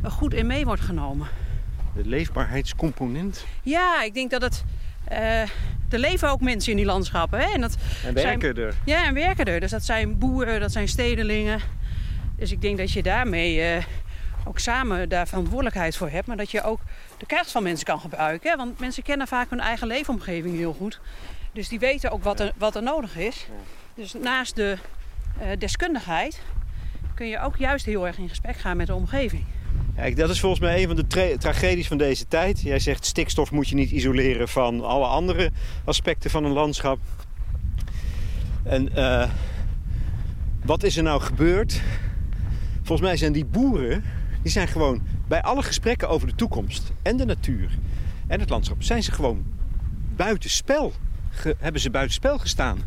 goed 0.02 0.34
in 0.34 0.46
mee 0.46 0.64
wordt 0.64 0.82
genomen. 0.82 1.26
De 1.94 2.08
leefbaarheidscomponent. 2.08 3.46
Ja, 3.62 4.02
ik 4.02 4.14
denk 4.14 4.30
dat 4.30 4.42
het... 4.42 4.64
eh, 5.04 5.40
er 5.90 5.98
leven 6.00 6.30
ook 6.30 6.40
mensen 6.40 6.70
in 6.70 6.76
die 6.76 6.86
landschappen. 6.86 7.38
Hè? 7.38 7.52
En 7.52 7.60
dat 7.60 7.74
En 7.74 7.78
Zijn- 8.18 8.40
werken 8.40 8.64
er. 8.64 8.74
Ja, 8.84 9.06
en 9.06 9.14
werken 9.14 9.44
er. 9.44 9.60
Dus 9.60 9.70
dat 9.70 9.84
zijn 9.84 10.18
boeren, 10.18 10.60
dat 10.60 10.72
zijn 10.72 10.88
stedelingen. 10.88 11.60
Dus 12.36 12.52
ik 12.52 12.60
denk 12.60 12.78
dat 12.78 12.92
je 12.92 13.02
daarmee 13.02 13.60
eh, 13.60 13.84
ook 14.44 14.58
samen 14.58 15.08
daar 15.08 15.28
verantwoordelijkheid 15.28 15.96
voor 15.96 16.08
hebt. 16.10 16.26
Maar 16.26 16.36
dat 16.36 16.50
je 16.50 16.62
ook 16.62 16.80
de 17.18 17.26
kracht 17.26 17.50
van 17.50 17.62
mensen 17.62 17.84
kan 17.86 18.00
gebruiken. 18.00 18.50
Hè? 18.50 18.56
Want 18.56 18.78
mensen 18.80 19.02
kennen 19.02 19.26
vaak 19.26 19.50
hun 19.50 19.60
eigen 19.60 19.86
leefomgeving 19.86 20.56
heel 20.56 20.72
goed. 20.72 21.00
Dus 21.52 21.68
die 21.68 21.78
weten 21.78 22.10
ook 22.10 22.22
wat 22.22 22.40
er, 22.40 22.52
wat 22.56 22.76
er 22.76 22.82
nodig 22.82 23.16
is. 23.16 23.46
Dus 23.94 24.12
naast 24.12 24.56
de 24.56 24.76
eh, 25.38 25.46
deskundigheid 25.58 26.40
kun 27.14 27.26
je 27.28 27.40
ook 27.40 27.56
juist 27.56 27.86
heel 27.86 28.06
erg 28.06 28.18
in 28.18 28.28
gesprek 28.28 28.56
gaan 28.56 28.76
met 28.76 28.86
de 28.86 28.94
omgeving. 28.94 29.44
Kijk, 29.96 30.16
dat 30.16 30.30
is 30.30 30.40
volgens 30.40 30.60
mij 30.60 30.80
een 30.80 30.86
van 30.86 30.96
de 30.96 31.06
tra- 31.06 31.36
tragedies 31.38 31.88
van 31.88 31.98
deze 31.98 32.28
tijd. 32.28 32.60
Jij 32.60 32.78
zegt 32.78 33.04
stikstof 33.04 33.50
moet 33.50 33.68
je 33.68 33.74
niet 33.74 33.90
isoleren 33.90 34.48
van 34.48 34.84
alle 34.84 35.06
andere 35.06 35.50
aspecten 35.84 36.30
van 36.30 36.44
een 36.44 36.52
landschap. 36.52 36.98
En 38.62 38.96
eh, 38.96 39.30
wat 40.64 40.82
is 40.82 40.96
er 40.96 41.02
nou 41.02 41.20
gebeurd? 41.20 41.80
Volgens 42.82 43.08
mij 43.08 43.16
zijn 43.16 43.32
die 43.32 43.44
boeren, 43.44 44.04
die 44.42 44.52
zijn 44.52 44.68
gewoon 44.68 45.02
bij 45.28 45.42
alle 45.42 45.62
gesprekken 45.62 46.08
over 46.08 46.26
de 46.26 46.34
toekomst 46.34 46.92
en 47.02 47.16
de 47.16 47.24
natuur 47.24 47.78
en 48.26 48.40
het 48.40 48.50
landschap, 48.50 48.82
zijn 48.82 49.02
ze 49.02 49.12
gewoon 49.12 49.44
buitenspel. 50.16 50.92
Hebben 51.58 51.80
ze 51.80 51.90
buitenspel 51.90 52.38
gestaan. 52.38 52.78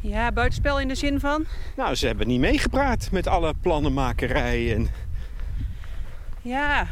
Ja, 0.00 0.32
buitenspel 0.32 0.80
in 0.80 0.88
de 0.88 0.94
zin 0.94 1.20
van... 1.20 1.46
Nou, 1.76 1.94
ze 1.94 2.06
hebben 2.06 2.26
niet 2.26 2.40
meegepraat 2.40 3.08
met 3.12 3.26
alle 3.26 3.54
plannenmakerij 3.62 4.74
en 4.74 4.88
Ja, 6.42 6.86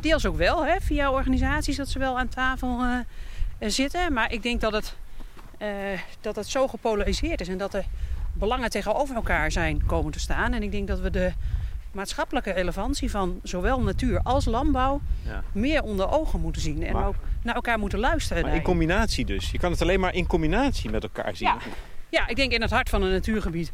deels 0.00 0.26
ook 0.26 0.36
wel, 0.36 0.66
hè, 0.66 0.80
via 0.80 1.10
organisaties 1.12 1.76
dat 1.76 1.88
ze 1.88 1.98
wel 1.98 2.18
aan 2.18 2.28
tafel 2.28 2.80
eh, 2.82 3.68
zitten. 3.70 4.12
Maar 4.12 4.32
ik 4.32 4.42
denk 4.42 4.60
dat 4.60 4.72
het, 4.72 4.96
eh, 5.58 5.68
dat 6.20 6.36
het 6.36 6.46
zo 6.48 6.68
gepolariseerd 6.68 7.40
is 7.40 7.48
en 7.48 7.58
dat 7.58 7.74
er 7.74 7.84
belangen 8.32 8.70
tegenover 8.70 9.14
elkaar 9.14 9.52
zijn 9.52 9.86
komen 9.86 10.12
te 10.12 10.20
staan. 10.20 10.52
En 10.52 10.62
ik 10.62 10.70
denk 10.72 10.88
dat 10.88 11.00
we 11.00 11.10
de 11.10 11.32
maatschappelijke 11.92 12.50
relevantie 12.52 13.10
van 13.10 13.40
zowel 13.42 13.80
natuur 13.80 14.20
als 14.22 14.44
landbouw 14.44 15.00
Ja. 15.22 15.42
meer 15.52 15.82
onder 15.82 16.10
ogen 16.10 16.40
moeten 16.40 16.62
zien. 16.62 16.82
En 16.84 16.92
Maar- 16.92 17.06
ook 17.06 17.14
naar 17.42 17.54
elkaar 17.54 17.78
moeten 17.78 17.98
luisteren. 17.98 18.42
Maar 18.42 18.54
in 18.54 18.62
combinatie 18.62 19.24
dus. 19.24 19.50
Je 19.50 19.58
kan 19.58 19.70
het 19.70 19.82
alleen 19.82 20.00
maar 20.00 20.14
in 20.14 20.26
combinatie 20.26 20.90
met 20.90 21.02
elkaar 21.02 21.36
zien. 21.36 21.48
Ja. 21.48 21.56
Ja, 22.14 22.26
ik 22.28 22.36
denk 22.36 22.52
in 22.52 22.62
het 22.62 22.70
hart 22.70 22.88
van 22.88 23.02
een 23.02 23.10
natuurgebied. 23.10 23.72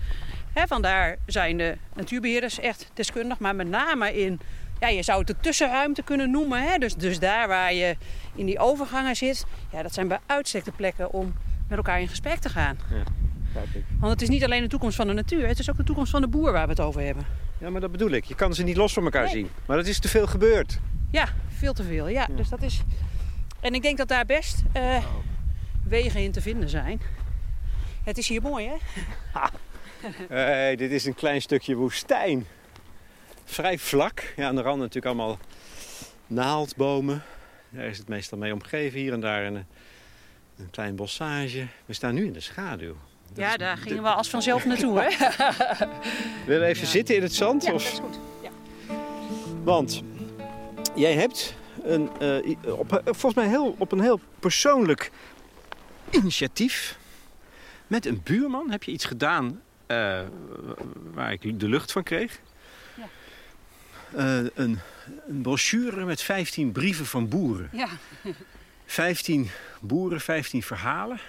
Vandaar 0.55 1.16
zijn 1.26 1.57
de 1.57 1.76
natuurbeheerders 1.95 2.59
echt 2.61 2.91
deskundig. 2.95 3.38
Maar 3.38 3.57
met 3.57 3.68
name 3.68 4.20
in, 4.22 4.41
ja, 4.80 4.88
je 4.88 5.03
zou 5.03 5.18
het 5.18 5.26
de 5.26 5.36
tussenruimte 5.41 6.03
kunnen 6.03 6.30
noemen. 6.30 6.80
Dus, 6.80 6.95
dus 6.95 7.18
daar 7.18 7.49
waar 7.49 7.74
je 7.74 7.97
in 8.34 8.47
die 8.47 8.59
overgangen 8.59 9.16
zit. 9.16 9.45
Ja, 9.72 9.82
dat 9.82 9.95
zijn 9.95 10.09
bij 10.09 10.18
uitstek 10.26 10.64
de 10.64 10.72
plekken 10.72 11.12
om 11.12 11.34
met 11.68 11.76
elkaar 11.78 12.01
in 12.01 12.09
gesprek 12.09 12.38
te 12.38 12.49
gaan. 12.49 12.78
Want 13.99 14.12
het 14.12 14.22
is 14.22 14.28
niet 14.28 14.45
alleen 14.45 14.62
de 14.62 14.68
toekomst 14.68 14.97
van 14.97 15.07
de 15.07 15.12
natuur. 15.12 15.47
Het 15.47 15.59
is 15.59 15.70
ook 15.70 15.76
de 15.76 15.84
toekomst 15.84 16.11
van 16.11 16.20
de 16.20 16.28
boer 16.28 16.53
waar 16.53 16.64
we 16.64 16.70
het 16.70 16.80
over 16.80 17.01
hebben. 17.01 17.24
Ja, 17.59 17.70
maar 17.70 17.80
dat 17.80 17.93
bedoel 17.93 18.11
ik. 18.11 18.24
Je 18.24 18.34
kan 18.34 18.55
ze 18.55 18.62
niet 18.62 18.76
los 18.76 18.93
van 18.93 19.05
elkaar 19.05 19.22
Nee. 19.24 19.32
zien. 19.32 19.49
Maar 19.66 19.76
dat 19.76 19.86
is 19.86 19.99
te 19.99 20.09
veel 20.09 20.26
gebeurd. 20.26 20.78
Ja, 21.11 21.28
veel 21.49 21.72
te 21.72 21.82
veel. 21.82 22.09
Ja, 22.09 22.26
dus 22.36 22.49
dat 22.49 22.62
is... 22.62 22.80
En 23.61 23.74
ik 23.74 23.82
denk 23.82 23.99
dat 23.99 24.09
daar 24.09 24.24
best 24.26 24.62
eh, 24.72 25.05
wegen 25.84 26.20
in 26.20 26.32
te 26.32 26.41
vinden 26.41 26.68
zijn. 26.68 27.01
Het 28.11 28.18
is 28.18 28.28
hier 28.28 28.42
mooi, 28.42 28.66
hè? 28.68 28.76
Hey, 30.28 30.76
dit 30.76 30.90
is 30.90 31.04
een 31.04 31.14
klein 31.14 31.42
stukje 31.42 31.74
woestijn. 31.74 32.46
Vrij 33.44 33.78
vlak. 33.78 34.32
Ja, 34.36 34.46
aan 34.46 34.54
de 34.54 34.62
rand 34.62 34.78
natuurlijk 34.78 35.06
allemaal 35.06 35.38
naaldbomen. 36.26 37.22
Daar 37.68 37.84
is 37.84 37.98
het 37.98 38.08
meestal 38.08 38.38
mee 38.38 38.52
omgeven. 38.52 38.98
Hier 39.00 39.12
en 39.12 39.20
daar 39.20 39.44
een, 39.44 39.54
een 40.58 40.70
klein 40.70 40.96
bossage. 40.96 41.66
We 41.86 41.92
staan 41.92 42.14
nu 42.14 42.26
in 42.26 42.32
de 42.32 42.40
schaduw. 42.40 42.96
Dat 43.28 43.36
Ja, 43.44 43.56
daar 43.56 43.76
gingen 43.76 44.02
we 44.02 44.08
als 44.08 44.28
vanzelf 44.28 44.64
naartoe, 44.64 45.00
hè? 45.00 45.08
Willen 46.46 46.62
we 46.62 46.66
even 46.66 46.82
Ja. 46.84 46.88
zitten 46.88 47.16
in 47.16 47.22
het 47.22 47.34
zand? 47.34 47.64
Ja, 47.64 47.72
of? 47.72 47.82
dat 47.84 47.92
is 47.92 47.98
goed. 47.98 48.18
Ja. 48.42 48.50
Want 49.62 50.02
jij 50.94 51.14
hebt 51.14 51.54
een, 51.82 52.11
eh, 52.20 52.78
op, 52.78 52.92
eh, 52.92 52.98
volgens 53.04 53.34
mij 53.34 53.48
heel, 53.48 53.74
op 53.78 53.92
een 53.92 54.00
heel 54.00 54.20
persoonlijk 54.38 55.11
initiatief 56.11 56.98
met 57.91 58.07
een 58.07 58.20
buurman 58.24 58.70
heb 58.70 58.82
je 58.82 58.91
iets 58.93 59.05
gedaan 59.05 59.62
eh, 59.86 60.20
waar 61.12 61.32
ik 61.32 61.61
de 61.61 61.68
lucht 61.68 61.93
van 61.93 62.03
kreeg. 62.03 62.41
Ja. 62.97 63.09
Eh, 64.16 64.47
een, 64.55 64.78
een 65.28 65.43
brochure 65.43 66.05
met 66.05 66.22
15 66.22 66.72
brieven 66.72 67.07
van 67.07 67.28
boeren. 67.28 67.68
ja. 67.72 67.88
15 68.84 69.51
boeren, 69.80 70.20
15 70.20 70.62
verhalen. 70.62 71.20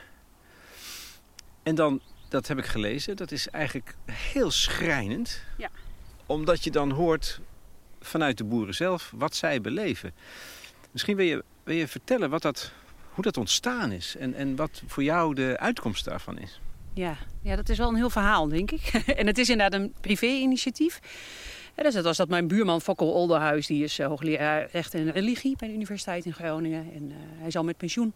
En 1.63 1.75
dan, 1.75 2.01
dat 2.29 2.47
heb 2.47 2.57
ik 2.57 2.65
gelezen, 2.65 3.15
dat 3.15 3.31
is 3.31 3.49
eigenlijk 3.49 3.95
heel 4.11 4.51
schrijnend. 4.51 5.43
Ja. 5.57 5.69
Omdat 6.25 6.63
je 6.63 6.71
dan 6.71 6.91
hoort 6.91 7.39
vanuit 8.01 8.37
de 8.37 8.43
boeren 8.43 8.73
zelf 8.73 9.11
wat 9.15 9.35
zij 9.35 9.61
beleven. 9.61 10.13
Misschien 10.91 11.15
wil 11.15 11.25
je, 11.25 11.43
wil 11.63 11.75
je 11.75 11.87
vertellen 11.87 12.29
wat 12.29 12.41
dat, 12.41 12.71
hoe 13.13 13.23
dat 13.23 13.37
ontstaan 13.37 13.91
is 13.91 14.15
en, 14.19 14.33
en 14.33 14.55
wat 14.55 14.81
voor 14.87 15.03
jou 15.03 15.33
de 15.33 15.55
uitkomst 15.59 16.05
daarvan 16.05 16.37
is. 16.37 16.59
Ja. 16.93 17.15
ja, 17.41 17.55
dat 17.55 17.69
is 17.69 17.77
wel 17.77 17.89
een 17.89 17.95
heel 17.95 18.09
verhaal, 18.09 18.47
denk 18.47 18.71
ik. 18.71 18.81
en 19.19 19.27
het 19.27 19.37
is 19.37 19.49
inderdaad 19.49 19.79
een 19.79 19.93
privé-initiatief. 20.01 20.99
Dus 21.75 21.93
dat 21.93 22.03
was 22.03 22.17
dat 22.17 22.29
mijn 22.29 22.47
buurman 22.47 22.81
Fokkel 22.81 23.13
Olderhuis, 23.13 23.67
die 23.67 23.83
is 23.83 23.99
eh, 23.99 24.07
hoogleraar 24.07 24.67
recht 24.71 24.93
en 24.93 25.11
religie 25.11 25.55
bij 25.57 25.67
de 25.67 25.73
Universiteit 25.73 26.25
in 26.25 26.33
Groningen. 26.33 26.91
En 26.93 27.11
eh, 27.11 27.15
hij 27.37 27.47
is 27.47 27.55
al 27.55 27.63
met 27.63 27.77
pensioen. 27.77 28.13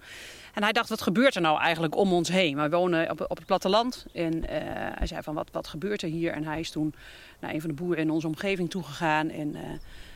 En 0.54 0.64
hij 0.64 0.72
dacht, 0.72 0.90
wat 0.90 1.02
gebeurt 1.02 1.36
er 1.36 1.42
nou 1.42 1.60
eigenlijk 1.60 1.96
om 1.96 2.14
ons 2.14 2.30
heen? 2.30 2.56
Wij 2.56 2.70
wonen 2.70 3.12
op, 3.12 3.20
het 3.38 3.46
platteland. 3.46 4.06
En 4.14 4.48
eh, 4.48 4.58
hij 4.98 5.08
zei 5.08 5.22
van, 5.22 5.34
wat, 5.34 5.50
wat 5.52 5.68
gebeurt 5.68 6.02
er 6.02 6.10
hier? 6.10 6.32
En 6.32 6.44
hij 6.44 6.60
is 6.60 6.70
toen 6.70 6.94
naar 7.40 7.54
een 7.54 7.62
van 7.62 7.70
de 7.70 7.76
boeren 7.76 8.04
in 8.04 8.10
onze 8.10 8.28
omgeving 8.28 8.70
toegegaan. 8.70 9.30
En 9.30 9.56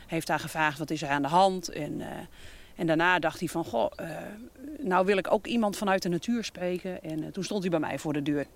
heeft 0.06 0.26
daar 0.26 0.40
gevraagd, 0.40 0.78
wat 0.78 0.90
is 0.90 1.02
er 1.02 1.08
aan 1.08 1.22
de 1.22 1.28
hand? 1.28 1.68
En, 1.68 2.02
en 2.80 2.86
daarna 2.86 3.18
dacht 3.18 3.38
hij 3.38 3.48
van, 3.48 3.64
goh, 3.64 3.90
eh, 3.96 4.08
nou 4.78 5.06
wil 5.06 5.16
ik 5.16 5.32
ook 5.32 5.46
iemand 5.46 5.76
vanuit 5.76 6.02
de 6.02 6.08
natuur 6.08 6.44
spreken. 6.44 7.02
En 7.02 7.24
eh, 7.24 7.32
toen 7.32 7.44
stond 7.44 7.60
hij 7.60 7.70
bij 7.70 7.80
mij 7.80 7.98
voor 7.98 8.12
de 8.12 8.22
deur. 8.22 8.46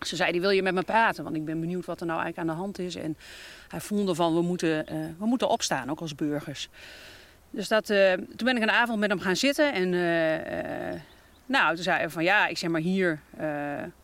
Ze 0.00 0.16
zei, 0.16 0.40
wil 0.40 0.50
je 0.50 0.62
met 0.62 0.74
me 0.74 0.82
praten? 0.82 1.24
Want 1.24 1.36
ik 1.36 1.44
ben 1.44 1.60
benieuwd 1.60 1.84
wat 1.84 2.00
er 2.00 2.06
nou 2.06 2.20
eigenlijk 2.20 2.50
aan 2.50 2.56
de 2.56 2.62
hand 2.62 2.78
is. 2.78 2.94
En 2.94 3.16
hij 3.68 3.80
voelde 3.80 4.14
van, 4.14 4.34
we 4.34 4.42
moeten, 4.42 4.86
eh, 4.86 4.96
we 5.18 5.26
moeten 5.26 5.48
opstaan, 5.48 5.90
ook 5.90 6.00
als 6.00 6.14
burgers. 6.14 6.68
Dus 7.50 7.68
dat, 7.68 7.86
toen 7.86 8.44
ben 8.44 8.56
ik 8.56 8.62
een 8.62 8.70
avond 8.70 8.98
met 8.98 9.10
hem 9.10 9.20
gaan 9.20 9.36
zitten. 9.36 9.72
En 9.72 9.90
nou, 11.46 11.74
toen 11.74 11.84
zei 11.84 11.98
hij 11.98 12.10
van, 12.10 12.24
ja, 12.24 12.46
ik 12.46 12.58
zeg 12.58 12.70
maar 12.70 12.80
hier... 12.80 13.20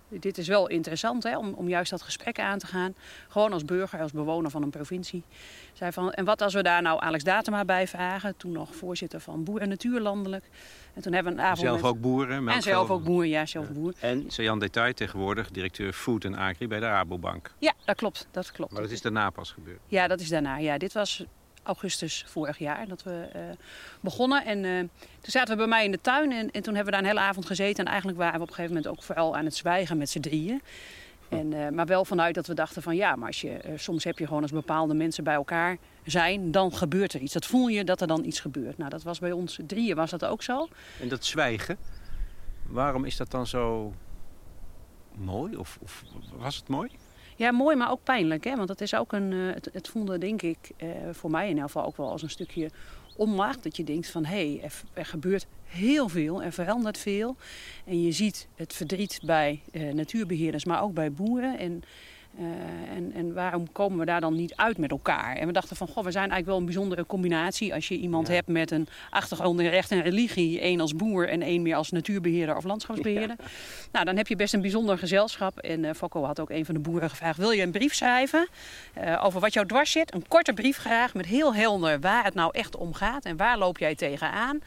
dit 0.09 0.39
is 0.39 0.49
wel 0.49 0.69
interessant 0.69 1.23
hè, 1.23 1.37
om, 1.39 1.53
om 1.53 1.69
juist 1.69 1.91
dat 1.91 2.03
gesprek 2.03 2.41
aan 2.41 2.59
te 2.59 2.67
gaan. 2.67 2.95
Gewoon 3.29 3.53
als 3.53 3.65
burger, 3.65 4.01
als 4.01 4.13
bewoner 4.13 4.51
van 4.51 4.63
een 4.63 4.71
provincie. 4.71 5.25
Zei 5.73 5.93
van, 5.93 6.13
en 6.13 6.25
wat 6.25 6.43
als 6.43 6.55
we 6.55 6.63
daar 6.63 6.83
nou 6.83 7.01
Alex 7.03 7.25
Datema 7.25 7.65
bij 7.65 7.87
vragen? 7.89 8.37
Toen 8.37 8.53
nog 8.53 8.75
voorzitter 8.75 9.21
van 9.21 9.45
Boer 9.45 9.61
en 9.61 9.69
Natuur 9.69 10.01
Landelijk. 10.01 10.45
En 10.95 11.03
toen 11.03 11.13
hebben 11.13 11.33
we 11.33 11.39
een 11.39 11.45
avond 11.45 11.59
Zelf 11.67 11.81
met- 11.81 11.91
ook 11.91 12.01
boeren. 12.01 12.49
En 12.49 12.63
zelf 12.63 12.91
ook 12.91 13.05
boer, 13.05 13.27
ja, 13.27 13.47
zelf 13.47 13.71
boer. 13.73 13.93
En 14.01 14.27
Jan 14.27 14.59
Detail 14.59 14.93
tegenwoordig, 14.95 15.51
directeur 15.51 15.93
Food 15.93 16.25
en 16.25 16.35
Agri 16.37 16.69
bij 16.69 16.81
de 16.81 16.87
Rabobank. 16.87 17.53
Ja, 17.59 17.73
dat 17.85 17.97
klopt, 17.97 18.27
dat 18.31 18.53
klopt. 18.53 18.73
Maar 18.73 18.83
dat 18.83 18.91
is 18.91 19.03
daarna 19.03 19.31
pas 19.31 19.51
gebeurd. 19.51 19.81
Ja, 19.87 20.07
dat 20.09 20.21
is 20.21 20.29
daarna. 20.29 20.57
Ja, 20.59 20.79
dit 20.79 20.93
was 20.93 21.25
augustus 21.69 22.25
vorig 22.27 22.59
jaar 22.59 22.89
dat 22.89 23.03
we 23.03 23.29
eh, 23.33 23.41
begonnen. 24.01 24.45
En 24.45 24.65
eh, 24.65 24.79
toen 25.21 25.31
zaten 25.31 25.51
we 25.51 25.57
bij 25.57 25.67
mij 25.67 25.85
in 25.85 25.91
de 25.91 26.01
tuin 26.01 26.33
en, 26.33 26.51
en 26.51 26.63
toen 26.63 26.75
hebben 26.75 26.85
we 26.85 26.91
daar 26.91 27.01
een 27.01 27.17
hele 27.17 27.29
avond 27.29 27.47
gezeten. 27.47 27.85
En 27.85 27.91
eigenlijk 27.91 28.19
waren 28.19 28.37
we 28.37 28.43
op 28.43 28.49
een 28.49 28.55
gegeven 28.55 28.77
moment 28.77 28.93
ook 28.93 29.03
vooral 29.03 29.37
aan 29.37 29.45
het 29.45 29.57
zwijgen 29.57 29.99
met 29.99 30.11
z'n 30.11 30.21
drieën. 30.21 30.63
En, 31.29 31.53
eh, 31.53 31.69
maar 31.69 31.87
wel 31.87 32.05
vanuit 32.05 32.35
dat 32.35 32.47
we 32.47 32.55
dachten 32.55 32.83
van 32.83 32.97
ja, 32.97 33.17
maar 33.17 33.27
als 33.27 33.41
je, 33.41 33.61
soms 33.77 34.05
heb 34.05 34.19
je 34.19 34.27
gewoon 34.27 34.43
als 34.43 34.51
bepaalde 34.51 34.95
mensen 34.95 35.25
bij 35.25 35.35
elkaar 35.35 35.77
zijn, 36.05 36.51
dan 36.51 36.73
gebeurt 36.73 37.15
er 37.15 37.21
iets. 37.21 37.33
Dat 37.33 37.47
voel 37.47 37.69
je 37.69 37.85
dat 37.85 38.01
er 38.01 38.07
dan 38.07 38.25
iets 38.25 38.41
gebeurt. 38.41 38.79
Nou, 38.79 38.91
dat 38.91 39.03
was 39.03 39.19
bij 39.19 39.33
ons 39.33 39.59
drieën 39.67 39.97
was 39.97 40.11
dat 40.11 40.25
ook 40.25 40.43
zo. 40.43 40.69
En 41.01 41.09
dat 41.09 41.25
zwijgen, 41.25 41.77
waarom 42.67 43.05
is 43.05 43.17
dat 43.17 43.31
dan 43.31 43.47
zo 43.47 43.93
mooi? 45.15 45.57
Of, 45.57 45.79
of 45.83 46.03
was 46.37 46.57
het 46.57 46.69
mooi? 46.69 46.91
Ja, 47.39 47.51
mooi, 47.51 47.77
maar 47.77 47.91
ook 47.91 48.03
pijnlijk. 48.03 48.45
Hè? 48.45 48.57
Want 48.57 48.69
het, 48.69 48.81
is 48.81 48.95
ook 48.95 49.13
een, 49.13 49.33
eh, 49.33 49.55
het, 49.55 49.69
het 49.73 49.89
voelde, 49.89 50.19
denk 50.19 50.43
ik, 50.43 50.71
eh, 50.77 50.89
voor 51.13 51.31
mij 51.31 51.43
in 51.43 51.49
ieder 51.49 51.65
geval 51.65 51.85
ook 51.85 51.97
wel 51.97 52.11
als 52.11 52.23
een 52.23 52.31
stukje 52.31 52.71
onmacht. 53.17 53.63
Dat 53.63 53.77
je 53.77 53.85
denkt 53.85 54.11
van, 54.11 54.25
hé, 54.25 54.53
hey, 54.53 54.63
er, 54.63 54.73
er 54.93 55.07
gebeurt 55.07 55.47
heel 55.65 56.09
veel, 56.09 56.43
er 56.43 56.53
verandert 56.53 56.99
veel. 56.99 57.37
En 57.85 58.03
je 58.03 58.13
ziet 58.13 58.49
het 58.55 58.73
verdriet 58.73 59.21
bij 59.23 59.61
eh, 59.73 59.93
natuurbeheerders, 59.93 60.65
maar 60.65 60.83
ook 60.83 60.95
bij 60.95 61.13
boeren. 61.13 61.59
En, 61.59 61.83
eh, 62.39 62.97
en, 62.97 63.13
en 63.15 63.35
waarom 63.35 63.73
komen 63.73 63.99
we 63.99 64.05
daar 64.05 64.21
dan 64.21 64.35
niet 64.35 64.57
uit 64.57 64.79
met 64.79 64.91
elkaar? 64.91 65.37
En 65.37 65.47
we 65.47 65.53
dachten 65.53 65.77
van, 65.77 65.87
goh, 65.87 66.05
we 66.05 66.11
zijn 66.11 66.31
eigenlijk 66.31 66.47
wel 66.47 66.57
een 66.59 66.65
bijzondere 66.65 67.07
combinatie. 67.07 67.75
Als 67.75 67.89
je 67.89 67.97
iemand 67.97 68.29
Ja. 68.29 68.35
hebt 68.35 68.49
met 68.49 68.71
een 68.71 68.87
achtergrond 69.11 69.61
in 69.61 69.69
recht 69.69 69.91
en 69.91 70.03
religie. 70.03 70.61
één 70.61 70.81
als 70.81 70.95
boer 70.95 71.29
en 71.29 71.43
één 71.43 71.63
meer 71.63 71.77
als 71.77 71.91
natuurbeheerder 71.91 72.57
of 72.57 72.65
landschapsbeheerder. 72.65 73.37
Nou, 73.93 74.05
dan 74.05 74.17
heb 74.17 74.27
je 74.29 74.37
best 74.37 74.55
een 74.55 74.61
bijzonder 74.61 74.99
gezelschap. 74.99 75.59
En 75.59 75.85
eh 75.85 75.95
Fokko 75.95 76.25
had 76.25 76.41
ook 76.41 76.51
een 76.51 76.65
van 76.65 76.75
de 76.75 76.81
boeren 76.81 77.11
gevraagd: 77.11 77.39
wil 77.39 77.51
je 77.51 77.63
een 77.63 77.71
brief 77.71 77.95
schrijven 77.95 78.49
eh, 78.95 79.25
over 79.25 79.41
wat 79.41 79.53
jou 79.53 79.67
dwars 79.67 79.91
zit? 79.91 80.15
Een 80.15 80.29
korte 80.29 80.53
brief 80.53 80.77
graag 80.77 81.15
met 81.15 81.27
heel 81.27 81.55
helder 81.55 82.01
waar 82.01 82.25
het 82.25 82.35
nou 82.35 82.51
echt 82.53 82.77
om 82.77 82.95
gaat 82.95 83.25
en 83.25 83.37
waar 83.37 83.59
loop 83.59 83.79
jij 83.79 83.95
tegenaan. 83.95 84.61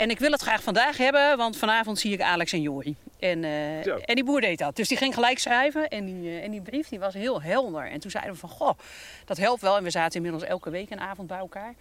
En 0.00 0.10
ik 0.10 0.18
wil 0.18 0.30
het 0.30 0.42
graag 0.42 0.62
vandaag 0.62 0.96
hebben, 0.96 1.36
want 1.36 1.56
vanavond 1.56 1.98
zie 1.98 2.12
ik 2.12 2.20
Alex 2.20 2.52
en 2.52 2.62
Jori. 2.62 2.96
En, 3.18 3.44
eh, 3.44 3.86
en 3.86 4.14
die 4.14 4.24
boer 4.24 4.40
deed 4.40 4.58
dat. 4.58 4.76
Dus 4.76 4.88
die 4.88 4.96
ging 4.96 5.14
gelijk 5.14 5.38
schrijven. 5.38 5.88
En 5.88 6.04
die, 6.04 6.30
eh, 6.30 6.44
en 6.44 6.50
die 6.50 6.60
brief 6.60 6.88
die 6.88 6.98
was 6.98 7.14
heel 7.14 7.42
helder. 7.42 7.90
En 7.90 8.00
toen 8.00 8.10
zeiden 8.10 8.32
we 8.32 8.38
van, 8.38 8.48
goh, 8.48 8.78
dat 9.24 9.36
helpt 9.36 9.60
wel. 9.60 9.76
En 9.76 9.82
we 9.82 9.90
zaten 9.90 10.16
inmiddels 10.16 10.44
elke 10.44 10.70
week 10.70 10.90
een 10.90 11.00
avond 11.00 11.28
bij 11.28 11.38
elkaar. 11.38 11.74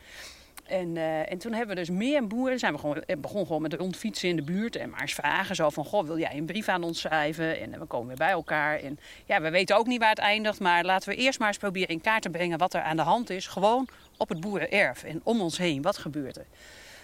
En, 0.65 0.97
eh, 0.97 1.31
en 1.31 1.37
toen 1.37 1.53
hebben 1.53 1.75
we 1.75 1.81
dus 1.81 1.89
meer 1.89 2.27
boeren. 2.27 2.59
Zijn 2.59 2.73
we 2.73 2.79
gewoon, 2.79 3.03
begon 3.17 3.45
gewoon 3.45 3.61
met 3.61 3.73
rondfietsen 3.73 4.29
in 4.29 4.35
de 4.35 4.43
buurt. 4.43 4.75
En 4.75 4.89
maar 4.89 5.01
eens 5.01 5.13
vragen 5.13 5.55
zo 5.55 5.69
van, 5.69 5.85
goh, 5.85 6.05
wil 6.05 6.19
jij 6.19 6.33
een 6.33 6.45
brief 6.45 6.67
aan 6.67 6.83
ons 6.83 6.99
schrijven? 6.99 7.59
En 7.59 7.79
we 7.79 7.85
komen 7.85 8.07
weer 8.07 8.17
bij 8.17 8.31
elkaar. 8.31 8.79
En 8.79 8.99
ja, 9.25 9.41
we 9.41 9.49
weten 9.49 9.77
ook 9.77 9.87
niet 9.87 9.99
waar 9.99 10.09
het 10.09 10.19
eindigt. 10.19 10.59
Maar 10.59 10.83
laten 10.83 11.09
we 11.09 11.15
eerst 11.15 11.39
maar 11.39 11.47
eens 11.47 11.57
proberen 11.57 11.89
in 11.89 12.01
kaart 12.01 12.21
te 12.21 12.29
brengen 12.29 12.57
wat 12.57 12.73
er 12.73 12.81
aan 12.81 12.95
de 12.95 13.01
hand 13.01 13.29
is. 13.29 13.47
Gewoon 13.47 13.87
op 14.17 14.29
het 14.29 14.39
boerenerf 14.39 15.03
en 15.03 15.21
om 15.23 15.41
ons 15.41 15.57
heen. 15.57 15.81
Wat 15.81 15.97
gebeurt 15.97 16.37
er? 16.37 16.45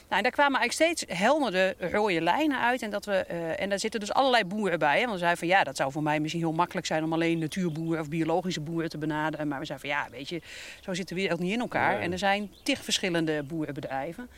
Nou, 0.09 0.17
en 0.17 0.23
daar 0.23 0.31
kwamen 0.31 0.59
eigenlijk 0.59 0.95
steeds 0.97 1.19
heldere 1.19 1.75
rode 1.79 2.21
lijnen 2.21 2.59
uit. 2.59 2.81
En, 2.81 2.89
dat 2.89 3.05
we, 3.05 3.13
eh, 3.15 3.61
en 3.61 3.69
daar 3.69 3.79
zitten 3.79 3.99
dus 3.99 4.13
allerlei 4.13 4.45
boeren 4.45 4.79
bij. 4.79 4.99
Hè? 4.99 4.99
Want 4.99 5.11
we 5.11 5.17
zeiden 5.17 5.39
van 5.39 5.47
ja, 5.47 5.63
dat 5.63 5.75
zou 5.75 5.91
voor 5.91 6.03
mij 6.03 6.19
misschien 6.19 6.41
heel 6.41 6.53
makkelijk 6.53 6.87
zijn 6.87 7.03
om 7.03 7.13
alleen 7.13 7.39
natuurboeren 7.39 8.01
of 8.01 8.09
biologische 8.09 8.61
boeren 8.61 8.89
te 8.89 8.97
benaderen. 8.97 9.47
Maar 9.47 9.59
we 9.59 9.65
zeiden 9.65 9.89
van 9.89 9.99
ja, 9.99 10.07
weet 10.11 10.29
je, 10.29 10.41
zo 10.81 10.93
zit 10.93 11.07
de 11.07 11.15
wereld 11.15 11.39
niet 11.39 11.53
in 11.53 11.59
elkaar. 11.59 11.99
En 11.99 12.11
er 12.11 12.17
zijn 12.17 12.51
tig 12.63 12.83
verschillende 12.83 13.43
boerenbedrijven. 13.43 14.29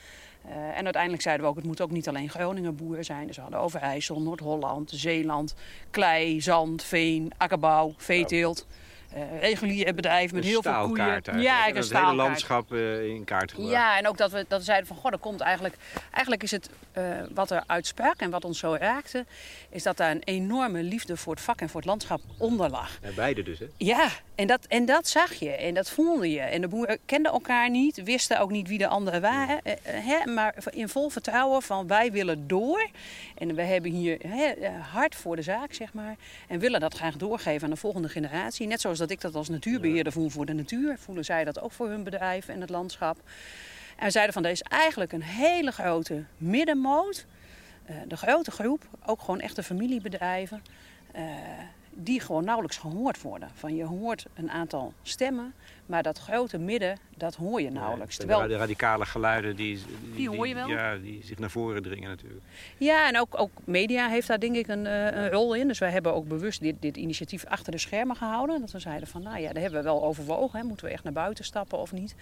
Eh, 0.42 0.78
en 0.78 0.84
uiteindelijk 0.84 1.24
zeiden 1.24 1.46
we 1.46 1.52
ook, 1.52 1.58
het 1.58 1.66
moet 1.66 1.82
ook 1.82 1.92
niet 1.92 2.08
alleen 2.08 2.30
Groningen 2.30 2.76
boeren 2.76 3.06
zijn. 3.06 3.28
Dus 3.28 3.36
we 3.36 3.42
hadden 3.42 3.60
Overijssel, 3.60 4.22
Noord-Holland, 4.22 4.92
Zeeland, 4.94 5.56
klei, 5.90 6.42
zand, 6.42 6.84
veen, 6.84 7.32
akkerbouw, 7.38 7.94
veeteelt. 7.98 8.68
Eh, 9.14 9.40
reguliere 9.40 9.94
bedrijven 9.94 10.36
met 10.36 10.44
Een 10.44 10.50
heel 10.50 10.62
veel 10.62 10.86
koeien. 10.88 11.06
eigenlijk. 11.06 11.42
Ja, 11.42 11.68
En 11.68 11.76
een 11.76 11.82
het 11.82 11.94
hele 11.94 12.16
landschap 12.16 12.74
eh, 12.74 13.06
in 13.06 13.24
kaart 13.24 13.52
gebracht. 13.52 13.72
Ja, 13.72 13.98
en 13.98 14.08
ook 14.08 14.18
dat 14.18 14.32
we, 14.32 14.46
dat 14.48 14.60
we 14.60 14.66
zeiden 14.66 14.88
van, 14.88 14.96
goh, 14.96 15.12
dat 15.12 15.20
komt 15.20 15.42
eigenlijk... 15.42 15.76
Eigenlijk 16.12 16.44
is 16.44 16.52
het, 16.52 16.70
eh, 16.92 17.04
wat 17.34 17.52
er 17.52 17.64
uitsprak 17.66 18.16
en 18.18 18.30
wat 18.30 18.46
ons 18.46 18.60
zo 18.60 18.76
raakte... 18.80 19.26
is 19.70 19.84
dat 19.84 19.98
daar 19.98 20.12
een 20.12 20.22
enorme 20.24 20.84
liefde 20.84 21.18
voor 21.18 21.34
het 21.34 21.44
vak 21.44 21.62
en 21.62 21.70
voor 21.70 21.80
het 21.80 21.90
landschap 21.90 22.22
onder 22.38 22.70
lag. 22.70 23.00
Ja, 23.02 23.10
beide 23.16 23.44
dus, 23.44 23.60
hè? 23.60 23.66
Ja, 23.78 24.10
en 24.36 24.48
dat, 24.48 24.66
en 24.68 24.86
dat 24.86 25.08
zag 25.08 25.34
je 25.34 25.52
en 25.52 25.74
dat 25.74 25.90
voelde 25.90 26.32
je. 26.32 26.40
En 26.40 26.62
de 26.62 26.68
boeren 26.68 27.00
kenden 27.06 27.32
elkaar 27.32 27.70
niet, 27.70 28.04
wisten 28.04 28.40
ook 28.40 28.52
niet 28.52 28.68
wie 28.68 28.78
de 28.78 28.88
anderen 28.88 29.22
waren. 29.22 29.60
hè, 29.84 30.32
maar 30.32 30.56
in 30.70 30.90
vol 30.90 31.10
vertrouwen 31.10 31.62
van 31.62 31.88
wij 31.88 32.12
willen 32.12 32.48
door. 32.48 32.90
En 33.38 33.56
we 33.56 33.62
hebben 33.62 33.92
hier 33.92 34.18
hè, 34.28 34.70
hard 34.92 35.16
voor 35.16 35.36
de 35.36 35.42
zaak, 35.42 35.74
zeg 35.74 35.94
maar. 35.94 36.16
En 36.48 36.60
willen 36.60 36.80
dat 36.80 36.94
graag 36.94 37.16
doorgeven 37.16 37.64
aan 37.64 37.70
de 37.74 37.76
volgende 37.76 38.10
generatie. 38.10 38.68
Net 38.68 38.82
zoals 38.82 38.97
dat 38.98 39.10
ik 39.10 39.22
dat 39.22 39.36
als 39.36 39.50
natuurbeheerder 39.50 40.14
voel 40.14 40.30
voor 40.30 40.46
de 40.46 40.54
natuur. 40.54 40.98
Voelen 40.98 41.26
zij 41.26 41.44
dat 41.44 41.62
ook 41.62 41.72
voor 41.72 41.90
hun 41.90 42.04
bedrijf 42.04 42.48
en 42.48 42.62
het 42.62 42.70
landschap. 42.70 43.18
En 43.96 44.12
zeiden 44.12 44.34
van, 44.34 44.46
er 44.46 44.52
is 44.52 44.62
eigenlijk 44.62 45.12
een 45.12 45.24
hele 45.24 45.72
grote 45.72 46.24
middenmoot. 46.38 47.26
Eh, 47.86 47.96
de 48.08 48.18
grote 48.18 48.52
groep, 48.52 48.88
ook 49.06 49.20
gewoon 49.20 49.40
echte 49.40 49.64
familiebedrijven, 49.64 50.62
eh, 51.12 51.24
die 51.92 52.20
gewoon 52.20 52.44
nauwelijks 52.44 52.78
gehoord 52.78 53.22
worden. 53.22 53.50
Van 53.54 53.76
je 53.76 53.84
hoort 53.84 54.26
een 54.34 54.52
aantal 54.52 54.94
stemmen, 55.02 55.54
maar 55.88 56.04
dat 56.04 56.18
grote 56.18 56.58
midden, 56.58 56.98
dat 57.16 57.36
hoor 57.36 57.62
je 57.62 57.72
nauwelijks. 57.72 58.18
Terwijl, 58.18 58.48
De 58.48 58.56
radicale 58.56 59.06
geluiden 59.06 59.56
die, 59.56 59.80
Die 60.16 60.30
hoor 60.30 60.48
je 60.48 60.54
wel? 60.54 60.68
Ja, 60.68 60.96
die 60.96 61.22
zich 61.26 61.40
naar 61.40 61.50
voren 61.50 61.84
dringen 61.84 62.10
natuurlijk. 62.10 62.44
ja, 62.78 63.08
en 63.08 63.20
ook, 63.20 63.40
ook 63.40 63.52
media 63.64 64.08
heeft 64.08 64.28
daar 64.28 64.40
denk 64.40 64.56
ik 64.56 64.68
een, 64.68 64.86
eh, 64.86 65.06
een 65.06 65.30
rol 65.30 65.54
in. 65.54 65.68
Dus 65.68 65.80
wij 65.80 65.92
hebben 65.92 66.14
ook 66.14 66.28
bewust 66.28 66.62
dit, 66.62 66.76
dit 66.80 66.98
initiatief 66.98 67.46
achter 67.46 67.72
de 67.72 67.78
schermen 67.78 68.16
gehouden. 68.16 68.60
Dat 68.60 68.72
we 68.72 68.80
zeiden 68.80 69.08
van, 69.08 69.22
nou 69.24 69.40
ja, 69.40 69.54
daar 69.54 69.62
hebben 69.62 69.80
we 69.80 69.86
wel 69.86 70.04
overwogen. 70.04 70.60
Hè. 70.60 70.66
Moeten 70.66 70.86
we 70.86 70.92
echt 70.92 71.04
naar 71.04 71.14
buiten 71.14 71.46
stappen 71.46 71.78
of 71.78 71.92
niet? 71.92 72.16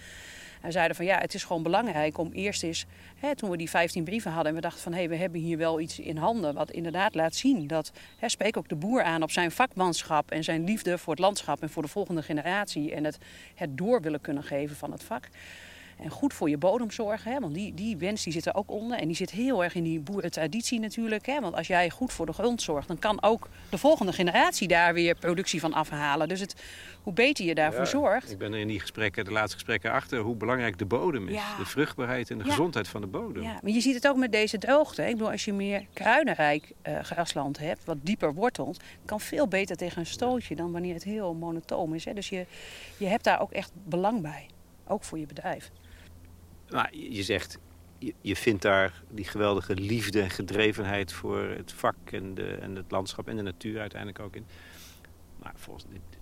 We 0.62 0.70
zeiden 0.70 0.96
van, 0.96 1.04
ja, 1.04 1.18
het 1.18 1.34
is 1.34 1.44
gewoon 1.44 1.62
belangrijk 1.62 2.18
om 2.18 2.32
eerst 2.32 2.62
eens... 2.62 2.86
Hè, 3.18 3.36
toen 3.36 3.50
we 3.50 3.56
die 3.56 3.70
15 3.70 4.04
brieven 4.04 4.30
hadden 4.30 4.48
en 4.48 4.54
we 4.54 4.60
dachten 4.60 4.82
van... 4.82 4.92
hé, 4.92 5.08
we 5.08 5.16
hebben 5.16 5.40
hier 5.40 5.58
wel 5.58 5.80
iets 5.80 5.98
in 5.98 6.16
handen 6.16 6.54
wat 6.54 6.70
inderdaad 6.70 7.14
laat 7.14 7.34
zien... 7.34 7.66
dat, 7.66 7.92
hè, 8.18 8.28
spreek 8.28 8.56
ook 8.56 8.68
de 8.68 8.74
boer 8.74 9.02
aan 9.02 9.22
op 9.22 9.30
zijn 9.30 9.50
vakmanschap... 9.50 10.30
en 10.30 10.44
zijn 10.44 10.64
liefde 10.64 10.98
voor 10.98 11.12
het 11.12 11.22
landschap 11.22 11.62
en 11.62 11.70
voor 11.70 11.82
de 11.82 11.88
volgende 11.88 12.22
generatie... 12.22 12.94
en 12.94 13.04
het, 13.04 13.18
het 13.54 13.78
door 13.78 14.00
willen 14.00 14.20
kunnen 14.20 14.42
geven 14.42 14.76
van 14.76 14.92
het 14.92 15.02
vak. 15.02 15.28
En 15.96 16.10
goed 16.10 16.34
voor 16.34 16.48
je 16.50 16.58
bodem 16.58 16.90
zorgen, 16.90 17.32
hè, 17.32 17.40
want 17.40 17.54
die, 17.54 17.74
die 17.74 17.96
wens 17.96 18.22
die 18.24 18.32
zit 18.32 18.46
er 18.46 18.54
ook 18.54 18.70
onder. 18.70 18.98
En 18.98 19.06
die 19.06 19.16
zit 19.16 19.30
heel 19.30 19.64
erg 19.64 19.74
in 19.74 19.82
die 19.82 20.00
boerentraditie 20.00 20.80
natuurlijk. 20.80 21.26
Hè, 21.26 21.40
want 21.40 21.54
als 21.54 21.66
jij 21.66 21.90
goed 21.90 22.12
voor 22.12 22.26
de 22.26 22.32
grond 22.32 22.62
zorgt, 22.62 22.88
dan 22.88 22.98
kan 22.98 23.22
ook 23.22 23.48
de 23.70 23.78
volgende 23.78 24.12
generatie 24.12 24.68
daar 24.68 24.94
weer 24.94 25.14
productie 25.14 25.60
van 25.60 25.72
afhalen. 25.72 26.28
Dus 26.28 26.40
het, 26.40 26.54
hoe 27.02 27.12
beter 27.12 27.44
je 27.44 27.54
daarvoor 27.54 27.80
Ja, 27.84 27.86
zorgt. 27.90 28.30
Ik 28.30 28.38
ben 28.38 28.52
er 28.52 28.58
in 28.58 28.68
die 28.68 28.80
gesprekken, 28.80 29.24
de 29.24 29.30
laatste 29.30 29.54
gesprekken 29.54 29.92
achter 29.92 30.18
hoe 30.20 30.34
belangrijk 30.36 30.78
de 30.78 30.84
bodem 30.86 31.28
is. 31.28 31.34
Ja. 31.34 31.56
De 31.56 31.64
vruchtbaarheid 31.66 32.30
en 32.30 32.38
de 32.38 32.44
Ja. 32.44 32.50
gezondheid 32.50 32.88
van 32.88 33.00
de 33.00 33.06
bodem. 33.06 33.42
Ja, 33.42 33.58
maar 33.62 33.72
je 33.72 33.80
ziet 33.80 33.94
het 33.94 34.08
ook 34.08 34.16
met 34.16 34.32
deze 34.32 34.58
droogte. 34.58 35.02
Ik 35.02 35.12
bedoel, 35.12 35.30
als 35.30 35.44
je 35.44 35.52
meer 35.52 35.86
kruidenrijk 35.92 36.72
eh, 36.82 36.98
grasland 37.00 37.58
hebt, 37.58 37.84
wat 37.84 37.96
dieper 38.02 38.34
wortelt, 38.34 38.82
kan 39.04 39.20
veel 39.20 39.48
beter 39.48 39.76
tegen 39.76 39.98
een 39.98 40.06
stootje 40.06 40.54
dan 40.56 40.72
wanneer 40.72 40.94
het 40.94 41.04
heel 41.04 41.34
monotoom 41.34 41.94
is. 41.94 42.04
Hè. 42.04 42.12
Dus 42.14 42.28
je, 42.28 42.46
je 42.96 43.06
hebt 43.06 43.24
daar 43.24 43.40
ook 43.40 43.52
echt 43.52 43.70
belang 43.84 44.22
bij. 44.22 44.46
Ook 44.86 45.04
voor 45.04 45.18
je 45.18 45.26
bedrijf. 45.26 45.70
Maar 46.70 46.96
je 46.96 47.22
zegt, 47.22 47.58
je, 48.20 48.36
vindt 48.36 48.62
daar 48.62 49.02
die 49.10 49.24
geweldige 49.24 49.74
liefde 49.74 50.20
en 50.20 50.30
gedrevenheid 50.30 51.12
voor 51.12 51.38
het 51.38 51.72
vak 51.72 51.96
en, 52.04 52.34
de, 52.34 52.46
en 52.46 52.76
het 52.76 52.90
landschap 52.90 53.28
en 53.28 53.36
de 53.36 53.42
natuur 53.42 53.80
uiteindelijk 53.80 54.20
ook 54.20 54.36
in. 54.36 54.46
Maar 55.42 55.52
volgens 55.56 55.84
de, 55.84 56.15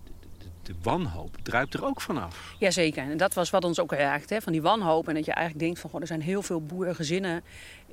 de, 0.66 0.74
wanhoop 0.82 1.36
druipt 1.42 1.74
er 1.74 1.84
ook 1.84 2.00
vanaf. 2.00 2.54
Jazeker, 2.58 3.10
en 3.10 3.16
dat 3.16 3.34
was 3.34 3.50
wat 3.50 3.64
ons 3.64 3.80
ook 3.80 3.92
raakt, 3.92 4.30
hè, 4.30 4.40
van 4.40 4.52
die 4.52 4.62
wanhoop. 4.62 5.08
En 5.08 5.14
dat 5.14 5.24
je 5.24 5.32
eigenlijk 5.32 5.66
denkt 5.66 5.80
van, 5.80 5.90
goh, 5.90 6.00
er 6.00 6.06
zijn 6.06 6.22
heel 6.22 6.42
veel 6.42 6.60
boerengezinnen 6.62 7.42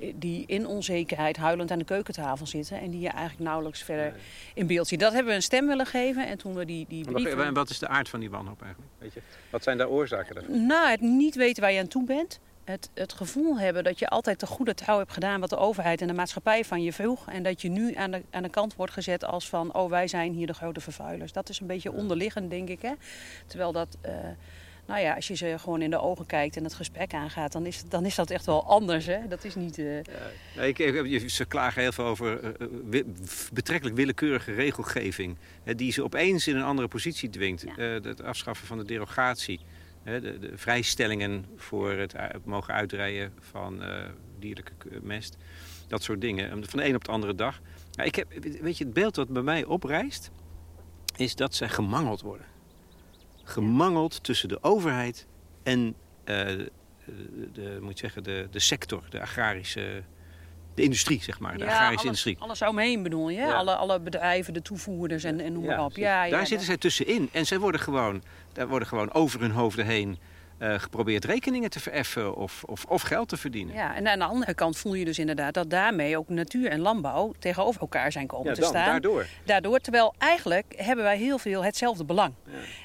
eh, 0.00 0.12
die 0.16 0.44
in 0.46 0.66
onzekerheid 0.66 1.36
huilend 1.36 1.70
aan 1.70 1.78
de 1.78 1.84
keukentafel 1.84 2.46
zitten. 2.46 2.80
En 2.80 2.90
die 2.90 3.00
je 3.00 3.08
eigenlijk 3.08 3.40
nauwelijks 3.40 3.82
verder 3.82 4.14
in 4.54 4.66
beeld 4.66 4.88
ziet. 4.88 5.00
Dat 5.00 5.12
hebben 5.12 5.30
we 5.30 5.36
een 5.36 5.42
stem 5.42 5.66
willen 5.66 5.86
geven. 5.86 6.26
En 6.26 6.38
toen 6.38 6.54
we 6.54 6.64
die, 6.64 6.86
die. 6.88 7.30
En 7.36 7.54
wat 7.54 7.70
is 7.70 7.78
de 7.78 7.88
aard 7.88 8.08
van 8.08 8.20
die 8.20 8.30
wanhoop 8.30 8.62
eigenlijk? 8.62 8.92
Weet 8.98 9.12
je? 9.12 9.20
Wat 9.50 9.62
zijn 9.62 9.78
de 9.78 9.88
oorzaken 9.88 10.34
daarvan? 10.34 10.66
Nou, 10.66 10.90
het 10.90 11.00
niet 11.00 11.34
weten 11.34 11.62
waar 11.62 11.72
je 11.72 11.80
aan 11.80 11.88
toe 11.88 12.04
bent. 12.04 12.40
Het, 12.64 12.90
het 12.94 13.12
gevoel 13.12 13.58
hebben 13.58 13.84
dat 13.84 13.98
je 13.98 14.08
altijd 14.08 14.40
de 14.40 14.46
goede 14.46 14.74
trouw 14.74 14.98
hebt 14.98 15.12
gedaan 15.12 15.40
wat 15.40 15.50
de 15.50 15.56
overheid 15.56 16.00
en 16.00 16.06
de 16.06 16.12
maatschappij 16.12 16.64
van 16.64 16.82
je 16.82 16.92
vroeg. 16.92 17.28
En 17.30 17.42
dat 17.42 17.62
je 17.62 17.68
nu 17.68 17.94
aan 17.94 18.10
de, 18.10 18.22
aan 18.30 18.42
de 18.42 18.48
kant 18.48 18.74
wordt 18.74 18.92
gezet 18.92 19.24
als 19.24 19.48
van, 19.48 19.74
oh 19.74 19.90
wij 19.90 20.08
zijn 20.08 20.32
hier 20.32 20.46
de 20.46 20.52
grote 20.54 20.80
vervuilers. 20.80 21.32
Dat 21.32 21.48
is 21.48 21.60
een 21.60 21.66
beetje 21.66 21.92
onderliggend, 21.92 22.50
denk 22.50 22.68
ik. 22.68 22.82
Hè? 22.82 22.92
Terwijl 23.46 23.72
dat, 23.72 23.96
eh, 24.00 24.12
nou 24.86 25.00
ja, 25.00 25.14
als 25.14 25.28
je 25.28 25.34
ze 25.34 25.54
gewoon 25.58 25.82
in 25.82 25.90
de 25.90 26.00
ogen 26.00 26.26
kijkt 26.26 26.56
en 26.56 26.64
het 26.64 26.74
gesprek 26.74 27.14
aangaat, 27.14 27.52
dan 27.52 27.66
is, 27.66 27.82
dan 27.88 28.04
is 28.06 28.14
dat 28.14 28.30
echt 28.30 28.46
wel 28.46 28.64
anders. 28.66 29.06
Hè? 29.06 29.28
Dat 29.28 29.44
is 29.44 29.54
niet... 29.54 29.78
eh, 29.78 30.02
Ja, 30.54 30.62
ik, 30.62 30.78
ik- 30.78 31.30
ze 31.30 31.44
klagen 31.44 31.82
heel 31.82 31.92
veel 31.92 32.04
over 32.04 32.44
eh, 32.44 32.66
wi- 32.84 33.04
betrekkelijk 33.52 33.96
willekeurige 33.96 34.52
regelgeving. 34.52 35.36
Hè, 35.64 35.74
die 35.74 35.92
ze 35.92 36.04
opeens 36.04 36.46
in 36.46 36.56
een 36.56 36.62
andere 36.64 36.88
positie 36.88 37.30
dwingt. 37.30 37.64
Ja. 37.76 37.82
Het 37.84 38.22
afschaffen 38.22 38.66
van 38.66 38.78
de 38.78 38.84
derogatie. 38.84 39.60
De, 40.04 40.38
de 40.38 40.58
vrijstellingen 40.58 41.46
voor 41.56 41.90
het, 41.90 42.14
mogen 42.44 42.74
uitrijden 42.74 43.32
van 43.40 43.82
eh, 43.82 44.08
dierlijke 44.38 44.72
mest. 45.02 45.36
Dat 45.88 46.02
soort 46.02 46.20
dingen. 46.20 46.50
En 46.50 46.64
Van 46.68 46.78
de 46.78 46.86
een 46.86 46.94
op 46.94 47.04
de 47.04 47.10
andere 47.10 47.34
dag. 47.34 47.60
Ja, 47.90 48.02
ik 48.04 48.14
heb, 48.14 48.32
weet 48.60 48.78
je, 48.78 48.84
het 48.84 48.92
beeld 48.92 49.16
wat 49.16 49.28
bij 49.28 49.42
mij 49.42 49.64
oprijst... 49.64 50.30
is 51.16 51.34
dat 51.34 51.54
zij 51.54 51.68
gemangeld 51.68 52.20
worden. 52.20 52.46
Gemangeld 53.44 54.24
tussen 54.24 54.48
de 54.48 54.62
overheid 54.62 55.26
en 55.62 55.94
eh, 56.24 56.46
de, 56.46 56.70
de, 57.52 57.78
moet 57.80 57.98
zeggen, 57.98 58.22
de, 58.22 58.48
de 58.50 58.60
sector, 58.60 59.02
de 59.10 59.20
agrarische... 59.20 60.02
De 60.74 60.82
industrie, 60.82 61.22
zeg 61.22 61.38
maar. 61.38 61.52
De 61.52 61.58
ja, 61.58 61.64
agrarische 61.64 61.90
alles, 61.90 62.04
industrie. 62.04 62.36
alles 62.38 62.62
omheen 62.62 63.02
bedoel 63.02 63.28
je? 63.28 63.40
Ja. 63.40 63.52
Alle, 63.52 63.74
alle 63.74 64.00
bedrijven, 64.00 64.52
de 64.52 64.62
toevoerders 64.62 65.24
en, 65.24 65.40
en 65.40 65.52
noem 65.52 65.64
maar 65.64 65.84
op. 65.84 65.96
Ja, 65.96 66.20
daar 66.20 66.40
ja, 66.40 66.44
zitten 66.44 66.66
zij 66.66 66.76
tussenin. 66.76 67.28
En 67.32 67.46
zij 67.46 67.58
worden 67.58 67.80
gewoon, 67.80 68.22
daar 68.52 68.68
worden 68.68 68.88
gewoon 68.88 69.12
over 69.12 69.40
hun 69.40 69.50
hoofden 69.50 69.86
heen 69.86 70.18
eh, 70.58 70.74
geprobeerd 70.78 71.24
rekeningen 71.24 71.70
te 71.70 71.80
vereffen 71.80 72.36
of, 72.36 72.64
of, 72.64 72.84
of 72.84 73.02
geld 73.02 73.28
te 73.28 73.36
verdienen. 73.36 73.74
Ja, 73.74 73.94
en 73.94 74.08
aan 74.08 74.18
de 74.18 74.24
andere 74.24 74.54
kant 74.54 74.78
voel 74.78 74.94
je 74.94 75.04
dus 75.04 75.18
inderdaad 75.18 75.54
dat 75.54 75.70
daarmee 75.70 76.18
ook 76.18 76.28
natuur 76.28 76.70
en 76.70 76.80
landbouw 76.80 77.32
tegenover 77.38 77.80
elkaar 77.80 78.12
zijn 78.12 78.26
komen 78.26 78.48
Ja, 78.48 78.54
te 78.54 78.60
dan, 78.60 78.68
staan. 78.68 78.84
daardoor. 78.86 79.26
Daardoor, 79.44 79.78
terwijl 79.78 80.14
eigenlijk 80.18 80.74
hebben 80.76 81.04
wij 81.04 81.16
heel 81.16 81.38
veel 81.38 81.64
hetzelfde 81.64 82.04
belang. 82.04 82.34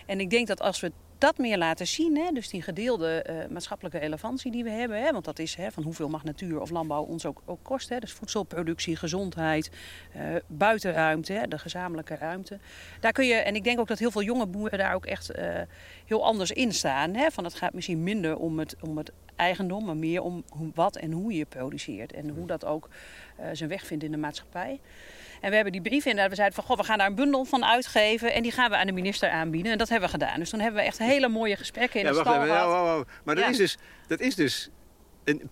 En 0.06 0.20
ik 0.20 0.30
denk 0.30 0.48
dat 0.48 0.62
als 0.62 0.80
we 0.80 0.92
dat 1.18 1.38
meer 1.38 1.57
laten 1.57 1.88
zien, 1.88 2.18
hè, 2.18 2.32
dus 2.32 2.49
die 2.49 2.61
gedeelde 2.61 3.22
eh, 3.22 3.47
maatschappelijke 3.49 3.97
relevantie 3.97 4.51
die 4.51 4.63
we 4.63 4.70
hebben, 4.70 5.01
hè, 5.01 5.11
want 5.11 5.26
dat 5.26 5.39
is 5.39 5.55
hè, 5.55 5.72
van 5.72 5.84
hoeveel 5.84 6.09
mag 6.09 6.24
natuur 6.24 6.61
of 6.61 6.70
landbouw 6.70 7.03
ons 7.03 7.26
ook, 7.26 7.41
kosten, 7.61 7.95
hè, 7.95 8.01
dus 8.01 8.11
voedselproductie, 8.11 8.95
gezondheid, 8.95 9.72
eh, 10.13 10.22
buitenruimte, 10.47 11.34
hè, 11.34 11.47
de 11.47 11.59
gezamenlijke 11.59 12.15
ruimte. 12.15 12.59
Daar 12.99 13.11
kun 13.11 13.26
je, 13.26 13.34
en 13.34 13.55
ik 13.55 13.63
denk 13.63 13.80
ook 13.80 13.88
dat 13.88 13.99
heel 13.99 14.11
veel 14.11 14.24
jonge 14.24 14.45
boeren 14.45 14.80
daar 14.80 14.93
ook 14.93 15.05
echt 15.05 15.30
eh, 15.30 15.61
heel 16.05 16.26
anders 16.26 16.51
in 16.51 16.74
staan. 16.74 17.13
Hè, 17.13 17.32
van 17.32 17.43
het 17.43 17.53
gaat 17.53 17.74
misschien 17.74 18.03
minder 18.03 18.38
om 18.38 18.59
het, 18.59 18.76
om 18.82 18.97
het 18.97 19.11
eigendom, 19.36 19.86
maar 19.86 19.97
meer 19.97 20.22
om 20.22 20.43
wat 20.74 20.95
en 20.95 21.11
hoe 21.11 21.34
je 21.34 21.45
produceert 21.45 22.13
en 22.13 22.30
hoe 22.30 22.47
dat 22.47 22.65
ook 22.65 22.89
zijn 23.51 23.70
weg 23.70 23.86
vindt 23.86 24.03
in 24.03 24.11
de 24.11 24.18
maatschappij. 24.18 24.80
En 25.42 25.50
we 25.50 25.56
hebben 25.56 25.74
die 25.74 25.82
brief 25.82 26.06
inderdaad, 26.06 26.30
we 26.30 26.36
zeiden 26.36 26.56
van 26.56 26.66
goh, 26.66 26.78
we 26.78 26.84
gaan 26.84 26.98
daar 26.98 27.08
een 27.08 27.16
bundel 27.16 27.46
van 27.46 27.66
uitgeven 27.66 28.34
en 28.34 28.44
die 28.44 28.52
gaan 28.52 28.70
we 28.70 28.78
aan 28.78 28.86
de 28.88 28.92
minister 28.94 29.30
aanbieden. 29.30 29.72
En 29.72 29.78
dat 29.78 29.90
hebben 29.90 30.10
we 30.10 30.14
gedaan. 30.18 30.40
Dus 30.40 30.50
toen 30.50 30.60
hebben 30.60 30.82
we 30.82 30.88
echt 30.88 30.98
hele 30.98 31.28
mooie 31.30 31.56
gesprekken 31.56 32.00
in 32.00 32.06
Ja, 32.06 32.12
de 32.12 32.18
wacht 32.18 32.30
stal 32.30 32.42
even. 32.44 32.56
gehad. 32.56 32.70
Ja, 32.72 32.80
wow, 32.84 32.96
wow. 32.96 33.08
Maar 33.24 33.36
dat, 33.36 33.44
Ja. 33.44 33.50
is 33.50 33.58
dus, 33.58 33.78
dat 34.08 34.20
is 34.20 34.36
dus 34.36 34.70
een 35.24 35.50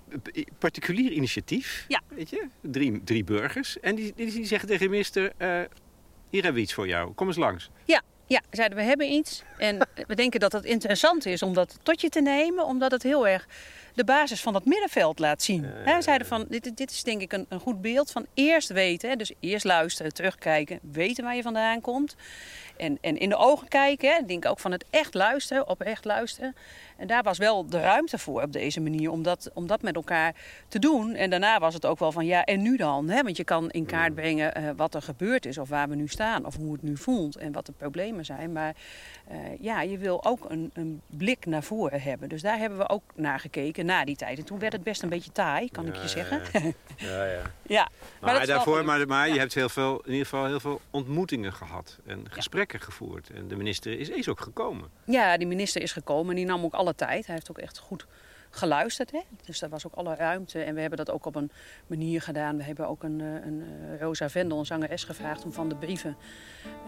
particulier 0.59 1.11
initiatief. 1.11 1.85
Ja. 1.87 2.01
Weet 2.07 2.29
je? 2.29 2.47
Drie, 2.61 3.03
drie 3.03 3.23
burgers. 3.23 3.79
En 3.79 3.95
die, 3.95 4.13
die, 4.15 4.31
die 4.31 4.45
zeggen 4.45 4.67
tegen 4.67 4.83
de 4.83 4.89
minister, 4.91 5.31
eh, 5.37 5.47
hier 6.29 6.43
hebben 6.43 6.53
we 6.53 6.59
iets 6.59 6.73
voor 6.73 6.87
jou. 6.87 7.13
Kom 7.13 7.27
eens 7.27 7.37
langs. 7.37 7.69
Ja, 7.85 8.01
ja, 8.27 8.41
zeiden 8.51 8.77
we 8.77 8.83
hebben 8.83 9.11
iets. 9.11 9.43
En 9.57 9.87
we 10.07 10.15
denken 10.15 10.39
dat 10.39 10.51
het 10.51 10.65
interessant 10.65 11.25
is 11.25 11.41
om 11.41 11.53
dat 11.53 11.77
tot 11.83 12.01
je 12.01 12.09
te 12.09 12.21
nemen, 12.21 12.65
omdat 12.65 12.91
het 12.91 13.03
heel 13.03 13.27
erg 13.27 13.47
de 13.95 14.03
basis 14.03 14.41
van 14.41 14.53
dat 14.53 14.65
middenveld 14.65 15.19
laat 15.19 15.41
zien. 15.41 15.61
We 15.61 15.97
zeiden 15.99 16.27
van, 16.27 16.45
dit, 16.49 16.77
dit 16.77 16.91
is 16.91 17.03
denk 17.03 17.21
ik 17.21 17.33
een, 17.33 17.45
een 17.49 17.59
goed 17.59 17.81
beeld 17.81 18.11
van 18.11 18.25
eerst 18.33 18.69
weten. 18.69 19.09
Hè, 19.09 19.15
dus 19.15 19.31
eerst 19.39 19.65
luisteren, 19.65 20.13
terugkijken, 20.13 20.79
weten 20.91 21.23
waar 21.23 21.35
je 21.35 21.41
vandaan 21.41 21.81
komt. 21.81 22.15
En, 22.77 22.97
en 23.01 23.17
in 23.17 23.29
de 23.29 23.35
ogen 23.35 23.67
kijken, 23.67 24.15
hè, 24.15 24.25
denk 24.25 24.45
ook 24.45 24.59
van 24.59 24.71
het 24.71 24.85
echt 24.89 25.13
luisteren, 25.13 25.67
oprecht 25.67 26.05
luisteren. 26.05 26.55
En 26.97 27.07
daar 27.07 27.23
was 27.23 27.37
wel 27.37 27.65
de 27.65 27.79
ruimte 27.79 28.17
voor 28.17 28.41
op 28.41 28.51
deze 28.51 28.81
manier 28.81 29.11
om 29.11 29.23
dat, 29.23 29.49
om 29.53 29.67
dat 29.67 29.81
met 29.81 29.95
elkaar 29.95 30.35
te 30.67 30.79
doen. 30.79 31.13
En 31.13 31.29
daarna 31.29 31.59
was 31.59 31.73
het 31.73 31.85
ook 31.85 31.99
wel 31.99 32.11
van 32.11 32.25
ja, 32.25 32.43
en 32.43 32.61
nu 32.61 32.77
dan? 32.77 33.09
Hè? 33.09 33.21
Want 33.21 33.37
je 33.37 33.43
kan 33.43 33.69
in 33.69 33.85
kaart 33.85 34.15
brengen 34.15 34.55
eh, 34.55 34.69
wat 34.75 34.93
er 34.93 35.01
gebeurd 35.01 35.45
is 35.45 35.57
of 35.57 35.69
waar 35.69 35.89
we 35.89 35.95
nu 35.95 36.07
staan 36.07 36.45
of 36.45 36.55
hoe 36.55 36.71
het 36.71 36.81
nu 36.81 36.97
voelt 36.97 37.35
en 37.35 37.51
wat 37.51 37.65
de 37.65 37.71
problemen 37.71 38.25
zijn. 38.25 38.51
Maar 38.51 38.75
eh, 39.27 39.37
ja, 39.59 39.81
je 39.81 39.97
wil 39.97 40.25
ook 40.25 40.49
een, 40.49 40.71
een 40.73 41.01
blik 41.07 41.45
naar 41.45 41.63
voren 41.63 42.01
hebben. 42.01 42.29
Dus 42.29 42.41
daar 42.41 42.57
hebben 42.57 42.77
we 42.77 42.89
ook 42.89 43.03
naar 43.15 43.39
gekeken 43.39 43.85
na 43.85 44.05
die 44.05 44.15
tijd. 44.15 44.37
En 44.37 44.45
toen 44.45 44.59
werd 44.59 44.73
het 44.73 44.83
best 44.83 45.03
een 45.03 45.09
beetje 45.09 45.31
taai, 45.31 45.69
kan 45.71 45.87
ik 45.87 45.95
je 45.95 46.07
zeggen. 46.07 46.41
Ja, 46.97 47.25
ja. 47.25 47.41
ja, 47.77 47.89
Maar, 48.21 48.45
daarvoor, 48.45 48.85
maar, 48.85 49.07
maar 49.07 49.29
je 49.29 49.39
hebt 49.39 49.53
heel 49.53 49.69
veel, 49.69 50.01
in 50.03 50.11
ieder 50.11 50.25
geval 50.25 50.45
heel 50.45 50.59
veel 50.59 50.81
ontmoetingen 50.91 51.53
gehad. 51.53 51.99
En 52.05 52.25
gesprekken 52.29 52.81
gevoerd. 52.81 53.29
En 53.29 53.47
de 53.47 53.55
minister 53.55 53.99
is, 53.99 54.09
is 54.09 54.29
ook 54.29 54.41
gekomen. 54.41 54.89
Ja, 55.03 55.37
die 55.37 55.47
minister 55.47 55.81
is 55.81 55.91
gekomen 55.91 56.29
en 56.29 56.35
die 56.35 56.45
nam 56.45 56.63
ook 56.63 56.73
alle 56.73 56.95
tijd. 56.95 57.25
Hij 57.25 57.35
heeft 57.35 57.49
ook 57.49 57.57
echt 57.57 57.77
goed 57.77 58.05
geluisterd. 58.55 59.11
Hè? 59.11 59.19
Dus 59.45 59.59
daar 59.59 59.69
was 59.69 59.85
ook 59.85 59.93
alle 59.93 60.15
ruimte. 60.15 60.61
En 60.61 60.73
we 60.75 60.79
hebben 60.79 60.97
dat 60.97 61.11
ook 61.11 61.25
op 61.25 61.35
een 61.35 61.51
manier 61.87 62.21
gedaan. 62.21 62.57
We 62.57 62.63
hebben 62.63 62.87
ook 62.87 63.03
een, 63.03 63.21
eh, 63.21 63.45
een 63.45 63.63
eh, 63.63 63.99
Rosa 63.99 64.29
Vendel, 64.29 64.59
een 64.59 64.65
zangeres, 64.65 65.03
gevraagd 65.03 65.45
om 65.45 65.53
van 65.53 65.69
de 65.69 65.75
brieven 65.75 66.17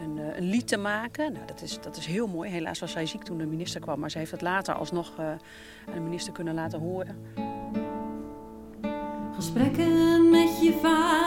een, 0.01 0.17
eh, 0.17 0.37
een 0.37 0.49
lied 0.49 0.67
te 0.67 0.77
maken. 0.77 1.33
Nou, 1.33 1.45
dat 1.45 1.61
is, 1.61 1.81
dat 1.81 1.97
is 1.97 2.05
heel 2.05 2.27
mooi. 2.27 2.49
Helaas 2.49 2.79
was 2.79 2.91
zij 2.91 3.05
ziek 3.05 3.23
toen 3.23 3.37
de 3.37 3.45
minister 3.45 3.81
kwam. 3.81 3.99
Maar 3.99 4.11
ze 4.11 4.17
heeft 4.17 4.31
het 4.31 4.41
later 4.41 4.73
alsnog 4.73 5.19
aan 5.19 5.39
de 5.93 5.99
minister 5.99 6.33
kunnen 6.33 6.53
laten 6.53 6.79
horen. 6.79 7.15
Gesprekken 9.35 10.29
met 10.29 10.61
je 10.61 10.79
vader 10.81 11.26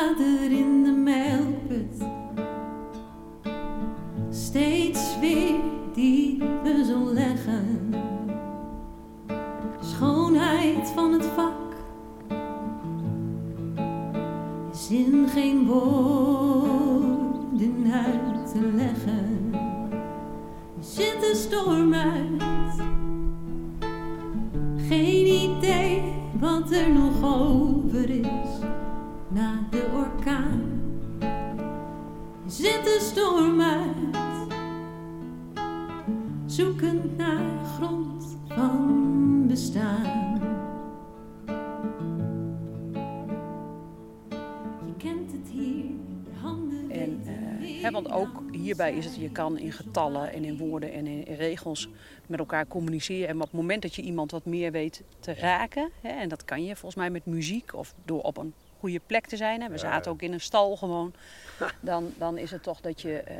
leggen. 18.54 19.54
Zit 20.80 21.20
de 21.20 21.32
storm 21.34 21.94
uit. 21.94 22.42
Geen 24.88 25.26
idee 25.26 26.02
wat 26.40 26.70
er 26.70 26.90
nog 26.90 27.22
over 27.22 28.10
is 28.10 28.58
na 29.28 29.66
de 29.70 29.86
orkaan. 29.96 30.62
Zit 32.46 32.84
de 32.84 32.98
storm 33.00 33.59
ook 48.12 48.42
hierbij 48.52 48.94
is 48.94 49.04
het, 49.04 49.16
je 49.16 49.30
kan 49.30 49.58
in 49.58 49.72
getallen 49.72 50.32
en 50.32 50.44
in 50.44 50.56
woorden 50.56 50.92
en 50.92 51.06
in 51.06 51.34
regels 51.34 51.88
met 52.26 52.38
elkaar 52.38 52.66
communiceren. 52.66 53.28
En 53.28 53.34
op 53.34 53.40
het 53.40 53.52
moment 53.52 53.82
dat 53.82 53.94
je 53.94 54.02
iemand 54.02 54.30
wat 54.30 54.44
meer 54.44 54.72
weet 54.72 55.02
te 55.20 55.34
raken, 55.34 55.90
hè, 56.00 56.08
en 56.08 56.28
dat 56.28 56.44
kan 56.44 56.64
je 56.64 56.76
volgens 56.76 56.94
mij 56.94 57.10
met 57.10 57.26
muziek 57.26 57.74
of 57.74 57.94
door 58.04 58.22
op 58.22 58.36
een 58.36 58.54
goede 58.78 59.00
plek 59.06 59.26
te 59.26 59.36
zijn. 59.36 59.62
Hè, 59.62 59.68
we 59.68 59.78
zaten 59.78 60.12
ook 60.12 60.22
in 60.22 60.32
een 60.32 60.40
stal 60.40 60.76
gewoon. 60.76 61.12
Dan, 61.80 62.12
dan 62.18 62.38
is 62.38 62.50
het 62.50 62.62
toch 62.62 62.80
dat 62.80 63.00
je, 63.00 63.18
eh, 63.18 63.36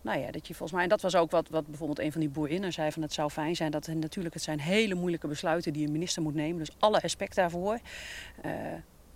nou 0.00 0.20
ja, 0.20 0.30
dat 0.30 0.46
je 0.46 0.54
volgens 0.54 0.72
mij, 0.72 0.82
en 0.82 0.88
dat 0.88 1.02
was 1.02 1.14
ook 1.14 1.30
wat, 1.30 1.48
wat 1.48 1.66
bijvoorbeeld 1.66 1.98
een 1.98 2.12
van 2.12 2.20
die 2.20 2.30
boerinnen 2.30 2.72
zei, 2.72 2.92
van 2.92 3.02
het 3.02 3.12
zou 3.12 3.30
fijn 3.30 3.56
zijn 3.56 3.70
dat 3.70 3.86
natuurlijk, 3.86 4.34
het 4.34 4.42
zijn 4.42 4.60
hele 4.60 4.94
moeilijke 4.94 5.28
besluiten 5.28 5.72
die 5.72 5.86
een 5.86 5.92
minister 5.92 6.22
moet 6.22 6.34
nemen. 6.34 6.58
Dus 6.58 6.76
alle 6.78 6.98
respect 6.98 7.34
daarvoor. 7.34 7.78
Eh, 8.42 8.52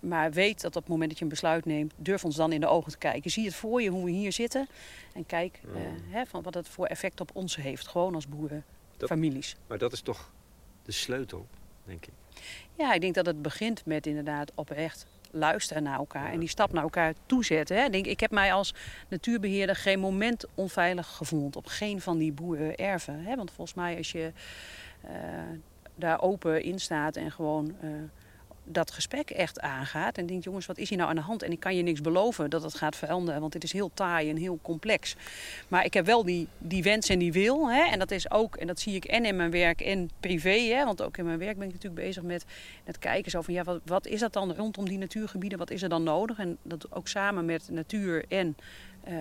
maar 0.01 0.31
weet 0.31 0.61
dat 0.61 0.75
op 0.75 0.81
het 0.81 0.91
moment 0.91 1.09
dat 1.09 1.17
je 1.17 1.23
een 1.23 1.29
besluit 1.29 1.65
neemt, 1.65 1.93
durf 1.97 2.25
ons 2.25 2.35
dan 2.35 2.51
in 2.51 2.59
de 2.61 2.67
ogen 2.67 2.91
te 2.91 2.97
kijken. 2.97 3.31
Zie 3.31 3.45
het 3.45 3.55
voor 3.55 3.81
je 3.81 3.89
hoe 3.89 4.05
we 4.05 4.11
hier 4.11 4.31
zitten. 4.31 4.67
En 5.13 5.25
kijk 5.25 5.59
eh, 5.75 5.81
hè, 6.09 6.25
van 6.25 6.41
wat 6.41 6.53
het 6.53 6.67
voor 6.69 6.85
effect 6.85 7.21
op 7.21 7.29
ons 7.33 7.55
heeft. 7.55 7.87
Gewoon 7.87 8.15
als 8.15 8.27
boeren, 8.27 8.63
Dat- 8.97 9.09
families. 9.09 9.55
Maar 9.67 9.77
dat 9.77 9.93
is 9.93 10.01
toch 10.01 10.31
de 10.83 10.91
sleutel, 10.91 11.47
denk 11.83 12.05
ik. 12.05 12.13
Ja, 12.75 12.93
ik 12.93 13.01
denk 13.01 13.15
dat 13.15 13.25
het 13.25 13.41
begint 13.41 13.85
met 13.85 14.07
inderdaad 14.07 14.51
oprecht 14.55 15.05
luisteren 15.31 15.83
naar 15.83 15.97
elkaar 15.97 16.31
en 16.31 16.39
die 16.39 16.49
stap 16.49 16.73
naar 16.73 16.83
elkaar 16.83 17.13
toezetten. 17.25 17.77
Hè. 17.77 17.85
Ik, 17.85 17.91
denk, 17.91 18.05
ik 18.05 18.19
heb 18.19 18.31
mij 18.31 18.53
als 18.53 18.73
natuurbeheerder 19.07 19.75
geen 19.75 19.99
moment 19.99 20.45
onveilig 20.55 21.07
gevoeld 21.07 21.55
op 21.55 21.65
geen 21.65 22.01
van 22.01 22.17
die 22.17 22.31
boerenerven. 22.31 23.23
Hè. 23.23 23.35
Want 23.35 23.51
volgens 23.51 23.77
mij 23.77 23.97
als 23.97 24.11
je 24.11 24.31
eh, 25.01 25.11
daar 25.95 26.21
open 26.21 26.63
in 26.63 26.79
staat 26.79 27.15
en 27.15 27.31
gewoon 27.31 27.75
eh, 27.81 27.89
dat 28.71 28.91
gesprek 28.91 29.29
echt 29.29 29.59
aangaat. 29.59 30.17
En 30.17 30.25
denkt, 30.25 30.43
jongens, 30.43 30.65
wat 30.65 30.77
is 30.77 30.89
hier 30.89 30.97
nou 30.97 31.09
aan 31.09 31.15
de 31.15 31.21
hand? 31.21 31.43
En 31.43 31.51
ik 31.51 31.59
kan 31.59 31.75
je 31.75 31.83
niks 31.83 32.01
beloven 32.01 32.49
dat 32.49 32.63
het 32.63 32.73
gaat 32.73 32.95
veranderen, 32.95 33.41
want 33.41 33.53
het 33.53 33.63
is 33.63 33.71
heel 33.71 33.91
taai 33.93 34.29
en 34.29 34.37
heel 34.37 34.59
complex. 34.61 35.15
Maar 35.67 35.85
ik 35.85 35.93
heb 35.93 36.05
wel 36.05 36.23
die, 36.23 36.47
die 36.57 36.83
wens 36.83 37.09
en 37.09 37.19
die 37.19 37.31
wil. 37.31 37.71
Hè? 37.71 37.81
En 37.81 37.99
dat 37.99 38.11
is 38.11 38.31
ook, 38.31 38.55
en 38.55 38.67
dat 38.67 38.79
zie 38.79 38.95
ik 38.95 39.05
en 39.05 39.25
in 39.25 39.35
mijn 39.35 39.51
werk 39.51 39.81
en 39.81 40.09
privé. 40.19 40.59
Hè? 40.59 40.85
Want 40.85 41.01
ook 41.01 41.17
in 41.17 41.25
mijn 41.25 41.39
werk 41.39 41.57
ben 41.57 41.67
ik 41.67 41.73
natuurlijk 41.73 42.01
bezig 42.03 42.23
met 42.23 42.45
het 42.83 42.99
kijken 42.99 43.31
zo 43.31 43.41
van, 43.41 43.53
ja, 43.53 43.63
wat, 43.63 43.81
wat 43.85 44.07
is 44.07 44.19
dat 44.19 44.33
dan 44.33 44.53
rondom 44.53 44.87
die 44.87 44.97
natuurgebieden? 44.97 45.57
Wat 45.57 45.71
is 45.71 45.81
er 45.81 45.89
dan 45.89 46.03
nodig? 46.03 46.39
En 46.39 46.57
dat 46.61 46.91
ook 46.91 47.07
samen 47.07 47.45
met 47.45 47.69
natuur 47.69 48.25
en 48.27 48.55
uh, 49.07 49.13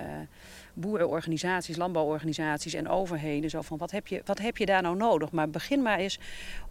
boerenorganisaties, 0.75 1.77
landbouworganisaties 1.77 2.75
en 2.75 2.89
overheden. 2.89 3.51
Zo 3.51 3.61
van 3.61 3.79
wat 3.79 3.91
heb, 3.91 4.07
je, 4.07 4.23
wat 4.25 4.39
heb 4.39 4.57
je 4.57 4.67
daar 4.67 4.83
nou 4.83 4.97
nodig? 4.97 5.31
Maar 5.31 5.51
begin 5.51 5.83
maar 5.83 5.99
eens 5.99 6.19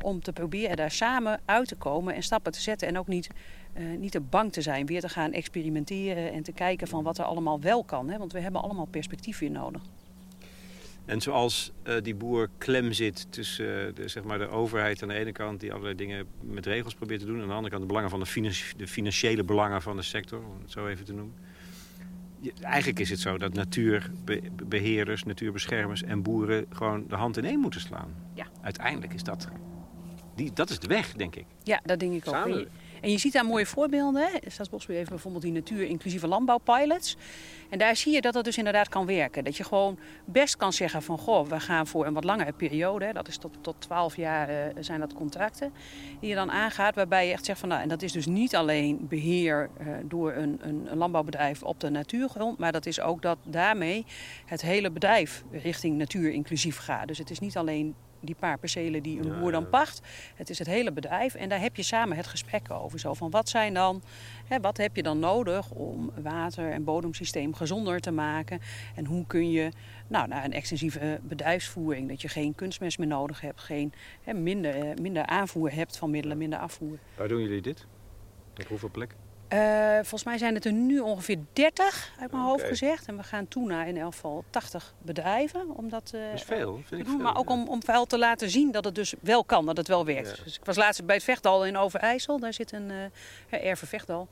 om 0.01 0.21
te 0.21 0.33
proberen 0.33 0.75
daar 0.75 0.91
samen 0.91 1.39
uit 1.45 1.67
te 1.67 1.75
komen 1.75 2.13
en 2.13 2.23
stappen 2.23 2.51
te 2.51 2.61
zetten. 2.61 2.87
En 2.87 2.97
ook 2.97 3.07
niet, 3.07 3.29
uh, 3.77 3.97
niet 3.97 4.11
te 4.11 4.19
bang 4.19 4.53
te 4.53 4.61
zijn, 4.61 4.85
weer 4.85 5.01
te 5.01 5.09
gaan 5.09 5.31
experimenteren 5.31 6.31
en 6.31 6.43
te 6.43 6.51
kijken 6.51 6.87
van 6.87 7.03
wat 7.03 7.17
er 7.17 7.25
allemaal 7.25 7.59
wel 7.59 7.83
kan. 7.83 8.09
Hè? 8.09 8.17
Want 8.17 8.33
we 8.33 8.39
hebben 8.39 8.61
allemaal 8.61 8.85
perspectief 8.85 9.39
weer 9.39 9.51
nodig. 9.51 9.81
En 11.05 11.21
zoals 11.21 11.71
uh, 11.83 11.95
die 12.01 12.15
boer 12.15 12.49
klem 12.57 12.93
zit 12.93 13.31
tussen 13.31 13.95
de, 13.95 14.07
zeg 14.07 14.23
maar 14.23 14.37
de 14.37 14.47
overheid 14.47 15.01
aan 15.01 15.07
de 15.07 15.13
ene 15.13 15.31
kant... 15.31 15.59
die 15.59 15.71
allerlei 15.71 15.95
dingen 15.95 16.25
met 16.41 16.65
regels 16.65 16.93
probeert 16.93 17.19
te 17.19 17.25
doen... 17.25 17.35
en 17.35 17.41
aan 17.41 17.47
de 17.47 17.53
andere 17.53 17.69
kant 17.69 17.81
de, 17.81 17.87
belangen 17.87 18.09
van 18.09 18.19
de, 18.19 18.73
de 18.77 18.87
financiële 18.87 19.43
belangen 19.43 19.81
van 19.81 19.95
de 19.95 20.01
sector, 20.01 20.39
om 20.39 20.61
het 20.61 20.71
zo 20.71 20.87
even 20.87 21.05
te 21.05 21.13
noemen 21.13 21.35
eigenlijk 22.61 22.99
is 22.99 23.09
het 23.09 23.19
zo 23.19 23.37
dat 23.37 23.53
natuurbeheerders, 23.53 25.23
natuurbeschermers 25.23 26.03
en 26.03 26.21
boeren 26.21 26.65
gewoon 26.69 27.07
de 27.07 27.15
hand 27.15 27.37
in 27.37 27.45
één 27.45 27.59
moeten 27.59 27.81
slaan. 27.81 28.15
Ja. 28.33 28.45
Uiteindelijk 28.61 29.13
is 29.13 29.23
dat, 29.23 29.47
die, 30.35 30.53
dat 30.53 30.69
is 30.69 30.79
de 30.79 30.87
weg, 30.87 31.13
denk 31.13 31.35
ik. 31.35 31.45
Ja, 31.63 31.79
dat 31.83 31.99
denk 31.99 32.13
ik 32.13 32.27
ook. 32.27 32.33
Samen. 32.33 32.67
En 33.01 33.11
je 33.11 33.17
ziet 33.17 33.33
daar 33.33 33.45
mooie 33.45 33.65
voorbeelden. 33.65 34.29
Staatsbosbeheer 34.47 34.97
heeft 34.97 35.09
bijvoorbeeld 35.09 35.43
die 35.43 35.51
natuur-inclusieve 35.51 36.27
landbouwpilots. 36.27 37.17
En 37.69 37.79
daar 37.79 37.95
zie 37.95 38.13
je 38.13 38.21
dat 38.21 38.33
het 38.33 38.43
dus 38.43 38.57
inderdaad 38.57 38.89
kan 38.89 39.05
werken. 39.05 39.43
Dat 39.43 39.57
je 39.57 39.63
gewoon 39.63 39.99
best 40.25 40.57
kan 40.57 40.73
zeggen 40.73 41.01
van... 41.01 41.17
goh, 41.17 41.47
we 41.47 41.59
gaan 41.59 41.87
voor 41.87 42.05
een 42.05 42.13
wat 42.13 42.23
langere 42.23 42.51
periode. 42.51 43.13
Dat 43.13 43.27
is 43.27 43.37
tot, 43.37 43.57
tot 43.61 43.75
12 43.79 44.15
jaar 44.15 44.49
uh, 44.49 44.55
zijn 44.79 44.99
dat 44.99 45.13
contracten. 45.13 45.73
Die 46.19 46.29
je 46.29 46.35
dan 46.35 46.51
aangaat. 46.51 46.95
Waarbij 46.95 47.27
je 47.27 47.33
echt 47.33 47.45
zegt 47.45 47.59
van... 47.59 47.69
nou, 47.69 47.81
en 47.81 47.89
dat 47.89 48.01
is 48.01 48.11
dus 48.11 48.25
niet 48.25 48.55
alleen 48.55 49.07
beheer 49.07 49.69
uh, 49.81 49.87
door 50.03 50.33
een, 50.33 50.59
een, 50.61 50.87
een 50.91 50.97
landbouwbedrijf 50.97 51.63
op 51.63 51.79
de 51.79 51.89
natuurgrond. 51.89 52.57
Maar 52.57 52.71
dat 52.71 52.85
is 52.85 53.01
ook 53.01 53.21
dat 53.21 53.37
daarmee 53.43 54.05
het 54.45 54.61
hele 54.61 54.91
bedrijf 54.91 55.43
richting 55.51 55.97
natuur-inclusief 55.97 56.77
gaat. 56.77 57.07
Dus 57.07 57.17
het 57.17 57.29
is 57.29 57.39
niet 57.39 57.57
alleen 57.57 57.95
die 58.19 58.35
paar 58.35 58.57
percelen 58.57 59.03
die 59.03 59.19
een 59.19 59.39
boer 59.39 59.51
dan 59.51 59.69
pacht. 59.69 60.01
Het 60.35 60.49
is 60.49 60.59
het 60.59 60.67
hele 60.67 60.91
bedrijf 60.91 61.35
en 61.35 61.49
daar 61.49 61.59
heb 61.59 61.75
je 61.75 61.83
samen 61.83 62.17
het 62.17 62.27
gesprek 62.27 62.71
over. 62.71 62.99
Zo 62.99 63.13
van 63.13 63.29
wat 63.29 63.49
zijn 63.49 63.73
dan, 63.73 64.01
hè, 64.45 64.59
wat 64.59 64.77
heb 64.77 64.95
je 64.95 65.03
dan 65.03 65.19
nodig 65.19 65.71
om 65.71 66.11
water- 66.21 66.71
en 66.71 66.83
bodemsysteem 66.83 67.53
gezonder 67.53 67.99
te 67.99 68.11
maken? 68.11 68.59
En 68.95 69.05
hoe 69.05 69.25
kun 69.27 69.51
je 69.51 69.71
nou, 70.07 70.27
naar 70.27 70.45
een 70.45 70.53
extensieve 70.53 71.19
bedrijfsvoering, 71.23 72.09
dat 72.09 72.21
je 72.21 72.27
geen 72.27 72.55
kunstmest 72.55 72.97
meer 72.97 73.07
nodig 73.07 73.41
hebt, 73.41 73.59
geen, 73.61 73.93
hè, 74.23 74.33
minder, 74.33 75.01
minder 75.01 75.25
aanvoer 75.25 75.71
hebt 75.71 75.97
van 75.97 76.09
middelen, 76.09 76.37
minder 76.37 76.59
afvoer. 76.59 76.99
Waar 77.17 77.27
doen 77.27 77.41
jullie 77.41 77.61
dit? 77.61 77.87
Op 78.59 78.67
hoeveel 78.67 78.89
plekken? 78.89 79.28
Uh, 79.53 79.93
volgens 79.93 80.23
mij 80.23 80.37
zijn 80.37 80.53
het 80.53 80.65
er 80.65 80.71
nu 80.71 80.99
ongeveer 80.99 81.37
30 81.53 82.11
uit 82.19 82.31
mijn 82.31 82.43
okay. 82.43 82.53
hoofd 82.53 82.63
gezegd. 82.63 83.07
En 83.07 83.17
we 83.17 83.23
gaan 83.23 83.47
toe 83.47 83.67
naar 83.67 83.87
in 83.87 83.97
elk 83.97 84.13
geval 84.13 84.43
80 84.49 84.93
bedrijven. 85.01 85.75
Om 85.75 85.89
dat, 85.89 86.11
uh, 86.15 86.21
dat 86.25 86.33
is 86.33 86.43
veel, 86.43 86.73
vind 86.85 87.01
ik 87.01 87.07
doen, 87.07 87.15
veel, 87.15 87.23
Maar 87.23 87.37
ook 87.37 87.49
om, 87.49 87.67
om 87.67 87.79
te 87.79 88.17
laten 88.17 88.49
zien 88.49 88.71
dat 88.71 88.85
het 88.85 88.95
dus 88.95 89.13
wel 89.19 89.43
kan, 89.43 89.65
dat 89.65 89.77
het 89.77 89.87
wel 89.87 90.05
werkt. 90.05 90.37
Ja. 90.37 90.43
Dus 90.43 90.57
ik 90.57 90.65
was 90.65 90.75
laatst 90.75 91.05
bij 91.05 91.15
het 91.15 91.23
Vechtdal 91.23 91.65
in 91.65 91.77
Overijssel. 91.77 92.39
Daar 92.39 92.53
zit 92.53 92.71
een 92.71 92.89
uh, 92.89 93.65
Erve 93.65 93.85
Vechtdal. 93.85 94.27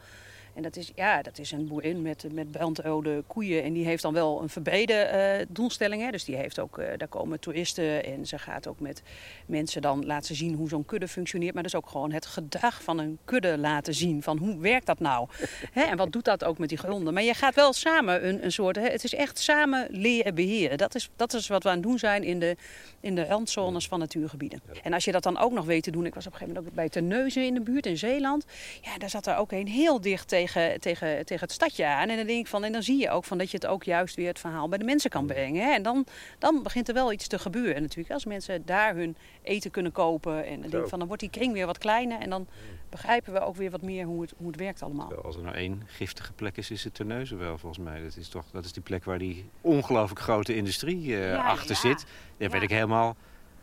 En 0.58 0.64
dat 0.64 0.76
is, 0.76 0.92
ja, 0.96 1.22
dat 1.22 1.38
is 1.38 1.52
een 1.52 1.68
boerin 1.68 2.02
met, 2.02 2.26
met 2.32 2.52
brandrode 2.52 3.24
koeien. 3.28 3.64
En 3.64 3.74
die 3.74 3.86
heeft 3.86 4.02
dan 4.02 4.14
wel 4.14 4.42
een 4.42 4.50
verbrede 4.50 5.10
uh, 5.40 5.46
doelstelling. 5.50 6.02
Hè. 6.02 6.12
Dus 6.12 6.24
die 6.24 6.36
heeft 6.36 6.60
ook, 6.60 6.78
uh, 6.78 6.86
daar 6.98 7.08
komen 7.08 7.40
toeristen 7.40 8.06
en 8.06 8.26
ze 8.26 8.40
gaat 8.40 8.68
ook 8.68 8.80
met 8.80 9.02
mensen 9.46 9.82
dan 9.82 10.06
laten 10.06 10.36
zien 10.36 10.54
hoe 10.54 10.70
zo'n 10.70 10.86
kudde 10.86 11.08
functioneert. 11.08 11.54
Maar 11.54 11.64
dus 11.64 11.76
ook 11.76 11.90
gewoon 11.90 12.12
het 12.12 12.26
gedrag 12.26 12.84
van 12.84 12.98
een 12.98 13.18
kudde 13.26 13.58
laten 13.58 13.94
zien. 13.94 14.24
Van 14.24 14.38
hoe 14.38 14.60
werkt 14.60 14.86
dat 14.86 15.00
nou? 15.00 15.28
hè, 15.78 15.82
en 15.82 15.98
wat 15.98 16.12
doet 16.12 16.26
dat 16.26 16.44
ook 16.44 16.58
met 16.58 16.70
die 16.70 16.78
gronden? 16.78 17.14
Maar 17.14 17.24
je 17.24 17.34
gaat 17.34 17.56
wel 17.56 17.74
samen 17.74 18.28
een, 18.28 18.44
een 18.44 18.52
soort, 18.52 18.76
hè, 18.76 18.88
het 18.88 19.04
is 19.04 19.14
echt 19.14 19.40
samen 19.40 19.88
leren 19.90 20.36
beheren. 20.36 20.78
Dat 20.78 20.96
is, 20.96 21.10
dat 21.16 21.34
is 21.34 21.48
wat 21.48 21.64
we 21.64 21.70
aan 21.70 21.76
het 21.76 21.84
doen 21.84 22.00
zijn 22.00 22.24
in 22.24 22.40
de, 22.40 22.56
in 23.00 23.16
de 23.16 23.26
randzones 23.26 23.88
van 23.88 24.00
natuurgebieden. 24.00 24.62
En 24.84 24.94
als 24.94 25.06
je 25.06 25.12
dat 25.12 25.24
dan 25.24 25.38
ook 25.38 25.52
nog 25.52 25.66
weet 25.66 25.84
te 25.84 25.92
doen. 25.92 26.06
Ik 26.06 26.16
was 26.16 26.28
op 26.28 26.32
een 26.32 26.38
gegeven 26.38 26.62
moment 26.62 26.72
ook 26.72 26.82
bij 26.82 26.90
Terneuzen 26.90 27.46
in 27.46 27.54
de 27.54 27.62
buurt 27.62 27.86
in 27.86 27.98
Zeeland. 27.98 28.46
Ja, 28.82 28.98
daar 28.98 29.10
zat 29.10 29.28
er 29.28 29.38
ook 29.38 29.52
een 29.52 29.68
heel 29.68 30.02
dicht 30.02 30.28
tegen 30.28 30.46
tegen, 30.48 30.80
tegen, 30.80 31.26
tegen 31.26 31.44
het 31.44 31.52
stadje 31.52 31.86
aan. 31.86 32.10
En 32.10 32.18
dan 32.18 32.26
denk 32.26 32.40
ik 32.40 32.48
van, 32.48 32.64
en 32.64 32.72
dan 32.72 32.84
zie 32.84 33.00
je 33.00 33.10
ook 33.10 33.24
van 33.24 33.38
dat 33.38 33.52
je 33.52 33.58
het 33.58 33.66
ook 33.66 33.84
juist 33.84 34.16
weer 34.16 34.28
het 34.28 34.40
verhaal 34.40 34.70
bij 34.70 34.78
de 34.78 34.84
mensen 34.84 35.10
kan 35.10 35.26
brengen. 35.26 35.64
Hè? 35.66 35.74
En 35.74 35.84
dan, 35.84 36.06
dan 36.40 36.64
begint 36.64 36.88
er 36.88 36.94
wel 36.94 37.12
iets 37.12 37.28
te 37.28 37.40
gebeuren 37.40 37.82
natuurlijk. 37.82 38.14
Als 38.14 38.26
mensen 38.26 38.66
daar 38.66 38.96
hun 38.96 39.16
eten 39.42 39.72
kunnen 39.72 39.92
kopen. 39.92 40.46
En 40.46 40.62
dan 40.62 40.70
denk 40.70 40.84
ik 40.84 40.90
van, 40.90 41.00
dan 41.00 41.08
wordt 41.08 41.24
die 41.24 41.32
kring 41.32 41.54
weer 41.54 41.66
wat 41.66 41.78
kleiner. 41.78 42.20
En 42.20 42.30
dan 42.30 42.48
begrijpen 42.90 43.34
we 43.34 43.40
ook 43.40 43.56
weer 43.56 43.72
wat 43.72 43.82
meer 43.82 44.06
hoe 44.06 44.22
het, 44.22 44.34
hoe 44.38 44.48
het 44.48 44.56
werkt 44.56 44.82
allemaal. 44.82 45.24
Als 45.24 45.36
er 45.36 45.42
nou 45.42 45.56
één 45.56 45.84
giftige 45.86 46.34
plek 46.34 46.58
is, 46.58 46.72
is 46.72 46.84
het 46.84 46.94
Terneuzen 46.94 47.38
wel 47.38 47.58
volgens 47.58 47.84
mij. 47.86 48.04
Dat 48.04 48.18
is, 48.18 48.30
toch, 48.30 48.46
dat 48.52 48.66
is 48.66 48.74
die 48.74 48.84
plek 48.84 49.04
waar 49.04 49.18
die 49.20 49.50
ongelooflijk 49.62 50.22
grote 50.22 50.56
industrie 50.56 51.06
uh, 51.08 51.30
ja, 51.32 51.44
achter 51.44 51.70
ja. 51.70 51.76
zit. 51.76 52.00
Daar 52.00 52.08
Ja. 52.38 52.50
werd 52.50 52.64
ik 52.64 52.70
helemaal, 52.70 53.16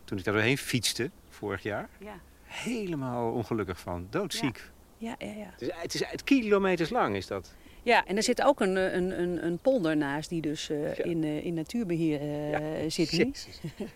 toen 0.03 0.17
ik 0.17 0.23
daar 0.23 0.33
doorheen 0.33 0.57
fietste 0.57 1.11
vorig 1.29 1.63
jaar, 1.63 1.89
Ja, 1.99 2.19
helemaal 2.43 3.31
ongelukkig 3.31 3.79
van. 3.79 4.07
Doodziek. 4.09 4.71
Ja, 4.97 5.15
ja. 5.19 5.27
ja. 5.27 5.47
Het, 5.51 5.61
is, 5.61 5.69
het 5.73 5.93
is 5.93 6.05
uit 6.05 6.23
kilometers 6.23 6.89
lang 6.89 7.15
is 7.15 7.27
dat. 7.27 7.53
Ja, 7.83 8.05
en 8.05 8.17
er 8.17 8.23
zit 8.23 8.41
ook 8.41 8.59
een, 8.59 8.75
een, 8.75 9.19
een, 9.21 9.45
een 9.45 9.57
polder 9.57 9.97
naast 9.97 10.29
die 10.29 10.41
dus 10.41 10.69
eh, 10.69 10.95
Ja. 10.95 11.03
in, 11.03 11.23
eh, 11.23 11.45
in 11.45 11.53
natuurbeheer 11.53 12.21
eh, 12.21 12.81
Ja. 12.83 12.89
zit 12.89 13.11
nu. 13.11 13.31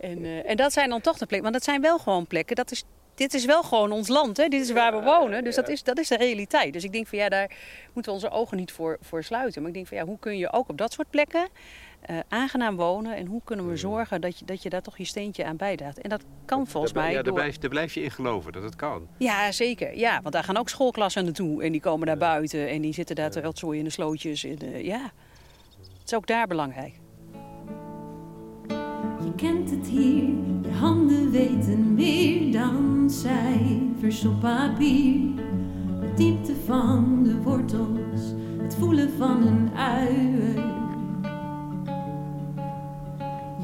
En, 0.00 0.24
eh, 0.24 0.50
en 0.50 0.56
dat 0.56 0.72
zijn 0.72 0.88
dan 0.88 1.00
toch 1.00 1.18
de 1.18 1.26
plekken, 1.26 1.50
want 1.50 1.54
dat 1.54 1.64
zijn 1.64 1.80
wel 1.80 1.98
gewoon 1.98 2.26
plekken. 2.26 2.56
Dat 2.56 2.70
is, 2.70 2.84
dit 3.14 3.34
is 3.34 3.44
wel 3.44 3.62
gewoon 3.62 3.92
ons 3.92 4.08
land, 4.08 4.36
hè? 4.36 4.48
dit 4.48 4.60
is 4.60 4.70
waar 4.70 4.98
we 4.98 5.02
wonen. 5.04 5.44
Dus 5.44 5.54
dat 5.54 5.68
is, 5.68 5.82
dat 5.82 5.98
is 5.98 6.08
de 6.08 6.16
realiteit. 6.16 6.72
Dus 6.72 6.84
ik 6.84 6.92
denk 6.92 7.06
van 7.06 7.18
ja, 7.18 7.28
daar 7.28 7.50
moeten 7.92 8.12
we 8.12 8.18
onze 8.18 8.30
ogen 8.30 8.56
niet 8.56 8.72
voor, 8.72 8.98
voor 9.00 9.22
sluiten. 9.24 9.60
Maar 9.60 9.70
ik 9.70 9.76
denk 9.76 9.86
van 9.86 9.96
ja, 9.96 10.04
hoe 10.04 10.18
kun 10.18 10.36
je 10.38 10.52
ook 10.52 10.68
op 10.68 10.78
dat 10.78 10.92
soort 10.92 11.10
plekken 11.10 11.48
eh, 12.00 12.16
aangenaam 12.28 12.76
wonen? 12.76 13.16
En 13.16 13.26
hoe 13.26 13.40
kunnen 13.44 13.68
we 13.68 13.76
zorgen 13.76 14.20
dat 14.20 14.38
je, 14.38 14.44
dat 14.44 14.62
je 14.62 14.68
daar 14.70 14.82
toch 14.82 14.98
je 14.98 15.04
steentje 15.04 15.44
aan 15.44 15.56
bijdraagt? 15.56 15.98
En 16.00 16.10
dat 16.10 16.22
kan 16.44 16.66
volgens 16.66 16.92
Daar- 16.92 17.02
mij. 17.02 17.10
Ja, 17.12 17.16
daar, 17.16 17.24
door- 17.24 17.34
blijf, 17.34 17.58
daar 17.58 17.70
blijf 17.70 17.94
je 17.94 18.02
in 18.02 18.10
geloven 18.10 18.52
dat 18.52 18.62
het 18.62 18.76
kan. 18.76 19.06
Ja, 19.18 19.52
zeker. 19.52 19.98
Ja, 19.98 20.20
want 20.22 20.34
daar 20.34 20.44
gaan 20.44 20.56
ook 20.56 20.68
schoolklassen 20.68 21.24
naartoe. 21.24 21.62
En 21.62 21.72
die 21.72 21.80
komen 21.80 22.06
daar 22.06 22.16
buiten 22.18 22.68
en 22.68 22.80
die 22.82 22.92
zitten 22.94 23.16
daar 23.16 23.30
te 23.30 23.40
rotzooien 23.40 23.78
in 23.78 23.84
de 23.84 23.90
slootjes. 23.90 24.44
En, 24.44 24.58
eh, 24.58 24.84
ja, 24.84 25.00
het 25.78 26.02
is 26.06 26.14
ook 26.14 26.26
daar 26.26 26.46
belangrijk. 26.46 26.94
Je 29.24 29.32
kent 29.36 29.70
het 29.70 29.86
hier, 29.86 30.24
je 30.62 30.70
handen 30.80 31.30
weten 31.30 31.94
meer 31.94 32.52
dan 32.52 33.10
cijfers 33.10 34.24
op 34.24 34.40
papier. 34.40 35.20
De 36.00 36.12
diepte 36.16 36.54
van 36.66 37.22
de 37.24 37.42
wortels, 37.42 38.20
het 38.62 38.74
voelen 38.74 39.10
van 39.18 39.46
een 39.46 39.70
ui. 39.76 40.54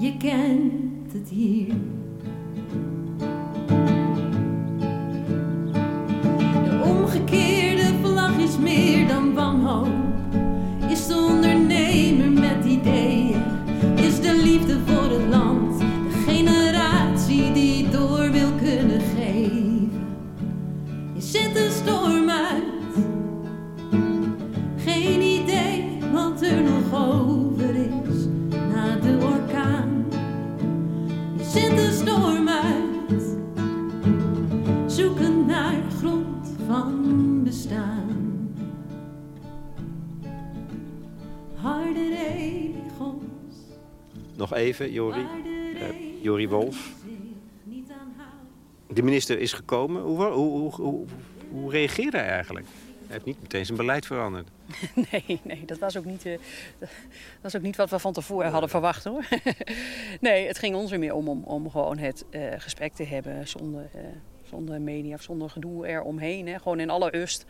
Je 0.02 0.16
kent 0.16 1.12
het 1.12 1.28
hier. 1.28 1.74
De 6.64 6.82
omgekeerde 6.84 7.94
vlag 8.02 8.38
is 8.38 8.58
meer 8.58 9.08
dan 9.08 9.34
wanhoop. 9.34 9.88
Is 10.88 11.06
de 11.06 11.14
ondernemer 11.14 12.30
met 12.30 12.64
ideeën, 12.64 13.42
is 13.96 14.20
de 14.20 14.40
liefde 14.42 14.78
voor 14.86 15.01
Nog 44.36 44.54
even, 44.54 44.92
Jori. 44.92 45.26
Uh, 45.74 46.22
Jori 46.22 46.48
Wolf. 46.48 46.90
De 48.88 49.02
minister 49.02 49.38
is 49.38 49.52
gekomen. 49.52 50.02
Hoe, 50.02 50.24
hoe, 50.24 50.72
hoe, 50.74 51.06
hoe, 51.50 51.70
reageerde 51.70 52.16
hij 52.16 52.28
eigenlijk? 52.28 52.66
heeft 53.12 53.24
niet 53.24 53.40
meteen 53.42 53.66
zijn 53.66 53.78
beleid 53.78 54.06
veranderd. 54.06 54.48
Nee, 55.10 55.40
nee 55.42 55.64
dat, 55.64 55.78
was 55.78 55.96
ook 55.96 56.04
niet, 56.04 56.26
uh, 56.26 56.38
dat 56.78 56.88
was 57.40 57.56
ook 57.56 57.62
niet 57.62 57.76
wat 57.76 57.90
we 57.90 57.98
van 57.98 58.12
tevoren 58.12 58.50
hadden 58.50 58.70
verwacht 58.70 59.04
hoor. 59.04 59.24
nee, 60.20 60.46
het 60.46 60.58
ging 60.58 60.76
ons 60.76 60.92
er 60.92 60.98
meer 60.98 61.14
om, 61.14 61.28
om, 61.28 61.42
om 61.44 61.70
gewoon 61.70 61.98
het 61.98 62.24
uh, 62.30 62.52
gesprek 62.58 62.92
te 62.92 63.04
hebben 63.04 63.48
zonder, 63.48 63.90
uh, 63.94 64.00
zonder 64.42 64.80
media 64.80 65.14
of 65.14 65.22
zonder 65.22 65.50
gedoe 65.50 65.86
eromheen. 65.86 66.46
Hè. 66.46 66.58
Gewoon 66.58 66.80
in 66.80 66.90
alle 66.90 67.10
rust. 67.10 67.46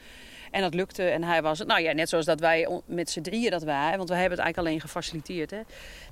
En 0.52 0.60
dat 0.60 0.74
lukte. 0.74 1.02
En 1.08 1.24
hij 1.24 1.42
was, 1.42 1.64
nou 1.64 1.80
ja, 1.80 1.92
net 1.92 2.08
zoals 2.08 2.24
dat 2.24 2.40
wij 2.40 2.80
met 2.86 3.10
z'n 3.10 3.20
drieën 3.20 3.50
dat 3.50 3.62
waren. 3.62 3.96
Want 3.96 4.08
we 4.08 4.14
hebben 4.14 4.38
het 4.38 4.40
eigenlijk 4.40 4.58
alleen 4.58 4.80
gefaciliteerd. 4.80 5.50
Hè. 5.50 5.60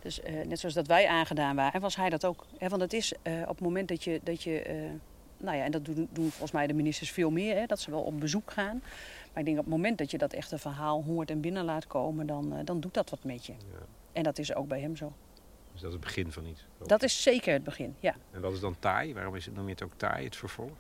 Dus 0.03 0.21
net 0.47 0.59
zoals 0.59 0.75
dat 0.75 0.87
wij 0.87 1.09
aangedaan 1.09 1.57
waren, 1.57 1.81
was 1.81 1.97
hij 1.97 2.11
dat 2.11 2.25
ook. 2.25 2.47
Hè. 2.59 2.69
Want 2.69 2.83
het 2.83 2.93
is 2.93 3.13
op 3.23 3.49
het 3.49 3.61
moment 3.61 3.89
dat 3.89 4.05
je, 4.05 4.21
dat 4.23 4.43
je 4.43 4.89
nou 5.37 5.57
ja, 5.57 5.65
en 5.65 5.71
dat 5.71 5.85
doen, 5.85 6.09
doen 6.13 6.31
volgens 6.31 6.53
mij 6.53 6.67
de 6.67 6.73
ministers 6.73 7.11
veel 7.11 7.31
meer, 7.31 7.57
hè, 7.57 7.67
dat 7.67 7.81
ze 7.81 7.91
wel 7.91 8.03
op 8.03 8.21
bezoek 8.21 8.51
gaan. 8.51 8.83
Maar 9.33 9.39
ik 9.39 9.45
denk 9.45 9.59
op 9.59 9.65
het 9.65 9.73
moment 9.75 9.99
dat 9.99 10.11
je 10.11 10.19
dat 10.19 10.33
echte 10.33 10.59
verhaal 10.59 11.05
hoort 11.05 11.31
en 11.31 11.41
binnen 11.41 11.65
laat 11.65 11.87
komen, 11.87 12.27
dan, 12.27 12.55
dan 12.65 12.81
doet 12.81 12.95
dat 12.95 13.11
wat 13.11 13.25
met 13.25 13.47
je. 13.47 13.53
Ja. 13.53 13.79
En 14.13 14.23
dat 14.23 14.39
is 14.39 14.55
ook 14.55 14.69
bij 14.69 14.81
hem 14.81 14.97
zo. 14.97 15.13
Dus 15.73 15.81
dat 15.81 15.91
is 15.91 15.97
het 15.97 16.05
begin 16.05 16.33
van 16.33 16.47
iets? 16.47 16.65
Dat 16.87 17.03
is 17.03 17.23
zeker 17.23 17.53
het 17.53 17.65
begin, 17.65 17.97
ja. 18.01 18.15
En 18.31 18.41
wat 18.41 18.53
is 18.53 18.61
dan 18.61 18.77
taai? 18.79 19.15
Waarom 19.15 19.37
is 19.37 19.45
het, 19.45 19.55
noem 19.55 19.65
je 19.65 19.71
het 19.71 19.83
ook 19.83 19.95
taai, 19.97 20.25
het 20.25 20.37
vervolg? 20.37 20.71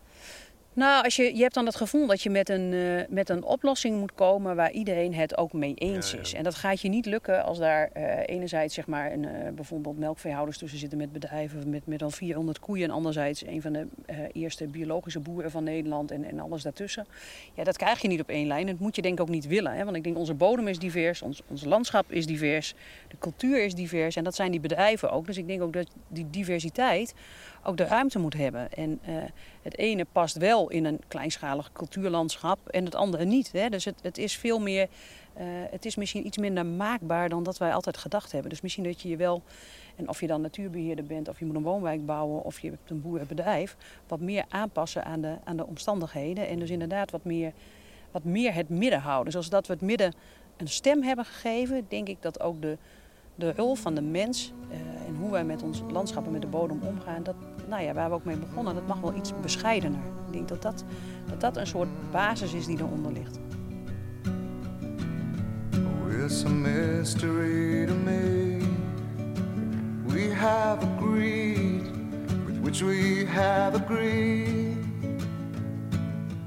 Nou, 0.72 1.04
als 1.04 1.16
je, 1.16 1.36
je 1.36 1.42
hebt 1.42 1.54
dan 1.54 1.66
het 1.66 1.76
gevoel 1.76 2.06
dat 2.06 2.22
je 2.22 2.30
met 2.30 2.48
een, 2.48 2.72
uh, 2.72 3.00
met 3.08 3.28
een 3.28 3.44
oplossing 3.44 3.98
moet 3.98 4.14
komen 4.14 4.56
waar 4.56 4.70
iedereen 4.70 5.14
het 5.14 5.36
ook 5.36 5.52
mee 5.52 5.74
eens 5.74 6.14
is. 6.14 6.34
En 6.34 6.42
dat 6.42 6.54
gaat 6.54 6.80
je 6.80 6.88
niet 6.88 7.06
lukken 7.06 7.44
als 7.44 7.58
daar 7.58 7.90
uh, 7.96 8.02
enerzijds 8.26 8.74
zeg 8.74 8.86
maar, 8.86 9.12
een, 9.12 9.22
uh, 9.22 9.30
bijvoorbeeld 9.54 9.98
melkveehouders 9.98 10.58
tussen 10.58 10.78
zitten 10.78 10.98
met 10.98 11.12
bedrijven 11.12 11.70
met 11.70 11.86
meer 11.86 11.98
dan 11.98 12.10
400 12.10 12.60
koeien. 12.60 12.84
En 12.84 12.94
anderzijds 12.94 13.46
een 13.46 13.62
van 13.62 13.72
de 13.72 13.86
eerste 14.32 14.66
biologische 14.66 15.20
boeren 15.20 15.50
van 15.50 15.64
Nederland 15.64 16.10
en, 16.10 16.24
en 16.24 16.40
alles 16.40 16.62
daartussen. 16.62 17.06
Ja, 17.54 17.64
dat 17.64 17.76
krijg 17.76 18.02
je 18.02 18.08
niet 18.08 18.20
op 18.20 18.28
één 18.28 18.46
lijn. 18.46 18.66
Dat 18.66 18.78
moet 18.78 18.96
je 18.96 19.02
denk 19.02 19.14
ik 19.14 19.20
ook 19.20 19.28
niet 19.28 19.46
willen. 19.46 19.72
Hè? 19.72 19.84
Want 19.84 19.96
ik 19.96 20.04
denk 20.04 20.18
onze 20.18 20.34
bodem 20.34 20.68
is 20.68 20.78
divers, 20.78 21.22
ons, 21.22 21.42
ons 21.48 21.64
landschap 21.64 22.12
is 22.12 22.26
divers, 22.26 22.74
de 23.08 23.18
cultuur 23.18 23.64
is 23.64 23.74
divers. 23.74 24.16
En 24.16 24.24
dat 24.24 24.34
zijn 24.34 24.50
die 24.50 24.60
bedrijven 24.60 25.10
ook. 25.10 25.26
Dus 25.26 25.36
ik 25.36 25.46
denk 25.46 25.62
ook 25.62 25.72
dat 25.72 25.86
die 26.08 26.30
diversiteit 26.30 27.14
ook 27.62 27.76
de 27.76 27.84
ruimte 27.84 28.18
moet 28.18 28.34
hebben. 28.34 28.72
En 28.72 29.00
uh, 29.08 29.16
het 29.62 29.78
ene 29.78 30.06
past 30.12 30.36
wel 30.36 30.70
in 30.70 30.84
een 30.84 31.00
kleinschalig 31.08 31.72
cultuurlandschap 31.72 32.68
en 32.68 32.84
het 32.84 32.94
andere 32.94 33.24
niet. 33.24 33.52
Hè? 33.52 33.68
Dus 33.68 33.84
het, 33.84 33.98
het 34.02 34.18
is 34.18 34.36
veel 34.36 34.60
meer, 34.60 34.88
uh, 35.38 35.44
het 35.70 35.84
is 35.84 35.96
misschien 35.96 36.26
iets 36.26 36.38
minder 36.38 36.66
maakbaar 36.66 37.28
dan 37.28 37.42
dat 37.42 37.58
wij 37.58 37.74
altijd 37.74 37.96
gedacht 37.96 38.32
hebben. 38.32 38.50
Dus 38.50 38.60
misschien 38.60 38.84
dat 38.84 39.00
je 39.00 39.08
je 39.08 39.16
wel, 39.16 39.42
en 39.96 40.08
of 40.08 40.20
je 40.20 40.26
dan 40.26 40.40
natuurbeheerder 40.40 41.04
bent, 41.04 41.28
of 41.28 41.38
je 41.38 41.44
moet 41.44 41.56
een 41.56 41.62
woonwijk 41.62 42.06
bouwen, 42.06 42.44
of 42.44 42.60
je 42.60 42.70
hebt 42.70 42.90
een 42.90 43.00
boerenbedrijf, 43.00 43.76
wat 44.08 44.20
meer 44.20 44.44
aanpassen 44.48 45.04
aan 45.04 45.20
de, 45.20 45.36
aan 45.44 45.56
de 45.56 45.66
omstandigheden. 45.66 46.48
En 46.48 46.58
dus 46.58 46.70
inderdaad 46.70 47.10
wat 47.10 47.24
meer, 47.24 47.52
wat 48.10 48.24
meer 48.24 48.54
het 48.54 48.68
midden 48.68 49.00
houden. 49.00 49.32
Zoals 49.32 49.48
dat 49.48 49.66
we 49.66 49.72
het 49.72 49.82
midden 49.82 50.12
een 50.56 50.68
stem 50.68 51.02
hebben 51.02 51.24
gegeven, 51.24 51.86
denk 51.88 52.08
ik 52.08 52.22
dat 52.22 52.40
ook 52.40 52.62
de 52.62 52.78
de 53.40 53.52
rol 53.56 53.74
van 53.74 53.94
de 53.94 54.02
mens 54.02 54.52
uh, 54.70 54.76
en 55.08 55.16
hoe 55.20 55.30
wij 55.30 55.44
met 55.44 55.62
ons 55.62 55.82
landschap 55.90 56.26
en 56.26 56.32
met 56.32 56.40
de 56.40 56.46
bodem 56.46 56.80
omgaan, 56.82 57.22
dat, 57.22 57.34
nou 57.68 57.82
ja, 57.82 57.92
waar 57.92 58.08
we 58.08 58.14
ook 58.14 58.24
mee 58.24 58.36
begonnen, 58.36 58.74
dat 58.74 58.86
mag 58.86 59.00
wel 59.00 59.14
iets 59.14 59.32
bescheidener. 59.40 60.00
Ik 60.26 60.32
denk 60.32 60.48
dat 60.48 60.62
dat, 60.62 60.84
dat, 61.26 61.40
dat 61.40 61.56
een 61.56 61.66
soort 61.66 61.88
basis 62.10 62.52
is 62.52 62.66
die 62.66 62.78
eronder 62.78 63.12
ligt. 63.12 63.38
Oh, 65.74 66.24
it's 66.24 66.44
a 66.44 66.48
mystery 66.48 67.86
to 67.86 67.94
me. 67.94 68.58
We 70.06 70.34
have 70.34 70.84
agreed 70.84 71.82
with 72.46 72.60
which 72.60 72.80
we 72.82 73.26
have 73.26 73.76
agreed. 73.76 74.76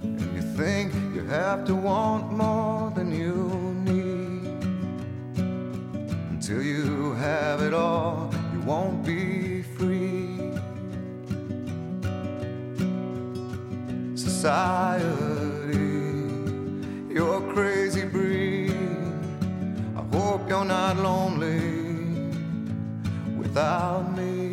And 0.01 0.33
you 0.33 0.41
think 0.55 0.93
you 1.13 1.27
have 1.29 1.63
to 1.63 1.75
want 1.81 2.31
more 2.31 2.91
than 2.93 3.15
you 3.15 3.52
Till 6.45 6.61
you 6.61 7.13
have 7.13 7.61
it 7.61 7.73
all, 7.73 8.29
you 8.51 8.59
won't 8.65 9.05
be 9.05 9.61
free. 9.77 10.51
Society, 14.13 15.05
you're 17.09 17.37
a 17.37 17.53
crazy 17.53 18.03
breed. 18.03 18.75
I 19.95 20.03
hope 20.11 20.49
you're 20.49 20.65
not 20.65 20.97
lonely 20.97 21.61
without 23.37 24.13
me. 24.17 24.51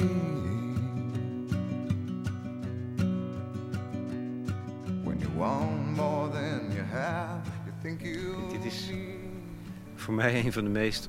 When 5.02 5.18
you 5.18 5.30
want 5.36 5.96
more 5.96 6.28
than 6.28 6.70
you 6.70 6.84
have, 6.84 7.44
you 7.66 7.72
think 7.82 8.00
you. 8.00 8.36
Dit 8.52 8.64
is 8.64 8.90
voor 9.94 10.14
mij 10.14 10.44
een 10.44 10.52
van 10.52 10.64
de 10.64 10.70
meest 10.70 11.08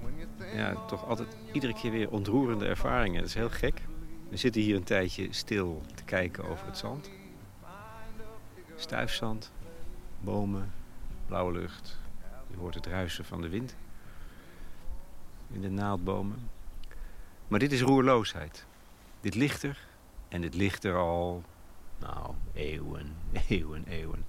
ja, 0.54 0.86
toch 0.86 1.08
altijd 1.08 1.36
iedere 1.52 1.74
keer 1.74 1.91
weer 1.91 2.10
ontroerende 2.10 2.66
ervaringen. 2.66 3.20
Dat 3.20 3.30
is 3.30 3.36
heel 3.36 3.49
gek. 3.49 3.82
We 4.30 4.38
zitten 4.38 4.62
hier 4.62 4.76
een 4.76 4.84
tijdje 4.84 5.28
stil 5.30 5.82
te 5.95 6.04
kijken 6.04 6.49
over 6.49 6.66
het 6.66 6.78
zand. 6.78 7.10
Stuifzand, 8.76 9.52
bomen, 10.20 10.74
blauwe 11.26 11.52
lucht. 11.52 11.99
Je 12.52 12.58
hoort 12.58 12.76
het 12.76 12.86
ruisen 12.86 13.26
van 13.26 13.41
de 13.41 13.49
wind 13.49 13.76
in 15.52 15.62
de 15.62 15.70
naaldbomen. 15.70 16.49
Maar 17.47 17.60
dit 17.60 17.72
is 17.72 17.82
roerloosheid. 17.82 18.66
Dit 19.22 19.36
ligt 19.36 19.64
er. 19.64 19.88
En 20.28 20.41
dit 20.41 20.56
ligt 20.56 20.84
er 20.84 20.95
al, 20.95 21.43
nou, 21.99 22.34
eeuwen, 22.54 23.16
eeuwen, 23.49 23.84
eeuwen. 23.88 24.26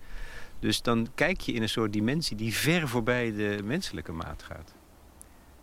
Dus 0.59 0.83
dan 0.83 1.09
kijk 1.15 1.41
je 1.41 1.53
in 1.53 1.63
een 1.63 1.69
soort 1.69 1.93
dimensie 1.93 2.37
die 2.37 2.55
ver 2.55 2.89
voorbij 2.89 3.33
de 3.33 3.61
menselijke 3.65 4.13
maat 4.13 4.43
gaat. 4.43 4.75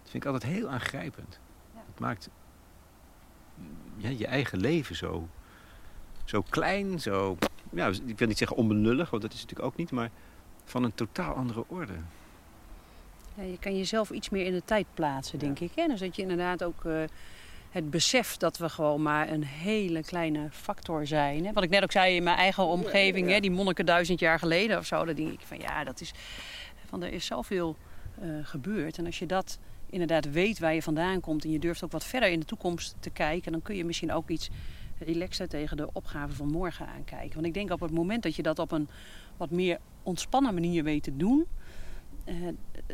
Dat 0.09 0.21
vind 0.21 0.23
ik 0.23 0.41
altijd 0.41 0.59
heel 0.59 0.69
aangrijpend. 0.69 1.39
Ja. 1.73 1.81
Het 1.91 1.99
maakt 1.99 2.29
ja, 3.97 4.09
je 4.09 4.27
eigen 4.27 4.59
leven 4.59 4.95
zo, 4.95 5.27
zo 6.25 6.41
klein, 6.49 6.99
zo... 6.99 7.37
Ja, 7.71 7.87
ik 8.05 8.17
wil 8.17 8.27
niet 8.27 8.37
zeggen 8.37 8.57
onbenullig, 8.57 9.09
want 9.09 9.21
dat 9.21 9.33
is 9.33 9.41
natuurlijk 9.41 9.67
ook 9.67 9.75
niet, 9.75 9.91
maar 9.91 10.09
van 10.65 10.83
een 10.83 10.93
totaal 10.93 11.33
andere 11.33 11.63
orde. 11.67 11.93
Ja, 13.35 13.43
je 13.43 13.57
kan 13.59 13.77
jezelf 13.77 14.09
iets 14.09 14.29
meer 14.29 14.45
in 14.45 14.53
de 14.53 14.61
tijd 14.65 14.85
plaatsen, 14.93 15.39
denk 15.39 15.59
ik. 15.59 15.71
Hè? 15.75 15.87
Dus 15.87 15.99
dat 15.99 16.15
je 16.15 16.21
inderdaad 16.21 16.63
ook 16.63 16.83
uh, 16.83 17.03
het 17.69 17.89
besef 17.89 18.37
dat 18.37 18.57
we 18.57 18.69
gewoon 18.69 19.01
maar 19.01 19.29
een 19.29 19.43
hele 19.43 20.03
kleine 20.03 20.47
factor 20.51 21.07
zijn. 21.07 21.45
Hè? 21.45 21.53
Wat 21.53 21.63
ik 21.63 21.69
net 21.69 21.83
ook 21.83 21.91
zei 21.91 22.15
in 22.15 22.23
mijn 22.23 22.37
eigen 22.37 22.63
omgeving, 22.63 23.29
Hè? 23.29 23.39
die 23.39 23.51
monniken 23.51 23.85
duizend 23.85 24.19
jaar 24.19 24.39
geleden 24.39 24.77
of 24.77 24.85
zo. 24.85 25.05
Dan 25.05 25.15
denk 25.15 25.31
ik 25.31 25.45
van 25.45 25.59
ja, 25.59 25.83
dat 25.83 26.01
is, 26.01 26.11
van, 26.85 27.03
er 27.03 27.13
is 27.13 27.25
zoveel 27.25 27.75
uh, 28.21 28.39
gebeurd. 28.43 28.97
En 28.97 29.05
als 29.05 29.19
je 29.19 29.25
dat 29.25 29.59
inderdaad 29.89 30.31
weet 30.31 30.59
waar 30.59 30.73
je 30.73 30.81
vandaan 30.81 31.19
komt 31.19 31.43
en 31.43 31.51
je 31.51 31.59
durft 31.59 31.83
ook 31.83 31.91
wat 31.91 32.05
verder 32.05 32.29
in 32.29 32.39
de 32.39 32.45
toekomst 32.45 32.95
te 32.99 33.09
kijken, 33.09 33.51
dan 33.51 33.61
kun 33.61 33.75
je 33.75 33.85
misschien 33.85 34.11
ook 34.11 34.29
iets 34.29 34.49
relaxer 34.99 35.47
tegen 35.47 35.77
de 35.77 35.89
opgave 35.93 36.35
van 36.35 36.51
morgen 36.51 36.87
aankijken. 36.87 37.33
Want 37.33 37.45
ik 37.45 37.53
denk 37.53 37.71
op 37.71 37.79
het 37.79 37.91
moment 37.91 38.23
dat 38.23 38.35
je 38.35 38.43
dat 38.43 38.59
op 38.59 38.71
een 38.71 38.89
wat 39.37 39.49
meer 39.49 39.79
ontspannen 40.03 40.53
manier 40.53 40.83
weet 40.83 41.03
te 41.03 41.17
doen, 41.17 41.45
eh, 42.23 42.35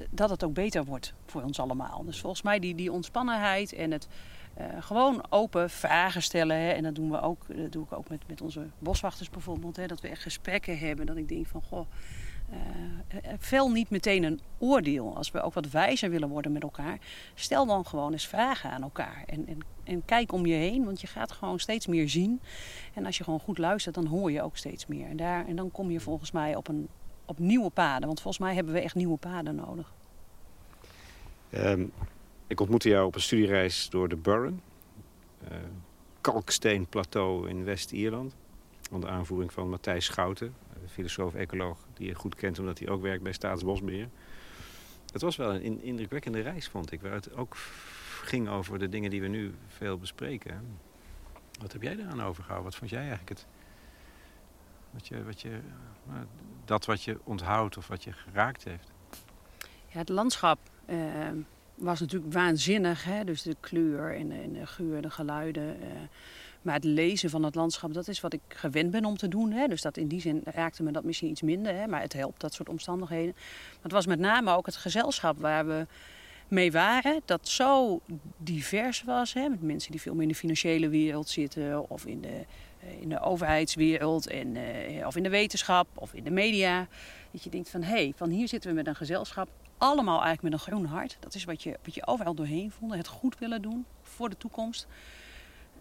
dat 0.10 0.30
het 0.30 0.44
ook 0.44 0.54
beter 0.54 0.86
wordt 0.86 1.14
voor 1.26 1.44
ons 1.44 1.60
allemaal. 1.60 2.04
Dus 2.06 2.20
volgens 2.20 2.42
mij 2.42 2.60
die, 2.60 2.76
die 2.76 2.92
ontspannenheid 2.92 3.74
en 3.74 3.92
het 3.92 4.08
uh, 4.60 4.66
gewoon 4.80 5.26
open 5.30 5.70
vragen 5.70 6.22
stellen. 6.22 6.58
Hè, 6.58 6.70
en 6.70 6.84
dat 6.84 6.96
doen 6.96 7.12
we 7.12 7.22
ook, 7.22 7.46
dat 7.56 7.72
doe 7.72 7.84
ik 7.84 7.94
ook 7.94 8.10
met, 8.10 8.22
met 8.28 8.42
onze 8.42 8.68
boswachters 8.80 9.30
bijvoorbeeld. 9.30 9.76
Hè, 9.76 9.88
dat 9.88 10.02
we 10.02 10.08
echt 10.08 10.22
gesprekken 10.22 10.78
hebben. 10.78 11.06
Dat 11.06 11.18
ik 11.18 11.28
denk 11.28 11.48
van 11.48 11.62
goh 11.62 11.88
vel 13.38 13.72
niet 13.72 13.90
meteen 13.90 14.24
een 14.24 14.40
oordeel. 14.58 15.16
Als 15.16 15.32
we 15.32 15.42
ook 15.42 15.54
wat 15.54 15.70
wijzer 15.70 16.10
willen 16.10 16.30
worden 16.30 16.52
met 16.52 16.64
elkaar, 16.64 17.00
stel 17.34 17.66
dan 17.66 17.86
gewoon 17.86 18.12
eens 18.12 18.28
vragen 18.28 18.72
aan 18.72 18.82
elkaar. 18.82 19.24
En, 19.26 19.48
en, 19.48 19.60
en 19.84 20.06
kijk 20.06 20.32
om 20.32 20.46
je 20.46 20.54
heen, 20.54 20.86
want 20.86 21.02
je 21.02 21.08
gaat 21.08 21.32
gewoon 21.32 21.60
steeds 21.60 21.88
meer 21.88 22.10
zien. 22.10 22.42
En 22.94 23.06
als 23.06 23.18
je 23.18 23.24
gewoon 23.24 23.40
goed 23.40 23.58
luistert, 23.58 23.96
dan 23.96 24.06
hoor 24.06 24.32
je 24.32 24.42
ook 24.42 24.58
steeds 24.58 24.86
meer. 24.86 25.08
En, 25.08 25.18
daar, 25.18 25.48
en 25.48 25.56
dan 25.56 25.72
kom 25.72 25.92
je 25.92 26.00
volgens 26.00 26.32
mij 26.32 26.56
op, 26.56 26.68
een, 26.68 26.88
op 27.26 27.40
nieuwe 27.40 27.70
paden. 27.70 28.08
Want 28.08 28.22
volgens 28.22 28.44
mij 28.44 28.56
hebben 28.56 28.74
we 28.74 28.80
echt 28.80 28.96
nieuwe 28.96 29.18
paden 29.18 29.56
nodig. 29.56 29.94
Um, 31.54 31.92
ik 32.48 32.60
ontmoette 32.60 32.90
jou 32.90 33.06
op 33.06 33.16
een 33.16 33.22
studiereis 33.22 33.90
door 33.90 34.10
de 34.10 34.16
Burren. 34.16 34.62
Uh, 35.52 35.58
kalksteenplateau 36.22 37.50
in 37.50 37.64
West-Ierland. 37.64 38.36
Onder 38.92 39.10
aanvoering 39.10 39.54
van 39.54 39.70
Matthijs 39.70 40.06
Schouten, 40.06 40.56
filosoof-ecoloog 40.88 41.85
die 41.98 42.08
je 42.08 42.16
goed 42.16 42.36
kent 42.36 42.60
omdat 42.60 42.80
hij 42.80 42.90
ook 42.90 43.02
werkt 43.02 43.24
bij 43.24 43.34
Staatsbosbeheer. 43.34 44.10
Het 45.12 45.22
was 45.22 45.36
wel 45.36 45.54
een 45.54 45.82
indrukwekkende 45.82 46.42
reis, 46.42 46.68
vond 46.68 46.92
ik. 46.92 47.02
Waar 47.02 47.12
het 47.12 47.36
ook 47.36 47.56
ging 48.24 48.50
over 48.50 48.80
de 48.80 48.90
dingen 48.90 49.10
die 49.10 49.22
we 49.22 49.28
nu 49.28 49.54
veel 49.68 49.98
bespreken. 49.98 50.80
Wat 51.60 51.72
heb 51.74 51.82
jij 51.82 51.98
eraan 51.98 52.24
overgehouden? 52.24 52.70
Wat 52.70 52.76
vond 52.76 52.90
jij 52.90 53.00
eigenlijk 53.00 53.30
het... 53.30 53.46
Wat 54.92 55.08
je, 55.08 55.24
wat 55.24 55.42
je, 55.42 55.60
nou, 56.04 56.26
dat 56.66 56.86
wat 56.86 57.04
je 57.04 57.20
onthoudt 57.24 57.78
of 57.78 57.88
wat 57.88 58.04
je 58.04 58.12
geraakt 58.12 58.64
heeft? 58.64 58.92
Ja, 59.88 59.98
het 59.98 60.10
landschap 60.10 60.60
uh, 60.90 60.98
was 61.76 62.00
natuurlijk 62.00 62.34
waanzinnig. 62.34 63.04
Hè? 63.04 63.24
Dus 63.24 63.42
de 63.42 63.56
kleur 63.60 64.16
en 64.16 64.30
de, 64.30 64.36
en 64.36 64.54
de 64.54 64.68
geur, 64.68 65.02
de 65.02 65.10
geluiden. 65.10 65.78
Uh, 65.84 65.88
Maar 66.66 66.76
het 66.76 66.84
lezen 66.84 67.30
van 67.30 67.44
het 67.44 67.56
landschap, 67.56 67.94
dat 67.94 68.08
is 68.08 68.22
wat 68.22 68.34
ik 68.34 68.42
gewend 68.48 68.92
ben 68.92 69.06
om 69.06 69.18
te 69.18 69.28
doen. 69.28 69.52
Hè. 69.52 69.68
Dus 69.68 69.82
dat 69.82 69.98
in 69.98 70.08
die 70.08 70.22
zin 70.22 70.42
raakte 70.44 70.84
me 70.84 70.92
dat 70.92 71.04
misschien 71.04 71.30
iets 71.30 71.42
minder. 71.42 71.76
Hè. 71.76 71.88
Maar 71.88 72.02
het 72.02 72.14
helpt, 72.14 72.42
dat 72.42 72.54
soort 72.54 72.70
omstandigheden. 72.70 73.34
Maar 73.36 73.84
het 73.84 73.92
was 73.92 74.06
met 74.06 74.20
name 74.20 74.52
ook 74.52 74.66
het 74.66 74.76
gezelschap 74.76 75.40
waar 75.40 75.68
we 75.68 75.88
mee 76.48 76.72
waren. 76.72 77.22
Dat 77.26 77.48
zo 77.48 78.02
divers 78.38 79.04
was. 79.04 79.34
Hè, 79.34 79.50
met 79.50 79.62
mensen 79.62 79.92
die 79.92 80.02
veel 80.02 80.14
meer 80.14 80.22
in 80.22 80.28
de 80.28 80.36
financiële 80.36 80.90
wereld 80.90 81.30
zitten. 81.30 81.90
Of 81.90 82.06
in 82.06 82.22
de, 82.22 82.46
eh, 82.80 83.02
in 83.02 83.10
de 83.10 83.20
overheidswereld. 83.20 84.28
En, 84.28 84.56
uh, 84.56 85.08
of 85.08 85.16
in 85.16 85.24
de 85.24 85.30
wetenschap. 85.30 85.88
Of 85.94 86.14
in 86.14 86.24
de 86.24 86.32
media. 86.32 86.88
Dat 87.32 87.44
je 87.44 87.50
denkt 87.50 87.70
van, 87.70 87.84
hé, 87.84 87.90
hey, 87.90 88.14
van 88.16 88.30
hier 88.30 88.48
zitten 88.48 88.70
we 88.70 88.76
met 88.76 88.88
een 88.88 88.96
gezelschap. 88.96 89.50
Allemaal 89.78 90.22
eigenlijk 90.22 90.42
met 90.42 90.54
een 90.54 90.74
groen 90.74 90.86
hart. 90.86 91.18
Dat 91.20 91.36
is 91.36 91.44
wat 91.44 91.64
je, 91.64 91.78
wat 91.84 91.96
je 91.96 92.08
overal 92.08 92.34
doorheen 92.34 92.72
vond. 92.72 92.94
Het 92.94 93.08
goed 93.08 93.40
willen 93.40 93.62
doen 93.62 93.86
voor 94.02 94.30
de 94.30 94.38
toekomst. 94.38 94.88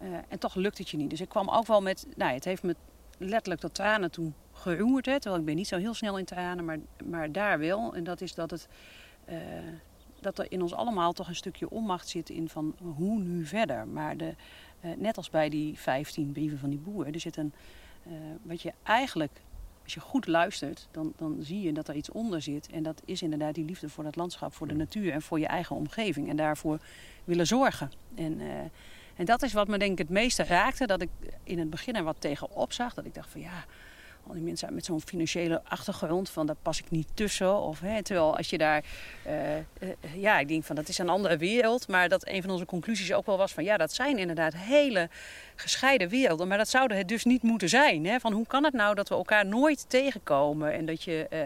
Uh, 0.01 0.17
en 0.27 0.39
toch 0.39 0.55
lukt 0.55 0.77
het 0.77 0.89
je 0.89 0.97
niet. 0.97 1.09
Dus 1.09 1.21
ik 1.21 1.29
kwam 1.29 1.49
ook 1.49 1.67
wel 1.67 1.81
met, 1.81 2.07
nou, 2.15 2.33
het 2.33 2.45
heeft 2.45 2.63
me 2.63 2.75
letterlijk 3.17 3.61
tot 3.61 3.73
tranen 3.73 4.11
toen 4.11 4.33
geroerd. 4.53 5.05
Hè, 5.05 5.19
terwijl 5.19 5.39
ik 5.39 5.45
ben 5.45 5.55
niet 5.55 5.67
zo 5.67 5.77
heel 5.77 5.93
snel 5.93 6.17
in 6.17 6.25
tranen, 6.25 6.65
maar, 6.65 6.77
maar 7.05 7.31
daar 7.31 7.59
wel. 7.59 7.95
En 7.95 8.03
dat 8.03 8.21
is 8.21 8.33
dat 8.33 8.51
het 8.51 8.67
dat 10.25 10.39
er 10.39 10.51
in 10.51 10.61
ons 10.61 10.73
allemaal 10.73 11.13
toch 11.13 11.27
een 11.27 11.35
stukje 11.35 11.69
onmacht 11.69 12.07
zit 12.07 12.29
in 12.29 12.49
van 12.49 12.75
hoe 12.95 13.19
nu 13.19 13.45
verder. 13.45 13.87
Maar 13.87 14.17
de, 14.17 14.35
uh, 14.81 14.91
net 14.97 15.17
als 15.17 15.29
bij 15.29 15.49
die 15.49 15.79
15 15.79 16.31
brieven 16.31 16.57
van 16.57 16.69
die 16.69 16.79
boer, 16.79 17.13
er 17.13 17.19
zit 17.19 17.37
een, 17.37 17.53
wat 18.41 18.61
je 18.61 18.73
eigenlijk, 18.83 19.41
als 19.83 19.93
je 19.93 19.99
goed 19.99 20.27
luistert, 20.27 20.87
dan, 20.91 21.13
dan 21.15 21.37
zie 21.39 21.61
je 21.61 21.73
dat 21.73 21.87
er 21.87 21.95
iets 21.95 22.11
onder 22.11 22.41
zit. 22.41 22.69
En 22.69 22.83
dat 22.83 23.01
is 23.05 23.21
inderdaad 23.21 23.55
die 23.55 23.65
liefde 23.65 23.89
voor 23.89 24.05
het 24.05 24.15
landschap, 24.15 24.53
voor 24.53 24.67
de 24.67 24.73
natuur 24.73 25.11
en 25.11 25.21
voor 25.21 25.39
je 25.39 25.47
eigen 25.47 25.75
omgeving. 25.75 26.29
En 26.29 26.35
daarvoor 26.35 26.79
willen 27.23 27.47
zorgen. 27.47 27.91
En, 28.15 28.41
en 29.15 29.25
dat 29.25 29.41
is 29.41 29.53
wat 29.53 29.67
me 29.67 29.77
denk 29.77 29.91
ik 29.91 29.97
het 29.97 30.09
meeste 30.09 30.43
raakte, 30.43 30.85
dat 30.85 31.01
ik 31.01 31.09
in 31.43 31.59
het 31.59 31.69
begin 31.69 31.95
er 31.95 32.03
wat 32.03 32.15
tegenop 32.19 32.73
zag. 32.73 32.93
Dat 32.93 33.05
ik 33.05 33.13
dacht 33.13 33.29
van 33.29 33.41
ja, 33.41 33.65
al 34.27 34.33
die 34.33 34.43
mensen 34.43 34.73
met 34.73 34.85
zo'n 34.85 35.01
financiële 35.01 35.61
achtergrond, 35.63 36.29
van 36.29 36.45
daar 36.45 36.55
pas 36.61 36.79
ik 36.79 36.91
niet 36.91 37.07
tussen. 37.13 37.61
Of, 37.61 37.79
hè, 37.79 38.03
terwijl 38.03 38.37
als 38.37 38.49
je 38.49 38.57
daar, 38.57 38.83
uh, 39.27 39.57
uh, 39.57 39.61
ja, 40.15 40.39
ik 40.39 40.47
denk 40.47 40.63
van 40.63 40.75
dat 40.75 40.87
is 40.87 40.97
een 40.97 41.09
andere 41.09 41.37
wereld. 41.37 41.87
Maar 41.87 42.09
dat 42.09 42.27
een 42.27 42.41
van 42.41 42.51
onze 42.51 42.65
conclusies 42.65 43.13
ook 43.13 43.25
wel 43.25 43.37
was 43.37 43.53
van 43.53 43.63
ja, 43.63 43.77
dat 43.77 43.93
zijn 43.93 44.17
inderdaad 44.17 44.55
hele 44.55 45.09
gescheiden 45.55 46.09
werelden. 46.09 46.47
Maar 46.47 46.57
dat 46.57 46.69
zouden 46.69 46.97
het 46.97 47.07
dus 47.07 47.23
niet 47.23 47.41
moeten 47.41 47.69
zijn. 47.69 48.05
Hè? 48.05 48.19
Van 48.19 48.33
hoe 48.33 48.47
kan 48.47 48.63
het 48.63 48.73
nou 48.73 48.95
dat 48.95 49.09
we 49.09 49.15
elkaar 49.15 49.45
nooit 49.45 49.89
tegenkomen? 49.89 50.73
En 50.73 50.85
dat 50.85 51.03
je, 51.03 51.27
uh, 51.33 51.39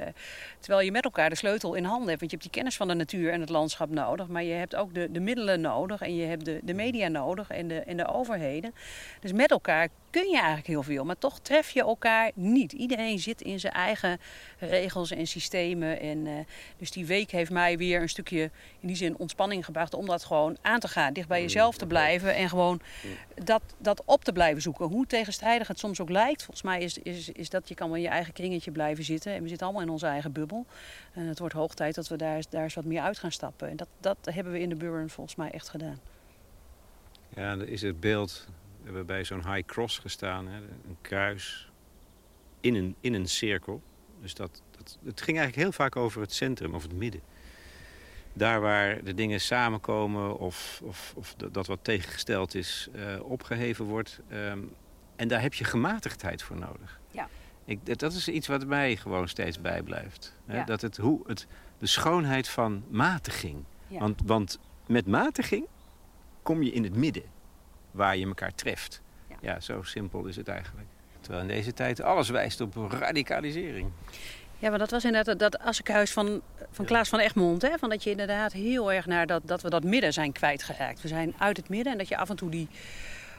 terwijl 0.59 0.85
je 0.85 0.91
met 0.91 1.03
elkaar 1.03 1.29
de 1.29 1.35
sleutel 1.35 1.73
in 1.73 1.83
handen 1.83 2.07
hebt. 2.07 2.19
Want 2.19 2.31
je 2.31 2.37
hebt 2.37 2.49
die 2.49 2.61
kennis 2.61 2.77
van 2.77 2.87
de 2.87 2.93
natuur 2.93 3.31
en 3.31 3.39
het 3.39 3.49
landschap 3.49 3.89
nodig. 3.89 4.27
Maar 4.27 4.43
je 4.43 4.53
hebt 4.53 4.75
ook 4.75 4.93
de, 4.93 5.11
de 5.11 5.19
middelen 5.19 5.61
nodig. 5.61 6.01
En 6.01 6.15
je 6.15 6.25
hebt 6.25 6.45
de, 6.45 6.59
de 6.63 6.73
media 6.73 7.07
nodig 7.07 7.49
en 7.49 7.67
de, 7.67 7.79
en 7.79 7.97
de 7.97 8.07
overheden. 8.07 8.73
Dus 9.19 9.31
met 9.31 9.51
elkaar 9.51 9.87
kun 10.09 10.29
je 10.29 10.37
eigenlijk 10.37 10.67
heel 10.67 10.83
veel. 10.83 11.05
Maar 11.05 11.17
toch 11.17 11.39
tref 11.39 11.69
je 11.69 11.81
elkaar 11.81 12.31
niet. 12.33 12.71
Iedereen 12.71 13.19
zit 13.19 13.41
in 13.41 13.59
zijn 13.59 13.73
eigen 13.73 14.19
regels 14.59 15.11
en 15.11 15.27
systemen. 15.27 15.99
En, 15.99 16.25
uh, 16.25 16.33
dus 16.77 16.91
die 16.91 17.05
week 17.05 17.31
heeft 17.31 17.51
mij 17.51 17.77
weer 17.77 18.01
een 18.01 18.09
stukje 18.09 18.51
in 18.79 18.87
die 18.87 18.95
zin 18.95 19.17
ontspanning 19.17 19.65
gebracht. 19.65 19.93
Om 19.93 20.05
dat 20.05 20.23
gewoon 20.23 20.57
aan 20.61 20.79
te 20.79 20.87
gaan. 20.87 21.13
Dicht 21.13 21.27
bij 21.27 21.41
jezelf 21.41 21.77
te 21.77 21.85
blijven. 21.85 22.35
En 22.35 22.49
gewoon 22.49 22.81
dat, 23.43 23.61
dat 23.77 23.98
op 24.05 24.23
te 24.23 24.31
blijven 24.31 24.61
zoeken. 24.61 24.85
Hoe 24.85 25.05
tegenstrijdig 25.05 25.67
het 25.67 25.79
soms 25.79 25.99
ook 25.99 26.09
lijkt. 26.09 26.43
Volgens 26.43 26.61
mij 26.61 26.81
is, 26.81 26.97
is, 26.97 27.29
is 27.29 27.49
dat 27.49 27.67
je 27.67 27.75
kan 27.75 27.87
wel 27.87 27.95
in 27.95 28.01
je 28.01 28.07
eigen 28.07 28.33
kringetje 28.33 28.71
blijven 28.71 29.03
zitten. 29.03 29.33
En 29.33 29.41
we 29.41 29.47
zitten 29.47 29.67
allemaal 29.67 29.85
in 29.85 29.91
onze 29.91 30.05
eigen 30.05 30.31
bubbel. 30.31 30.65
En 31.13 31.25
het 31.25 31.39
wordt 31.39 31.53
hoog 31.53 31.73
tijd 31.73 31.95
dat 31.95 32.07
we 32.07 32.17
daar, 32.17 32.43
daar 32.49 32.63
eens 32.63 32.73
wat 32.73 32.85
meer 32.85 33.01
uit 33.01 33.17
gaan 33.17 33.31
stappen. 33.31 33.69
En 33.69 33.75
dat, 33.75 33.87
dat 33.99 34.17
hebben 34.23 34.53
we 34.53 34.59
in 34.59 34.69
de 34.69 34.75
Burn 34.75 35.09
volgens 35.09 35.35
mij 35.35 35.51
echt 35.51 35.69
gedaan. 35.69 35.99
Ja, 37.35 37.55
dan 37.55 37.67
is 37.67 37.81
het 37.81 37.99
beeld. 37.99 38.47
We 38.77 38.85
hebben 38.85 39.05
bij 39.05 39.23
zo'n 39.23 39.53
high 39.53 39.65
cross 39.65 39.97
gestaan. 39.97 40.47
Hè, 40.47 40.57
een 40.57 40.97
kruis 41.01 41.71
in 42.59 42.75
een, 42.75 42.95
in 42.99 43.13
een 43.13 43.27
cirkel. 43.27 43.81
Dus 44.21 44.33
dat, 44.33 44.61
dat, 44.77 44.97
het 45.03 45.21
ging 45.21 45.37
eigenlijk 45.37 45.67
heel 45.67 45.85
vaak 45.85 45.95
over 45.95 46.21
het 46.21 46.33
centrum, 46.33 46.75
over 46.75 46.89
het 46.89 46.97
midden 46.97 47.21
daar 48.33 48.61
waar 48.61 49.03
de 49.03 49.13
dingen 49.13 49.41
samenkomen 49.41 50.37
of, 50.37 50.81
of, 50.83 51.13
of 51.15 51.35
dat 51.35 51.67
wat 51.67 51.79
tegengesteld 51.81 52.55
is 52.55 52.89
uh, 52.95 53.23
opgeheven 53.23 53.85
wordt. 53.85 54.19
Um, 54.33 54.71
en 55.15 55.27
daar 55.27 55.41
heb 55.41 55.53
je 55.53 55.63
gematigdheid 55.63 56.43
voor 56.43 56.57
nodig. 56.57 56.99
Ja. 57.11 57.27
Ik, 57.65 57.99
dat 57.99 58.13
is 58.13 58.27
iets 58.27 58.47
wat 58.47 58.65
mij 58.65 58.95
gewoon 58.95 59.27
steeds 59.27 59.61
bijblijft. 59.61 60.35
Ja. 60.45 60.63
Dat 60.63 60.81
het, 60.81 60.97
hoe 60.97 61.19
het, 61.27 61.47
de 61.77 61.87
schoonheid 61.87 62.47
van 62.47 62.83
matiging. 62.89 63.63
Ja. 63.87 63.99
Want, 63.99 64.21
want 64.25 64.59
met 64.87 65.07
matiging 65.07 65.65
kom 66.43 66.63
je 66.63 66.71
in 66.71 66.83
het 66.83 66.95
midden 66.95 67.23
waar 67.91 68.17
je 68.17 68.25
elkaar 68.25 68.55
treft. 68.55 69.01
Ja. 69.29 69.35
ja, 69.41 69.59
zo 69.59 69.81
simpel 69.81 70.25
is 70.25 70.35
het 70.35 70.47
eigenlijk. 70.47 70.87
Terwijl 71.21 71.41
in 71.41 71.47
deze 71.47 71.73
tijd 71.73 72.01
alles 72.01 72.29
wijst 72.29 72.61
op 72.61 72.75
radicalisering. 72.89 73.91
Ja, 74.59 74.69
maar 74.69 74.79
dat 74.79 74.91
was 74.91 75.05
inderdaad 75.05 75.39
dat 75.39 75.59
Assekhuis 75.59 76.11
van, 76.11 76.41
van 76.71 76.85
Klaas 76.85 77.09
van 77.09 77.19
Egmond. 77.19 77.61
Hè? 77.61 77.77
Van 77.77 77.89
dat 77.89 78.03
je 78.03 78.09
inderdaad 78.09 78.53
heel 78.53 78.91
erg 78.91 79.05
naar 79.05 79.27
dat, 79.27 79.41
dat 79.45 79.61
we 79.61 79.69
dat 79.69 79.83
midden 79.83 80.13
zijn 80.13 80.31
kwijtgeraakt. 80.31 81.01
We 81.01 81.07
zijn 81.07 81.33
uit 81.37 81.57
het 81.57 81.69
midden 81.69 81.91
en 81.91 81.97
dat 81.97 82.07
je 82.07 82.17
af 82.17 82.29
en 82.29 82.35
toe 82.35 82.49
die, 82.49 82.67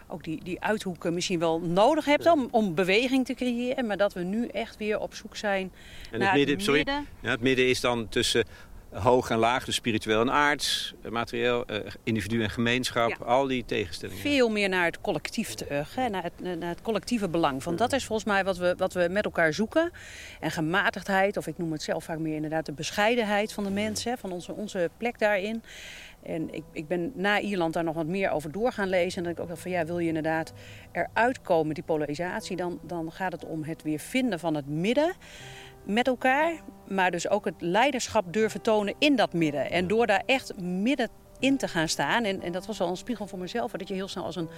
ook 0.06 0.24
die, 0.24 0.44
die 0.44 0.60
uithoeken 0.60 1.14
misschien 1.14 1.38
wel 1.38 1.60
nodig 1.60 2.04
hebt 2.04 2.30
om, 2.30 2.48
om 2.50 2.74
beweging 2.74 3.26
te 3.26 3.34
creëren. 3.34 3.86
Maar 3.86 3.96
dat 3.96 4.12
we 4.12 4.22
nu 4.22 4.46
echt 4.46 4.76
weer 4.76 4.98
op 4.98 5.14
zoek 5.14 5.36
zijn 5.36 5.72
en 6.10 6.18
naar 6.18 6.28
het 6.28 6.36
midden. 6.36 6.54
het 6.54 6.64
sorry, 6.64 6.82
midden. 6.84 7.06
Ja, 7.20 7.30
het 7.30 7.40
midden 7.40 7.68
is 7.68 7.80
dan 7.80 8.08
tussen 8.08 8.44
hoog 8.92 9.30
en 9.30 9.38
laag, 9.38 9.64
dus 9.64 9.74
spiritueel 9.74 10.20
en 10.20 10.30
aards, 10.30 10.94
materieel, 11.10 11.64
uh, 11.70 11.78
individu 12.02 12.42
en 12.42 12.50
gemeenschap, 12.50 13.08
Ja. 13.08 13.24
al 13.24 13.46
die 13.46 13.64
tegenstellingen. 13.64 14.22
Veel 14.22 14.48
meer 14.48 14.68
naar 14.68 14.84
het 14.84 15.00
collectief 15.00 15.54
terug, 15.54 15.94
hè? 15.94 16.08
Naar, 16.08 16.22
het, 16.22 16.58
naar 16.58 16.68
het 16.68 16.82
collectieve 16.82 17.28
belang. 17.28 17.62
Want 17.64 17.78
dat 17.78 17.92
is 17.92 18.04
volgens 18.04 18.28
mij 18.28 18.44
wat 18.44 18.56
we, 18.56 18.74
wat 18.76 18.92
we 18.92 19.08
met 19.10 19.24
elkaar 19.24 19.52
zoeken. 19.52 19.90
En 20.40 20.50
gematigdheid, 20.50 21.36
of 21.36 21.46
ik 21.46 21.58
noem 21.58 21.72
het 21.72 21.82
zelf 21.82 22.04
vaak 22.04 22.18
meer 22.18 22.34
inderdaad 22.34 22.66
de 22.66 22.72
bescheidenheid 22.72 23.52
van 23.52 23.64
de 23.64 23.70
mensen, 23.70 24.18
van 24.18 24.32
onze, 24.32 24.52
onze 24.52 24.90
plek 24.96 25.18
daarin. 25.18 25.62
En 26.22 26.54
ik, 26.54 26.62
ik 26.72 26.88
ben 26.88 27.12
na 27.14 27.40
Ierland 27.40 27.72
daar 27.72 27.84
nog 27.84 27.94
wat 27.94 28.06
meer 28.06 28.30
over 28.30 28.52
door 28.52 28.72
gaan 28.72 28.88
lezen. 28.88 29.18
En 29.18 29.24
dat 29.24 29.32
ik 29.32 29.40
ook 29.40 29.48
dacht 29.48 29.60
van 29.62 29.70
ja, 29.70 29.84
wil 29.84 29.98
je 29.98 30.06
inderdaad 30.06 30.52
eruit 30.92 31.40
komen 31.42 31.74
die 31.74 31.84
polarisatie, 31.84 32.56
dan, 32.56 32.78
dan 32.82 33.12
gaat 33.12 33.32
het 33.32 33.44
om 33.44 33.62
het 33.64 33.82
weer 33.82 33.98
vinden 33.98 34.38
van 34.38 34.54
het 34.54 34.68
midden 34.68 35.12
met 35.84 36.06
elkaar. 36.06 36.52
Maar 36.88 37.10
dus 37.10 37.28
ook 37.28 37.44
het 37.44 37.54
leiderschap 37.58 38.32
durven 38.32 38.60
tonen 38.60 38.94
in 38.98 39.16
dat 39.16 39.32
midden. 39.32 39.70
En 39.70 39.86
door 39.86 40.06
daar 40.06 40.22
echt 40.26 40.60
midden 40.60 41.08
in 41.38 41.56
te 41.56 41.68
gaan 41.68 41.88
staan. 41.88 42.24
En, 42.24 42.42
en 42.42 42.52
dat 42.52 42.66
was 42.66 42.78
wel 42.78 42.88
een 42.88 42.96
spiegel 42.96 43.26
voor 43.26 43.38
mezelf. 43.38 43.72
Dat 43.72 43.88
je 43.88 43.94
heel 43.94 44.08
snel 44.08 44.24
als 44.24 44.36
een. 44.36 44.48